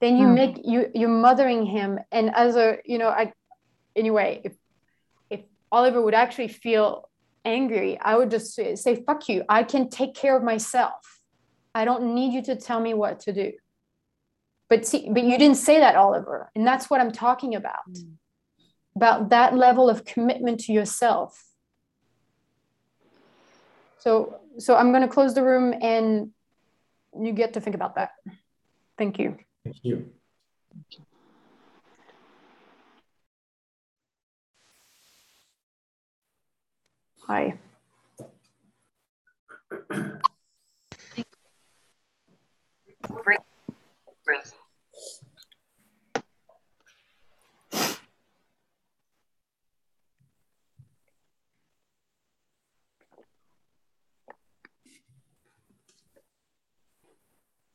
Then 0.00 0.16
you 0.18 0.26
Hmm. 0.26 0.34
make 0.34 0.58
you 0.64 0.90
you're 0.94 1.08
mothering 1.08 1.64
him, 1.64 2.00
and 2.10 2.34
as 2.34 2.56
a 2.56 2.78
you 2.84 2.98
know, 2.98 3.10
I 3.10 3.32
anyway, 3.94 4.40
if 4.42 4.52
Oliver 5.74 6.00
would 6.00 6.14
actually 6.14 6.48
feel 6.48 7.10
angry, 7.44 7.98
I 8.00 8.16
would 8.16 8.30
just 8.30 8.54
say, 8.54 8.76
say 8.76 9.02
"fuck 9.06 9.28
you." 9.28 9.44
I 9.48 9.64
can 9.64 9.88
take 9.88 10.14
care 10.14 10.36
of 10.36 10.42
myself. 10.42 11.20
I 11.74 11.84
don't 11.84 12.14
need 12.14 12.32
you 12.32 12.42
to 12.50 12.54
tell 12.56 12.80
me 12.80 12.94
what 12.94 13.20
to 13.20 13.32
do. 13.32 13.52
But 14.70 14.86
see, 14.86 15.10
but 15.10 15.24
you 15.24 15.36
didn't 15.36 15.56
say 15.56 15.80
that, 15.80 15.96
Oliver, 15.96 16.50
and 16.54 16.66
that's 16.66 16.88
what 16.88 17.00
I'm 17.00 17.12
talking 17.12 17.54
about. 17.54 17.90
Mm. 17.90 18.12
About 18.96 19.30
that 19.30 19.56
level 19.66 19.90
of 19.90 20.04
commitment 20.04 20.60
to 20.60 20.72
yourself. 20.72 21.44
So 23.98 24.38
so 24.58 24.76
I'm 24.76 24.90
going 24.92 25.02
to 25.02 25.08
close 25.08 25.34
the 25.34 25.42
room 25.42 25.74
and 25.80 26.30
you 27.18 27.32
get 27.32 27.54
to 27.54 27.60
think 27.60 27.74
about 27.74 27.96
that. 27.96 28.10
Thank 28.96 29.18
you. 29.18 29.36
Thank 29.64 29.78
you. 29.82 30.12
Hi. 37.28 37.58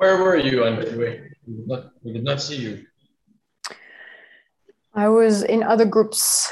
Where 0.01 0.17
were 0.17 0.39
you? 0.39 0.65
We 0.65 1.57
did 1.57 1.69
not, 1.69 1.93
we 2.03 2.15
did 2.15 2.25
not 2.25 2.41
see 2.41 2.57
you. 2.57 2.87
I 4.95 5.11
was 5.11 5.43
in 5.43 5.63
other 5.63 5.85
groups. 5.85 6.51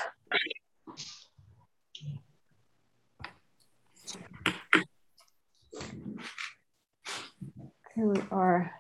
Here 7.95 8.07
we 8.07 8.21
are. 8.31 8.71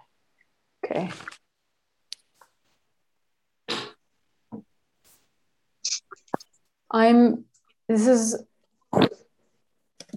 Okay. 0.84 1.08
I'm, 6.90 7.46
this 7.88 8.06
is, 8.06 8.44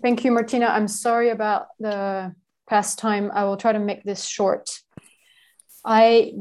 thank 0.01 0.25
you, 0.25 0.31
Martina. 0.33 0.65
I'm 0.65 0.89
sorry 0.89 1.29
about 1.29 1.67
the 1.79 2.35
past 2.71 2.97
time. 2.97 3.29
I 3.33 3.43
will 3.43 3.57
try 3.57 3.73
to 3.73 3.79
make 3.89 4.03
this 4.03 4.23
short. 4.25 4.65
I 5.83 6.33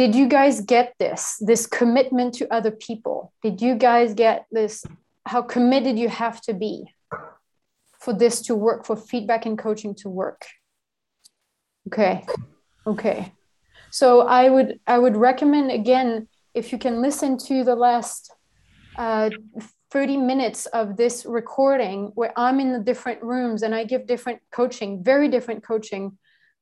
did 0.00 0.14
you 0.14 0.26
guys 0.28 0.60
get 0.60 0.94
this 0.98 1.22
this 1.50 1.66
commitment 1.66 2.34
to 2.34 2.44
other 2.52 2.70
people? 2.70 3.32
Did 3.42 3.62
you 3.62 3.74
guys 3.74 4.12
get 4.14 4.46
this 4.52 4.84
how 5.32 5.42
committed 5.42 5.98
you 5.98 6.08
have 6.08 6.40
to 6.42 6.52
be 6.52 6.74
for 8.04 8.12
this 8.12 8.42
to 8.42 8.54
work 8.54 8.84
for 8.86 8.96
feedback 8.96 9.46
and 9.46 9.58
coaching 9.58 9.94
to 10.02 10.08
work? 10.08 10.42
Okay. 11.86 12.26
Okay. 12.86 13.32
So 13.90 14.06
I 14.40 14.48
would 14.54 14.80
I 14.86 14.98
would 14.98 15.16
recommend 15.16 15.70
again 15.70 16.28
if 16.52 16.72
you 16.72 16.78
can 16.78 17.00
listen 17.00 17.38
to 17.48 17.64
the 17.64 17.76
last 17.76 18.32
uh, 18.96 19.30
30 19.90 20.18
minutes 20.18 20.66
of 20.66 20.96
this 20.96 21.24
recording 21.26 22.12
where 22.14 22.32
I'm 22.36 22.60
in 22.60 22.72
the 22.72 22.78
different 22.78 23.22
rooms 23.22 23.62
and 23.62 23.74
I 23.74 23.84
give 23.84 24.06
different 24.06 24.40
coaching, 24.52 25.02
very 25.02 25.28
different 25.28 25.64
coaching. 25.64 26.18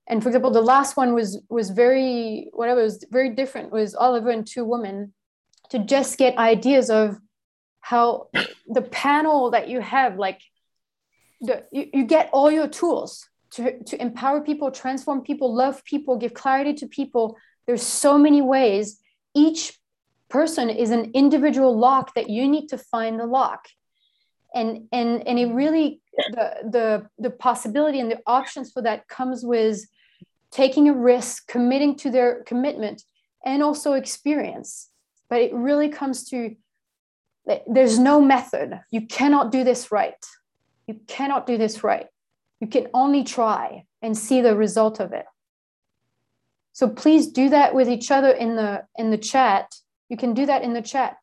And 0.09 0.23
for 0.23 0.29
example 0.29 0.53
the 0.53 0.63
last 0.63 0.97
one 0.97 1.15
was 1.15 1.43
was 1.49 1.71
very 1.71 2.49
whatever 2.53 2.83
was 2.83 3.05
very 3.11 3.31
different 3.31 3.73
was 3.73 3.95
oliver 3.95 4.31
and 4.31 4.47
two 4.47 4.65
women 4.65 5.13
to 5.71 5.81
just 5.81 6.17
get 6.17 6.39
ideas 6.39 6.91
of 6.91 7.17
how 7.81 8.29
the 8.69 8.83
panel 8.83 9.51
that 9.51 9.69
you 9.69 9.81
have 9.81 10.17
like 10.17 10.41
the 11.41 11.65
you, 11.73 11.87
you 11.93 12.05
get 12.05 12.31
all 12.33 12.51
your 12.51 12.69
tools 12.69 13.29
to, 13.53 13.83
to 13.85 14.01
empower 14.01 14.41
people 14.41 14.71
transform 14.71 15.23
people 15.23 15.55
love 15.55 15.85
people 15.85 16.17
give 16.17 16.35
clarity 16.35 16.75
to 16.75 16.87
people. 16.87 17.37
There's 17.67 17.83
so 17.83 18.19
many 18.19 18.43
ways. 18.43 19.01
Each 19.35 19.77
person 20.29 20.71
is 20.71 20.91
an 20.91 21.11
individual 21.15 21.77
lock 21.77 22.15
that 22.15 22.29
you 22.29 22.49
need 22.49 22.69
to 22.69 22.79
find 22.79 23.19
the 23.19 23.27
lock 23.27 23.69
and 24.55 24.89
and 24.91 25.27
and 25.27 25.39
it 25.39 25.53
really 25.53 26.01
the 26.31 26.55
the 26.71 27.07
the 27.19 27.31
possibility 27.31 28.01
and 28.01 28.11
the 28.11 28.21
options 28.27 28.73
for 28.73 28.83
that 28.83 29.07
comes 29.09 29.45
with 29.45 29.87
taking 30.51 30.89
a 30.89 30.93
risk, 30.93 31.47
committing 31.47 31.97
to 31.97 32.11
their 32.11 32.43
commitment, 32.45 33.03
and 33.45 33.63
also 33.63 33.93
experience. 33.93 34.91
But 35.29 35.43
it 35.43 35.53
really 35.55 35.89
comes 35.89 36.29
to 36.31 36.57
there's 37.67 37.99
no 37.99 38.21
method. 38.21 38.81
You 38.91 39.03
cannot 39.03 39.53
do 39.53 39.63
this 39.63 39.93
right. 39.93 40.25
You 40.87 41.01
cannot 41.07 41.47
do 41.47 41.59
this 41.59 41.85
right. 41.85 42.07
You 42.61 42.67
can 42.67 42.89
only 42.95 43.23
try 43.23 43.85
and 44.03 44.17
see 44.17 44.41
the 44.41 44.57
result 44.57 44.99
of 44.99 45.13
it. 45.13 45.27
So 46.73 46.89
please 46.89 47.29
do 47.29 47.51
that 47.51 47.75
with 47.75 47.89
each 47.89 48.11
other 48.11 48.31
in 48.31 48.57
the 48.57 48.85
in 48.97 49.11
the 49.11 49.19
chat. 49.19 49.75
You 50.09 50.17
can 50.17 50.35
do 50.35 50.47
that 50.47 50.63
in 50.63 50.73
the 50.73 50.83
chat. 50.83 51.17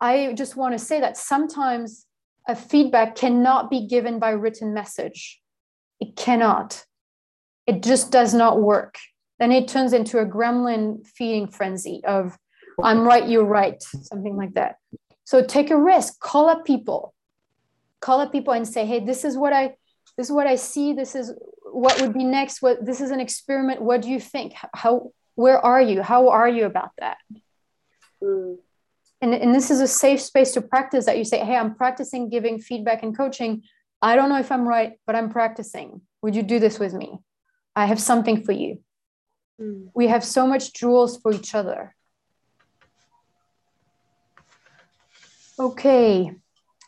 I 0.00 0.32
just 0.34 0.56
want 0.56 0.72
to 0.72 0.78
say 0.78 1.00
that 1.00 1.16
sometimes 1.16 2.06
a 2.48 2.56
feedback 2.56 3.16
cannot 3.16 3.70
be 3.70 3.86
given 3.86 4.18
by 4.18 4.30
written 4.30 4.72
message. 4.72 5.40
It 6.00 6.16
cannot 6.16 6.84
it 7.70 7.84
just 7.84 8.10
does 8.10 8.34
not 8.34 8.60
work. 8.60 8.96
Then 9.38 9.52
it 9.52 9.68
turns 9.68 9.92
into 9.92 10.18
a 10.18 10.26
gremlin 10.26 11.06
feeding 11.06 11.46
frenzy 11.46 12.02
of, 12.04 12.36
I'm 12.82 13.04
right, 13.04 13.28
you're 13.28 13.44
right, 13.44 13.80
something 13.80 14.36
like 14.36 14.54
that. 14.54 14.76
So 15.22 15.44
take 15.44 15.70
a 15.70 15.76
risk, 15.76 16.18
call 16.18 16.48
up 16.48 16.64
people, 16.64 17.14
call 18.00 18.20
up 18.20 18.32
people 18.32 18.54
and 18.54 18.66
say, 18.66 18.86
hey, 18.86 18.98
this 18.98 19.24
is 19.24 19.36
what 19.36 19.52
I, 19.52 19.76
this 20.16 20.26
is 20.26 20.32
what 20.32 20.48
I 20.48 20.56
see. 20.56 20.94
This 20.94 21.14
is 21.14 21.32
what 21.62 22.00
would 22.00 22.12
be 22.12 22.24
next. 22.24 22.60
What 22.60 22.84
this 22.84 23.00
is 23.00 23.12
an 23.12 23.20
experiment. 23.20 23.80
What 23.80 24.02
do 24.02 24.10
you 24.10 24.18
think? 24.18 24.54
How, 24.74 25.12
where 25.36 25.64
are 25.64 25.80
you? 25.80 26.02
How 26.02 26.30
are 26.30 26.48
you 26.48 26.66
about 26.66 26.90
that? 26.98 27.18
Mm. 28.22 28.56
And, 29.22 29.34
and 29.34 29.54
this 29.54 29.70
is 29.70 29.80
a 29.80 29.86
safe 29.86 30.20
space 30.20 30.52
to 30.52 30.62
practice 30.62 31.04
that 31.06 31.18
you 31.18 31.24
say, 31.24 31.44
hey, 31.44 31.56
I'm 31.56 31.74
practicing 31.74 32.30
giving 32.30 32.58
feedback 32.58 33.02
and 33.02 33.16
coaching. 33.16 33.62
I 34.00 34.16
don't 34.16 34.30
know 34.30 34.38
if 34.38 34.50
I'm 34.50 34.66
right, 34.66 34.92
but 35.06 35.14
I'm 35.14 35.30
practicing. 35.30 36.00
Would 36.22 36.34
you 36.34 36.42
do 36.42 36.58
this 36.58 36.78
with 36.78 36.94
me? 36.94 37.18
I 37.76 37.86
have 37.86 38.00
something 38.00 38.42
for 38.44 38.52
you. 38.52 38.80
Mm. 39.60 39.90
We 39.94 40.08
have 40.08 40.24
so 40.24 40.46
much 40.46 40.72
jewels 40.72 41.18
for 41.20 41.32
each 41.32 41.54
other. 41.54 41.94
Okay. 45.58 46.32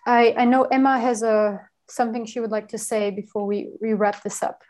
I, 0.07 0.35
I 0.39 0.45
know 0.47 0.63
Emma 0.65 0.99
has 0.99 1.23
a 1.23 1.61
something 1.89 2.25
she 2.25 2.41
would 2.41 2.51
like 2.51 2.69
to 2.69 2.79
say 2.79 3.11
before 3.11 3.47
we, 3.47 3.69
we 3.81 3.93
wrap 3.93 4.23
this 4.23 4.43
up. 4.43 4.63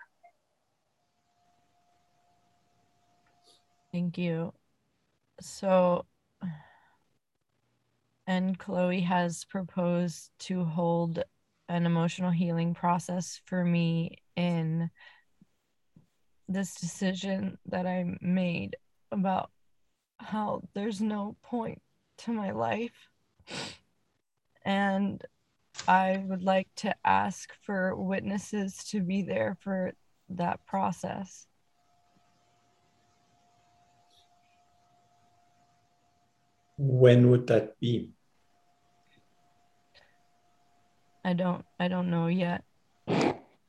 Thank 3.92 4.18
you. 4.18 4.52
So, 5.40 6.06
and 8.26 8.58
Chloe 8.58 9.00
has 9.00 9.44
proposed 9.44 10.30
to 10.40 10.64
hold 10.64 11.22
an 11.68 11.86
emotional 11.86 12.30
healing 12.30 12.74
process 12.74 13.40
for 13.46 13.64
me 13.64 14.18
in 14.36 14.90
this 16.48 16.74
decision 16.74 17.58
that 17.66 17.86
I 17.86 18.16
made 18.20 18.76
about 19.10 19.50
how 20.18 20.62
there's 20.74 21.00
no 21.00 21.36
point 21.42 21.80
to 22.18 22.32
my 22.32 22.50
life. 22.50 23.08
And 24.64 25.22
I 25.88 26.22
would 26.28 26.42
like 26.42 26.68
to 26.76 26.94
ask 27.04 27.52
for 27.62 27.96
witnesses 27.96 28.76
to 28.90 29.00
be 29.00 29.22
there 29.22 29.56
for 29.60 29.94
that 30.28 30.64
process. 30.66 31.46
When 36.78 37.30
would 37.30 37.46
that 37.48 37.78
be? 37.80 38.10
I 41.24 41.34
don't 41.34 41.64
I 41.78 41.88
don't 41.88 42.10
know 42.10 42.26
yet. 42.26 42.64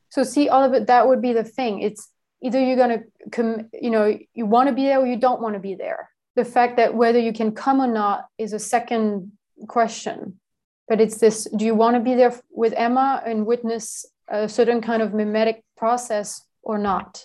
So 0.08 0.22
see 0.22 0.48
all 0.48 0.64
of 0.64 0.74
it 0.74 0.86
that 0.86 1.06
would 1.06 1.22
be 1.22 1.32
the 1.32 1.44
thing. 1.44 1.80
It's 1.80 2.10
either 2.44 2.60
you're 2.60 2.76
going 2.76 2.98
to 2.98 3.04
come 3.30 3.68
you 3.72 3.90
know 3.90 4.16
you 4.34 4.46
want 4.46 4.68
to 4.68 4.74
be 4.74 4.84
there 4.84 5.00
or 5.00 5.06
you 5.06 5.16
don't 5.16 5.40
want 5.40 5.54
to 5.54 5.60
be 5.60 5.74
there 5.74 6.10
the 6.36 6.44
fact 6.44 6.76
that 6.76 6.94
whether 6.94 7.18
you 7.18 7.32
can 7.32 7.52
come 7.52 7.80
or 7.80 7.86
not 7.86 8.26
is 8.38 8.52
a 8.52 8.58
second 8.58 9.32
question 9.66 10.38
but 10.88 11.00
it's 11.00 11.18
this 11.18 11.48
do 11.56 11.64
you 11.64 11.74
want 11.74 11.96
to 11.96 12.00
be 12.00 12.14
there 12.14 12.38
with 12.50 12.74
emma 12.76 13.22
and 13.26 13.46
witness 13.46 14.04
a 14.28 14.48
certain 14.48 14.80
kind 14.80 15.02
of 15.02 15.10
memetic 15.10 15.62
process 15.76 16.42
or 16.62 16.78
not 16.78 17.24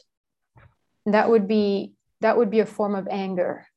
and 1.06 1.14
that 1.14 1.30
would 1.30 1.48
be 1.48 1.94
that 2.22 2.38
would 2.38 2.50
be 2.50 2.62
a 2.62 2.66
form 2.66 2.96
of 2.96 3.08
anger 3.10 3.68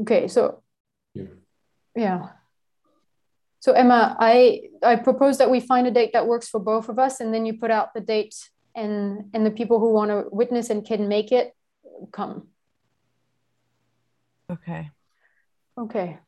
okay 0.00 0.28
so 0.28 0.62
yeah, 1.14 1.24
yeah. 1.94 2.28
So 3.60 3.72
Emma, 3.72 4.14
I 4.20 4.68
I 4.82 4.96
propose 4.96 5.38
that 5.38 5.50
we 5.50 5.58
find 5.60 5.86
a 5.86 5.90
date 5.90 6.12
that 6.12 6.26
works 6.26 6.48
for 6.48 6.60
both 6.60 6.90
of 6.90 6.98
us, 6.98 7.20
and 7.20 7.32
then 7.32 7.46
you 7.46 7.54
put 7.58 7.70
out 7.70 7.94
the 7.94 8.00
date, 8.00 8.34
and 8.74 9.30
and 9.32 9.46
the 9.46 9.50
people 9.50 9.80
who 9.80 9.94
want 9.94 10.10
to 10.10 10.26
witness 10.30 10.68
and 10.68 10.84
can 10.84 11.08
make 11.08 11.32
it 11.32 11.54
come. 12.12 12.48
Okay. 14.50 14.90
Okay. 15.78 16.18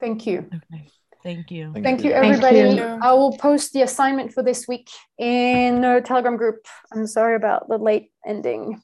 Thank 0.00 0.26
you. 0.26 0.48
Okay. 0.48 0.88
Thank 1.22 1.50
you. 1.50 1.72
Thank, 1.72 1.84
Thank 1.84 2.04
you, 2.04 2.12
everybody. 2.12 2.62
Thank 2.62 2.78
you. 2.78 2.98
I 3.02 3.12
will 3.12 3.36
post 3.36 3.72
the 3.72 3.82
assignment 3.82 4.32
for 4.32 4.42
this 4.42 4.66
week 4.66 4.88
in 5.18 5.80
the 5.82 6.02
Telegram 6.04 6.36
group. 6.36 6.66
I'm 6.92 7.06
sorry 7.06 7.36
about 7.36 7.68
the 7.68 7.78
late 7.78 8.12
ending. 8.26 8.82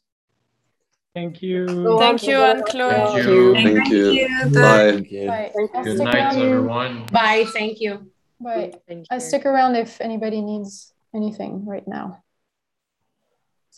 Thank 1.15 1.43
you. 1.43 1.99
Thank 1.99 2.23
you, 2.23 2.37
Anne 2.37 2.63
Chloe. 2.63 2.91
Thank 2.91 3.27
you. 3.27 3.55
Thank, 3.55 3.77
Thank 3.77 3.91
you. 3.91 4.11
you. 4.13 4.51
Bye. 4.51 4.93
Thank 4.93 5.11
you. 5.11 5.27
Bye. 5.27 5.51
Good 5.83 5.99
night, 5.99 6.37
everyone. 6.37 7.07
Bye. 7.07 7.45
Thank 7.53 7.81
you. 7.81 8.11
Bye. 8.39 8.73
I 8.89 9.17
uh, 9.17 9.19
stick 9.19 9.45
around 9.45 9.75
if 9.75 10.01
anybody 10.01 10.41
needs 10.41 10.93
anything 11.15 11.67
right 11.67 11.87
now. 11.87 12.23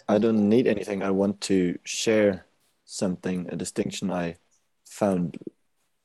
I 0.08 0.18
don't 0.18 0.48
need 0.48 0.66
anything. 0.66 1.02
I 1.02 1.10
want 1.10 1.40
to 1.42 1.78
share 1.84 2.44
something, 2.84 3.48
a 3.50 3.56
distinction 3.56 4.10
I 4.10 4.36
found 4.84 5.38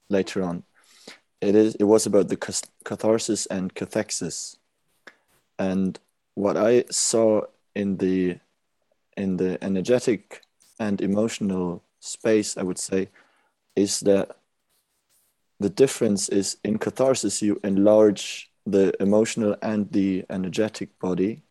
later 0.10 0.44
on. 0.44 0.64
It 1.42 1.56
is. 1.56 1.76
It 1.76 1.84
was 1.84 2.06
about 2.06 2.30
the 2.30 2.38
catharsis 2.86 3.46
and 3.48 3.74
cathexis, 3.76 4.58
and 5.60 6.00
what 6.36 6.56
I 6.56 6.86
saw 6.90 7.42
in 7.76 7.98
the 7.98 8.40
in 9.18 9.38
the 9.38 9.62
energetic 9.62 10.42
and 10.80 11.02
emotional 11.02 11.84
space, 12.00 12.58
I 12.58 12.64
would 12.64 12.78
say, 12.78 13.10
is 13.76 14.00
that 14.02 14.38
the 15.60 15.70
difference 15.70 16.30
is 16.30 16.58
in 16.64 16.78
catharsis 16.78 17.42
you 17.42 17.60
enlarge 17.64 18.52
the 18.66 18.94
emotional 19.02 19.56
and 19.62 19.92
the 19.92 20.26
energetic 20.30 20.98
body, 21.00 21.42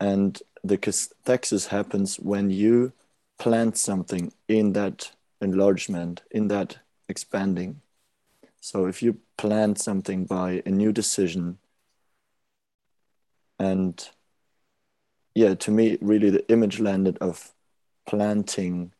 and 0.00 0.40
the 0.62 0.78
cathexis 0.78 1.68
happens 1.68 2.16
when 2.16 2.50
you 2.50 2.92
plant 3.38 3.76
something 3.76 4.32
in 4.48 4.72
that 4.72 5.12
enlargement, 5.40 6.22
in 6.30 6.48
that 6.48 6.78
expanding. 7.08 7.80
So 8.60 8.86
if 8.86 9.02
you 9.02 9.18
plant 9.36 9.78
something 9.78 10.24
by 10.24 10.62
a 10.64 10.70
new 10.70 10.92
decision, 10.92 11.58
and 13.58 14.08
yeah, 15.34 15.54
to 15.54 15.70
me, 15.70 15.98
really 16.00 16.30
the 16.30 16.48
image 16.50 16.80
landed 16.80 17.18
of 17.18 17.52
planting 18.08 18.92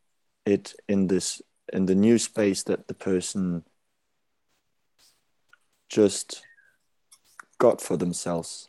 it 0.45 0.75
in 0.89 1.07
this 1.07 1.41
in 1.73 1.87
the 1.87 1.95
new 1.95 2.19
space 2.19 2.63
that 2.65 2.89
the 2.89 2.95
person 2.95 3.65
just 5.89 6.43
got 7.59 7.81
for 7.81 7.97
themselves. 7.97 8.69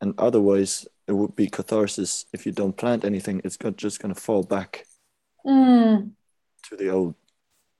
And 0.00 0.14
otherwise, 0.18 0.86
it 1.06 1.12
would 1.12 1.34
be 1.34 1.48
catharsis. 1.48 2.26
If 2.32 2.46
you 2.46 2.52
don't 2.52 2.76
plant 2.76 3.04
anything, 3.04 3.40
it's 3.44 3.58
just 3.76 4.00
going 4.00 4.14
to 4.14 4.20
fall 4.20 4.42
back 4.42 4.86
mm. 5.44 6.10
to 6.68 6.76
the 6.76 6.88
old 6.90 7.14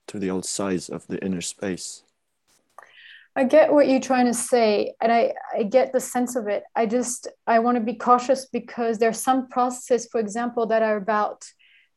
to 0.07 0.19
the 0.19 0.29
old 0.29 0.45
size 0.45 0.89
of 0.89 1.07
the 1.07 1.23
inner 1.23 1.41
space. 1.41 2.03
I 3.35 3.45
get 3.45 3.71
what 3.71 3.87
you're 3.87 4.01
trying 4.01 4.25
to 4.25 4.33
say, 4.33 4.93
and 4.99 5.11
I, 5.11 5.33
I 5.57 5.63
get 5.63 5.93
the 5.93 6.01
sense 6.01 6.35
of 6.35 6.47
it. 6.47 6.63
I 6.75 6.85
just 6.85 7.29
I 7.47 7.59
want 7.59 7.75
to 7.77 7.83
be 7.83 7.93
cautious 7.93 8.45
because 8.45 8.97
there 8.97 9.09
are 9.09 9.13
some 9.13 9.47
processes, 9.47 10.07
for 10.11 10.19
example, 10.19 10.65
that 10.67 10.81
are 10.81 10.97
about 10.97 11.45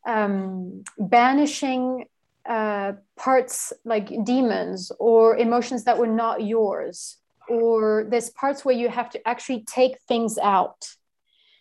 um, 0.06 0.84
banishing 0.98 2.06
uh, 2.48 2.92
parts 3.16 3.72
like 3.84 4.24
demons 4.24 4.92
or 5.00 5.36
emotions 5.36 5.84
that 5.84 5.98
were 5.98 6.06
not 6.06 6.44
yours, 6.44 7.16
or 7.48 8.06
there's 8.08 8.30
parts 8.30 8.64
where 8.64 8.76
you 8.76 8.88
have 8.88 9.10
to 9.10 9.28
actually 9.28 9.64
take 9.64 9.98
things 10.06 10.38
out, 10.38 10.86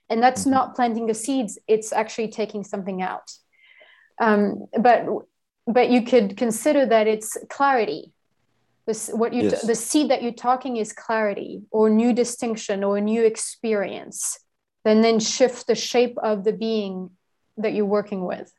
and 0.07 0.21
that's 0.21 0.41
mm-hmm. 0.41 0.51
not 0.51 0.75
planting 0.75 1.07
the 1.07 1.15
seeds; 1.15 1.57
it's 1.67 1.91
actually 1.91 2.27
taking 2.27 2.63
something 2.63 3.01
out. 3.01 3.31
Um, 4.21 4.67
but 4.79 5.07
but 5.65 5.89
you 5.89 6.03
could 6.03 6.37
consider 6.37 6.85
that 6.85 7.07
it's 7.07 7.37
clarity 7.49 8.13
this 8.85 9.09
what 9.09 9.33
you 9.33 9.43
yes. 9.43 9.65
the 9.65 9.75
seed 9.75 10.09
that 10.09 10.21
you're 10.21 10.31
talking 10.31 10.77
is 10.77 10.93
clarity 10.93 11.63
or 11.71 11.89
new 11.89 12.13
distinction 12.13 12.83
or 12.83 12.99
new 12.99 13.23
experience 13.23 14.39
then 14.83 15.01
then 15.01 15.19
shift 15.19 15.67
the 15.67 15.75
shape 15.75 16.17
of 16.17 16.43
the 16.43 16.51
being 16.51 17.09
that 17.57 17.73
you're 17.73 17.85
working 17.85 18.25
with. 18.25 18.51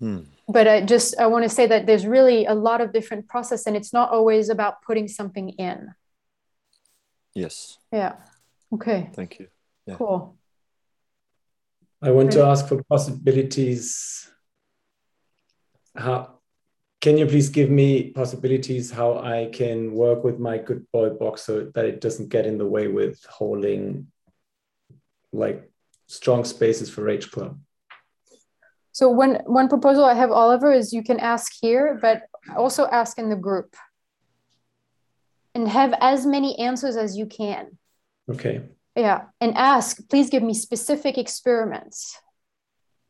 Hmm. 0.00 0.22
but 0.48 0.66
i 0.66 0.80
just 0.80 1.16
i 1.20 1.26
want 1.26 1.44
to 1.44 1.48
say 1.48 1.66
that 1.68 1.86
there's 1.86 2.04
really 2.04 2.44
a 2.46 2.54
lot 2.54 2.80
of 2.80 2.92
different 2.92 3.28
process 3.28 3.64
and 3.66 3.76
it's 3.76 3.92
not 3.92 4.10
always 4.10 4.48
about 4.48 4.82
putting 4.82 5.08
something 5.08 5.50
in. 5.50 5.94
Yes. 7.34 7.78
Yeah. 7.92 8.14
Okay. 8.72 9.10
Thank 9.12 9.38
you. 9.38 9.48
Yeah. 9.86 9.96
cool. 9.96 10.36
I 12.00 12.10
want 12.10 12.32
to 12.32 12.44
ask 12.44 12.68
for 12.68 12.82
possibilities. 12.84 14.30
How 15.96 16.33
can 17.04 17.18
you 17.18 17.26
please 17.26 17.50
give 17.50 17.68
me 17.68 18.12
possibilities 18.12 18.90
how 18.90 19.18
I 19.18 19.50
can 19.52 19.92
work 19.92 20.24
with 20.24 20.38
my 20.38 20.56
good 20.56 20.90
boy 20.90 21.10
box 21.10 21.42
so 21.42 21.70
that 21.74 21.84
it 21.84 22.00
doesn't 22.00 22.30
get 22.30 22.46
in 22.46 22.56
the 22.56 22.64
way 22.64 22.88
with 22.88 23.22
holding 23.26 24.06
like 25.30 25.70
strong 26.06 26.46
spaces 26.46 26.88
for 26.88 27.02
Rage 27.02 27.30
Club? 27.30 27.60
So 28.92 29.10
one 29.10 29.34
one 29.44 29.68
proposal 29.68 30.06
I 30.06 30.14
have, 30.14 30.30
Oliver, 30.30 30.72
is 30.72 30.94
you 30.94 31.02
can 31.02 31.20
ask 31.20 31.52
here, 31.60 31.98
but 32.00 32.22
also 32.56 32.86
ask 32.86 33.18
in 33.18 33.28
the 33.28 33.36
group. 33.36 33.76
And 35.54 35.68
have 35.68 35.92
as 36.00 36.24
many 36.24 36.58
answers 36.58 36.96
as 36.96 37.18
you 37.18 37.26
can. 37.26 37.76
Okay. 38.30 38.62
Yeah. 38.96 39.24
And 39.42 39.54
ask, 39.58 40.08
please 40.08 40.30
give 40.30 40.42
me 40.42 40.54
specific 40.54 41.18
experiments. 41.18 42.18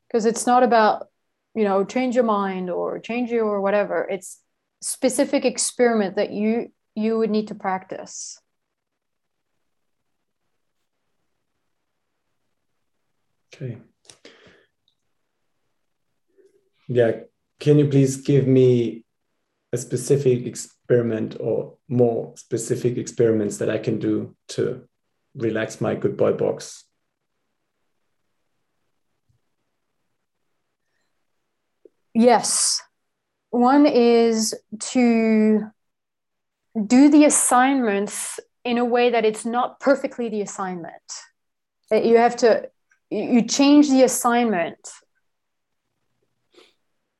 Because 0.08 0.26
it's 0.26 0.48
not 0.48 0.64
about 0.64 1.06
you 1.54 1.64
know 1.64 1.84
change 1.84 2.14
your 2.14 2.24
mind 2.24 2.70
or 2.70 2.98
change 2.98 3.30
your 3.30 3.60
whatever 3.60 4.06
it's 4.10 4.40
specific 4.80 5.44
experiment 5.44 6.16
that 6.16 6.30
you 6.30 6.72
you 6.94 7.18
would 7.18 7.30
need 7.30 7.48
to 7.48 7.54
practice. 7.54 8.40
Okay. 13.52 13.78
Yeah 16.88 17.12
can 17.60 17.78
you 17.78 17.88
please 17.88 18.18
give 18.18 18.46
me 18.46 19.04
a 19.72 19.78
specific 19.78 20.46
experiment 20.46 21.36
or 21.40 21.76
more 21.88 22.34
specific 22.36 22.96
experiments 22.98 23.56
that 23.58 23.70
i 23.70 23.78
can 23.78 23.98
do 23.98 24.34
to 24.48 24.86
relax 25.34 25.80
my 25.80 25.94
good 25.94 26.16
boy 26.16 26.32
box 26.32 26.83
Yes. 32.14 32.80
One 33.50 33.86
is 33.86 34.54
to 34.92 35.70
do 36.86 37.08
the 37.10 37.24
assignments 37.24 38.40
in 38.64 38.78
a 38.78 38.84
way 38.84 39.10
that 39.10 39.24
it's 39.24 39.44
not 39.44 39.80
perfectly 39.80 40.28
the 40.28 40.40
assignment. 40.40 40.94
That 41.90 42.04
you 42.04 42.16
have 42.16 42.36
to 42.36 42.70
you 43.10 43.42
change 43.42 43.90
the 43.90 44.02
assignment. 44.02 44.78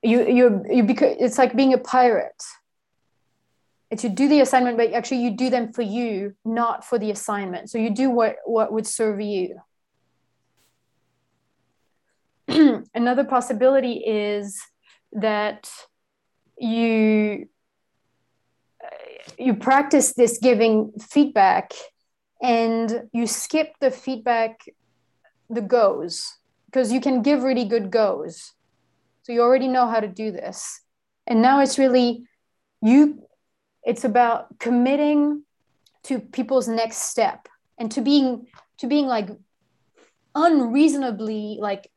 You 0.02 0.26
you 0.28 0.64
you 0.70 0.82
because 0.84 1.16
it's 1.20 1.39
like 1.39 1.55
being 1.56 1.74
a 1.74 1.78
pirate. 1.78 2.42
It's 3.90 4.02
you 4.02 4.10
do 4.10 4.28
the 4.28 4.40
assignment, 4.40 4.76
but 4.76 4.92
actually 4.92 5.23
you 5.23 5.36
do 5.36 5.50
them 5.50 5.73
for 5.73 5.82
you, 5.82 6.34
not 6.44 6.84
for 6.84 6.98
the 6.98 7.10
assignment. 7.10 7.70
So 7.70 7.78
you 7.78 7.90
do 7.90 8.10
what 8.10 8.36
what 8.44 8.73
would 8.73 8.86
serve 8.86 9.20
you. 9.20 9.60
Another 12.94 13.24
possibility 13.24 14.02
is 14.05 14.60
that 15.14 15.70
you 16.58 17.48
you 19.38 19.54
practice 19.54 20.12
this 20.12 20.38
giving 20.38 20.92
feedback 21.00 21.72
and 22.42 23.08
you 23.12 23.26
skip 23.26 23.72
the 23.80 23.90
feedback 23.90 24.60
the 25.48 25.62
goes 25.62 26.36
because 26.66 26.92
you 26.92 27.00
can 27.00 27.22
give 27.22 27.42
really 27.42 27.64
good 27.64 27.90
goes. 27.90 28.52
So 29.22 29.32
you 29.32 29.40
already 29.40 29.68
know 29.68 29.86
how 29.88 30.00
to 30.00 30.08
do 30.08 30.30
this. 30.30 30.80
And 31.26 31.40
now 31.40 31.60
it's 31.60 31.78
really 31.78 32.26
you 32.82 33.22
it's 33.82 34.04
about 34.04 34.58
committing 34.58 35.44
to 36.04 36.18
people's 36.18 36.68
next 36.68 36.98
step 36.98 37.48
and 37.78 37.90
to 37.92 38.00
being 38.00 38.46
to 38.78 38.86
being 38.86 39.06
like 39.06 39.30
unreasonably 40.34 41.58
like 41.60 41.90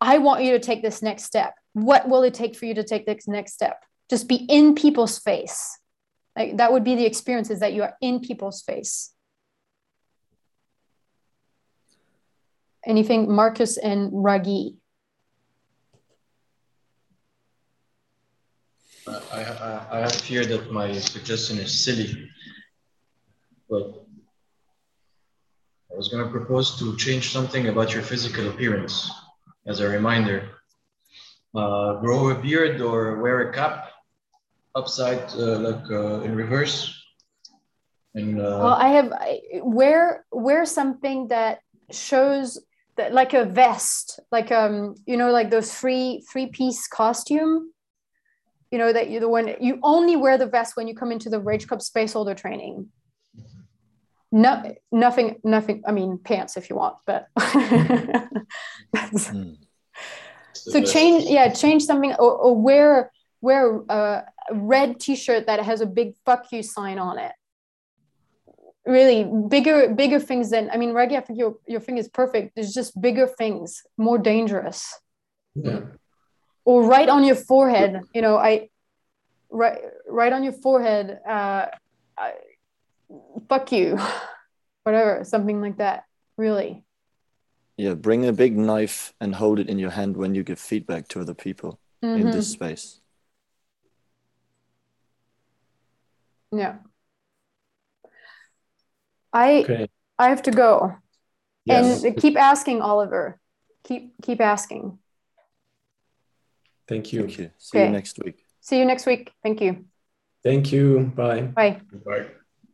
i 0.00 0.18
want 0.18 0.42
you 0.42 0.52
to 0.52 0.58
take 0.58 0.82
this 0.82 1.02
next 1.02 1.24
step 1.24 1.54
what 1.72 2.08
will 2.08 2.22
it 2.22 2.34
take 2.34 2.56
for 2.56 2.66
you 2.66 2.74
to 2.74 2.84
take 2.84 3.06
this 3.06 3.28
next 3.28 3.54
step? 3.54 3.82
Just 4.10 4.28
be 4.28 4.36
in 4.36 4.74
people's 4.74 5.18
face. 5.18 5.78
Like 6.36 6.56
that 6.56 6.72
would 6.72 6.84
be 6.84 6.94
the 6.94 7.06
experience 7.06 7.50
is 7.50 7.60
that 7.60 7.72
you 7.72 7.82
are 7.82 7.96
in 8.00 8.20
people's 8.20 8.62
face. 8.62 9.12
Anything 12.84 13.30
marcus 13.30 13.76
and 13.76 14.10
ragi 14.12 14.76
I, 19.06 19.42
I, 19.42 19.86
I 19.90 19.98
have 20.00 20.14
fear 20.14 20.44
that 20.46 20.70
my 20.70 20.92
suggestion 20.92 21.58
is 21.58 21.84
silly, 21.84 22.28
but 23.68 24.06
I 25.92 25.96
was 25.96 26.08
going 26.08 26.24
to 26.24 26.30
propose 26.30 26.78
to 26.78 26.96
change 26.96 27.30
something 27.30 27.68
about 27.68 27.92
your 27.92 28.02
physical 28.02 28.48
appearance. 28.48 29.10
As 29.66 29.80
a 29.80 29.88
reminder 29.88 30.48
uh, 31.54 31.94
grow 32.00 32.30
a 32.30 32.34
beard 32.34 32.80
or 32.80 33.20
wear 33.20 33.50
a 33.50 33.52
cap 33.52 33.90
upside, 34.74 35.30
uh, 35.34 35.58
like 35.58 35.90
uh, 35.90 36.20
in 36.20 36.34
reverse. 36.34 36.98
And 38.14 38.38
uh, 38.38 38.60
well, 38.62 38.74
I 38.74 38.88
have 38.88 39.12
I, 39.12 39.40
wear 39.62 40.24
wear 40.30 40.66
something 40.66 41.28
that 41.28 41.60
shows 41.90 42.58
that 42.96 43.12
like 43.14 43.32
a 43.32 43.44
vest, 43.44 44.20
like 44.30 44.52
um, 44.52 44.94
you 45.06 45.16
know, 45.16 45.30
like 45.30 45.50
those 45.50 45.72
three 45.74 46.24
three 46.30 46.46
piece 46.46 46.86
costume. 46.86 47.72
You 48.70 48.78
know 48.78 48.92
that 48.92 49.10
you're 49.10 49.20
the 49.20 49.28
one 49.28 49.54
you 49.60 49.78
only 49.82 50.16
wear 50.16 50.38
the 50.38 50.46
vest 50.46 50.76
when 50.76 50.88
you 50.88 50.94
come 50.94 51.12
into 51.12 51.28
the 51.28 51.40
Rage 51.40 51.66
Club 51.66 51.82
Space 51.82 52.14
Holder 52.14 52.34
training. 52.34 52.88
No, 54.34 54.74
nothing, 54.90 55.36
nothing. 55.44 55.82
I 55.86 55.92
mean, 55.92 56.18
pants 56.18 56.56
if 56.56 56.70
you 56.70 56.76
want, 56.76 56.96
but 57.06 57.28
Hmm. 58.94 59.52
So 60.70 60.82
change, 60.82 61.24
yeah, 61.24 61.52
change 61.52 61.84
something 61.84 62.12
or, 62.14 62.32
or 62.32 62.56
wear 62.56 63.10
wear 63.40 63.80
a 63.88 64.24
red 64.52 65.00
T-shirt 65.00 65.46
that 65.46 65.60
has 65.60 65.80
a 65.80 65.86
big 65.86 66.14
"fuck 66.24 66.46
you" 66.52 66.62
sign 66.62 66.98
on 66.98 67.18
it. 67.18 67.32
Really 68.86 69.28
bigger, 69.48 69.88
bigger 69.94 70.18
things 70.18 70.50
than 70.50 70.70
I 70.70 70.76
mean, 70.76 70.92
Reggie. 70.92 71.16
I 71.16 71.20
think 71.20 71.38
your 71.38 71.56
your 71.66 71.80
thing 71.80 71.98
is 71.98 72.08
perfect. 72.08 72.54
There's 72.54 72.72
just 72.72 73.00
bigger 73.00 73.26
things, 73.26 73.82
more 73.96 74.18
dangerous. 74.18 74.98
Yeah. 75.54 75.80
Or 76.64 76.84
right 76.84 77.08
on 77.08 77.24
your 77.24 77.36
forehead. 77.36 78.00
You 78.14 78.22
know, 78.22 78.36
I 78.36 78.70
right 79.50 79.80
right 80.08 80.32
on 80.32 80.44
your 80.44 80.52
forehead. 80.52 81.18
Uh, 81.26 81.66
I, 82.16 82.32
fuck 83.48 83.72
you, 83.72 83.98
whatever, 84.84 85.24
something 85.24 85.60
like 85.60 85.78
that. 85.78 86.04
Really. 86.36 86.84
Yeah, 87.76 87.94
bring 87.94 88.26
a 88.26 88.32
big 88.32 88.56
knife 88.56 89.14
and 89.20 89.34
hold 89.34 89.58
it 89.58 89.68
in 89.68 89.78
your 89.78 89.90
hand 89.90 90.16
when 90.16 90.34
you 90.34 90.42
give 90.42 90.58
feedback 90.58 91.08
to 91.08 91.20
other 91.20 91.34
people 91.34 91.80
in 92.02 92.30
this 92.30 92.48
Mhm. 92.48 92.52
space. 92.52 93.00
Yeah. 96.50 96.78
I 99.32 99.60
Okay. 99.60 99.88
I 100.18 100.28
have 100.28 100.42
to 100.42 100.50
go. 100.50 100.96
Yes. 101.64 102.04
And 102.04 102.16
keep 102.16 102.36
asking, 102.36 102.82
Oliver. 102.82 103.40
Keep 103.84 104.14
keep 104.22 104.40
asking. 104.40 104.98
Thank 106.86 107.12
you. 107.12 107.20
Thank 107.20 107.38
you. 107.38 107.50
See 107.58 107.78
you 107.78 107.88
next 107.88 108.18
week. 108.22 108.44
See 108.60 108.78
you 108.78 108.84
next 108.84 109.06
week. 109.06 109.32
Thank 109.42 109.60
you. 109.60 109.86
Thank 110.42 110.72
you. 110.72 111.12
Bye. 111.16 111.42
Bye. 111.42 111.80
Bye. 112.04 112.41